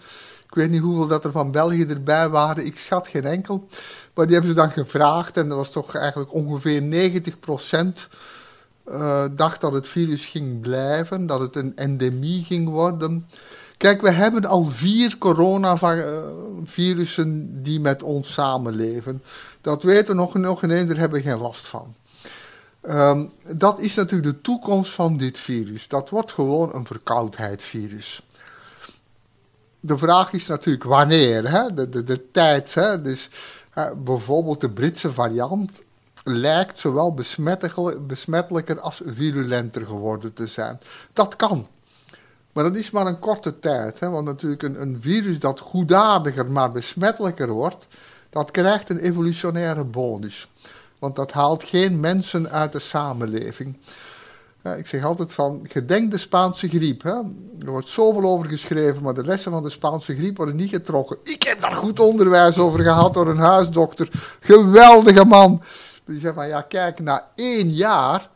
ik 0.46 0.54
weet 0.54 0.70
niet 0.70 0.82
hoeveel 0.82 1.06
dat 1.06 1.24
er 1.24 1.32
van 1.32 1.50
België 1.50 1.84
erbij 1.84 2.28
waren, 2.28 2.66
ik 2.66 2.78
schat 2.78 3.08
geen 3.08 3.24
enkel, 3.24 3.66
maar 4.14 4.24
die 4.24 4.34
hebben 4.34 4.54
ze 4.54 4.60
dan 4.60 4.70
gevraagd 4.70 5.36
en 5.36 5.48
dat 5.48 5.58
was 5.58 5.70
toch 5.70 5.94
eigenlijk 5.94 6.32
ongeveer 6.32 6.82
90 6.82 7.40
procent 7.40 8.08
uh, 8.86 9.24
dacht 9.30 9.60
dat 9.60 9.72
het 9.72 9.88
virus 9.88 10.26
ging 10.26 10.60
blijven, 10.60 11.26
dat 11.26 11.40
het 11.40 11.56
een 11.56 11.76
endemie 11.76 12.44
ging 12.44 12.68
worden. 12.68 13.26
Kijk, 13.78 14.00
we 14.00 14.10
hebben 14.10 14.44
al 14.44 14.64
vier 14.64 15.18
coronavirussen 15.18 17.62
die 17.62 17.80
met 17.80 18.02
ons 18.02 18.32
samenleven. 18.32 19.22
Dat 19.60 19.82
weten 19.82 20.06
we 20.06 20.14
nog, 20.20 20.34
nog 20.34 20.62
ineens, 20.62 20.88
daar 20.88 20.96
hebben 20.96 21.22
we 21.22 21.28
geen 21.28 21.38
last 21.38 21.68
van. 21.68 21.94
Ehm, 22.80 23.26
dat 23.46 23.80
is 23.80 23.94
natuurlijk 23.94 24.34
de 24.34 24.40
toekomst 24.40 24.92
van 24.92 25.16
dit 25.16 25.38
virus. 25.38 25.88
Dat 25.88 26.10
wordt 26.10 26.32
gewoon 26.32 26.74
een 26.74 26.86
verkoudheidsvirus. 26.86 28.22
De 29.80 29.98
vraag 29.98 30.32
is 30.32 30.46
natuurlijk 30.46 30.84
wanneer, 30.84 31.50
hè? 31.50 31.74
De, 31.74 31.88
de, 31.88 32.04
de 32.04 32.30
tijd. 32.30 32.74
Hè? 32.74 33.02
Dus 33.02 33.30
bijvoorbeeld 33.96 34.60
de 34.60 34.70
Britse 34.70 35.12
variant 35.12 35.82
lijkt 36.24 36.78
zowel 36.78 37.14
besmettelijker 38.06 38.80
als 38.80 39.00
virulenter 39.04 39.86
geworden 39.86 40.32
te 40.32 40.46
zijn. 40.46 40.80
Dat 41.12 41.36
kan. 41.36 41.66
Maar 42.58 42.66
dat 42.66 42.76
is 42.76 42.90
maar 42.90 43.06
een 43.06 43.18
korte 43.18 43.58
tijd. 43.58 44.00
Hè? 44.00 44.10
Want 44.10 44.24
natuurlijk 44.24 44.62
een, 44.62 44.80
een 44.80 44.98
virus 45.00 45.38
dat 45.38 45.60
goedadiger, 45.60 46.50
maar 46.50 46.72
besmettelijker 46.72 47.48
wordt, 47.48 47.86
dat 48.30 48.50
krijgt 48.50 48.90
een 48.90 48.98
evolutionaire 48.98 49.84
bonus. 49.84 50.48
Want 50.98 51.16
dat 51.16 51.32
haalt 51.32 51.64
geen 51.64 52.00
mensen 52.00 52.50
uit 52.50 52.72
de 52.72 52.78
samenleving. 52.78 53.76
ik 54.78 54.86
zeg 54.86 55.04
altijd 55.04 55.32
van, 55.32 55.66
gedenk 55.68 56.10
de 56.10 56.18
Spaanse 56.18 56.68
griep. 56.68 57.02
Hè? 57.02 57.14
Er 57.60 57.70
wordt 57.70 57.88
zoveel 57.88 58.24
over 58.24 58.48
geschreven, 58.48 59.02
maar 59.02 59.14
de 59.14 59.24
lessen 59.24 59.52
van 59.52 59.62
de 59.62 59.70
Spaanse 59.70 60.16
griep 60.16 60.36
worden 60.36 60.56
niet 60.56 60.70
getrokken. 60.70 61.18
Ik 61.22 61.42
heb 61.42 61.60
daar 61.60 61.76
goed 61.76 62.00
onderwijs 62.00 62.58
over 62.58 62.80
gehad 62.80 63.14
door 63.14 63.28
een 63.28 63.38
huisdokter. 63.38 64.36
Geweldige 64.40 65.24
man. 65.24 65.62
Die 66.04 66.20
zei 66.20 66.34
van, 66.34 66.48
ja 66.48 66.62
kijk, 66.62 66.98
na 66.98 67.28
één 67.34 67.70
jaar 67.74 68.30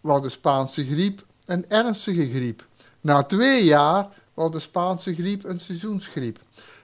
was 0.00 0.22
de 0.22 0.30
Spaanse 0.30 0.86
griep 0.86 1.24
een 1.46 1.64
ernstige 1.68 2.30
griep. 2.30 2.64
Na 3.04 3.22
twee 3.22 3.64
jaar 3.64 4.08
was 4.34 4.50
de 4.50 4.58
Spaanse 4.58 5.14
griep 5.14 5.44
een 5.44 5.60
seizoensgriep. 5.60 6.38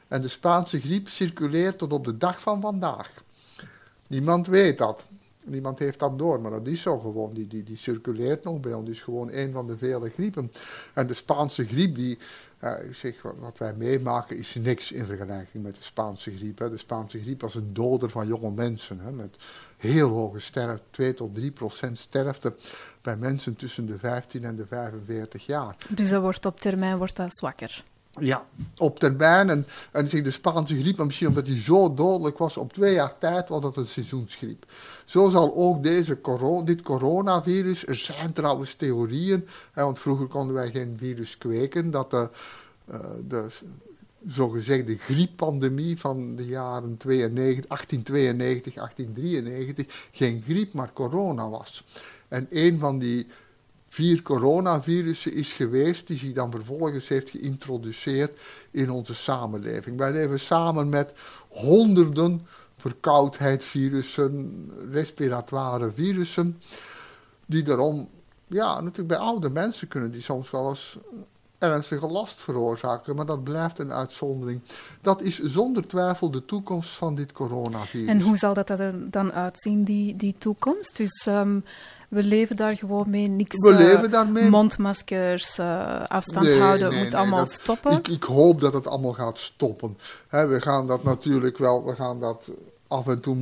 En 0.09 0.23
de 0.23 0.29
Spaanse 0.29 0.81
griep 0.81 1.09
circuleert 1.09 1.79
tot 1.79 1.93
op 1.93 2.05
de 2.05 2.17
dag 2.17 2.41
van 2.41 2.61
vandaag. 2.61 3.13
Niemand 4.07 4.47
weet 4.47 4.79
dat. 4.79 5.03
Niemand 5.45 5.79
heeft 5.79 5.99
dat 5.99 6.19
door, 6.19 6.41
maar 6.41 6.51
dat 6.51 6.67
is 6.67 6.81
zo 6.81 6.99
gewoon. 6.99 7.33
Die, 7.33 7.47
die, 7.47 7.63
die 7.63 7.77
circuleert 7.77 8.45
nog 8.45 8.61
bij 8.61 8.73
ons. 8.73 8.89
Is 8.89 9.01
gewoon 9.01 9.31
een 9.33 9.53
van 9.53 9.67
de 9.67 9.79
vele 9.79 10.11
griepen. 10.11 10.53
En 10.95 11.07
de 11.07 11.15
Spaanse 11.15 11.67
griep, 11.67 11.95
die, 11.95 12.19
uh, 12.65 12.75
zeg, 12.93 13.23
wat 13.23 13.59
wij 13.59 13.75
meemaken, 13.75 14.37
is 14.37 14.55
niks 14.55 14.93
in 14.93 15.07
vergelijking 15.07 15.63
met 15.63 15.75
de 15.75 15.83
Spaanse 15.83 16.37
griep. 16.37 16.59
Hè. 16.59 16.71
De 16.71 16.77
Spaanse 16.77 17.21
griep 17.21 17.41
was 17.41 17.55
een 17.55 17.73
doder 17.73 18.11
van 18.11 18.27
jonge 18.27 18.51
mensen. 18.51 19.01
Hè, 19.01 19.11
met 19.11 19.37
heel 19.81 20.09
hoge 20.09 20.41
sterfte, 20.41 20.85
2 20.91 21.15
tot 21.15 21.35
3 21.35 21.51
procent 21.51 21.99
sterfte 21.99 22.55
bij 23.03 23.17
mensen 23.17 23.57
tussen 23.57 23.87
de 23.87 23.99
15 23.99 24.45
en 24.45 24.57
de 24.57 24.67
45 24.67 25.47
jaar. 25.47 25.77
Dus 25.89 26.11
dat 26.11 26.23
wordt 26.23 26.47
op 26.47 26.61
termijn 26.61 26.97
wordt 26.97 27.17
dat 27.17 27.35
zwakker? 27.35 27.85
Ja, 28.19 28.45
op 28.77 28.99
termijn. 28.99 29.51
En, 29.51 29.67
en 29.91 30.09
de 30.09 30.31
Spaanse 30.31 30.81
griep, 30.81 30.97
maar 30.97 31.07
misschien 31.07 31.29
omdat 31.29 31.47
die 31.47 31.61
zo 31.61 31.95
dodelijk 31.95 32.39
was, 32.39 32.57
op 32.57 32.73
twee 32.73 32.95
jaar 32.95 33.19
tijd 33.19 33.49
was 33.49 33.61
dat 33.61 33.77
een 33.77 33.87
seizoensgriep. 33.87 34.65
Zo 35.05 35.29
zal 35.29 35.55
ook 35.57 35.83
deze 35.83 36.19
dit 36.65 36.83
coronavirus, 36.83 37.87
er 37.87 37.97
zijn 37.97 38.33
trouwens 38.33 38.75
theorieën, 38.75 39.49
hè, 39.73 39.83
want 39.85 39.99
vroeger 39.99 40.27
konden 40.27 40.55
wij 40.55 40.71
geen 40.71 40.97
virus 40.99 41.39
kweken, 41.39 41.91
dat 41.91 42.11
de, 42.11 42.29
uh, 42.91 42.99
de 43.29 43.47
zogezegde 44.29 44.97
grieppandemie 44.97 45.99
van 45.99 46.37
de 46.37 46.47
jaren 46.47 46.97
92, 46.97 47.67
1892, 47.67 48.75
1893 48.75 50.09
geen 50.13 50.43
griep, 50.47 50.73
maar 50.73 50.93
corona 50.93 51.49
was. 51.49 51.85
En 52.29 52.47
een 52.51 52.79
van 52.79 52.99
die 52.99 53.27
vier 53.89 54.23
coronavirussen 54.23 55.33
is 55.33 55.53
geweest, 55.53 56.07
die 56.07 56.17
zich 56.17 56.33
dan 56.33 56.51
vervolgens 56.51 57.09
heeft 57.09 57.31
geïntroduceerd 57.31 58.39
in 58.71 58.91
onze 58.91 59.15
samenleving. 59.15 59.99
Wij 59.99 60.13
leven 60.13 60.41
samen 60.41 60.89
met 60.89 61.13
honderden 61.49 62.47
verkoudheidsvirussen, 62.77 64.71
respiratoire 64.91 65.91
virussen, 65.93 66.61
die 67.47 67.63
daarom, 67.63 68.09
ja, 68.47 68.75
natuurlijk 68.75 69.09
bij 69.09 69.17
oude 69.17 69.51
mensen 69.51 69.89
kunnen 69.89 70.11
die 70.11 70.23
soms 70.23 70.51
wel 70.51 70.69
eens 70.69 70.99
ernstige 71.61 72.07
last 72.07 72.41
veroorzaken, 72.41 73.17
maar 73.17 73.27
dat 73.27 73.45
blijft 73.45 73.79
een 73.79 73.93
uitzondering. 73.93 74.61
Dat 75.01 75.23
is 75.23 75.39
zonder 75.39 75.87
twijfel 75.87 76.31
de 76.31 76.45
toekomst 76.45 76.91
van 76.91 77.15
dit 77.15 77.33
coronavirus. 77.33 78.09
En 78.09 78.21
hoe 78.21 78.37
zal 78.37 78.55
dat 78.55 78.71
er 78.71 79.11
dan 79.11 79.33
uitzien, 79.33 79.85
die, 79.85 80.17
die 80.17 80.35
toekomst? 80.39 80.97
Dus 80.97 81.27
um, 81.29 81.65
we 82.09 82.23
leven 82.23 82.57
daar 82.57 82.77
gewoon 82.77 83.11
mee, 83.11 83.29
niks 83.29 83.69
we 83.69 83.75
leven 83.75 84.05
uh, 84.05 84.11
daarmee. 84.11 84.51
mondmaskers, 84.51 85.59
uh, 85.59 86.05
afstand 86.07 86.47
nee, 86.47 86.61
houden, 86.61 86.89
nee, 86.91 86.99
moet 86.99 87.09
nee, 87.09 87.17
allemaal 87.17 87.39
dat, 87.39 87.51
stoppen. 87.51 87.93
Ik, 87.93 88.09
ik, 88.09 88.23
hoop 88.23 88.61
dat 88.61 88.73
het 88.73 88.87
allemaal 88.87 89.13
gaat 89.13 89.39
stoppen. 89.39 89.99
He, 90.29 90.47
we 90.47 90.61
gaan 90.61 90.87
dat 90.87 91.05
natuurlijk 91.05 91.59
wel, 91.59 91.85
we 91.85 91.95
gaan 91.95 92.21
dat 92.21 92.51
af 92.89 93.07
en 93.07 93.21
toe, 93.21 93.37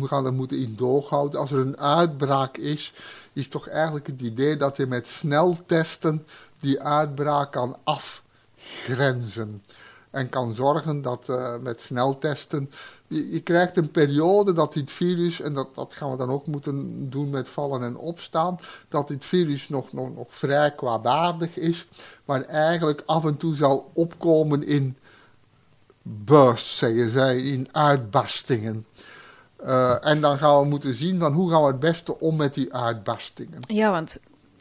we 0.00 0.06
gaan 0.06 0.24
dat 0.24 0.32
moeten 0.32 0.58
in 0.58 0.74
doorhouden. 0.76 1.40
Als 1.40 1.50
er 1.50 1.58
een 1.58 1.78
uitbraak 1.78 2.56
is, 2.56 2.92
is 3.32 3.48
toch 3.48 3.68
eigenlijk 3.68 4.06
het 4.06 4.20
idee 4.20 4.56
dat 4.56 4.76
je 4.76 4.86
met 4.86 5.08
sneltesten 5.08 6.26
die 6.60 6.80
uitbraak 6.80 7.52
kan 7.52 7.76
afgrenzen. 7.84 9.62
En 10.10 10.28
kan 10.28 10.54
zorgen 10.54 11.02
dat 11.02 11.26
uh, 11.30 11.56
met 11.58 11.80
sneltesten. 11.80 12.70
Je, 13.06 13.40
krijgt 13.40 13.76
een 13.76 13.90
periode 13.90 14.52
dat 14.52 14.72
dit 14.72 14.92
virus, 14.92 15.40
en 15.40 15.54
dat, 15.54 15.68
dat 15.74 15.92
gaan 15.94 16.10
we 16.10 16.16
dan 16.16 16.30
ook 16.30 16.46
moeten 16.46 17.10
doen 17.10 17.30
met 17.30 17.48
vallen 17.48 17.82
en 17.82 17.96
opstaan, 17.96 18.58
dat 18.88 19.08
dit 19.08 19.24
virus 19.24 19.68
nog, 19.68 19.92
nog, 19.92 20.14
nog 20.14 20.26
vrij 20.30 20.70
kwaadaardig 20.70 21.56
is, 21.56 21.86
maar 22.24 22.42
eigenlijk 22.42 23.02
af 23.06 23.24
en 23.24 23.36
toe 23.36 23.54
zal 23.54 23.90
opkomen 23.92 24.66
in 24.66 24.96
bursts, 26.02 26.78
zeggen 26.78 27.10
zij, 27.10 27.42
in 27.42 27.68
uitbarstingen. 27.72 28.86
Uh, 29.64 30.06
en 30.06 30.20
dan 30.20 30.38
gaan 30.38 30.60
we 30.60 30.66
moeten 30.66 30.96
zien 30.96 31.18
van 31.18 31.32
hoe 31.32 31.50
gaan 31.50 31.60
we 31.60 31.66
het 31.66 31.80
beste 31.80 32.20
om 32.20 32.36
met 32.36 32.54
die 32.54 32.74
uitbarstingen. 32.74 33.60
Ja, 33.66 33.90
want 33.90 34.18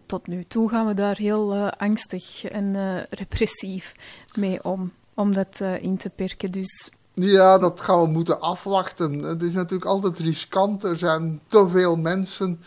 tot 0.08 0.28
nu 0.28 0.46
toe 0.48 0.70
gaan 0.70 0.88
we 0.88 0.94
daar 0.94 1.18
heel 1.18 1.56
uh, 1.56 1.68
angstig 1.78 2.44
en 2.44 2.74
uh, 2.74 3.00
repressief 3.10 3.94
mee 4.36 4.64
om, 4.64 4.92
om 5.14 5.34
dat 5.34 5.60
uh, 5.62 5.84
in 5.84 5.98
te 5.98 6.10
perken. 6.10 6.52
Dus... 6.52 6.92
Ja, 7.14 7.58
dat 7.58 7.82
gaan 7.82 8.02
we 8.02 8.08
moeten 8.08 8.42
afwachten. 8.42 9.20
Het 9.24 9.42
is 9.42 9.54
natuurlijk 9.54 9.86
altijd 9.86 10.20
riskant. 10.20 10.84
Er 10.84 10.98
zijn 10.98 11.42
te 11.48 11.68
veel 11.70 11.96
mensen 11.96 12.60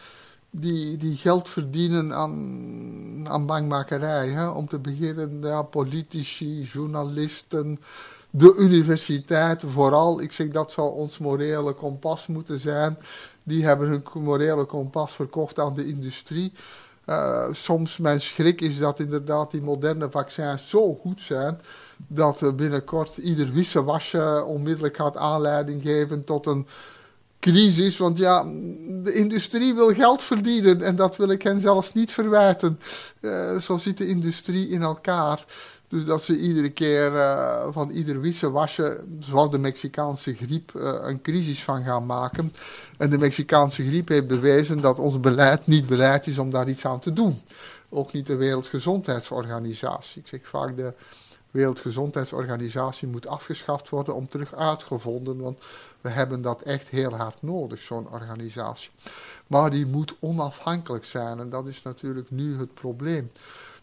die, 0.50 0.96
die 0.96 1.16
geld 1.16 1.48
verdienen 1.48 2.14
aan, 2.14 3.28
aan 3.28 3.46
bangmakerij. 3.46 4.28
Hè? 4.28 4.48
Om 4.48 4.68
te 4.68 4.78
beginnen, 4.78 5.38
ja, 5.42 5.62
politici, 5.62 6.62
journalisten, 6.62 7.80
de 8.30 8.54
universiteit 8.58 9.62
vooral. 9.66 10.20
Ik 10.20 10.32
zeg 10.32 10.48
dat 10.48 10.72
zou 10.72 10.94
ons 10.94 11.18
morele 11.18 11.72
kompas 11.72 12.26
moeten 12.26 12.60
zijn. 12.60 12.98
Die 13.42 13.64
hebben 13.64 13.88
hun 13.88 14.02
morele 14.14 14.64
kompas 14.64 15.12
verkocht 15.12 15.58
aan 15.58 15.74
de 15.74 15.86
industrie. 15.86 16.52
Uh, 17.06 17.46
soms 17.52 17.96
mijn 17.96 18.20
schrik 18.20 18.60
is 18.60 18.78
dat 18.78 19.00
inderdaad 19.00 19.50
die 19.50 19.62
moderne 19.62 20.10
vaccins 20.10 20.68
zo 20.68 20.94
goed 20.94 21.20
zijn 21.20 21.60
dat 22.06 22.56
binnenkort 22.56 23.16
ieder 23.16 23.52
wisselwasje 23.52 24.44
onmiddellijk 24.46 24.96
gaat 24.96 25.16
aanleiding 25.16 25.82
geven 25.82 26.24
tot 26.24 26.46
een 26.46 26.66
crisis. 27.40 27.96
Want 27.96 28.18
ja, 28.18 28.42
de 29.02 29.12
industrie 29.14 29.74
wil 29.74 29.94
geld 29.94 30.22
verdienen 30.22 30.82
en 30.82 30.96
dat 30.96 31.16
wil 31.16 31.30
ik 31.30 31.42
hen 31.42 31.60
zelfs 31.60 31.92
niet 31.92 32.12
verwijten. 32.12 32.80
Uh, 33.20 33.58
zo 33.58 33.78
zit 33.78 33.96
de 33.98 34.06
industrie 34.06 34.68
in 34.68 34.82
elkaar. 34.82 35.44
Dus 35.90 36.04
dat 36.04 36.22
ze 36.22 36.38
iedere 36.38 36.70
keer 36.70 37.12
uh, 37.12 37.66
van 37.70 37.90
ieder 37.90 38.20
wisselwasje, 38.20 39.00
zoals 39.18 39.50
de 39.50 39.58
Mexicaanse 39.58 40.34
griep, 40.34 40.72
uh, 40.76 40.94
een 41.00 41.22
crisis 41.22 41.64
van 41.64 41.84
gaan 41.84 42.06
maken. 42.06 42.52
En 42.96 43.10
de 43.10 43.18
Mexicaanse 43.18 43.86
griep 43.86 44.08
heeft 44.08 44.26
bewezen 44.26 44.80
dat 44.80 44.98
ons 44.98 45.20
beleid 45.20 45.66
niet 45.66 45.86
bereid 45.86 46.26
is 46.26 46.38
om 46.38 46.50
daar 46.50 46.68
iets 46.68 46.84
aan 46.84 47.00
te 47.00 47.12
doen. 47.12 47.40
Ook 47.88 48.12
niet 48.12 48.26
de 48.26 48.36
Wereldgezondheidsorganisatie. 48.36 50.20
Ik 50.20 50.28
zeg 50.28 50.40
vaak 50.42 50.76
de 50.76 50.92
Wereldgezondheidsorganisatie 51.50 53.08
moet 53.08 53.26
afgeschaft 53.26 53.88
worden 53.88 54.14
om 54.14 54.28
terug 54.28 54.54
uitgevonden, 54.54 55.40
want 55.40 55.58
we 56.00 56.08
hebben 56.08 56.42
dat 56.42 56.62
echt 56.62 56.88
heel 56.88 57.14
hard 57.14 57.42
nodig, 57.42 57.80
zo'n 57.80 58.10
organisatie. 58.10 58.90
Maar 59.46 59.70
die 59.70 59.86
moet 59.86 60.14
onafhankelijk 60.20 61.04
zijn 61.04 61.38
en 61.38 61.50
dat 61.50 61.66
is 61.66 61.82
natuurlijk 61.82 62.30
nu 62.30 62.58
het 62.58 62.74
probleem. 62.74 63.30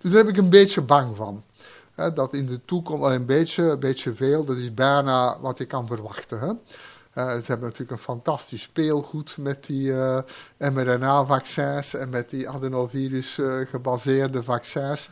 Dus 0.02 0.12
daar 0.12 0.26
heb 0.26 0.34
ik 0.34 0.38
een 0.38 0.50
beetje 0.50 0.82
bang 0.82 1.16
van. 1.16 1.44
Hè, 1.98 2.14
dat 2.14 2.34
in 2.34 2.46
de 2.46 2.60
toekomst, 2.66 3.04
een 3.04 3.26
beetje, 3.26 3.64
een 3.64 3.80
beetje 3.80 4.16
veel, 4.16 4.46
dat 4.46 4.58
is 4.58 4.74
bijna 4.74 5.40
wat 5.40 5.58
je 5.58 5.66
kan 5.66 5.88
verwachten. 5.88 6.40
Hè. 6.40 6.48
Uh, 6.48 6.54
ze 7.14 7.44
hebben 7.46 7.70
natuurlijk 7.70 7.92
een 7.92 7.98
fantastisch 7.98 8.62
speelgoed 8.62 9.38
met 9.38 9.66
die 9.66 9.88
uh, 9.88 10.20
mRNA-vaccins 10.58 11.94
en 11.94 12.10
met 12.10 12.30
die 12.30 12.50
adenovirus 12.50 13.38
uh, 13.38 13.68
gebaseerde 13.70 14.44
vaccins. 14.44 15.10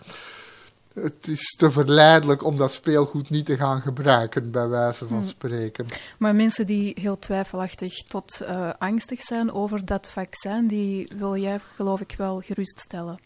Het 0.94 1.28
is 1.28 1.56
te 1.58 1.72
verleidelijk 1.72 2.44
om 2.44 2.58
dat 2.58 2.72
speelgoed 2.72 3.30
niet 3.30 3.46
te 3.46 3.58
gaan 3.58 3.82
gebruiken, 3.82 4.52
bij 4.52 4.68
wijze 4.68 5.08
van 5.08 5.18
hmm. 5.18 5.28
spreken. 5.28 5.86
Maar 6.18 6.36
mensen 6.36 6.66
die 6.66 6.98
heel 7.00 7.20
twijfelachtig 7.20 7.94
tot 7.94 8.42
angstig 8.78 9.22
zijn 9.22 9.52
over 9.52 9.86
dat 9.86 10.10
vaccin, 10.10 10.68
die 10.68 11.12
wil 11.18 11.38
jij 11.38 11.60
geloof 11.76 12.02
ik 12.02 12.16
wel 12.18 12.42
geruststellen. 12.42 13.25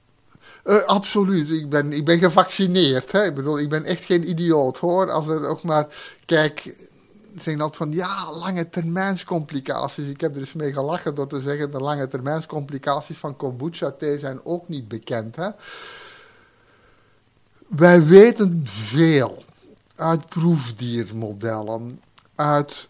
Uh, 0.65 0.83
absoluut. 0.83 1.49
Ik 1.49 1.69
ben, 1.69 1.93
ik 1.93 2.05
ben 2.05 2.19
gevaccineerd. 2.19 3.11
Hè? 3.11 3.25
Ik 3.25 3.35
bedoel, 3.35 3.59
ik 3.59 3.69
ben 3.69 3.83
echt 3.83 4.05
geen 4.05 4.29
idioot 4.29 4.77
hoor. 4.77 5.11
Als 5.11 5.25
het 5.25 5.45
ook 5.45 5.63
maar. 5.63 5.87
Kijk, 6.25 6.75
zeggen 7.35 7.61
altijd 7.61 7.77
van 7.77 7.91
ja, 7.91 8.31
lange 8.31 8.69
termijnscomplicaties. 8.69 10.07
Ik 10.07 10.21
heb 10.21 10.33
er 10.33 10.39
eens 10.39 10.53
mee 10.53 10.73
gelachen 10.73 11.15
door 11.15 11.27
te 11.27 11.41
zeggen 11.41 11.71
de 11.71 11.79
lange 11.79 12.07
termijnscomplicaties 12.07 13.17
van 13.17 13.35
kombucha 13.35 13.91
thee 13.91 14.17
zijn 14.17 14.39
ook 14.43 14.67
niet 14.67 14.87
bekend. 14.87 15.35
Hè? 15.35 15.49
Wij 17.67 18.05
weten 18.05 18.63
veel 18.65 19.43
uit 19.95 20.27
proefdiermodellen, 20.27 22.01
uit 22.35 22.87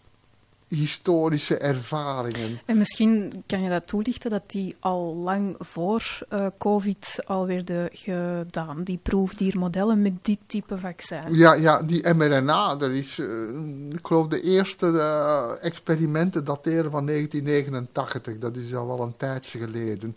historische 0.70 1.58
ervaringen. 1.58 2.60
En 2.64 2.78
misschien 2.78 3.42
kan 3.46 3.62
je 3.62 3.68
dat 3.68 3.86
toelichten 3.86 4.30
dat 4.30 4.50
die 4.50 4.76
al 4.80 5.16
lang 5.16 5.56
voor 5.58 6.18
uh, 6.32 6.46
COVID 6.58 7.22
alweer 7.26 7.64
de 7.64 7.88
gedaan, 7.92 8.82
die 8.82 8.98
proefdiermodellen 9.02 10.02
met 10.02 10.12
dit 10.22 10.38
type 10.46 10.78
vaccin. 10.78 11.34
Ja, 11.34 11.54
ja 11.54 11.82
die 11.82 12.14
mRNA, 12.14 12.76
dat 12.76 12.90
is, 12.90 13.18
uh, 13.18 13.92
ik 13.92 14.06
geloof 14.06 14.26
de 14.26 14.40
eerste 14.40 14.86
uh, 14.86 15.50
experimenten 15.60 16.44
dateren 16.44 16.90
van 16.90 17.06
1989, 17.06 18.38
dat 18.38 18.56
is 18.56 18.74
al 18.74 18.86
wel 18.86 19.00
een 19.00 19.16
tijdje 19.16 19.58
geleden. 19.58 20.16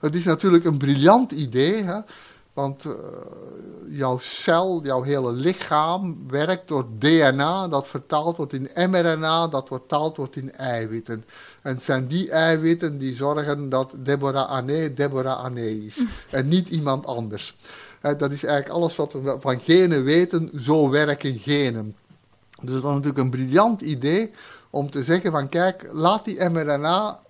Het 0.00 0.14
is 0.14 0.24
natuurlijk 0.24 0.64
een 0.64 0.78
briljant 0.78 1.32
idee, 1.32 1.82
hè? 1.82 2.00
Want 2.58 2.84
uh, 2.84 2.92
jouw 3.88 4.18
cel, 4.18 4.80
jouw 4.82 5.02
hele 5.02 5.32
lichaam 5.32 6.16
werkt 6.28 6.68
door 6.68 6.86
DNA 6.98 7.68
dat 7.68 7.88
vertaald 7.88 8.36
wordt 8.36 8.52
in 8.52 8.70
mRNA, 8.74 9.48
dat 9.48 9.66
vertaald 9.66 10.16
wordt 10.16 10.36
in 10.36 10.52
eiwitten. 10.52 11.24
En 11.62 11.74
het 11.74 11.82
zijn 11.82 12.06
die 12.06 12.30
eiwitten 12.30 12.98
die 12.98 13.14
zorgen 13.14 13.68
dat 13.68 13.92
Deborah 13.96 14.50
Ané 14.50 14.94
Deborah 14.94 15.44
Ané 15.44 15.66
is. 15.66 16.00
en 16.30 16.48
niet 16.48 16.68
iemand 16.68 17.06
anders. 17.06 17.56
Dat 18.00 18.32
is 18.32 18.44
eigenlijk 18.44 18.68
alles 18.68 18.96
wat 18.96 19.12
we 19.12 19.36
van 19.40 19.60
genen 19.60 20.04
weten, 20.04 20.50
zo 20.60 20.88
werken 20.88 21.38
genen. 21.38 21.96
Dus 22.62 22.72
dat 22.72 22.76
is 22.76 22.82
natuurlijk 22.82 23.18
een 23.18 23.30
briljant 23.30 23.80
idee 23.80 24.30
om 24.70 24.90
te 24.90 25.04
zeggen 25.04 25.30
van 25.30 25.48
kijk, 25.48 25.88
laat 25.92 26.24
die 26.24 26.48
mRNA 26.48 27.20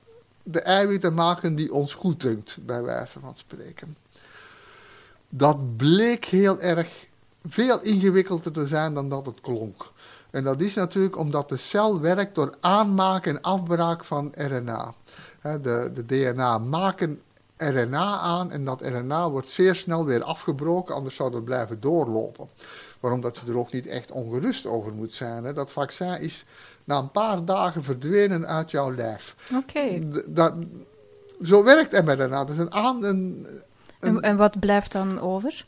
de 0.43 0.61
eiwitten 0.61 1.15
maken 1.15 1.55
die 1.55 1.73
ons 1.73 1.95
goed 1.95 2.21
dunkt, 2.21 2.57
bij 2.61 2.83
wijze 2.83 3.21
van 3.21 3.37
spreken 3.37 3.97
dat 5.29 5.77
bleek 5.77 6.25
heel 6.25 6.61
erg 6.61 7.07
veel 7.49 7.81
ingewikkelder 7.83 8.53
te 8.53 8.67
zijn 8.67 8.95
dan 8.95 9.09
dat 9.09 9.27
het 9.27 9.41
klonk. 9.41 9.93
En 10.31 10.45
dat 10.45 10.61
is 10.61 10.75
natuurlijk 10.75 11.17
omdat 11.17 11.49
de 11.49 11.57
cel 11.57 12.01
werkt 12.01 12.35
door 12.35 12.55
aanmaken 12.61 13.37
en 13.37 13.43
afbraak 13.43 14.05
van 14.05 14.33
RNA. 14.37 14.95
De, 15.43 15.91
de 15.95 16.07
DNA 16.07 16.59
maken 16.59 17.21
RNA 17.57 18.19
aan 18.19 18.51
en 18.51 18.65
dat 18.65 18.81
RNA 18.81 19.31
wordt 19.31 19.49
zeer 19.49 19.75
snel 19.75 20.05
weer 20.05 20.23
afgebroken, 20.23 20.95
anders 20.95 21.15
zou 21.15 21.31
dat 21.31 21.45
blijven 21.45 21.81
doorlopen. 21.81 22.49
Waarom 23.01 23.21
dat 23.21 23.39
je 23.39 23.51
er 23.51 23.59
ook 23.59 23.73
niet 23.73 23.87
echt 23.87 24.11
ongerust 24.11 24.67
over 24.67 24.93
moet 24.93 25.15
zijn. 25.15 25.55
Dat 25.55 25.73
vaccin 25.73 26.21
is 26.21 26.45
na 26.85 26.99
een 26.99 27.11
paar 27.11 27.45
dagen 27.45 27.85
verdwenen 27.85 28.47
uit 28.47 28.71
jouw 28.71 28.95
lijf. 28.95 29.35
Oké. 29.55 29.99
Zo 31.43 31.63
werkt 31.63 32.05
mRNA. 32.05 32.45
Dat 32.45 32.55
is 32.55 32.59
een, 32.59 32.73
aan, 32.73 33.05
een, 33.05 33.47
en, 33.99 34.20
en, 34.20 34.37
wat 34.37 34.61
blijft 34.61 34.93
dan 34.93 35.20
over? 35.20 35.65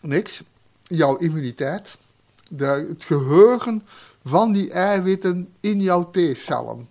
Niks. 0.00 0.42
Jouw 0.82 1.16
immuniteit. 1.16 1.96
De, 2.50 2.86
het 2.88 3.04
geheugen 3.04 3.86
van 4.24 4.52
die 4.52 4.70
eiwitten 4.70 5.48
in 5.60 5.80
jouw 5.80 6.10
T-cellen. 6.10 6.88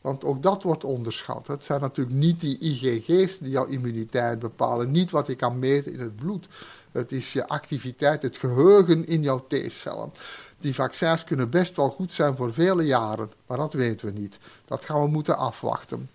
Want 0.00 0.24
ook 0.24 0.42
dat 0.42 0.62
wordt 0.62 0.84
onderschat. 0.84 1.46
Het 1.46 1.64
zijn 1.64 1.80
natuurlijk 1.80 2.16
niet 2.16 2.40
die 2.40 2.58
IgG's 2.58 3.38
die 3.38 3.50
jouw 3.50 3.64
immuniteit 3.64 4.38
bepalen. 4.38 4.90
Niet 4.90 5.10
wat 5.10 5.26
je 5.26 5.34
kan 5.34 5.58
meten 5.58 5.92
in 5.92 6.00
het 6.00 6.16
bloed. 6.16 6.46
Het 6.92 7.12
is 7.12 7.32
je 7.32 7.48
activiteit, 7.48 8.22
het 8.22 8.36
geheugen 8.36 9.06
in 9.06 9.22
jouw 9.22 9.46
T-cellen. 9.48 10.12
Die 10.58 10.74
vaccins 10.74 11.24
kunnen 11.24 11.50
best 11.50 11.76
wel 11.76 11.90
goed 11.90 12.12
zijn 12.12 12.36
voor 12.36 12.52
vele 12.52 12.82
jaren. 12.82 13.32
Maar 13.46 13.58
dat 13.58 13.72
weten 13.72 14.06
we 14.06 14.20
niet. 14.20 14.38
Dat 14.64 14.84
gaan 14.84 15.00
we 15.00 15.08
moeten 15.08 15.36
afwachten. 15.36 16.10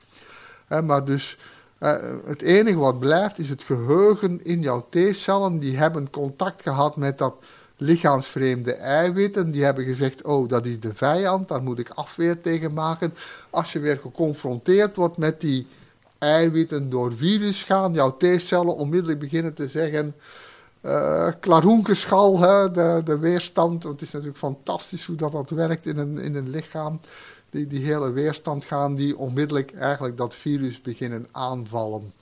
maar 0.84 1.06
dus 1.06 1.38
uh, 1.80 1.96
het 2.26 2.42
enige 2.42 2.78
wat 2.78 3.00
blijft 3.00 3.40
is 3.40 3.50
het 3.50 3.64
geheugen 3.64 4.46
in 4.46 4.62
jouw 4.62 4.88
T-cellen. 4.90 5.60
Die 5.60 5.78
hebben 5.78 6.10
contact 6.10 6.62
gehad 6.62 6.96
met 6.96 7.18
dat 7.18 7.36
lichaamsvreemde 7.78 8.74
eiwitten. 8.74 9.52
Die 9.52 9.64
hebben 9.64 9.84
gezegd, 9.86 10.24
oh 10.24 10.50
dat 10.50 10.66
is 10.66 10.80
de 10.80 10.94
vijand, 10.94 11.48
daar 11.48 11.62
moet 11.62 11.80
ik 11.80 11.90
afweer 11.90 12.42
tegen 12.42 12.74
maken. 12.74 13.14
Als 13.50 13.72
je 13.72 13.80
weer 13.80 13.98
geconfronteerd 13.98 14.96
wordt 14.96 15.18
met 15.18 15.42
die 15.42 15.68
eiwitten 16.18 16.90
door 16.90 17.14
virus 17.16 17.64
gaan, 17.64 17.94
jouw 17.94 18.18
T-cellen 18.18 18.76
onmiddellijk 18.76 19.20
beginnen 19.20 19.54
te 19.54 19.68
zeggen... 19.68 20.16
Uh, 20.86 21.28
hè, 21.42 22.72
de, 22.72 23.02
de 23.06 23.18
weerstand. 23.20 23.84
Het 23.84 24.02
is 24.02 24.12
natuurlijk 24.12 24.38
fantastisch 24.38 25.06
hoe 25.06 25.16
dat, 25.16 25.32
dat 25.32 25.50
werkt 25.50 25.86
in 25.86 25.98
een, 25.98 26.18
in 26.18 26.36
een 26.36 26.50
lichaam 26.50 27.00
die, 27.50 27.68
die 27.68 27.86
hele 27.86 28.12
weerstand 28.12 28.66
gaan, 28.66 28.96
die 28.96 29.18
onmiddellijk 29.18 29.74
eigenlijk 29.74 30.18
dat 30.18 30.36
virus 30.36 30.82
beginnen 30.82 31.28
aanvallen. 31.32 32.14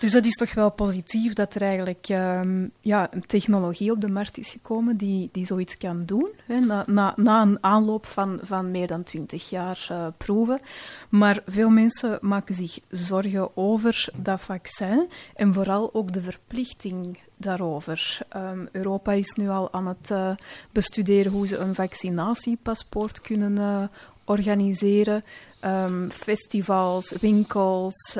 Dus 0.00 0.12
dat 0.12 0.24
is 0.24 0.34
toch 0.34 0.54
wel 0.54 0.70
positief 0.70 1.32
dat 1.32 1.54
er 1.54 1.62
eigenlijk 1.62 2.08
um, 2.08 2.70
ja, 2.80 3.08
een 3.10 3.26
technologie 3.26 3.92
op 3.92 4.00
de 4.00 4.08
markt 4.08 4.38
is 4.38 4.50
gekomen 4.50 4.96
die, 4.96 5.28
die 5.32 5.46
zoiets 5.46 5.78
kan 5.78 6.02
doen. 6.04 6.30
Hè, 6.46 6.60
na, 6.60 6.84
na, 6.86 7.12
na 7.16 7.42
een 7.42 7.58
aanloop 7.60 8.06
van, 8.06 8.38
van 8.42 8.70
meer 8.70 8.86
dan 8.86 9.02
twintig 9.02 9.50
jaar 9.50 9.88
uh, 9.92 10.06
proeven. 10.16 10.60
Maar 11.08 11.42
veel 11.46 11.68
mensen 11.68 12.18
maken 12.20 12.54
zich 12.54 12.78
zorgen 12.88 13.56
over 13.56 14.08
dat 14.14 14.40
vaccin 14.40 15.08
en 15.34 15.52
vooral 15.52 15.94
ook 15.94 16.12
de 16.12 16.22
verplichting 16.22 17.18
daarover. 17.36 18.18
Um, 18.36 18.68
Europa 18.72 19.12
is 19.12 19.32
nu 19.32 19.48
al 19.48 19.72
aan 19.72 19.86
het 19.86 20.10
uh, 20.10 20.30
bestuderen 20.72 21.32
hoe 21.32 21.46
ze 21.46 21.56
een 21.56 21.74
vaccinatiepaspoort 21.74 23.20
kunnen 23.20 23.56
uh, 23.56 23.82
organiseren. 24.24 25.24
Um, 25.64 26.10
festivals, 26.10 27.14
winkels. 27.20 28.16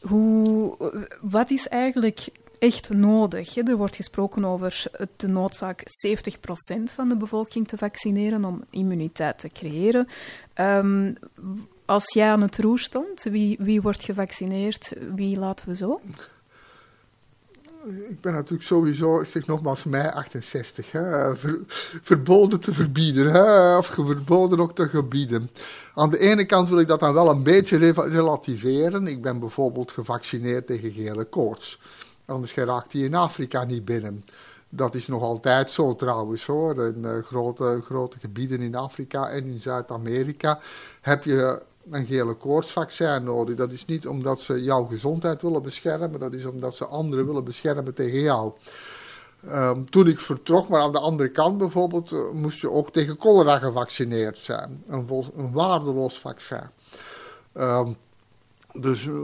Hoe, 0.00 0.76
wat 1.20 1.50
is 1.50 1.68
eigenlijk 1.68 2.28
echt 2.58 2.90
nodig? 2.90 3.56
Er 3.56 3.76
wordt 3.76 3.96
gesproken 3.96 4.44
over 4.44 4.84
de 5.16 5.28
noodzaak 5.28 5.82
70% 6.08 6.94
van 6.94 7.08
de 7.08 7.16
bevolking 7.16 7.68
te 7.68 7.76
vaccineren 7.76 8.44
om 8.44 8.64
immuniteit 8.70 9.38
te 9.38 9.48
creëren. 9.48 10.08
Um, 10.60 11.16
als 11.84 12.12
jij 12.12 12.30
aan 12.30 12.42
het 12.42 12.58
roer 12.58 12.78
stond, 12.78 13.22
wie, 13.22 13.56
wie 13.60 13.80
wordt 13.80 14.04
gevaccineerd? 14.04 14.92
Wie 15.14 15.38
laten 15.38 15.68
we 15.68 15.76
zo? 15.76 16.00
Ik 17.84 18.20
ben 18.20 18.32
natuurlijk 18.32 18.62
sowieso, 18.62 19.20
ik 19.20 19.26
zeg 19.26 19.46
nogmaals, 19.46 19.84
mei 19.84 20.08
68, 20.08 20.92
hè, 20.92 21.36
verboden 22.02 22.60
te 22.60 22.74
verbieden, 22.74 23.30
hè, 23.32 23.76
of 23.76 23.86
verboden 23.86 24.60
ook 24.60 24.74
te 24.74 24.88
gebieden. 24.88 25.50
Aan 25.94 26.10
de 26.10 26.18
ene 26.18 26.44
kant 26.44 26.68
wil 26.68 26.78
ik 26.78 26.86
dat 26.86 27.00
dan 27.00 27.14
wel 27.14 27.30
een 27.30 27.42
beetje 27.42 27.92
relativeren. 27.94 29.06
Ik 29.06 29.22
ben 29.22 29.40
bijvoorbeeld 29.40 29.90
gevaccineerd 29.90 30.66
tegen 30.66 30.92
gele 30.92 31.24
koorts. 31.24 31.80
Anders 32.24 32.52
geraakt 32.52 32.92
die 32.92 33.04
in 33.04 33.14
Afrika 33.14 33.64
niet 33.64 33.84
binnen. 33.84 34.24
Dat 34.68 34.94
is 34.94 35.06
nog 35.06 35.22
altijd 35.22 35.70
zo 35.70 35.94
trouwens 35.94 36.46
hoor. 36.46 36.84
In 36.84 37.02
uh, 37.04 37.10
grote, 37.24 37.80
grote 37.84 38.18
gebieden 38.18 38.60
in 38.60 38.74
Afrika 38.74 39.28
en 39.28 39.44
in 39.44 39.60
Zuid-Amerika 39.60 40.60
heb 41.00 41.24
je 41.24 41.62
een 41.90 42.06
gele 42.06 42.34
koortsvaccin 42.34 43.24
nodig. 43.24 43.56
Dat 43.56 43.70
is 43.70 43.84
niet 43.84 44.06
omdat 44.06 44.40
ze 44.40 44.62
jouw 44.62 44.84
gezondheid 44.84 45.42
willen 45.42 45.62
beschermen, 45.62 46.20
dat 46.20 46.32
is 46.32 46.44
omdat 46.44 46.74
ze 46.74 46.84
anderen 46.84 47.26
willen 47.26 47.44
beschermen 47.44 47.94
tegen 47.94 48.20
jou. 48.20 48.52
Um, 49.48 49.90
toen 49.90 50.06
ik 50.06 50.20
vertrok, 50.20 50.68
maar 50.68 50.80
aan 50.80 50.92
de 50.92 50.98
andere 50.98 51.28
kant 51.28 51.58
bijvoorbeeld, 51.58 52.12
uh, 52.12 52.30
moest 52.32 52.60
je 52.60 52.70
ook 52.70 52.92
tegen 52.92 53.16
cholera 53.18 53.58
gevaccineerd 53.58 54.38
zijn. 54.38 54.84
Een, 54.88 55.08
een 55.36 55.52
waardeloos 55.52 56.18
vaccin. 56.18 56.62
Um, 57.54 57.96
dus 58.72 59.04
uh, 59.04 59.14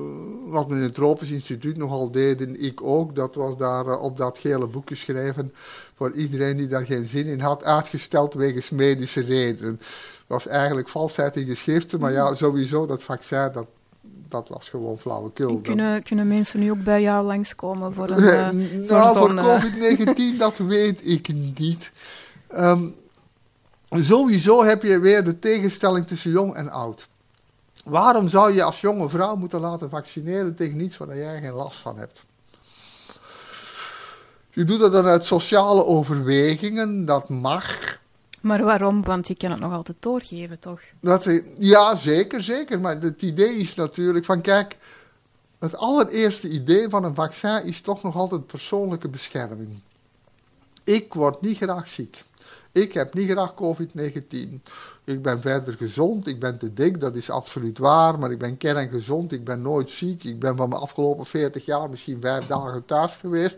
wat 0.46 0.66
we 0.66 0.74
in 0.74 0.80
het 0.80 0.94
Tropisch 0.94 1.30
Instituut 1.30 1.76
nogal 1.76 2.10
deden, 2.10 2.62
ik 2.62 2.82
ook, 2.82 3.14
dat 3.14 3.34
was 3.34 3.56
daar 3.56 3.86
uh, 3.86 4.02
op 4.02 4.16
dat 4.16 4.38
gele 4.38 4.66
boek 4.66 4.88
geschreven 4.88 5.52
voor 5.94 6.12
iedereen 6.12 6.56
die 6.56 6.66
daar 6.66 6.86
geen 6.86 7.06
zin 7.06 7.26
in 7.26 7.40
had, 7.40 7.64
uitgesteld 7.64 8.34
wegens 8.34 8.70
medische 8.70 9.20
redenen 9.20 9.80
was 10.26 10.46
eigenlijk 10.46 10.88
valsheid 10.88 11.36
in 11.36 11.46
geschriften, 11.46 12.00
maar 12.00 12.12
ja, 12.12 12.34
sowieso 12.34 12.86
dat 12.86 13.02
vaccin, 13.02 13.50
dat, 13.52 13.66
dat 14.28 14.48
was 14.48 14.68
gewoon 14.68 14.98
flauwekul. 14.98 15.60
Kunnen, 15.60 16.02
kunnen 16.02 16.28
mensen 16.28 16.60
nu 16.60 16.70
ook 16.70 16.84
bij 16.84 17.02
jou 17.02 17.26
langskomen 17.26 17.92
voor 17.92 18.10
een 18.10 18.22
uh, 18.22 18.88
Nou, 18.88 19.16
voor, 19.16 19.28
voor 19.28 19.38
eh, 19.38 19.64
COVID-19, 19.64 20.38
dat 20.38 20.56
weet 20.56 21.00
ik 21.08 21.28
niet. 21.58 21.92
Um, 22.54 22.94
sowieso 23.90 24.64
heb 24.64 24.82
je 24.82 24.98
weer 24.98 25.24
de 25.24 25.38
tegenstelling 25.38 26.06
tussen 26.06 26.30
jong 26.30 26.54
en 26.54 26.70
oud. 26.70 27.08
Waarom 27.84 28.28
zou 28.28 28.54
je 28.54 28.62
als 28.62 28.80
jonge 28.80 29.08
vrouw 29.08 29.36
moeten 29.36 29.60
laten 29.60 29.90
vaccineren 29.90 30.54
tegen 30.54 30.80
iets 30.80 30.96
waar 30.96 31.16
jij 31.16 31.40
geen 31.40 31.52
last 31.52 31.78
van 31.78 31.98
hebt? 31.98 32.24
Je 34.50 34.64
doet 34.64 34.80
dat 34.80 34.92
dan 34.92 35.06
uit 35.06 35.24
sociale 35.24 35.84
overwegingen, 35.84 37.04
dat 37.04 37.28
mag. 37.28 37.98
Maar 38.46 38.64
waarom? 38.64 39.02
Want 39.02 39.28
je 39.28 39.36
kan 39.36 39.50
het 39.50 39.60
nog 39.60 39.72
altijd 39.72 39.96
doorgeven, 40.00 40.58
toch? 40.58 40.80
Dat, 41.00 41.40
ja, 41.58 41.96
zeker, 41.96 42.42
zeker. 42.42 42.80
Maar 42.80 43.00
het 43.00 43.22
idee 43.22 43.56
is 43.56 43.74
natuurlijk 43.74 44.24
van, 44.24 44.40
kijk, 44.40 44.76
het 45.58 45.76
allereerste 45.76 46.48
idee 46.48 46.88
van 46.88 47.04
een 47.04 47.14
vaccin 47.14 47.64
is 47.64 47.80
toch 47.80 48.02
nog 48.02 48.16
altijd 48.16 48.46
persoonlijke 48.46 49.08
bescherming. 49.08 49.80
Ik 50.84 51.14
word 51.14 51.40
niet 51.40 51.56
graag 51.56 51.88
ziek. 51.88 52.24
Ik 52.72 52.92
heb 52.92 53.14
niet 53.14 53.30
graag 53.30 53.54
COVID-19. 53.54 54.62
Ik 55.04 55.22
ben 55.22 55.40
verder 55.40 55.74
gezond, 55.74 56.26
ik 56.26 56.40
ben 56.40 56.58
te 56.58 56.74
dik, 56.74 57.00
dat 57.00 57.14
is 57.14 57.30
absoluut 57.30 57.78
waar, 57.78 58.18
maar 58.18 58.30
ik 58.30 58.38
ben 58.38 58.56
kerngezond, 58.56 59.32
ik 59.32 59.44
ben 59.44 59.62
nooit 59.62 59.90
ziek. 59.90 60.24
Ik 60.24 60.38
ben 60.38 60.56
van 60.56 60.68
mijn 60.68 60.80
afgelopen 60.80 61.26
40 61.26 61.64
jaar 61.64 61.90
misschien 61.90 62.20
vijf 62.20 62.46
dagen 62.46 62.84
thuis 62.84 63.16
geweest. 63.16 63.56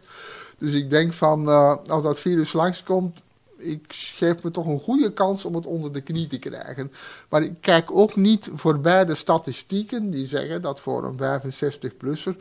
Dus 0.58 0.72
ik 0.72 0.90
denk 0.90 1.12
van, 1.12 1.48
uh, 1.48 1.76
als 1.86 2.02
dat 2.02 2.18
virus 2.18 2.52
langskomt, 2.52 3.20
ik 3.58 3.84
geef 3.88 4.42
me 4.42 4.50
toch 4.50 4.66
een 4.66 4.80
goede 4.80 5.12
kans 5.12 5.44
om 5.44 5.54
het 5.54 5.66
onder 5.66 5.92
de 5.92 6.00
knie 6.00 6.26
te 6.26 6.38
krijgen. 6.38 6.92
Maar 7.28 7.42
ik 7.42 7.54
kijk 7.60 7.90
ook 7.90 8.16
niet 8.16 8.50
voorbij 8.54 9.04
de 9.04 9.14
statistieken 9.14 10.10
die 10.10 10.26
zeggen 10.26 10.62
dat 10.62 10.80
voor 10.80 11.04
een 11.04 11.42
65-plusser 11.42 12.36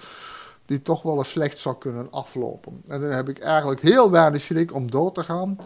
die 0.65 0.81
toch 0.81 1.02
wel 1.02 1.18
eens 1.18 1.30
slecht 1.30 1.57
zou 1.57 1.76
kunnen 1.77 2.11
aflopen. 2.11 2.81
En 2.88 3.02
dan 3.02 3.10
heb 3.10 3.30
ik 3.30 3.39
eigenlijk 3.39 3.81
heel 3.81 4.11
weinig 4.11 4.41
schrik 4.41 4.73
om 4.73 4.91
dood 4.91 5.15
te 5.15 5.23
gaan. 5.23 5.57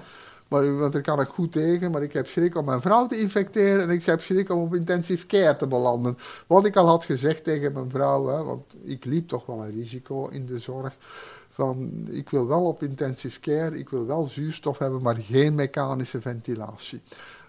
Maar, 0.48 0.78
want 0.78 0.94
daar 0.94 1.02
kan 1.02 1.20
ik 1.20 1.28
goed 1.28 1.52
tegen, 1.52 1.92
maar 1.92 2.04
ik 2.04 2.14
heb 2.14 2.28
schrik 2.28 2.56
om 2.56 2.66
mijn 2.66 2.82
vrouw 2.82 3.08
te 3.08 3.20
infecteren 3.20 3.82
en 3.82 3.90
ik 3.90 4.06
heb 4.06 4.22
schrik 4.22 4.50
om 4.50 4.62
op 4.62 4.76
intensive 4.76 5.26
care 5.26 5.56
te 5.56 5.68
belanden. 5.68 6.18
Wat 6.48 6.66
ik 6.66 6.76
al 6.76 6.88
had 6.88 7.04
gezegd 7.04 7.44
tegen 7.44 7.74
mijn 7.74 7.90
vrouw, 7.90 8.28
hè, 8.28 8.44
want 8.44 8.64
ik 8.82 9.06
liep 9.06 9.28
toch 9.28 9.46
wel 9.46 9.64
een 9.64 9.72
risico 9.72 10.28
in 10.28 10.46
de 10.46 10.60
zorg. 10.60 10.94
Van, 11.54 12.08
ik 12.10 12.30
wil 12.30 12.48
wel 12.48 12.66
op 12.66 12.84
intensive 12.84 13.40
care, 13.40 13.80
ik 13.80 13.90
wil 13.90 14.06
wel 14.06 14.26
zuurstof 14.26 14.78
hebben, 14.78 15.02
maar 15.02 15.16
geen 15.16 15.56
mechanische 15.56 16.22
ventilatie. 16.22 17.02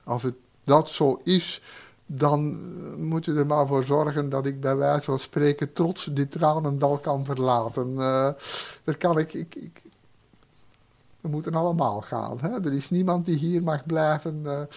Als 0.04 0.22
het 0.22 0.34
dat 0.64 0.88
zo 0.88 1.20
is, 1.24 1.62
dan 2.06 2.60
moet 3.06 3.24
je 3.24 3.34
er 3.34 3.46
maar 3.46 3.66
voor 3.66 3.84
zorgen 3.84 4.28
dat 4.28 4.46
ik 4.46 4.60
bij 4.60 4.76
wijze 4.76 5.04
van 5.04 5.18
spreken 5.18 5.72
trots 5.72 6.04
dit 6.04 6.30
tranendal 6.30 6.98
kan 6.98 7.24
verlaten. 7.24 7.90
Uh, 7.90 8.30
dat 8.84 8.96
kan 8.96 9.18
ik, 9.18 9.32
ik, 9.34 9.54
ik, 9.54 9.82
we 11.20 11.28
moeten 11.28 11.54
allemaal 11.54 12.00
gaan. 12.00 12.38
Hè? 12.40 12.48
Er 12.48 12.72
is 12.72 12.90
niemand 12.90 13.26
die 13.26 13.36
hier 13.36 13.62
mag 13.62 13.86
blijven. 13.86 14.68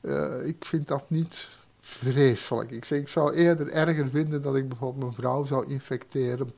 Uh, 0.00 0.46
ik 0.46 0.64
vind 0.64 0.88
dat 0.88 1.10
niet 1.10 1.48
vreselijk. 1.80 2.70
Ik, 2.70 2.84
zeg, 2.84 3.00
ik 3.00 3.08
zou 3.08 3.34
eerder 3.34 3.68
erger 3.68 4.08
vinden 4.08 4.42
dat 4.42 4.56
ik 4.56 4.68
bijvoorbeeld 4.68 5.02
mijn 5.02 5.14
vrouw 5.14 5.44
zou 5.44 5.66
infecteren. 5.66 6.52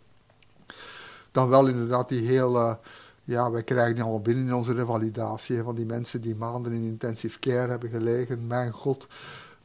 Dan 1.33 1.49
wel 1.49 1.67
inderdaad 1.67 2.09
die 2.09 2.27
hele... 2.27 2.79
Ja, 3.25 3.51
wij 3.51 3.63
krijgen 3.63 3.95
die 3.95 4.03
allemaal 4.03 4.21
binnen 4.21 4.47
in 4.47 4.55
onze 4.55 4.73
revalidatie. 4.73 5.63
van 5.63 5.75
die 5.75 5.87
mensen 5.87 6.21
die 6.21 6.35
maanden 6.35 6.73
in 6.73 6.83
intensive 6.83 7.39
care 7.39 7.71
hebben 7.71 7.91
gelegen. 7.91 8.47
Mijn 8.47 8.73
god. 8.73 9.07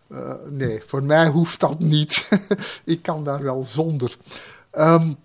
Uh, 0.07 0.34
nee, 0.49 0.81
voor 0.88 1.03
mij 1.03 1.27
hoeft 1.27 1.60
dat 1.60 1.80
niet. 1.80 2.30
ik 2.84 3.02
kan 3.02 3.23
daar 3.23 3.44
wel 3.44 3.64
zonder. 3.65 4.18
Um, 4.73 5.18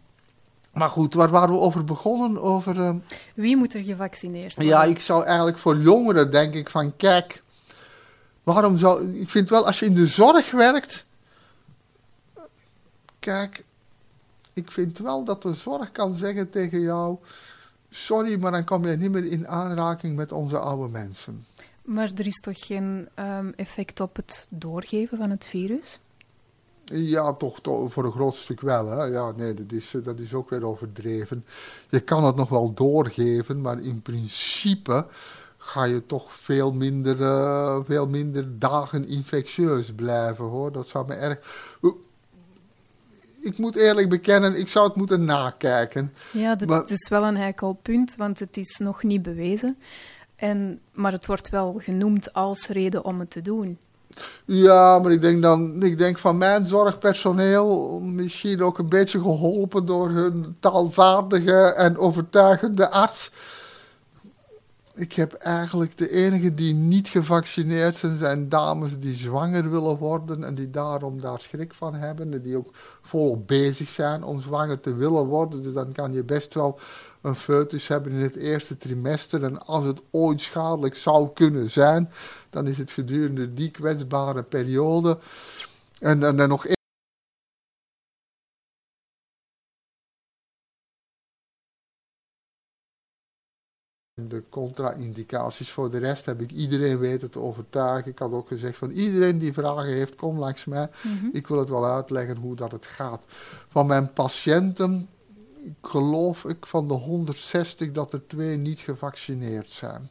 maar 0.73 0.91
goed, 0.91 1.15
waar 1.15 1.31
waren 1.31 1.55
we 1.55 1.61
over 1.61 1.85
begonnen? 1.85 2.43
Over, 2.43 2.77
uh... 2.77 2.95
Wie 3.35 3.57
moet 3.57 3.75
er 3.75 3.83
gevaccineerd 3.83 4.55
worden? 4.55 4.75
Ja, 4.75 4.85
ik 4.85 5.01
zou 5.01 5.25
eigenlijk 5.25 5.59
voor 5.59 5.77
jongeren 5.77 6.31
denk 6.31 6.55
ik 6.55 6.71
van, 6.71 6.97
kijk, 6.97 7.43
waarom 8.43 8.79
zou... 8.79 9.21
Ik 9.21 9.31
vind 9.31 9.49
wel, 9.49 9.67
als 9.67 9.79
je 9.79 9.87
in 9.87 9.95
de 9.95 10.07
zorg 10.07 10.51
werkt, 10.51 11.05
kijk, 13.19 13.65
ik 14.59 14.71
vind 14.71 14.99
wel 14.99 15.25
dat 15.25 15.43
de 15.43 15.55
zorg 15.55 15.93
kan 15.93 16.15
zeggen 16.15 16.51
tegen 16.51 16.81
jou, 16.81 17.17
sorry, 17.91 18.41
maar 18.41 18.53
dan 18.53 18.65
kom 18.65 18.87
je 18.87 18.97
niet 18.97 19.11
meer 19.11 19.25
in 19.25 19.49
aanraking 19.49 20.17
met 20.17 20.33
onze 20.33 20.59
oude 20.59 20.93
mensen. 20.93 21.47
Maar 21.83 22.11
er 22.17 22.27
is 22.27 22.41
toch 22.41 22.67
geen 22.67 23.09
um, 23.19 23.53
effect 23.57 24.01
op 24.01 24.17
het 24.17 24.47
doorgeven 24.51 25.19
van 25.19 25.31
het 25.31 25.47
virus? 25.47 26.01
Ja, 26.85 27.33
toch, 27.33 27.61
toch, 27.61 27.93
voor 27.93 28.05
een 28.05 28.13
groot 28.13 28.35
stuk 28.35 28.61
wel. 28.61 28.87
Hè? 28.87 29.05
Ja, 29.05 29.31
nee, 29.31 29.55
dat 29.55 29.73
is, 29.73 29.95
dat 30.05 30.19
is 30.19 30.35
ook 30.35 30.51
weer 30.51 30.65
overdreven. 30.65 31.45
Je 31.89 32.01
kan 32.01 32.25
het 32.25 32.37
nog 32.37 32.49
wel 32.49 32.75
doorgeven, 32.75 33.61
maar 33.61 33.81
in 33.81 34.03
principe 34.03 35.07
ga 35.57 35.85
je 35.85 36.07
toch 36.07 36.37
veel 36.37 36.73
minder, 36.73 37.21
uh, 37.21 37.79
veel 37.85 38.07
minder 38.07 38.59
dagen 38.59 39.09
infectieus 39.09 39.93
blijven 39.97 40.45
hoor. 40.45 40.73
Dat 40.73 40.89
zou 40.89 41.07
me 41.07 41.15
erg. 41.15 41.39
Ik 43.49 43.59
moet 43.59 43.77
eerlijk 43.77 44.09
bekennen, 44.09 44.59
ik 44.59 44.69
zou 44.69 44.87
het 44.87 44.97
moeten 44.97 45.25
nakijken. 45.25 46.13
Ja, 46.33 46.55
dat 46.55 46.69
maar... 46.69 46.83
is 46.87 47.09
wel 47.09 47.25
een 47.25 47.37
heikel 47.37 47.79
punt, 47.83 48.15
want 48.17 48.39
het 48.39 48.57
is 48.57 48.79
nog 48.79 49.03
niet 49.03 49.23
bewezen. 49.23 49.77
En, 50.37 50.81
maar 50.93 51.13
het 51.13 51.27
wordt 51.27 51.49
wel 51.49 51.75
genoemd 51.79 52.33
als 52.33 52.67
reden 52.67 53.05
om 53.05 53.21
het 53.21 53.31
te 53.31 53.43
doen. 53.43 53.79
Ja, 54.45 54.99
maar 54.99 55.13
ik 55.13 55.21
denk 55.21 55.43
dan, 55.43 55.83
ik 55.83 55.99
denk 55.99 56.19
van 56.19 56.39
mijn 56.39 56.69
zorgpersoneel, 56.69 57.99
misschien 58.01 58.63
ook 58.63 58.79
een 58.79 58.89
beetje 58.89 59.21
geholpen 59.21 59.87
door 59.87 60.11
hun 60.11 60.57
taalvaardige 60.61 61.75
en 61.75 61.99
overtuigende 61.99 62.91
arts. 62.91 63.31
Ik 64.99 65.13
heb 65.13 65.33
eigenlijk 65.33 65.99
de 65.99 66.11
enige 66.11 66.53
die 66.53 66.75
niet 66.75 67.09
gevaccineerd 67.09 67.97
zijn, 67.97 68.19
zijn 68.19 68.49
dames 68.49 68.99
die 68.99 69.15
zwanger 69.15 69.71
willen 69.71 69.97
worden 69.97 70.45
en 70.45 70.55
die 70.55 70.71
daarom 70.71 71.21
daar 71.21 71.41
schrik 71.41 71.75
van 71.75 71.95
hebben. 71.95 72.33
En 72.33 72.43
die 72.43 72.57
ook 72.57 72.75
volop 73.03 73.47
bezig 73.47 73.89
zijn 73.89 74.23
om 74.23 74.41
zwanger 74.41 74.81
te 74.81 74.95
willen 74.95 75.25
worden. 75.25 75.63
Dus 75.63 75.73
dan 75.73 75.93
kan 75.93 76.13
je 76.13 76.23
best 76.23 76.55
wel 76.55 76.79
een 77.21 77.35
foetus 77.35 77.89
hebben 77.89 78.13
in 78.13 78.23
het 78.23 78.37
eerste 78.37 78.77
trimester. 78.77 79.45
En 79.45 79.67
als 79.67 79.85
het 79.85 80.01
ooit 80.11 80.41
schadelijk 80.41 80.95
zou 80.95 81.29
kunnen 81.35 81.71
zijn, 81.71 82.11
dan 82.51 82.67
is 82.67 82.79
het 82.79 82.91
gedurende 82.91 83.55
die 83.55 83.71
kwetsbare 83.71 84.43
periode. 84.43 85.19
En, 85.99 86.23
en 86.23 86.37
dan 86.37 86.49
nog 86.49 86.67
de 94.29 94.43
contra-indicaties. 94.49 95.71
Voor 95.71 95.91
de 95.91 95.99
rest 95.99 96.25
heb 96.27 96.41
ik 96.41 96.51
iedereen 96.51 96.99
weten 96.99 97.31
te 97.31 97.39
overtuigen. 97.39 98.11
Ik 98.11 98.19
had 98.19 98.33
ook 98.33 98.49
gezegd 98.49 98.79
van 98.79 98.91
iedereen 98.91 99.39
die 99.39 99.53
vragen 99.53 99.93
heeft, 99.93 100.15
kom 100.15 100.39
langs 100.39 100.65
mij. 100.65 100.89
Mhm. 101.03 101.27
Ik 101.33 101.47
wil 101.47 101.59
het 101.59 101.69
wel 101.69 101.87
uitleggen 101.87 102.37
hoe 102.37 102.57
dat 102.57 102.73
het 102.73 102.87
gaat. 102.87 103.23
Van 103.69 103.87
mijn 103.87 104.13
patiënten 104.13 105.09
geloof 105.83 106.45
ik 106.45 106.67
van 106.67 106.89
de 106.89 106.95
160 106.95 107.93
dat 107.93 108.13
er 108.13 108.27
twee 108.27 108.57
niet 108.57 108.79
gevaccineerd 108.79 109.71
zijn. 109.71 110.11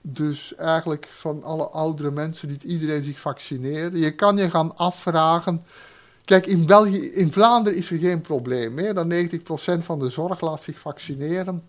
Dus 0.00 0.54
eigenlijk 0.54 1.08
van 1.10 1.42
alle 1.42 1.68
oudere 1.68 2.10
mensen 2.10 2.48
niet 2.48 2.62
iedereen 2.62 3.02
zich 3.02 3.20
vaccineren. 3.20 3.98
Je 3.98 4.14
kan 4.14 4.36
je 4.36 4.50
gaan 4.50 4.76
afvragen. 4.76 5.64
Kijk, 6.24 6.46
in, 6.46 6.66
België, 6.66 7.06
in 7.06 7.32
Vlaanderen 7.32 7.78
is 7.78 7.90
er 7.90 7.98
geen 7.98 8.20
probleem. 8.20 8.74
Meer 8.74 8.94
dan 8.94 9.12
90% 9.12 9.84
van 9.84 9.98
de 9.98 10.10
zorg 10.10 10.40
laat 10.40 10.62
zich 10.62 10.78
vaccineren. 10.78 11.62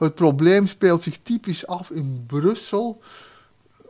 Het 0.00 0.14
probleem 0.14 0.66
speelt 0.66 1.02
zich 1.02 1.18
typisch 1.22 1.66
af 1.66 1.90
in 1.90 2.24
Brussel. 2.26 3.00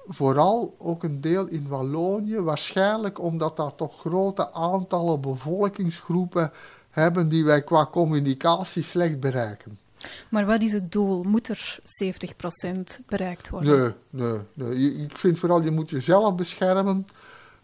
Vooral 0.09 0.75
ook 0.79 1.03
een 1.03 1.21
deel 1.21 1.47
in 1.47 1.69
Wallonië. 1.69 2.41
Waarschijnlijk 2.41 3.21
omdat 3.21 3.57
daar 3.57 3.75
toch 3.75 3.99
grote 3.99 4.53
aantallen 4.53 5.21
bevolkingsgroepen 5.21 6.53
hebben 6.91 7.29
die 7.29 7.45
wij 7.45 7.63
qua 7.63 7.87
communicatie 7.87 8.83
slecht 8.83 9.21
bereiken. 9.21 9.79
Maar 10.29 10.47
wat 10.47 10.63
is 10.63 10.73
het 10.73 10.93
doel? 10.93 11.23
Moet 11.23 11.49
er 11.49 11.79
70% 12.05 13.05
bereikt 13.07 13.49
worden? 13.49 13.81
Nee, 13.81 13.93
nee, 14.11 14.39
nee. 14.55 14.95
Ik 15.05 15.19
vind 15.19 15.39
vooral, 15.39 15.63
je 15.63 15.71
moet 15.71 15.91
jezelf 15.91 16.35
beschermen. 16.35 17.07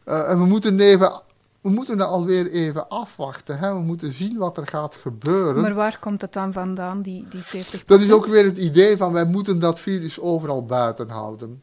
Uh, 0.09 0.31
en 0.31 0.39
we 0.39 0.45
moeten, 0.45 0.81
even, 0.81 1.21
we 1.67 1.73
moeten 1.73 2.01
er 2.01 2.07
alweer 2.07 2.51
even 2.51 2.89
afwachten. 2.89 3.59
Hè? 3.59 3.73
We 3.73 3.81
moeten 3.81 4.13
zien 4.13 4.39
wat 4.39 4.57
er 4.57 4.67
gaat 4.67 4.95
gebeuren. 4.95 5.63
Maar 5.63 5.75
waar 5.75 5.99
komt 5.99 6.21
het 6.21 6.33
dan 6.33 6.53
vandaan, 6.53 7.03
die, 7.03 7.27
die 7.29 7.65
70%? 7.65 7.85
Dat 7.87 8.01
is 8.01 8.11
ook 8.11 8.27
weer 8.27 8.45
het 8.45 8.59
idee 8.59 8.97
van, 8.97 9.13
wij 9.13 9.25
moeten 9.25 9.59
dat 9.59 9.81
virus 9.81 10.21
overal 10.21 10.65
buiten 10.65 11.09
houden 11.09 11.63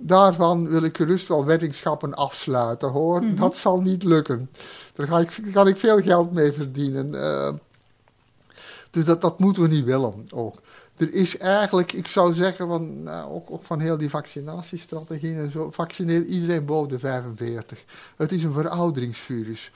daarvan 0.00 0.68
wil 0.68 0.82
ik 0.82 0.96
gerust 0.96 1.28
wel 1.28 1.44
weddingsschappen 1.44 2.14
afsluiten 2.14 2.88
hoor. 2.88 3.22
Mhm. 3.22 3.34
Dat 3.34 3.56
zal 3.56 3.80
niet 3.80 4.02
lukken. 4.02 4.50
Daar 4.94 5.06
ga 5.06 5.18
ik, 5.18 5.42
kan 5.52 5.68
ik 5.68 5.76
veel 5.76 5.98
geld 5.98 6.32
mee 6.32 6.52
verdienen. 6.52 7.14
Uh, 7.14 7.52
dus 8.90 9.04
dat, 9.04 9.20
dat 9.20 9.38
moeten 9.38 9.62
we 9.62 9.68
niet 9.68 9.84
willen 9.84 10.26
ook. 10.30 10.54
Er 11.00 11.14
is 11.14 11.38
eigenlijk, 11.38 11.92
ik 11.92 12.06
zou 12.06 12.34
zeggen, 12.34 12.66
van, 12.68 13.02
nou, 13.02 13.32
ook, 13.32 13.50
ook, 13.50 13.62
van 13.62 13.80
heel 13.80 13.96
die 13.96 14.10
vaccinatiestrategieën 14.10 15.38
en 15.38 15.50
zo, 15.50 15.70
vaccineer 15.70 16.24
iedereen 16.24 16.64
boven 16.64 16.88
de 16.88 16.98
45. 16.98 17.84
Het 18.16 18.32
is 18.32 18.44
een 18.44 18.52
verouderingsvirus. 18.52 19.70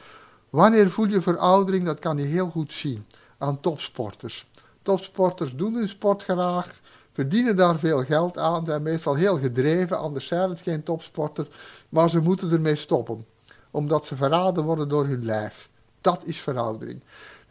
Wanneer 0.51 0.91
voel 0.91 1.07
je 1.07 1.23
veroudering? 1.23 1.85
Dat 1.85 1.99
kan 1.99 2.17
je 2.17 2.25
heel 2.25 2.51
goed 2.51 2.73
zien 2.73 3.07
aan 3.39 3.61
topsporters. 3.61 4.51
Topsporters 4.83 5.57
doen 5.57 5.75
hun 5.75 5.89
sport 5.89 6.23
graag, 6.23 6.81
verdienen 7.13 7.57
daar 7.57 7.79
veel 7.79 8.05
geld 8.05 8.39
aan, 8.39 8.65
zijn 8.65 8.83
meestal 8.83 9.15
heel 9.15 9.39
gedreven, 9.39 9.99
anders 9.99 10.27
zijn 10.27 10.51
het 10.51 10.61
geen 10.61 10.83
topsporter, 10.83 11.47
maar 11.89 12.11
ze 12.11 12.19
moeten 12.19 12.53
ermee 12.53 12.77
stoppen, 12.77 13.27
omdat 13.71 14.07
ze 14.07 14.17
verraden 14.17 14.65
worden 14.65 14.89
door 14.89 15.07
hun 15.07 15.25
lijf. 15.25 15.69
Dat 16.01 16.23
is 16.25 16.39
veroudering. 16.39 17.01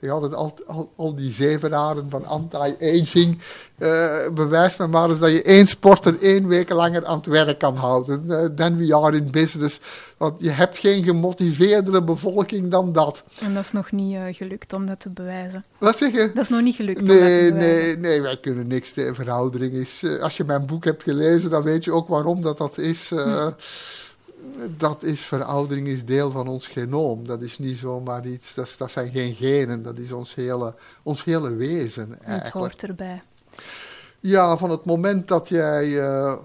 Ik 0.03 0.09
had 0.09 0.34
al, 0.34 0.53
al, 0.67 0.91
al 0.95 1.15
die 1.15 1.31
zevenaren 1.31 2.09
van 2.09 2.25
anti-aging. 2.25 3.39
Uh, 3.80 4.30
bewijs 4.34 4.77
me 4.77 4.88
maar 4.88 5.09
eens 5.09 5.19
dat 5.19 5.31
je 5.31 5.41
één 5.41 5.67
sporter 5.67 6.21
één 6.21 6.47
week 6.47 6.69
langer 6.69 7.05
aan 7.05 7.17
het 7.17 7.25
werk 7.25 7.59
kan 7.59 7.75
houden. 7.75 8.23
Uh, 8.27 8.45
then 8.45 8.77
we 8.77 8.95
are 8.95 9.17
in 9.17 9.31
business. 9.31 9.80
Want 10.17 10.34
je 10.38 10.49
hebt 10.49 10.77
geen 10.77 11.03
gemotiveerdere 11.03 12.03
bevolking 12.03 12.71
dan 12.71 12.93
dat. 12.93 13.23
En 13.39 13.53
dat 13.53 13.63
is 13.63 13.71
nog 13.71 13.91
niet 13.91 14.15
uh, 14.15 14.23
gelukt 14.31 14.73
om 14.73 14.85
dat 14.85 14.99
te 14.99 15.09
bewijzen. 15.09 15.63
Wat 15.77 15.97
zeg 15.97 16.11
je? 16.11 16.31
Dat 16.34 16.43
is 16.43 16.49
nog 16.49 16.61
niet 16.61 16.75
gelukt 16.75 17.01
nee, 17.01 17.17
om 17.17 17.23
dat 17.23 17.34
te 17.34 17.49
bewijzen. 17.51 17.84
Nee, 17.84 17.97
nee, 17.97 18.21
wij 18.21 18.38
kunnen 18.38 18.67
niks. 18.67 18.93
De 18.93 19.13
verhouding 19.13 19.73
is... 19.73 20.03
als 20.21 20.38
je 20.38 20.43
mijn 20.43 20.65
boek 20.65 20.84
hebt 20.84 21.03
gelezen, 21.03 21.49
dan 21.49 21.63
weet 21.63 21.84
je 21.84 21.91
ook 21.91 22.07
waarom 22.07 22.41
dat 22.41 22.57
dat 22.57 22.77
is. 22.77 23.09
Hm 23.09 23.51
dat 24.77 25.03
is 25.03 25.21
veroudering 25.21 25.88
is 25.88 26.05
deel 26.05 26.31
van 26.31 26.47
ons 26.47 26.67
genoom. 26.67 27.27
Dat 27.27 27.41
is 27.41 27.57
niet 27.57 27.77
zomaar 27.77 28.25
iets, 28.25 28.53
dat, 28.53 28.75
dat 28.77 28.91
zijn 28.91 29.11
geen 29.11 29.35
genen, 29.35 29.84
dat 29.84 29.97
is 29.97 30.11
ons 30.11 30.35
hele, 30.35 30.73
ons 31.03 31.23
hele 31.23 31.49
wezen. 31.49 32.09
Eigenlijk. 32.09 32.43
Het 32.43 32.53
hoort 32.53 32.84
erbij. 32.84 33.21
Ja, 34.19 34.57
van 34.57 34.69
het 34.69 34.85
moment 34.85 35.27
dat 35.27 35.49
jij 35.49 35.88
uh, 35.88 36.35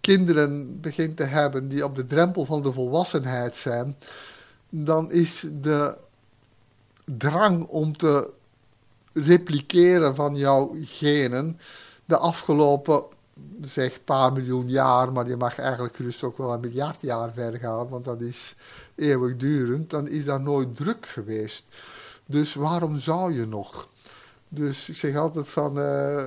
kinderen 0.00 0.80
begint 0.80 1.16
te 1.16 1.24
hebben 1.24 1.68
die 1.68 1.84
op 1.84 1.94
de 1.94 2.06
drempel 2.06 2.44
van 2.44 2.62
de 2.62 2.72
volwassenheid 2.72 3.56
zijn, 3.56 3.96
dan 4.68 5.12
is 5.12 5.44
de 5.52 5.96
drang 7.04 7.66
om 7.66 7.96
te 7.96 8.30
repliceren 9.12 10.14
van 10.14 10.36
jouw 10.36 10.74
genen 10.82 11.60
de 12.04 12.16
afgelopen 12.16 13.02
zeg 13.64 13.94
een 13.94 14.04
paar 14.04 14.32
miljoen 14.32 14.68
jaar, 14.68 15.12
maar 15.12 15.28
je 15.28 15.36
mag 15.36 15.58
eigenlijk 15.58 15.96
gerust 15.96 16.22
ook 16.22 16.38
wel 16.38 16.52
een 16.52 16.60
miljard 16.60 16.96
jaar 17.00 17.32
verder 17.32 17.60
gaan, 17.60 17.88
want 17.88 18.04
dat 18.04 18.20
is 18.20 18.54
eeuwigdurend, 18.94 19.90
dan 19.90 20.08
is 20.08 20.24
dat 20.24 20.40
nooit 20.40 20.76
druk 20.76 21.06
geweest. 21.06 21.64
Dus 22.26 22.54
waarom 22.54 23.00
zou 23.00 23.34
je 23.34 23.46
nog? 23.46 23.88
Dus 24.48 24.88
ik 24.88 24.96
zeg 24.96 25.16
altijd 25.16 25.48
van, 25.48 25.78
uh, 25.78 26.24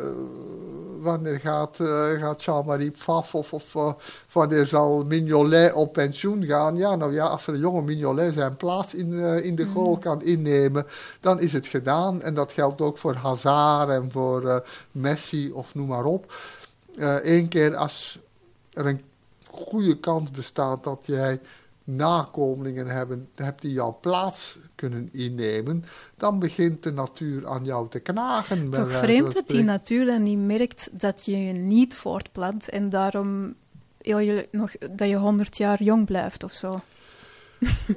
wanneer 1.00 1.40
gaat, 1.40 1.80
uh, 1.80 2.12
gaat 2.12 2.44
Jean-Marie 2.44 2.92
Pfaff 2.92 3.36
of, 3.36 3.54
of 3.54 3.74
uh, 3.74 3.94
wanneer 4.32 4.66
zal 4.66 5.04
Mignolet 5.04 5.74
op 5.74 5.94
pensioen 5.94 6.46
gaan? 6.46 6.76
Ja, 6.76 6.96
nou 6.96 7.14
ja, 7.14 7.26
als 7.26 7.48
er 7.48 7.54
een 7.54 7.60
jonge 7.60 7.82
Mignolet 7.82 8.34
zijn 8.34 8.58
plaats 8.58 8.94
in, 8.94 9.14
in 9.44 9.56
de 9.56 9.66
goal 9.66 9.98
kan 9.98 10.22
innemen, 10.22 10.86
dan 11.20 11.40
is 11.40 11.54
het 11.54 11.68
gedaan. 11.68 12.22
En 12.22 12.34
dat 12.34 12.52
geldt 12.52 12.82
ook 12.82 12.98
voor 12.98 13.14
Hazard 13.14 13.90
en 13.90 14.12
voor 14.12 14.64
Messi 14.92 15.52
of 15.52 15.76
noem 15.76 15.88
maar 15.88 16.06
op 16.06 16.34
één 17.00 17.44
eh, 17.44 17.50
keer 17.50 17.76
als 17.76 18.20
er 18.74 18.86
een 18.86 19.02
goede 19.48 19.98
kans 19.98 20.32
bestaat 20.32 20.84
dat 20.84 21.00
jij 21.06 21.40
nakomelingen 21.84 22.88
hebben, 22.88 23.28
hebt 23.36 23.62
die 23.62 23.74
jouw 23.74 23.98
plaats 24.02 24.58
kunnen 24.76 25.10
innemen, 25.12 25.86
dan 26.18 26.40
begint 26.40 26.84
de 26.84 26.92
natuur 26.92 27.48
aan 27.48 27.66
jou 27.66 27.90
te 27.90 28.00
knagen. 28.00 28.70
Toch 28.72 28.92
vreemd 28.92 29.34
dat 29.34 29.48
die 29.48 29.64
natuur 29.64 30.06
dan 30.06 30.24
niet 30.24 30.40
merkt 30.40 30.90
dat 30.92 31.26
je 31.26 31.44
je 31.44 31.54
niet 31.54 31.96
voortplant 31.96 32.70
en 32.70 32.90
daarom 32.90 33.56
je 33.98 34.48
nog, 34.52 34.72
dat 34.92 35.10
je 35.10 35.16
honderd 35.16 35.58
jaar 35.58 35.84
jong 35.84 36.06
blijft 36.06 36.44
of 36.44 36.54
zo. 36.54 36.82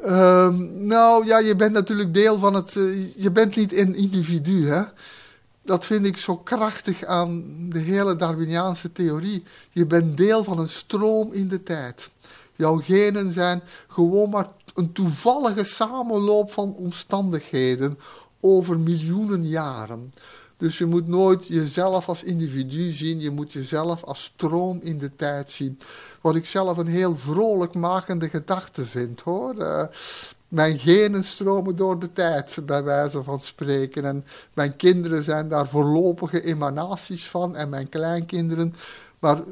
um, 0.05 0.87
nou 0.87 1.27
ja, 1.27 1.39
je 1.39 1.57
bent 1.57 1.73
natuurlijk 1.73 2.15
deel 2.15 2.39
van 2.39 2.55
het. 2.55 2.75
Uh, 2.75 3.15
je 3.17 3.31
bent 3.31 3.57
niet 3.57 3.73
een 3.73 3.95
individu, 3.95 4.69
hè? 4.69 4.83
Dat 5.63 5.85
vind 5.85 6.05
ik 6.05 6.17
zo 6.17 6.37
krachtig 6.37 7.05
aan 7.05 7.45
de 7.69 7.79
hele 7.79 8.17
Darwiniaanse 8.17 8.93
theorie. 8.93 9.45
Je 9.71 9.87
bent 9.87 10.17
deel 10.17 10.45
van 10.45 10.59
een 10.59 10.69
stroom 10.69 11.33
in 11.33 11.49
de 11.49 11.63
tijd. 11.63 12.11
Jouw 12.57 12.77
genen 12.77 13.33
zijn 13.33 13.63
gewoon 13.89 14.31
maar 14.31 14.49
een 14.75 14.93
toevallige 14.93 15.65
samenloop 15.65 16.53
van 16.53 16.75
omstandigheden 16.75 17.99
over 18.41 18.79
miljoenen 18.79 19.49
jaren. 19.49 20.13
Dus 20.57 20.79
je 20.79 20.87
moet 20.87 21.09
nooit 21.09 21.47
jezelf 21.47 22.09
als 22.09 22.23
individu 22.23 22.93
zien, 22.93 23.21
je 23.21 23.31
moet 23.31 23.53
jezelf 23.53 24.05
als 24.05 24.25
stroom 24.25 24.81
in 24.83 24.99
de 24.99 25.17
tijd 25.17 25.51
zien. 25.51 25.79
Wat 26.21 26.37
ik 26.37 26.47
zelf 26.47 26.77
een 26.77 26.87
heel 26.87 27.17
vrolijk 27.17 27.75
makende 27.75 28.29
gedachte 28.29 28.87
vind 28.87 29.21
hoor. 29.21 29.55
Uh, 29.59 29.85
mijn 30.53 30.79
genen 30.79 31.25
stromen 31.25 31.77
door 31.77 31.99
de 31.99 32.13
tijd, 32.13 32.59
bij 32.67 32.83
wijze 32.83 33.23
van 33.23 33.41
spreken. 33.41 34.05
En 34.05 34.25
mijn 34.55 34.77
kinderen 34.77 35.23
zijn 35.23 35.49
daar 35.49 35.69
voorlopige 35.69 36.43
emanaties 36.43 37.29
van 37.29 37.57
en 37.57 37.69
mijn 37.69 37.89
kleinkinderen. 37.89 38.75
Maar, 39.19 39.43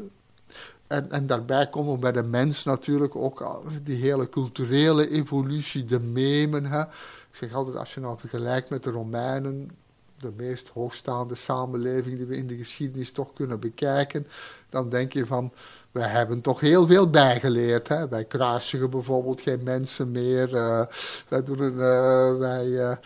en, 0.87 1.11
en 1.11 1.27
daarbij 1.27 1.69
komen 1.69 2.01
bij 2.01 2.13
de 2.13 2.23
mens 2.23 2.65
natuurlijk 2.65 3.17
ook 3.17 3.63
die 3.83 3.97
hele 3.97 4.29
culturele 4.29 5.11
evolutie, 5.11 5.85
de 5.85 6.01
memen. 6.01 6.65
Hè. 6.65 6.81
Ik 6.81 7.37
zeg 7.37 7.53
altijd, 7.55 7.77
als 7.77 7.95
je 7.95 8.01
nou 8.01 8.19
vergelijkt 8.19 8.71
met 8.71 8.83
de 8.83 8.91
Romeinen, 8.91 9.71
de 10.19 10.33
meest 10.37 10.69
hoogstaande 10.69 11.35
samenleving 11.35 12.17
die 12.17 12.27
we 12.27 12.37
in 12.37 12.47
de 12.47 12.57
geschiedenis 12.57 13.13
toch 13.13 13.33
kunnen 13.33 13.61
bekijken, 13.61 14.27
dan 14.69 14.89
denk 14.89 15.13
je 15.13 15.27
van 15.27 15.53
we 15.93 16.01
hebben 16.01 16.41
toch 16.41 16.61
heel 16.61 16.87
veel 16.87 17.11
bijgeleerd. 17.11 17.89
Hè? 17.89 18.09
Wij 18.09 18.25
kruisigen 18.25 18.91
bijvoorbeeld 18.91 19.41
geen 19.41 19.63
mensen 19.63 20.11
meer. 20.11 20.55
Uh, 20.55 20.83
wij 21.29 21.45
doen 21.45 21.59
uh, 21.59 22.39
wij, 22.39 22.67
uh, 22.67 22.97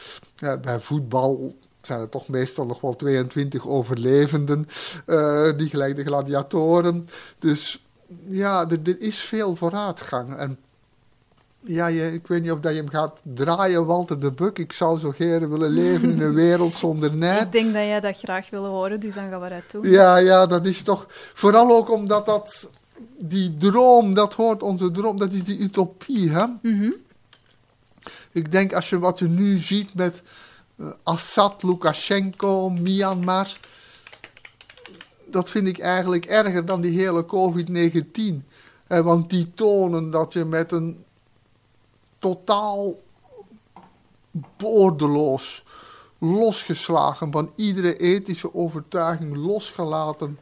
bij 0.61 0.81
voetbal 0.81 1.55
zijn 1.82 2.01
er 2.01 2.09
toch 2.09 2.28
meestal 2.28 2.66
nog 2.66 2.81
wel 2.81 2.97
22 2.97 3.69
overlevenden, 3.69 4.69
die 5.56 5.69
gelijk 5.69 5.97
de 5.97 6.05
gladiatoren. 6.05 7.09
Dus 7.39 7.85
ja, 8.27 8.70
er, 8.70 8.78
er 8.85 9.01
is 9.01 9.19
veel 9.19 9.56
vooruitgang. 9.56 10.36
En 10.36 10.59
ja, 11.66 11.86
je, 11.86 12.12
ik 12.12 12.27
weet 12.27 12.43
niet 12.43 12.51
of 12.51 12.61
dat 12.61 12.73
je 12.73 12.78
hem 12.78 12.89
gaat 12.89 13.16
draaien, 13.23 13.86
Walter 13.86 14.20
de 14.20 14.31
Buk. 14.31 14.59
Ik 14.59 14.73
zou 14.73 14.99
zo 14.99 15.11
graag 15.11 15.39
willen 15.39 15.70
leven 15.70 16.11
in 16.11 16.20
een 16.20 16.35
wereld 16.45 16.74
zonder 16.74 17.16
net. 17.16 17.43
Ik 17.43 17.53
denk 17.53 17.73
dat 17.73 17.82
jij 17.82 18.01
dat 18.01 18.19
graag 18.19 18.51
wil 18.51 18.65
horen, 18.65 19.01
dus 19.01 19.15
dan 19.15 19.31
gaan 19.31 19.41
we 19.41 19.49
dat 19.49 19.70
doen. 19.70 19.91
Ja, 19.91 20.16
ja, 20.16 20.47
dat 20.47 20.66
is 20.66 20.82
toch... 20.82 21.07
Vooral 21.35 21.77
ook 21.77 21.91
omdat 21.91 22.27
dat... 22.27 22.69
Die 23.19 23.57
droom, 23.57 24.15
dat 24.15 24.35
hoort 24.35 24.62
onze 24.62 24.91
droom, 24.91 25.19
dat 25.19 25.32
is 25.32 25.45
die 25.45 25.59
utopie, 25.59 26.31
hè? 26.31 26.45
Mm 26.62 26.95
Ik 28.32 28.53
denk, 28.53 28.73
als 28.73 28.91
je 28.91 28.99
wat 28.99 29.19
je 29.19 29.28
nu 29.28 29.59
ziet 29.59 29.95
met 29.95 30.23
uh, 30.77 30.86
Assad, 31.03 31.62
Lukashenko, 31.62 32.70
Myanmar... 32.70 33.59
Dat 35.27 35.51
vind 35.51 35.66
ik 35.66 35.78
eigenlijk 35.78 36.24
erger 36.24 36.65
dan 36.65 36.81
die 36.81 36.99
hele 36.99 37.24
COVID-19. 37.27 38.53
Eh, 38.86 39.01
want 39.01 39.31
die 39.31 39.53
tonen 39.55 40.11
dat 40.11 40.32
je 40.32 40.45
met 40.45 40.73
een 40.73 41.04
totaal 42.25 43.03
boordeloos, 44.31 45.65
losgeslagen 46.19 47.33
van 47.33 47.53
iedere 47.55 47.97
ethische 47.97 48.55
overtuiging, 48.55 49.37
losgelaten, 49.37 50.39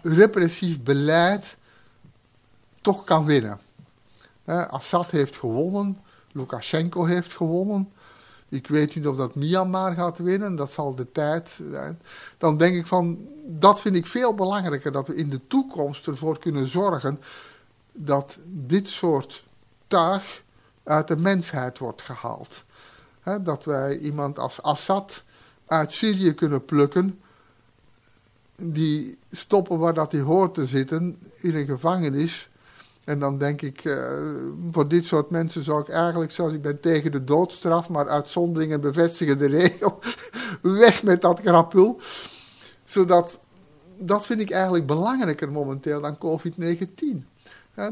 repressief 0.00 0.82
beleid, 0.82 1.56
toch 2.80 3.04
kan 3.04 3.24
winnen. 3.24 3.58
Assad 4.70 5.10
heeft 5.10 5.36
gewonnen, 5.36 6.00
Lukashenko 6.32 7.04
heeft 7.04 7.32
gewonnen. 7.32 7.92
Ik 8.48 8.66
weet 8.66 8.94
niet 8.94 9.06
of 9.06 9.16
dat 9.16 9.34
Myanmar 9.34 9.92
gaat 9.92 10.18
winnen, 10.18 10.56
dat 10.56 10.72
zal 10.72 10.94
de 10.94 11.12
tijd 11.12 11.58
zijn. 11.70 12.00
Dan 12.38 12.56
denk 12.56 12.76
ik 12.76 12.86
van, 12.86 13.28
dat 13.46 13.80
vind 13.80 13.94
ik 13.94 14.06
veel 14.06 14.34
belangrijker, 14.34 14.92
dat 14.92 15.06
we 15.06 15.14
in 15.14 15.30
de 15.30 15.40
toekomst 15.46 16.06
ervoor 16.06 16.38
kunnen 16.38 16.68
zorgen 16.68 17.20
dat 17.92 18.36
dit 18.44 18.88
soort 18.88 19.44
uit 20.82 21.08
de 21.08 21.16
mensheid 21.16 21.78
wordt 21.78 22.02
gehaald. 22.02 22.64
dat 23.42 23.64
wij 23.64 23.98
iemand 23.98 24.38
als 24.38 24.62
Assad 24.62 25.24
uit 25.66 25.92
Syrië 25.92 26.34
kunnen 26.34 26.64
plukken, 26.64 27.20
die 28.56 29.18
stoppen 29.32 29.78
waar 29.78 29.94
dat 29.94 30.12
hij 30.12 30.20
hoort 30.20 30.54
te 30.54 30.66
zitten, 30.66 31.18
in 31.40 31.56
een 31.56 31.66
gevangenis. 31.66 32.48
En 33.04 33.18
dan 33.18 33.38
denk 33.38 33.62
ik, 33.62 33.84
uh, 33.84 34.12
voor 34.72 34.88
dit 34.88 35.04
soort 35.04 35.30
mensen 35.30 35.64
zou 35.64 35.80
ik 35.80 35.88
eigenlijk, 35.88 36.32
zoals 36.32 36.52
ik 36.52 36.62
ben 36.62 36.80
tegen 36.80 37.12
de 37.12 37.24
doodstraf, 37.24 37.88
maar 37.88 38.08
uitzonderingen 38.08 38.80
bevestigen 38.80 39.38
de 39.38 39.46
regel, 39.58 39.98
weg 40.62 41.02
met 41.02 41.20
dat 41.20 41.40
grapul. 41.40 42.00
Zodat, 42.84 43.38
dat 43.98 44.26
vind 44.26 44.40
ik 44.40 44.50
eigenlijk 44.50 44.86
belangrijker 44.86 45.52
momenteel 45.52 46.00
dan 46.00 46.18
COVID-19 46.18 47.35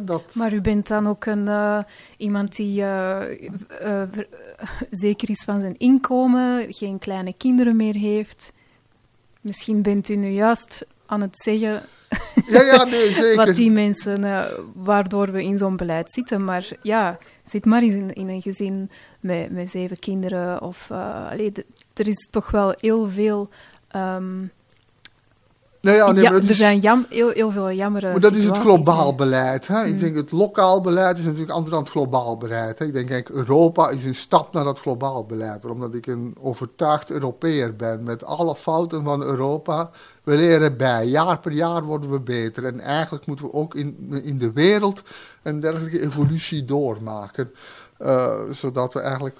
dat... 0.00 0.34
Maar 0.34 0.52
u 0.52 0.60
bent 0.60 0.88
dan 0.88 1.06
ook 1.06 1.24
een, 1.26 1.46
uh, 1.46 1.78
iemand 2.16 2.56
die 2.56 2.80
uh, 2.80 3.20
uh, 3.82 4.02
zeker 4.90 5.30
is 5.30 5.42
van 5.44 5.60
zijn 5.60 5.78
inkomen, 5.78 6.66
geen 6.68 6.98
kleine 6.98 7.32
kinderen 7.36 7.76
meer 7.76 7.94
heeft. 7.94 8.52
Misschien 9.40 9.82
bent 9.82 10.08
u 10.08 10.16
nu 10.16 10.28
juist 10.28 10.86
aan 11.06 11.20
het 11.20 11.38
zeggen 11.38 11.82
ja, 12.46 12.62
ja, 12.62 12.84
nee, 12.84 13.12
zeker. 13.14 13.36
wat 13.36 13.56
die 13.56 13.70
mensen, 13.70 14.46
waardoor 14.74 15.32
we 15.32 15.42
in 15.42 15.58
zo'n 15.58 15.76
beleid 15.76 16.12
zitten. 16.12 16.44
Maar 16.44 16.68
ja, 16.82 17.18
zit 17.44 17.64
maar 17.64 17.82
eens 17.82 17.94
in, 17.94 18.12
in 18.12 18.28
een 18.28 18.42
gezin 18.42 18.90
met, 19.20 19.50
met 19.50 19.70
zeven 19.70 19.98
kinderen. 19.98 20.62
Of, 20.62 20.90
allee, 21.30 21.52
er 21.94 22.08
is 22.08 22.28
toch 22.30 22.50
wel 22.50 22.74
heel 22.76 23.08
veel 23.08 23.48
um, 23.96 24.50
Nou 25.84 25.96
ja, 25.96 26.12
nee, 26.12 26.22
ja, 26.22 26.30
maar 26.30 26.32
dat 26.32 26.42
er 26.44 26.50
is- 26.50 26.56
zijn 26.56 26.78
jam, 26.78 27.06
heel, 27.08 27.28
heel 27.28 27.50
veel 27.50 27.70
jammere 27.70 28.10
Maar 28.10 28.20
dat 28.20 28.32
is 28.32 28.44
het 28.44 28.58
globaal 28.58 29.14
beleid. 29.14 29.66
Hè? 29.66 29.84
Ik 29.84 30.00
denk 30.00 30.16
het 30.16 30.30
lokaal 30.32 30.80
beleid 30.80 31.18
is 31.18 31.24
natuurlijk 31.24 31.50
anders 31.50 31.70
dan 31.70 31.82
het 31.82 31.90
globaal 31.90 32.36
beleid. 32.36 32.78
Hè? 32.78 32.84
Ik 32.84 32.92
denk 32.92 33.10
eigenlijk 33.10 33.48
Europa 33.48 33.90
is 33.90 34.04
een 34.04 34.14
stap 34.14 34.52
naar 34.52 34.64
dat 34.64 34.80
globaal 34.80 35.24
beleid. 35.24 35.64
Omdat 35.64 35.94
ik 35.94 36.06
een 36.06 36.36
overtuigd 36.40 37.10
Europeer 37.10 37.76
ben 37.76 38.02
met 38.02 38.24
alle 38.24 38.54
fouten 38.56 39.02
van 39.02 39.22
Europa. 39.22 39.90
We 40.22 40.36
leren 40.36 40.76
bij. 40.76 41.06
Jaar 41.06 41.38
per 41.38 41.52
jaar 41.52 41.82
worden 41.82 42.10
we 42.10 42.20
beter. 42.20 42.64
En 42.64 42.80
eigenlijk 42.80 43.26
moeten 43.26 43.44
we 43.46 43.52
ook 43.52 43.74
in, 43.74 44.20
in 44.24 44.38
de 44.38 44.52
wereld 44.52 45.02
een 45.42 45.60
dergelijke 45.60 46.00
evolutie 46.02 46.64
doormaken. 46.64 47.50
Eh, 47.98 48.32
zodat 48.52 48.92
we 48.94 49.00
eigenlijk, 49.00 49.36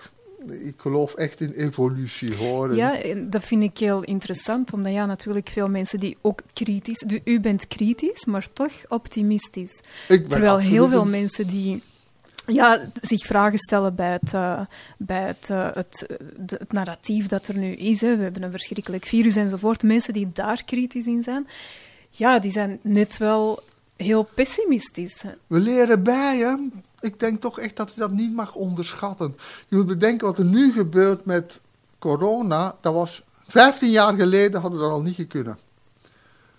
ik 0.51 0.75
geloof 0.77 1.15
echt 1.15 1.41
in 1.41 1.53
evolutie 1.53 2.35
hoor. 2.37 2.75
Ja, 2.75 3.01
en 3.03 3.31
dat 3.31 3.45
vind 3.45 3.63
ik 3.63 3.79
heel 3.79 4.03
interessant, 4.03 4.73
omdat 4.73 4.93
ja, 4.93 5.07
natuurlijk 5.07 5.49
veel 5.49 5.69
mensen 5.69 6.01
die 6.01 6.17
ook 6.21 6.41
kritisch... 6.53 7.03
Du, 7.07 7.21
u 7.25 7.41
bent 7.41 7.67
kritisch, 7.69 8.25
maar 8.25 8.47
toch 8.53 8.73
optimistisch. 8.89 9.83
Terwijl 10.29 10.59
heel 10.59 10.89
veel 10.89 11.05
mensen 11.05 11.47
die 11.47 11.83
ja, 12.47 12.81
zich 13.01 13.27
vragen 13.27 13.59
stellen 13.59 13.95
bij 13.95 14.13
het, 14.13 14.35
eh, 14.35 14.61
bij 14.99 15.23
het, 15.23 15.51
eh, 15.51 15.69
het, 15.73 16.07
de- 16.37 16.57
het 16.59 16.73
narratief 16.73 17.27
dat 17.27 17.47
er 17.49 17.57
nu 17.57 17.73
is. 17.73 18.01
Hè. 18.01 18.17
We 18.17 18.23
hebben 18.23 18.43
een 18.43 18.51
verschrikkelijk 18.51 19.05
virus 19.07 19.37
enzovoort. 19.37 19.83
Mensen 19.83 20.13
die 20.13 20.29
daar 20.33 20.65
kritisch 20.65 21.07
in 21.07 21.23
zijn, 21.23 21.47
ja, 22.11 22.39
die 22.39 22.51
zijn 22.51 22.79
net 22.83 23.17
wel 23.17 23.63
heel 23.97 24.23
pessimistisch. 24.35 25.23
hè. 25.23 25.31
We 25.47 25.59
leren 25.59 26.03
bij, 26.03 26.37
hè. 26.39 26.55
Ik 27.05 27.21
denk 27.21 27.41
toch 27.41 27.61
echt 27.61 27.77
dat 27.77 27.93
je 27.95 28.01
dat 28.01 28.11
niet 28.11 28.35
mag 28.35 28.55
onderschatten. 28.55 29.37
Je 29.69 29.77
moet 29.77 29.87
bedenken 29.87 30.27
wat 30.27 30.39
er 30.39 30.45
nu 30.45 30.73
gebeurt 30.73 31.25
met 31.25 31.61
corona. 31.99 32.77
Dat 32.81 32.95
was 32.95 33.23
15 33.47 33.91
jaar 33.91 34.15
geleden 34.15 34.61
hadden 34.61 34.79
we 34.79 34.85
dat 34.85 34.95
al 34.95 35.03
niet 35.03 35.15
gekunnen. 35.15 35.59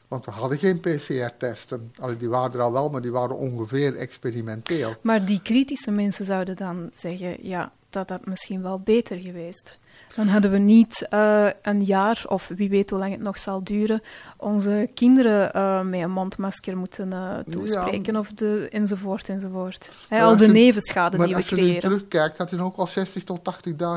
Want 0.08 0.26
we 0.26 0.32
hadden 0.32 0.58
geen 0.58 0.80
PCR-testen. 0.80 1.94
Die 2.18 2.30
waren 2.30 2.54
er 2.54 2.62
al 2.62 2.72
wel, 2.72 2.90
maar 2.90 3.02
die 3.02 3.12
waren 3.12 3.38
ongeveer 3.38 3.96
experimenteel. 3.96 4.96
Maar 5.02 5.26
die 5.26 5.42
kritische 5.42 5.92
mensen 5.92 6.26
zouden 6.26 6.56
dan 6.56 6.90
zeggen, 6.94 7.48
ja, 7.48 7.72
dat 7.90 8.10
had 8.10 8.26
misschien 8.26 8.62
wel 8.62 8.80
beter 8.80 9.18
geweest. 9.18 9.80
Dan 10.16 10.28
hadden 10.28 10.52
we 10.52 10.58
niet 10.58 11.08
eh, 11.10 11.48
een 11.62 11.84
jaar, 11.84 12.24
of 12.28 12.52
wie 12.56 12.70
weet 12.70 12.90
hoe 12.90 13.00
lang 13.00 13.12
het 13.12 13.22
nog 13.22 13.38
zal 13.40 13.64
duren, 13.64 14.02
onze 14.38 14.90
kinderen 14.94 15.54
eh, 15.54 15.82
met 15.82 16.02
een 16.02 16.12
mondmasker 16.12 16.78
moeten 16.78 17.14
eh, 17.14 17.38
toespreken, 17.50 18.16
of 18.16 18.34
de, 18.34 18.68
enzovoort, 18.72 19.30
enzovoort. 19.30 19.92
Al 20.10 20.38
de 20.38 20.46
je- 20.46 20.52
nevenschade 20.52 21.18
die 21.18 21.28
we 21.28 21.36
als 21.36 21.50
je 21.50 21.56
creëren. 21.56 21.82
terugkijkt, 21.82 22.38
had 22.38 22.50
hij 22.52 22.60
ook 22.60 22.78
al 22.78 22.88
60 22.88 23.24
tot 23.24 23.40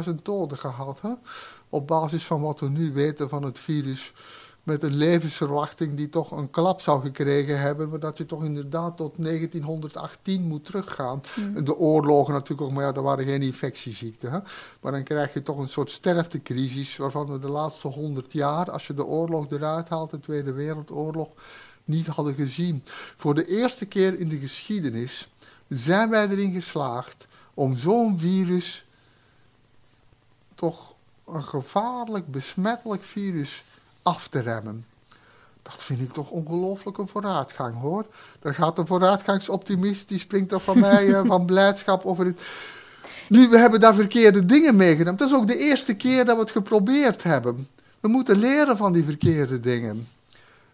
80.000 0.09 0.15
doden 0.23 0.59
gehad. 0.59 1.01
Hè? 1.03 1.11
Op 1.69 1.86
basis 1.86 2.24
van 2.24 2.40
wat 2.40 2.61
we 2.61 2.69
nu 2.69 2.93
weten 2.93 3.28
van 3.28 3.43
het 3.43 3.59
virus. 3.59 4.12
Met 4.69 4.82
een 4.82 4.97
levensverwachting 4.97 5.95
die 5.95 6.09
toch 6.09 6.31
een 6.31 6.51
klap 6.51 6.81
zou 6.81 7.03
gekregen 7.03 7.61
hebben. 7.61 7.89
Maar 7.89 7.99
dat 7.99 8.19
je 8.19 8.27
toch 8.27 8.45
inderdaad 8.45 8.97
tot 8.97 9.15
1918 9.16 10.43
moet 10.43 10.65
teruggaan. 10.65 11.23
Mm. 11.36 11.65
De 11.65 11.77
oorlogen 11.77 12.32
natuurlijk 12.32 12.61
ook, 12.61 12.73
maar 12.73 12.85
ja, 12.85 12.95
er 12.95 13.03
waren 13.03 13.24
geen 13.24 13.43
infectieziekten. 13.43 14.31
Hè? 14.31 14.39
Maar 14.81 14.93
dan 14.93 15.03
krijg 15.03 15.32
je 15.32 15.43
toch 15.43 15.59
een 15.59 15.69
soort 15.69 15.90
sterftecrisis. 15.90 16.97
Waarvan 16.97 17.27
we 17.27 17.39
de 17.39 17.49
laatste 17.49 17.89
100 17.89 18.32
jaar, 18.32 18.70
als 18.70 18.86
je 18.86 18.95
de 18.95 19.05
oorlog 19.05 19.51
eruit 19.51 19.89
haalt, 19.89 20.11
de 20.11 20.20
Tweede 20.20 20.53
Wereldoorlog, 20.53 21.28
niet 21.85 22.07
hadden 22.07 22.35
gezien. 22.35 22.85
Voor 23.16 23.35
de 23.35 23.47
eerste 23.47 23.86
keer 23.86 24.20
in 24.20 24.28
de 24.28 24.39
geschiedenis 24.39 25.28
zijn 25.69 26.11
wij 26.11 26.28
erin 26.28 26.53
geslaagd 26.53 27.27
om 27.55 27.77
zo'n 27.77 28.19
virus, 28.19 28.85
toch 30.55 30.95
een 31.27 31.45
gevaarlijk, 31.45 32.27
besmettelijk 32.27 33.03
virus, 33.03 33.62
af 34.09 34.28
te 34.28 34.40
remmen. 34.40 34.85
Dat 35.62 35.82
vind 35.82 36.01
ik 36.01 36.12
toch 36.12 36.30
ongelooflijk 36.30 36.98
een 36.98 37.09
vooruitgang 37.09 37.80
hoor. 37.80 38.06
Daar 38.40 38.55
gaat 38.55 38.78
een 38.78 38.86
vooruitgangsoptimist, 38.86 40.09
die 40.09 40.18
springt 40.18 40.48
toch 40.48 40.62
van 40.62 40.78
mij 40.90 41.14
eh, 41.14 41.20
van 41.26 41.47
blijdschap 41.47 42.05
over 42.05 42.26
het. 42.26 42.40
Nu, 43.28 43.48
we 43.48 43.59
hebben 43.59 43.80
daar 43.80 43.94
verkeerde 43.94 44.47
dingen 44.47 44.76
meegenomen. 44.76 45.16
Dat 45.18 45.28
is 45.28 45.35
ook 45.35 45.47
de 45.47 45.59
eerste 45.59 45.94
keer 45.94 46.24
dat 46.24 46.36
we 46.36 46.43
het 46.43 46.51
geprobeerd 46.51 47.22
hebben. 47.22 47.68
We 48.01 48.09
moeten 48.09 48.39
leren 48.39 48.76
van 48.76 48.93
die 48.93 49.05
verkeerde 49.05 49.60
dingen. 49.60 50.09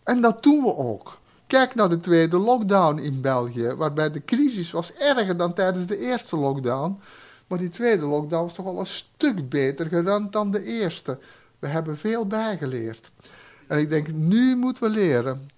En 0.02 0.20
dat 0.20 0.42
doen 0.42 0.62
we 0.62 0.76
ook. 0.76 1.18
Kijk 1.46 1.74
naar 1.74 1.88
de 1.88 2.00
tweede 2.00 2.38
lockdown 2.38 2.98
in 2.98 3.20
België, 3.20 3.74
waarbij 3.76 4.10
de 4.10 4.24
crisis 4.24 4.70
was 4.70 4.92
erger 4.92 5.36
dan 5.36 5.54
tijdens 5.54 5.86
de 5.86 5.98
eerste 5.98 6.36
lockdown. 6.36 7.00
Maar 7.46 7.58
die 7.58 7.68
tweede 7.68 8.06
lockdown 8.06 8.42
was 8.42 8.54
toch 8.54 8.66
al 8.66 8.78
een 8.78 8.86
stuk 8.86 9.48
beter 9.48 9.86
gerund 9.86 10.32
dan 10.32 10.50
de 10.50 10.64
eerste. 10.64 11.18
We 11.64 11.70
hebben 11.70 11.98
veel 11.98 12.26
bijgeleerd. 12.26 13.10
En 13.66 13.78
ik 13.78 13.88
denk, 13.88 14.08
nu 14.08 14.56
moeten 14.56 14.82
we 14.82 14.88
leren. 14.88 15.48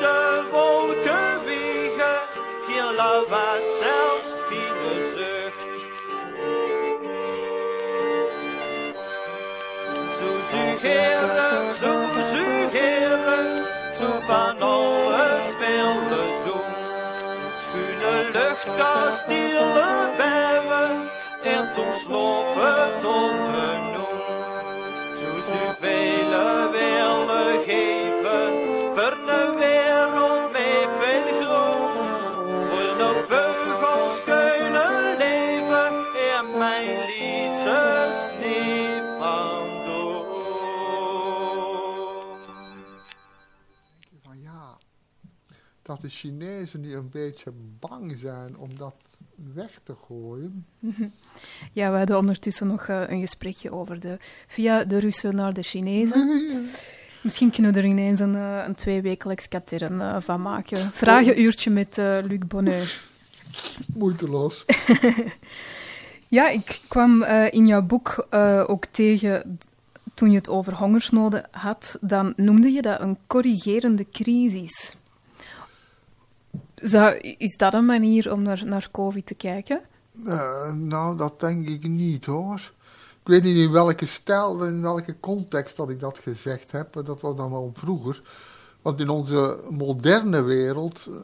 de 0.00 0.44
wolken 0.52 1.44
wiegen, 1.44 2.20
hier 2.66 2.92
lawaai, 2.96 3.62
zelfs 3.80 4.32
zucht. 5.14 5.68
Zo 10.18 10.28
sugeren, 10.50 11.70
zo 11.80 11.92
sugeren, 12.22 13.66
zo 13.98 14.08
van 14.26 14.60
alles 14.60 15.44
spelen 15.50 16.30
doen. 16.44 16.70
Schuine 17.62 18.30
lucht, 18.32 18.68
kastelen, 18.76 20.10
bergen, 20.16 21.10
en 21.42 21.74
toen 21.74 21.92
slopen 21.92 23.00
tot 23.00 23.30
een 23.64 23.89
dat 45.90 46.00
de 46.00 46.08
Chinezen 46.08 46.80
nu 46.80 46.94
een 46.94 47.08
beetje 47.10 47.52
bang 47.78 48.18
zijn 48.18 48.56
om 48.56 48.68
dat 48.76 48.94
weg 49.54 49.80
te 49.82 49.94
gooien. 50.06 50.66
Ja, 51.72 51.90
we 51.90 51.96
hadden 51.96 52.18
ondertussen 52.18 52.66
nog 52.66 52.86
eh, 52.86 53.02
een 53.06 53.20
gesprekje 53.20 53.72
over 53.72 54.00
de, 54.00 54.16
via 54.46 54.84
de 54.84 54.98
Russen 54.98 55.34
naar 55.34 55.54
de 55.54 55.62
Chinezen. 55.62 56.50
Misschien 57.22 57.50
kunnen 57.50 57.72
we 57.72 57.78
er 57.78 57.84
ineens 57.84 58.20
een, 58.20 58.34
eh, 58.34 58.64
een 58.66 58.74
tweewekelijks 58.74 59.48
katern 59.48 60.00
eh, 60.00 60.20
van 60.20 60.42
maken. 60.42 60.90
Vragenuurtje 61.02 61.70
met 61.70 61.96
Luc 61.96 62.38
Bonneur. 62.46 63.02
Moeiteloos. 63.94 64.64
Ja, 66.28 66.48
ik 66.48 66.80
kwam 66.88 67.22
in 67.50 67.66
jouw 67.66 67.82
boek 67.82 68.26
ook 68.66 68.86
tegen, 68.86 69.58
toen 70.14 70.30
je 70.30 70.36
het 70.36 70.48
over 70.48 70.74
hongersnoden 70.74 71.48
had, 71.50 71.98
dan 72.00 72.32
noemde 72.36 72.70
je 72.70 72.82
dat 72.82 73.00
een 73.00 73.18
corrigerende 73.26 74.06
crisis. 74.12 74.96
Is 77.38 77.56
dat 77.56 77.74
een 77.74 77.84
manier 77.84 78.32
om 78.32 78.42
naar, 78.42 78.62
naar 78.64 78.88
COVID 78.90 79.26
te 79.26 79.34
kijken? 79.34 79.80
Eh, 80.26 80.72
nou, 80.72 81.16
dat 81.16 81.40
denk 81.40 81.68
ik 81.68 81.88
niet 81.88 82.24
hoor. 82.24 82.72
Ik 83.20 83.26
weet 83.26 83.42
niet 83.42 83.56
in 83.56 83.72
welke 83.72 84.06
stijl, 84.06 84.64
in 84.64 84.82
welke 84.82 85.20
context 85.20 85.76
dat 85.76 85.90
ik 85.90 86.00
dat 86.00 86.18
gezegd 86.18 86.72
heb. 86.72 86.92
Dat 86.92 87.20
was 87.20 87.36
dan 87.36 87.50
wel 87.50 87.72
vroeger. 87.74 88.22
Want 88.82 89.00
in 89.00 89.08
onze 89.08 89.60
moderne 89.70 90.42
wereld 90.42 91.06
eh, 91.08 91.14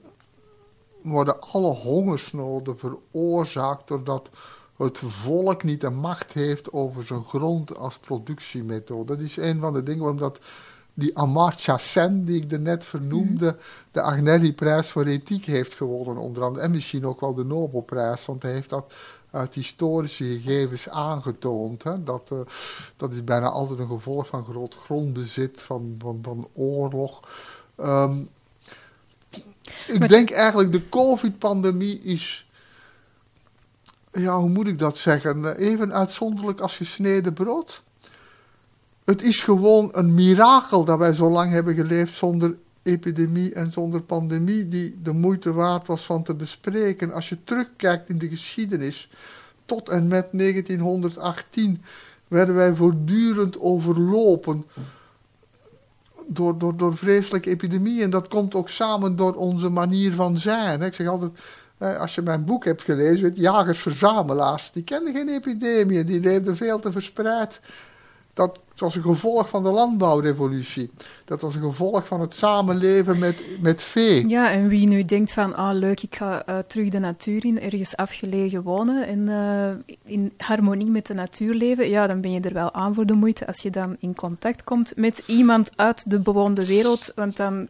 worden 1.03 1.41
alle 1.41 1.73
hongersnoden 1.73 2.79
veroorzaakt 2.79 3.89
doordat 3.89 4.31
het 4.77 4.99
volk 4.99 5.63
niet 5.63 5.81
de 5.81 5.91
macht 5.91 6.33
heeft 6.33 6.73
over 6.73 7.05
zijn 7.05 7.25
grond 7.25 7.77
als 7.77 7.99
productiemethode. 7.99 9.17
Dat 9.17 9.25
is 9.25 9.37
een 9.37 9.61
van 9.61 9.73
de 9.73 9.83
dingen 9.83 10.01
waarom 10.01 10.19
dat 10.19 10.39
die 10.99 11.19
Amartya 11.19 11.79
Sen, 11.79 12.25
die 12.25 12.43
ik 12.43 12.53
er 12.53 12.61
net 12.61 12.85
vernoemde, 12.85 13.57
de 13.93 14.01
Agnelli-prijs 14.01 14.89
voor 14.89 15.05
ethiek 15.05 15.45
heeft 15.45 15.75
gewonnen, 15.75 16.17
onder 16.17 16.43
andere. 16.43 16.65
En 16.65 16.71
misschien 16.71 17.07
ook 17.07 17.21
wel 17.21 17.35
de 17.35 17.45
Nobelprijs, 17.45 18.25
want 18.27 18.43
hij 18.43 18.53
heeft 18.53 18.69
dat 18.69 18.93
uit 19.31 19.55
historische 19.55 20.25
gegevens 20.25 20.89
aangetoond. 20.89 21.83
Hè? 21.83 22.03
Dat, 22.03 22.29
eh, 22.33 22.39
dat 22.97 23.13
is 23.13 23.25
bijna 23.25 23.49
altijd 23.49 23.79
een 23.79 23.87
gevolg 23.87 24.27
van 24.27 24.45
groot 24.45 24.75
grondbezit, 24.75 25.63
van, 25.63 25.95
van, 25.99 26.19
van 26.23 26.49
oorlog. 26.55 27.21
Ehm, 27.77 28.19
ik 29.87 29.99
Maar- 29.99 30.09
denk 30.09 30.31
eigenlijk 30.31 30.73
de 30.73 30.89
COVID-pandemie 30.89 32.01
is, 32.01 32.47
ja, 34.13 34.39
hoe 34.39 34.49
moet 34.49 34.67
ik 34.67 34.79
dat 34.79 34.99
zeggen, 34.99 35.57
Eh, 35.57 35.69
even 35.69 35.93
uitzonderlijk 35.95 36.61
als 36.61 36.77
gesneden 36.77 37.33
brood. 37.33 37.83
Het 39.07 39.23
is 39.23 39.43
gewoon 39.43 39.89
een 39.93 40.15
mirakel 40.15 40.85
dat 40.85 40.99
wij 40.99 41.15
zo 41.15 41.31
lang 41.31 41.51
hebben 41.51 41.75
geleefd 41.75 42.17
zonder 42.17 42.55
epidemie 42.83 43.53
en 43.55 43.73
zonder 43.73 44.01
pandemie, 44.01 44.69
die 44.69 44.99
de 45.03 45.13
moeite 45.13 45.53
waard 45.53 45.87
was 45.87 46.03
van 46.03 46.23
te 46.23 46.35
bespreken. 46.35 47.13
Als 47.13 47.29
je 47.29 47.45
terugkijkt 47.45 48.09
in 48.09 48.19
de 48.19 48.29
geschiedenis, 48.29 49.11
tot 49.65 49.89
en 49.89 50.09
met 50.09 50.29
1918 50.33 51.83
werden 52.29 52.55
wij 52.55 52.75
voortdurend 52.75 53.61
overlopen 53.61 54.65
door, 56.27 56.59
door, 56.59 56.77
door 56.77 56.97
vreselijke 56.97 57.51
epidemieën. 57.51 58.03
En 58.03 58.11
dat 58.11 58.29
komt 58.29 58.55
ook 58.55 58.69
samen 58.69 59.17
door 59.17 59.35
onze 59.35 59.69
manier 59.69 60.13
van 60.13 60.39
zijn. 60.39 60.83
Ik 60.83 60.95
zeg 60.95 61.07
altijd, 61.07 61.33
als 61.79 62.15
je 62.15 62.23
mijn 62.23 62.45
boek 62.45 62.65
hebt 62.65 62.83
gelezen, 62.83 63.23
weet, 63.23 63.37
jagers-verzamelaars, 63.37 64.71
die 64.73 64.85
kenden 64.85 65.15
geen 65.15 65.29
epidemieën, 65.29 66.07
die 66.07 66.21
leefden 66.21 66.57
veel 66.57 66.79
te 66.79 66.93
verspreid. 66.93 67.61
Dat 68.35 68.59
was 68.81 68.95
een 68.95 69.03
gevolg 69.03 69.49
van 69.49 69.63
de 69.63 69.71
landbouwrevolutie. 69.71 70.91
Dat 71.27 71.41
was 71.41 71.55
een 71.55 71.63
gevolg 71.63 72.07
van 72.07 72.21
het 72.21 72.35
samenleven 72.35 73.19
met, 73.19 73.43
met 73.61 73.83
vee. 73.83 74.29
Ja, 74.29 74.51
en 74.51 74.69
wie 74.69 74.89
nu 74.89 75.03
denkt 75.03 75.33
van, 75.33 75.55
ah 75.55 75.75
leuk, 75.75 76.03
ik 76.03 76.15
ga 76.15 76.45
eh, 76.45 76.59
terug 76.67 76.89
de 76.89 76.99
natuur 76.99 77.45
in, 77.45 77.61
ergens 77.61 77.97
afgelegen 77.97 78.63
wonen 78.63 79.07
en 79.07 79.29
eh, 79.29 80.13
in 80.13 80.33
harmonie 80.39 80.91
met 80.91 81.07
de 81.07 81.15
natuur 81.15 81.55
leven, 81.55 81.89
ja, 81.89 82.07
dan 82.07 82.21
ben 82.21 82.33
je 82.33 82.41
er 82.41 82.53
wel 82.53 82.73
aan 82.73 82.95
voor 82.95 83.07
de 83.07 83.13
moeite 83.13 83.47
als 83.47 83.63
je 83.63 83.71
dan 83.71 83.97
in 84.01 84.15
contact 84.15 84.65
komt 84.65 84.93
met 84.97 85.23
iemand 85.27 85.71
uit 85.77 86.11
de 86.11 86.19
bewoonde 86.19 86.67
wereld, 86.67 87.13
want 87.15 87.37
dan 87.37 87.69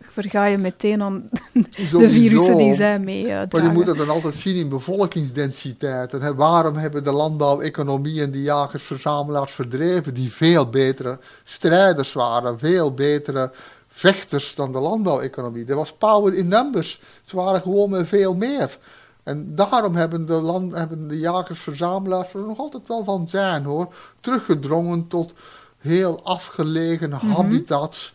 verga 0.00 0.44
je 0.44 0.58
meteen 0.58 1.02
aan 1.02 1.28
de 1.92 2.10
virussen 2.10 2.56
die 2.56 2.74
zij 2.74 2.98
mee 2.98 3.26
Maar 3.26 3.62
je 3.62 3.68
moet 3.72 3.86
dat 3.86 3.96
dan 3.96 4.08
altijd 4.08 4.34
zien 4.34 4.56
in 4.56 4.68
bevolkingsdensiteiten. 4.68 6.22
Hè. 6.22 6.34
Waarom 6.34 6.76
hebben 6.76 7.04
de 7.04 7.12
landbouweconomie 7.12 8.22
en 8.22 8.30
de 8.30 8.42
jagers-verzamelaars 8.42 9.52
verdreven, 9.52 10.14
die 10.14 10.32
veel 10.32 10.70
betere 10.70 11.18
strijders 11.44 12.12
waren, 12.12 12.58
veel 12.58 12.94
betere 12.98 13.50
vechters 13.88 14.54
dan 14.54 14.72
de 14.72 14.78
landbouweconomie? 14.78 15.66
Er 15.66 15.76
was 15.76 15.92
power 15.92 16.34
in 16.34 16.48
numbers. 16.48 17.00
Ze 17.24 17.36
waren 17.36 17.62
gewoon 17.62 18.06
veel 18.06 18.34
meer. 18.34 18.78
En 19.22 19.54
daarom 19.54 19.96
hebben 19.96 20.26
de, 20.26 20.32
land, 20.32 20.74
hebben 20.74 21.08
de 21.08 21.18
jagers-verzamelaars 21.18 22.34
er 22.34 22.40
nog 22.40 22.58
altijd 22.58 22.82
wel 22.86 23.04
van 23.04 23.28
zijn 23.28 23.64
hoor, 23.64 23.94
teruggedrongen 24.20 25.08
tot 25.08 25.32
heel 25.78 26.20
afgelegen 26.24 27.12
habitats. 27.12 28.12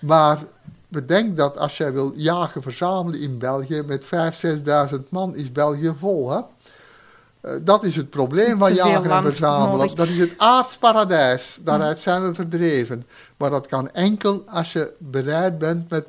Maar 0.00 0.44
bedenk 0.88 1.36
dat 1.36 1.58
als 1.58 1.76
jij 1.76 1.92
wil 1.92 2.12
jagen, 2.14 2.62
verzamelen 2.62 3.20
in 3.20 3.38
België, 3.38 3.82
met 3.86 4.04
5.000, 4.04 4.10
6.000 4.90 5.08
man 5.08 5.36
is 5.36 5.52
België 5.52 5.94
vol. 5.98 6.30
Hè? 6.30 6.40
Eh, 7.40 7.52
dat 7.60 7.84
is 7.84 7.96
het 7.96 8.10
probleem 8.10 8.58
van 8.58 8.74
jagen 8.74 9.10
en 9.10 9.22
verzamelen. 9.22 9.96
Dat 9.96 10.08
is 10.08 10.18
het 10.18 10.32
aardsparadijs. 10.36 11.58
Daaruit 11.60 11.98
zijn 11.98 12.26
we 12.26 12.34
verdreven. 12.34 13.06
Maar 13.36 13.50
dat 13.50 13.66
kan 13.66 13.90
enkel 13.92 14.42
als 14.46 14.72
je 14.72 14.92
bereid 14.98 15.58
bent 15.58 15.90
met 15.90 16.06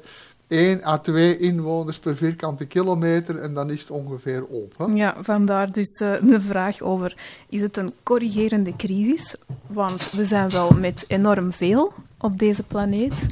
1 0.47 0.83
à 0.83 0.97
2 0.97 1.37
inwoners 1.37 1.99
per 1.99 2.15
vierkante 2.15 2.65
kilometer 2.65 3.37
en 3.37 3.53
dan 3.53 3.69
is 3.69 3.79
het 3.79 3.91
ongeveer 3.91 4.45
op. 4.45 4.73
Hè? 4.77 4.85
Ja, 4.85 5.15
vandaar 5.21 5.71
dus 5.71 5.99
eh, 5.99 6.11
de 6.21 6.41
vraag 6.41 6.81
over, 6.81 7.15
is 7.49 7.61
het 7.61 7.77
een 7.77 7.93
corrigerende 8.03 8.75
crisis? 8.75 9.35
Want 9.67 10.11
we 10.11 10.25
zijn 10.25 10.49
wel 10.49 10.69
met 10.69 11.05
enorm 11.07 11.53
veel 11.53 11.93
op 12.17 12.39
deze 12.39 12.63
planeet. 12.63 13.27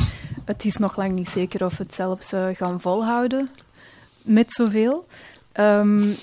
Het 0.45 0.65
is 0.65 0.77
nog 0.77 0.97
lang 0.97 1.11
niet 1.11 1.29
zeker 1.29 1.65
of 1.65 1.77
we 1.77 1.83
het 1.83 1.93
zelfs 1.93 2.31
eh, 2.33 2.47
gaan 2.53 2.81
volhouden 2.81 3.49
met 4.21 4.53
zoveel. 4.53 5.05
Ehm, 5.55 6.13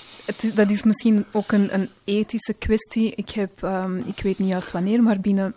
dat 0.55 0.71
is 0.71 0.83
misschien 0.83 1.25
ook 1.33 1.53
een, 1.53 1.75
een 1.75 1.89
ethische 2.05 2.53
kwestie. 2.53 3.13
Ik, 3.15 3.31
heb, 3.31 3.63
ehm, 3.63 3.97
ik 3.97 4.21
weet 4.23 4.39
niet 4.39 4.49
juist 4.49 4.73
wanneer, 4.73 5.03
maar 5.03 5.21
binnen 5.21 5.55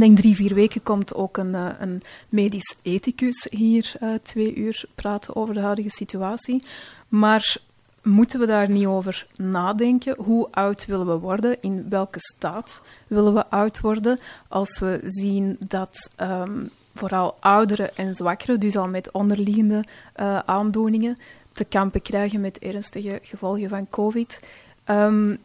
denk 0.00 0.18
drie, 0.18 0.34
vier 0.34 0.54
weken 0.54 0.82
komt 0.82 1.14
ook 1.14 1.36
een, 1.36 1.54
eh, 1.54 1.68
een 1.78 2.02
medisch 2.28 2.76
ethicus 2.82 3.46
hier 3.50 3.92
eh, 4.00 4.08
twee 4.22 4.54
uur 4.54 4.84
praten 4.94 5.36
over 5.36 5.54
de 5.54 5.60
huidige 5.60 5.90
situatie. 5.90 6.64
Maar 7.08 7.56
moeten 8.02 8.40
we 8.40 8.46
daar 8.46 8.70
niet 8.70 8.86
over 8.86 9.26
nadenken? 9.36 10.14
Hoe 10.18 10.48
oud 10.50 10.86
willen 10.86 11.06
we 11.06 11.18
worden? 11.18 11.62
In 11.62 11.86
welke 11.88 12.18
staat 12.20 12.80
willen 13.06 13.34
we 13.34 13.46
oud 13.46 13.80
worden? 13.80 14.18
Als 14.48 14.78
we 14.78 15.00
zien 15.04 15.56
dat 15.58 16.10
ehm, 16.16 16.66
vooral 16.94 17.36
ouderen 17.40 17.96
en 17.96 18.14
zwakkeren, 18.14 18.60
dus 18.60 18.76
al 18.76 18.88
met 18.88 19.10
onderliggende 19.10 19.84
eh, 20.12 20.38
aandoeningen, 20.38 21.18
te 21.54 21.64
kampen 21.64 22.02
krijgen 22.02 22.40
met 22.40 22.58
ernstige 22.58 23.18
gevolgen 23.22 23.68
van 23.68 23.88
COVID. 23.90 24.40
Ehm, 24.84 25.36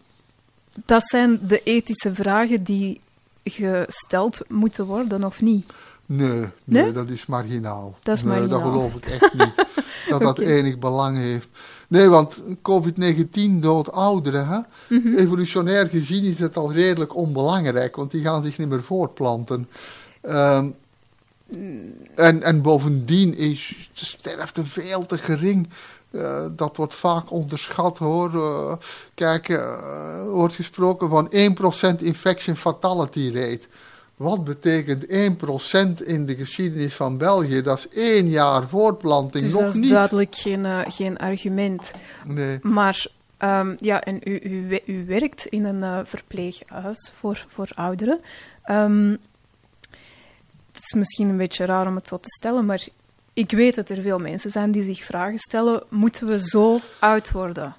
dat 0.85 1.03
zijn 1.03 1.39
de 1.47 1.63
ethische 1.63 2.13
vragen 2.13 2.63
die 2.63 3.01
gesteld 3.43 4.41
moeten 4.47 4.85
worden, 4.85 5.23
of 5.23 5.41
niet? 5.41 5.65
Nee, 6.05 6.29
nee, 6.29 6.49
Nee? 6.63 6.91
dat 6.91 7.09
is 7.09 7.25
marginaal. 7.25 7.97
Dat 8.03 8.15
is 8.15 8.23
nee, 8.23 8.31
marginaal. 8.31 8.61
dat 8.61 8.71
geloof 8.71 8.95
ik 8.95 9.05
echt 9.05 9.33
niet. 9.33 9.65
dat 10.09 10.21
dat 10.21 10.39
enig 10.39 10.79
belang 10.79 11.17
heeft. 11.17 11.47
Nee, 11.87 12.07
want 12.07 12.41
COVID-19 12.61 13.59
doodt 13.59 13.91
ouderen. 13.91 14.47
Hè? 14.47 14.59
Mhm. 14.87 15.17
Evolutionair 15.17 15.87
gezien 15.87 16.23
is 16.23 16.39
het 16.39 16.57
al 16.57 16.71
redelijk 16.71 17.15
onbelangrijk, 17.15 17.95
want 17.95 18.11
die 18.11 18.21
gaan 18.21 18.43
zich 18.43 18.57
niet 18.57 18.69
meer 18.69 18.83
voortplanten. 18.83 19.69
Ehm, 20.21 20.69
en, 22.15 22.43
en 22.43 22.61
bovendien 22.61 23.37
is 23.37 23.89
de 23.93 24.05
sterfte 24.05 24.65
veel 24.65 25.05
te 25.05 25.17
gering. 25.17 25.69
Eh, 26.11 26.45
dat 26.51 26.77
wordt 26.77 26.95
vaak 26.95 27.31
onderschat 27.31 27.97
hoor. 27.97 28.33
Eh, 28.33 28.77
kijk, 29.13 29.49
er 29.49 30.29
wordt 30.29 30.55
gesproken 30.55 31.09
van 31.09 31.27
1% 31.29 32.01
infection 32.01 32.55
fatality 32.55 33.31
rate. 33.33 33.61
wat 34.15 34.43
betekent 34.43 35.05
1% 35.07 36.01
in 36.01 36.25
de 36.25 36.35
geschiedenis 36.35 36.93
van 36.93 37.17
België? 37.17 37.61
Dat 37.61 37.77
is 37.77 37.89
één 37.89 38.29
jaar 38.29 38.67
voortplanting, 38.67 39.43
Dus 39.43 39.51
nog 39.53 39.61
dat 39.61 39.73
is 39.73 39.79
niet. 39.79 39.89
duidelijk 39.89 40.35
geen, 40.35 40.65
geen 40.87 41.17
argument. 41.17 41.93
Nee. 42.25 42.59
Maar 42.61 43.05
ehm, 43.37 43.75
ja, 43.77 44.01
en 44.01 44.21
u, 44.23 44.39
u, 44.43 44.81
u 44.85 45.05
werkt 45.05 45.45
in 45.45 45.65
een 45.65 46.07
verpleeghuis 46.07 47.11
voor, 47.15 47.45
voor 47.47 47.67
ouderen. 47.75 48.19
Ehm, 48.63 49.15
het 50.71 50.81
is 50.81 50.93
misschien 50.93 51.29
een 51.29 51.37
beetje 51.37 51.65
raar 51.65 51.87
om 51.87 51.95
het 51.95 52.07
zo 52.07 52.17
te 52.19 52.29
stellen, 52.29 52.65
maar 52.65 52.87
ik 53.39 53.51
weet 53.51 53.75
dat 53.75 53.89
er 53.89 54.01
veel 54.01 54.19
mensen 54.19 54.51
zijn 54.51 54.71
die 54.71 54.83
zich 54.83 55.03
vragen 55.03 55.37
stellen: 55.37 55.83
moeten 55.89 56.27
we 56.27 56.39
zo 56.39 56.79
oud 56.99 57.31
worden? 57.31 57.75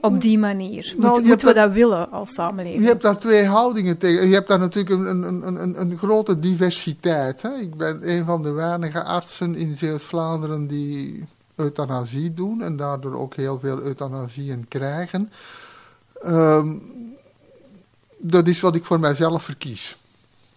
Op 0.00 0.20
die 0.20 0.38
manier. 0.38 0.92
Moet- 0.96 1.04
Nou, 1.04 1.22
moeten 1.22 1.46
we 1.48 1.54
dat- 1.54 1.64
dat 1.64 1.72
willen 1.72 2.10
als 2.10 2.34
samenleving? 2.34 2.82
Je 2.82 2.88
hebt 2.88 3.02
daar 3.02 3.18
twee 3.18 3.44
houdingen 3.44 3.98
tegen. 3.98 4.28
Je 4.28 4.34
hebt 4.34 4.48
daar 4.48 4.58
natuurlijk 4.58 4.94
een, 5.00 5.22
een, 5.22 5.46
een, 5.62 5.80
een, 5.80 5.98
grote 5.98 6.38
diversiteit. 6.38 7.42
Hè? 7.42 7.54
Ik 7.54 7.74
ben 7.74 8.10
een 8.10 8.24
van 8.24 8.42
de 8.42 8.50
weinige 8.50 9.02
artsen 9.02 9.54
in 9.54 9.76
Zeeuws-Vlaanderen 9.76 10.66
die 10.66 11.24
euthanasie 11.54 12.34
doen 12.34 12.62
en 12.62 12.76
daardoor 12.76 13.14
ook 13.18 13.34
heel 13.34 13.58
veel 13.58 13.80
euthanasieën 13.80 14.66
krijgen. 14.68 15.32
Ehm, 16.22 16.76
dat 18.18 18.46
is 18.46 18.60
wat 18.60 18.74
ik 18.74 18.84
voor 18.84 19.00
mijzelf 19.00 19.42
verkies. 19.42 19.96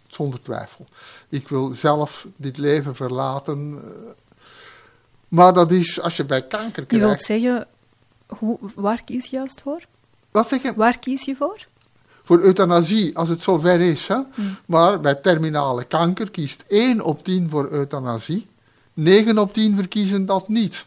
Zonder 0.08 0.42
twijfel. 0.42 0.86
Ik 1.30 1.48
wil 1.50 1.74
zelf 1.76 2.28
dit 2.36 2.58
leven 2.58 2.96
verlaten. 2.96 3.82
Maar 5.34 5.54
dat 5.54 5.72
is 5.72 6.02
als 6.02 6.18
je 6.18 6.24
bij 6.24 6.42
kanker 6.42 6.86
Je 6.88 6.98
wilt 6.98 7.02
krijgt. 7.02 7.26
zeggen, 7.26 7.68
hoe, 8.28 8.60
waar 8.76 9.04
kies 9.04 9.26
je 9.26 9.36
juist 9.36 9.62
voor? 9.62 9.82
Wat 10.32 10.48
zeg 10.48 10.62
je? 10.62 10.74
Waar 10.76 11.00
kies 11.00 11.26
je 11.26 11.36
voor? 11.36 11.66
voor 12.24 12.40
euthanasie 12.40 13.18
als 13.18 13.30
het 13.30 13.44
zover 13.44 13.82
is. 13.82 14.08
Hè? 14.08 14.20
Maar 14.66 15.00
bij 15.00 15.16
terminale 15.16 15.84
kanker 15.84 16.32
kiest 16.32 16.64
1 16.68 17.02
op 17.02 17.24
10 17.24 17.50
voor 17.50 17.68
euthanasie. 17.72 18.48
9 18.94 19.38
op 19.38 19.54
10 19.54 19.76
verkiezen 19.76 20.26
dat 20.26 20.48
niet. 20.48 20.86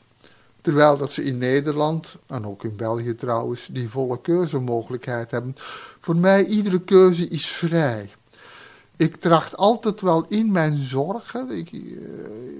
Terwijl 0.60 0.97
dat 0.97 1.12
ze 1.12 1.24
in 1.24 1.39
Nederland, 1.39 2.14
en 2.27 2.47
ook 2.47 2.64
in 2.64 2.77
België 2.77 3.14
trouwens, 3.14 3.68
die 3.70 3.89
volle 3.89 4.20
keuzemogelijkheid 4.20 5.31
hebben. 5.31 5.56
Voor 6.01 6.16
mij, 6.16 6.44
iedere 6.44 6.81
keuze 6.81 7.28
is 7.28 7.47
vrij. 7.47 8.10
Ik 8.97 9.16
tracht 9.16 9.56
altijd 9.56 10.01
wel 10.01 10.24
in 10.28 10.52
mijn 10.52 10.82
zorgen. 10.82 11.51
Ik, 11.51 11.73
eh, 11.73 11.81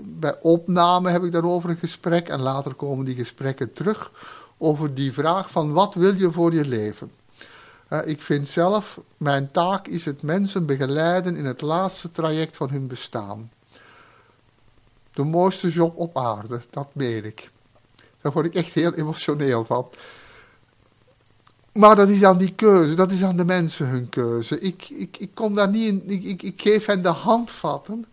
bij 0.04 0.36
opname 0.40 1.10
heb 1.10 1.22
ik 1.22 1.32
daarover 1.32 1.70
een 1.70 1.76
gesprek 1.76 2.28
en 2.28 2.40
later 2.40 2.74
komen 2.74 3.04
die 3.04 3.14
gesprekken 3.14 3.72
terug 3.72 4.10
over 4.58 4.94
die 4.94 5.12
vraag 5.12 5.50
van 5.50 5.72
wat 5.72 5.94
wil 5.94 6.14
je 6.14 6.32
voor 6.32 6.52
je 6.52 6.64
leven? 6.64 7.10
Eh, 7.88 7.98
ik 8.04 8.22
vind 8.22 8.48
zelf, 8.48 9.00
mijn 9.16 9.50
taak 9.50 9.86
is 9.86 10.04
het 10.04 10.22
mensen 10.22 10.66
begeleiden 10.66 11.36
in 11.36 11.44
het 11.44 11.60
laatste 11.60 12.10
traject 12.10 12.56
van 12.56 12.70
hun 12.70 12.86
bestaan. 12.86 13.50
De 15.12 15.24
mooiste 15.24 15.68
job 15.68 15.96
op 15.96 16.16
aarde, 16.16 16.60
dat 16.70 16.88
meen 16.92 17.24
ik. 17.24 17.50
Daar 18.20 18.32
word 18.32 18.46
ik 18.46 18.54
echt 18.54 18.72
heel 18.72 18.92
emotioneel 18.92 19.64
van. 19.64 19.88
Maar 21.77 21.97
dat 21.97 22.09
is 22.09 22.23
aan 22.23 22.39
die 22.39 22.55
keuze, 22.55 22.94
dat 22.94 23.11
is 23.11 23.23
aan 23.23 23.36
de 23.36 23.44
mensen 23.44 23.86
hun 23.86 24.09
keuze. 24.09 24.61
Ik, 24.61 24.89
ik, 24.89 25.16
ik 25.19 25.31
kom 25.35 25.55
daar 25.55 25.69
niet 25.69 25.89
in, 25.89 26.11
ik, 26.11 26.24
ik, 26.24 26.43
ik 26.43 26.61
geef 26.61 26.86
hen 26.86 27.03
de 27.03 27.09
handvatten. 27.09 28.07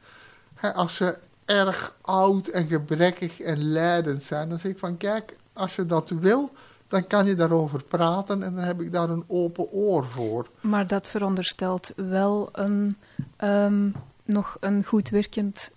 Hè, 0.55 0.73
als 0.73 0.95
ze 0.95 1.17
erg 1.45 1.95
oud 2.01 2.47
en 2.47 2.67
gebrekkig 2.67 3.39
en 3.39 3.63
lijdend 3.63 4.23
zijn, 4.23 4.49
dan 4.49 4.59
zeg 4.59 4.71
ik 4.71 4.77
van 4.77 4.97
kijk, 4.97 5.35
als 5.53 5.75
je 5.75 5.85
dat 5.85 6.09
wil, 6.09 6.51
dan 6.87 7.07
kan 7.07 7.25
je 7.25 7.35
daarover 7.35 7.83
praten 7.83 8.43
en 8.43 8.55
dan 8.55 8.63
heb 8.63 8.81
ik 8.81 8.91
daar 8.91 9.09
een 9.09 9.23
open 9.27 9.71
oor 9.71 10.05
voor. 10.09 10.47
Maar 10.61 10.87
dat 10.87 11.09
veronderstelt 11.09 11.91
wel 11.95 12.49
een, 12.51 12.97
ehm, 13.35 13.89
nog 14.25 14.57
een 14.59 14.85
goed 14.85 15.09
werkend 15.09 15.71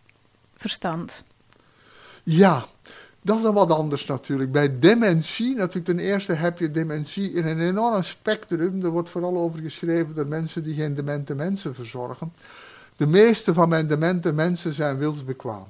verstand. 0.57 1.25
Ja, 2.23 2.67
dat 3.27 3.37
is 3.37 3.43
dan 3.43 3.55
wat 3.55 3.71
anders 3.71 4.07
natuurlijk. 4.07 4.53
Bij 4.53 4.79
dementie, 4.79 5.55
natuurlijk 5.55 5.85
ten 5.85 5.99
eerste 5.99 6.33
heb 6.33 6.59
je 6.59 6.71
dementie 6.71 7.33
in 7.33 7.47
een 7.47 7.61
enorm 7.61 8.03
spectrum. 8.03 8.85
Er 8.85 8.91
wordt 8.91 9.11
vooral 9.11 9.37
over 9.37 9.61
geschreven 9.61 10.15
door 10.15 10.27
mensen 10.27 10.63
die 10.63 10.75
geen 10.75 10.95
demente 10.95 11.35
mensen 11.35 11.75
verzorgen. 11.75 12.33
De 12.97 13.07
meeste 13.07 13.55
van 13.55 13.69
mijn 13.69 13.87
demente 13.87 14.33
mensen 14.33 14.75
zijn 14.75 14.99
wilsbekwaam. 14.99 15.67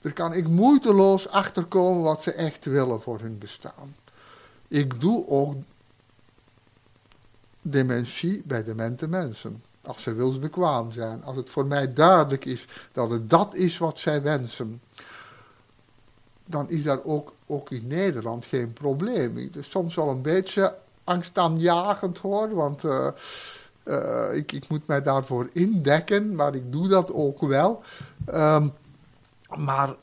Daar 0.00 0.12
kan 0.12 0.32
ik 0.32 0.48
moeiteloos 0.48 1.28
achterkomen 1.28 2.02
wat 2.02 2.22
ze 2.22 2.32
echt 2.32 2.64
willen 2.64 3.00
voor 3.00 3.20
hun 3.20 3.38
bestaan. 3.38 3.96
Ik 4.68 5.00
doe 5.00 5.28
ook 5.28 5.54
dementie 7.62 8.42
bij 8.44 8.64
demente 8.64 9.08
mensen. 9.08 9.62
Als 9.82 10.02
ze 10.02 10.14
wilsbekwaam 10.14 10.92
zijn. 10.92 11.24
Als 11.24 11.36
het 11.36 11.50
voor 11.50 11.66
mij 11.66 11.92
duidelijk 11.92 12.44
is 12.44 12.66
dat 12.92 13.10
het 13.10 13.30
dat 13.30 13.54
is 13.54 13.78
wat 13.78 13.98
zij 13.98 14.22
wensen 14.22 14.80
dan 16.44 16.70
is 16.70 16.82
daar 16.82 17.04
ook, 17.04 17.32
ook 17.46 17.70
in 17.70 17.86
Nederland 17.86 18.44
geen 18.44 18.72
probleem. 18.72 19.36
Het 19.36 19.56
is 19.56 19.70
soms 19.70 19.94
wel 19.94 20.08
een 20.08 20.22
beetje 20.22 20.74
angstaanjagend 21.04 22.18
hoor, 22.18 22.54
want 22.54 22.84
eh, 22.84 23.08
eh, 23.82 24.36
ik, 24.36 24.52
ik 24.52 24.68
moet 24.68 24.86
mij 24.86 25.02
daarvoor 25.02 25.50
indekken, 25.52 26.34
maar 26.34 26.54
ik 26.54 26.72
doe 26.72 26.88
dat 26.88 27.12
ook 27.12 27.40
wel. 27.40 27.82
Ehm, 28.26 28.68
maar 29.56 29.94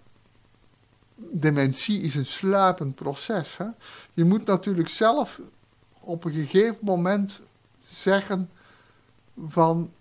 dementie 1.16 2.02
is 2.02 2.16
een 2.16 2.26
sluipend 2.26 2.96
proces. 2.96 3.58
Hè? 3.58 3.66
Je 4.14 4.24
moet 4.24 4.46
natuurlijk 4.46 4.90
zelf 4.90 5.40
op 6.00 6.24
een 6.24 6.34
gegeven 6.34 6.78
moment 6.82 7.40
zeggen 7.90 8.50
van 9.48 9.92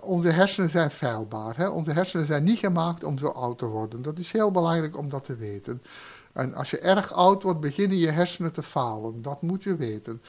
onze 0.00 0.28
hersenen 0.28 0.70
zijn 0.70 0.90
feilbaar. 0.90 1.56
Hè? 1.56 1.68
Onze 1.68 1.90
hersenen 1.90 2.26
zijn 2.26 2.44
niet 2.44 2.58
gemaakt 2.58 3.04
om 3.04 3.18
zo 3.18 3.26
oud 3.26 3.58
te 3.58 3.66
worden. 3.66 4.02
Dat 4.02 4.18
is 4.18 4.32
heel 4.32 4.50
belangrijk 4.50 4.96
om 4.96 5.08
dat 5.08 5.24
te 5.24 5.36
weten. 5.36 5.82
En 6.32 6.54
als 6.54 6.70
je 6.70 6.78
erg 6.78 7.12
oud 7.12 7.42
wordt, 7.42 7.60
beginnen 7.60 7.98
je 7.98 8.10
hersenen 8.10 8.52
te 8.52 8.62
falen. 8.62 9.22
Dat 9.22 9.42
moet 9.42 9.62
je 9.62 9.76
weten. 9.76 10.22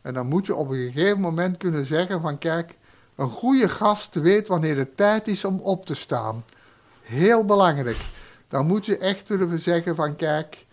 En 0.00 0.14
dan 0.14 0.26
moet 0.26 0.46
je 0.46 0.54
op 0.54 0.70
een 0.70 0.92
gegeven 0.92 1.20
moment 1.20 1.56
kunnen 1.56 1.86
zeggen 1.86 2.20
van 2.20 2.38
kijk, 2.38 2.76
een 3.14 3.30
goede 3.30 3.68
gast 3.68 4.14
weet 4.14 4.48
wanneer 4.48 4.76
het 4.76 4.96
tijd 4.96 5.28
is 5.28 5.44
om 5.44 5.60
op 5.60 5.86
te 5.86 5.94
staan. 5.94 6.44
Heel 7.02 7.44
belangrijk. 7.44 8.00
Dan 8.48 8.66
moet 8.66 8.86
je 8.86 8.98
echt 8.98 9.28
durven 9.28 9.60
zeggen 9.60 9.96
van 9.96 10.16
kijk, 10.16 10.66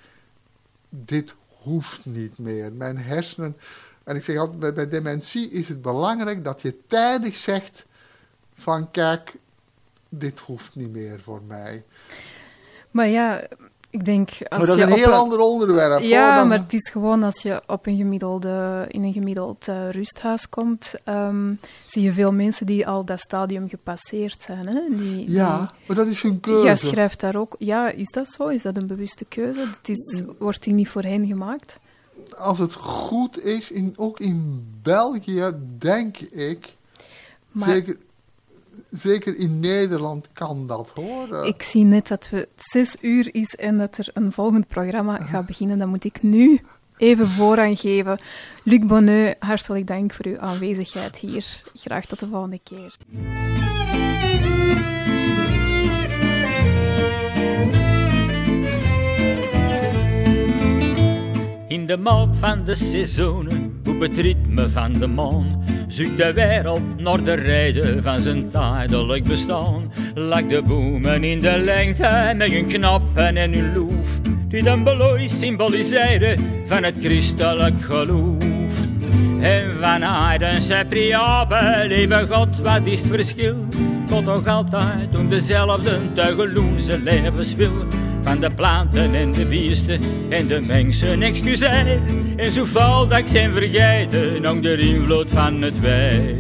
dit 0.90 1.34
hoeft 1.48 2.06
niet 2.06 2.38
meer. 2.38 2.72
Mijn 2.72 2.98
hersenen, 2.98 3.58
en 4.04 4.16
ik 4.16 4.24
zeg 4.24 4.38
altijd 4.38 4.74
bij 4.74 4.90
dementie 4.90 5.52
is 5.52 5.68
het 5.68 5.82
belangrijk 5.82 6.44
dat 6.44 6.62
je 6.62 6.76
tijdig 6.88 7.36
zegt 7.36 7.86
van 8.60 8.92
kijk, 8.92 9.34
dit 10.10 10.40
hoeft 10.40 10.76
niet 10.76 10.92
meer 10.92 11.20
voor 11.24 11.42
mij. 11.48 11.84
Maar 12.92 13.08
ja, 13.08 13.42
ik 13.90 14.06
denk 14.06 14.30
als 14.30 14.38
maar 14.50 14.60
dat 14.60 14.70
is 14.70 14.76
je 14.76 14.82
een 14.82 14.92
op 14.92 14.98
heel 14.98 15.12
ander 15.14 15.40
onderwerp. 15.40 16.02
Ja, 16.02 16.26
hoor, 16.28 16.36
dan- 16.36 16.48
maar 16.48 16.58
het 16.60 16.74
is 16.74 16.90
gewoon 16.90 17.24
als 17.24 17.42
je 17.42 17.62
op 17.68 17.86
een 17.86 17.98
gemiddelde, 17.98 18.86
in 18.88 19.04
een 19.04 19.14
gemiddeld 19.14 19.68
eh, 19.68 19.90
rusthuis 19.90 20.50
komt, 20.50 20.94
ehm, 21.04 21.54
zie 21.86 22.02
je 22.02 22.12
veel 22.14 22.32
mensen 22.32 22.66
die 22.66 22.88
al 22.88 23.04
dat 23.06 23.20
stadium 23.20 23.70
gepasseerd 23.70 24.42
zijn. 24.42 24.68
Hè? 24.68 24.82
Die, 24.90 25.32
Ja, 25.32 25.72
maar 25.86 25.96
dat 25.96 26.08
is 26.08 26.22
hun 26.22 26.32
die, 26.32 26.40
keuze. 26.40 26.64
jij 26.66 26.76
schrijft 26.78 27.20
daar 27.20 27.36
ook. 27.36 27.56
Ja, 27.60 27.90
is 27.90 28.10
dat 28.12 28.28
zo? 28.32 28.46
Is 28.46 28.62
dat 28.62 28.78
een 28.78 28.88
bewuste 28.88 29.26
keuze? 29.26 29.60
Het 29.60 29.90
is, 29.90 30.24
wordt 30.40 30.64
die 30.64 30.74
niet 30.74 30.90
voor 30.90 31.04
hen 31.04 31.26
gemaakt? 31.28 31.80
Als 32.38 32.58
het 32.60 32.74
goed 32.74 33.44
is, 33.44 33.72
in, 33.72 33.94
ook 33.98 34.20
in 34.20 34.68
België, 34.82 35.52
denk 35.78 36.18
ik, 36.18 36.76
Maar 37.52 37.70
zeker, 37.70 37.98
zeker 38.90 39.38
in 39.38 39.60
Nederland 39.60 40.28
kan 40.34 40.68
dat 40.68 40.92
hoor. 40.96 41.34
Eh, 41.34 41.48
ik 41.48 41.62
zie 41.62 41.84
net 41.84 42.08
dat 42.08 42.30
het 42.30 42.48
zes 42.56 42.98
uur 43.02 43.30
is 43.32 43.56
en 43.56 43.78
dat 43.78 43.98
er 43.98 44.10
een 44.14 44.32
volgend 44.32 44.68
programma 44.68 45.18
gaat 45.18 45.46
beginnen. 45.46 45.80
Dan 45.80 45.90
moet 45.90 46.06
ik 46.06 46.24
nu 46.24 46.62
even 46.98 47.28
voorrang 47.28 47.80
geven. 47.80 48.20
Luc 48.64 48.86
Bonneux, 48.86 49.36
hartelijk 49.40 49.88
dank 49.88 50.14
voor 50.14 50.26
uw 50.26 50.40
aanwezigheid 50.40 51.18
hier. 51.18 51.64
Graag 51.74 52.06
tot 52.06 52.20
de 52.20 52.28
volgende 52.28 52.60
keer. 52.64 52.98
In 61.70 61.86
de 61.86 61.98
maat 61.98 62.38
van 62.38 62.64
de 62.66 62.76
seizoenen, 62.76 63.82
op 63.88 64.00
het 64.00 64.18
ritme 64.18 64.70
van 64.70 64.94
de 64.94 65.08
maan, 65.08 65.64
zoekt 65.88 66.18
de 66.18 66.34
wereld 66.34 67.00
naar 67.00 67.24
de 67.24 67.34
reden 67.34 68.04
van 68.04 68.22
zijn 68.22 68.50
tijdelijk 68.50 69.24
bestaan. 69.24 69.92
Lijkt 70.14 70.50
de 70.50 70.64
bomen 70.64 71.24
in 71.24 71.40
de 71.40 71.58
lengte 71.58 72.34
met 72.38 72.52
hun 72.52 72.68
knappen 72.68 73.38
en 73.38 73.54
hun 73.54 73.74
loef, 73.74 74.20
die 74.48 74.64
dan 74.64 74.84
belooi 74.84 75.30
symboliseren 75.30 76.38
van 76.66 76.84
het 76.84 76.96
christelijk 77.00 77.82
geloof. 77.82 78.44
En 79.40 79.78
van 79.80 80.02
heidense 80.02 80.86
priabel, 80.90 81.88
lieve 81.88 82.28
God, 82.30 82.58
wat 82.58 82.82
is 82.86 83.02
het 83.02 83.12
verschil? 83.12 83.56
Tot 84.08 84.26
toch 84.26 84.48
altijd 84.48 85.20
om 85.20 85.30
dezelfde 85.30 86.00
tegeloense 86.14 87.02
levenswil 87.02 87.88
van 88.24 88.40
de 88.40 88.50
planten 88.56 89.16
en 89.16 89.32
de 89.32 89.46
biesten 89.46 90.02
en 90.30 90.48
de 90.48 90.62
mensen 90.62 91.22
excuseer. 91.22 92.00
En 92.36 92.52
zo 92.52 92.66
val 92.66 93.08
dat 93.08 93.18
ik 93.18 93.28
zijn 93.28 93.54
vergeten, 93.54 94.46
ook 94.46 94.64
de 94.64 94.78
invloed 94.78 95.32
van 95.32 95.62
het 95.62 95.80
wij. 95.80 96.36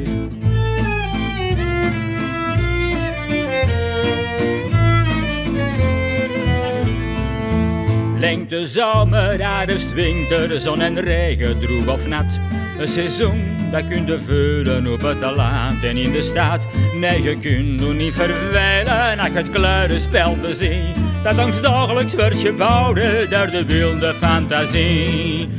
Lengte 8.19 8.68
zomer, 8.68 9.45
herfst, 9.45 9.93
winter, 9.93 10.61
zon 10.61 10.81
en 10.81 10.99
regen, 10.99 11.60
droeg 11.60 11.88
of 11.88 12.07
nat. 12.07 12.59
Een 12.80 12.88
seizoen, 12.88 13.57
dat 13.72 13.88
kun 13.88 14.06
je 14.06 14.19
vullen 14.26 14.88
op 14.88 15.01
het 15.01 15.22
land 15.22 15.84
en 15.84 15.97
in 15.97 16.11
de 16.11 16.22
stad. 16.22 16.60
Nee, 16.93 17.22
je 17.22 17.38
kunt 17.38 17.80
nog 17.80 17.93
niet 17.93 18.14
vervelen 18.14 19.19
als 19.19 19.30
het 19.34 19.49
kleurenspel 19.49 20.38
beziet. 20.41 20.97
Dat 21.23 21.45
ons 21.45 21.61
dagelijks 21.61 22.15
wordt 22.15 22.39
gebouwd 22.39 22.95
door 23.30 23.49
de 23.51 23.64
wilde 23.68 24.14
fantasie. 24.14 25.49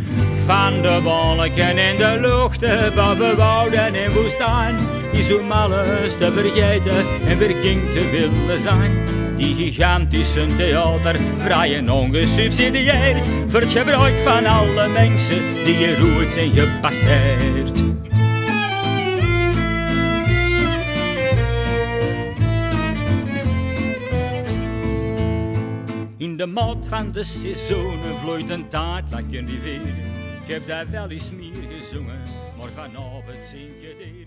Van 0.47 0.83
de 0.83 1.01
wolken 1.03 1.79
in 1.79 1.97
de 1.97 2.19
lucht, 2.21 2.95
boven 2.95 3.37
wouden 3.37 3.95
en 3.95 4.13
woestijn. 4.13 4.77
Is 5.13 5.35
om 5.35 5.53
alles 5.53 6.17
te 6.17 6.33
vergeten 6.33 7.07
en 7.27 7.39
weer 7.39 7.57
kind 7.57 7.93
te 7.93 8.11
willen 8.11 8.61
zijn. 8.61 9.20
Die 9.41 9.55
gigantische 9.55 10.47
theater, 10.57 11.21
vrij 11.39 11.77
en 11.77 11.91
ongesubsidieerd. 11.91 13.29
Voor 13.49 13.61
het 13.61 14.21
van 14.25 14.47
alle 14.47 14.89
mensen 14.89 15.65
die 15.65 15.79
je 15.79 15.97
roet 15.97 16.33
zijn 16.33 16.51
gepasseerd. 16.51 17.79
In 26.17 26.37
de 26.37 26.47
maat 26.47 26.87
van 26.89 27.13
de 27.13 27.25
seizoenen 27.25 28.19
vloeit 28.19 28.51
een 28.51 28.69
taart 28.69 29.15
like 29.15 29.39
een 29.39 29.47
rivier. 29.47 29.95
Ik 30.43 30.49
heb 30.49 30.67
daar 30.67 30.91
wel 30.91 31.11
eens 31.11 31.31
meer 31.31 31.81
gezongen, 31.81 32.23
maar 32.57 32.71
vanavond 32.75 33.39
zing 33.51 33.71
je 33.81 33.95
weer. 33.99 34.20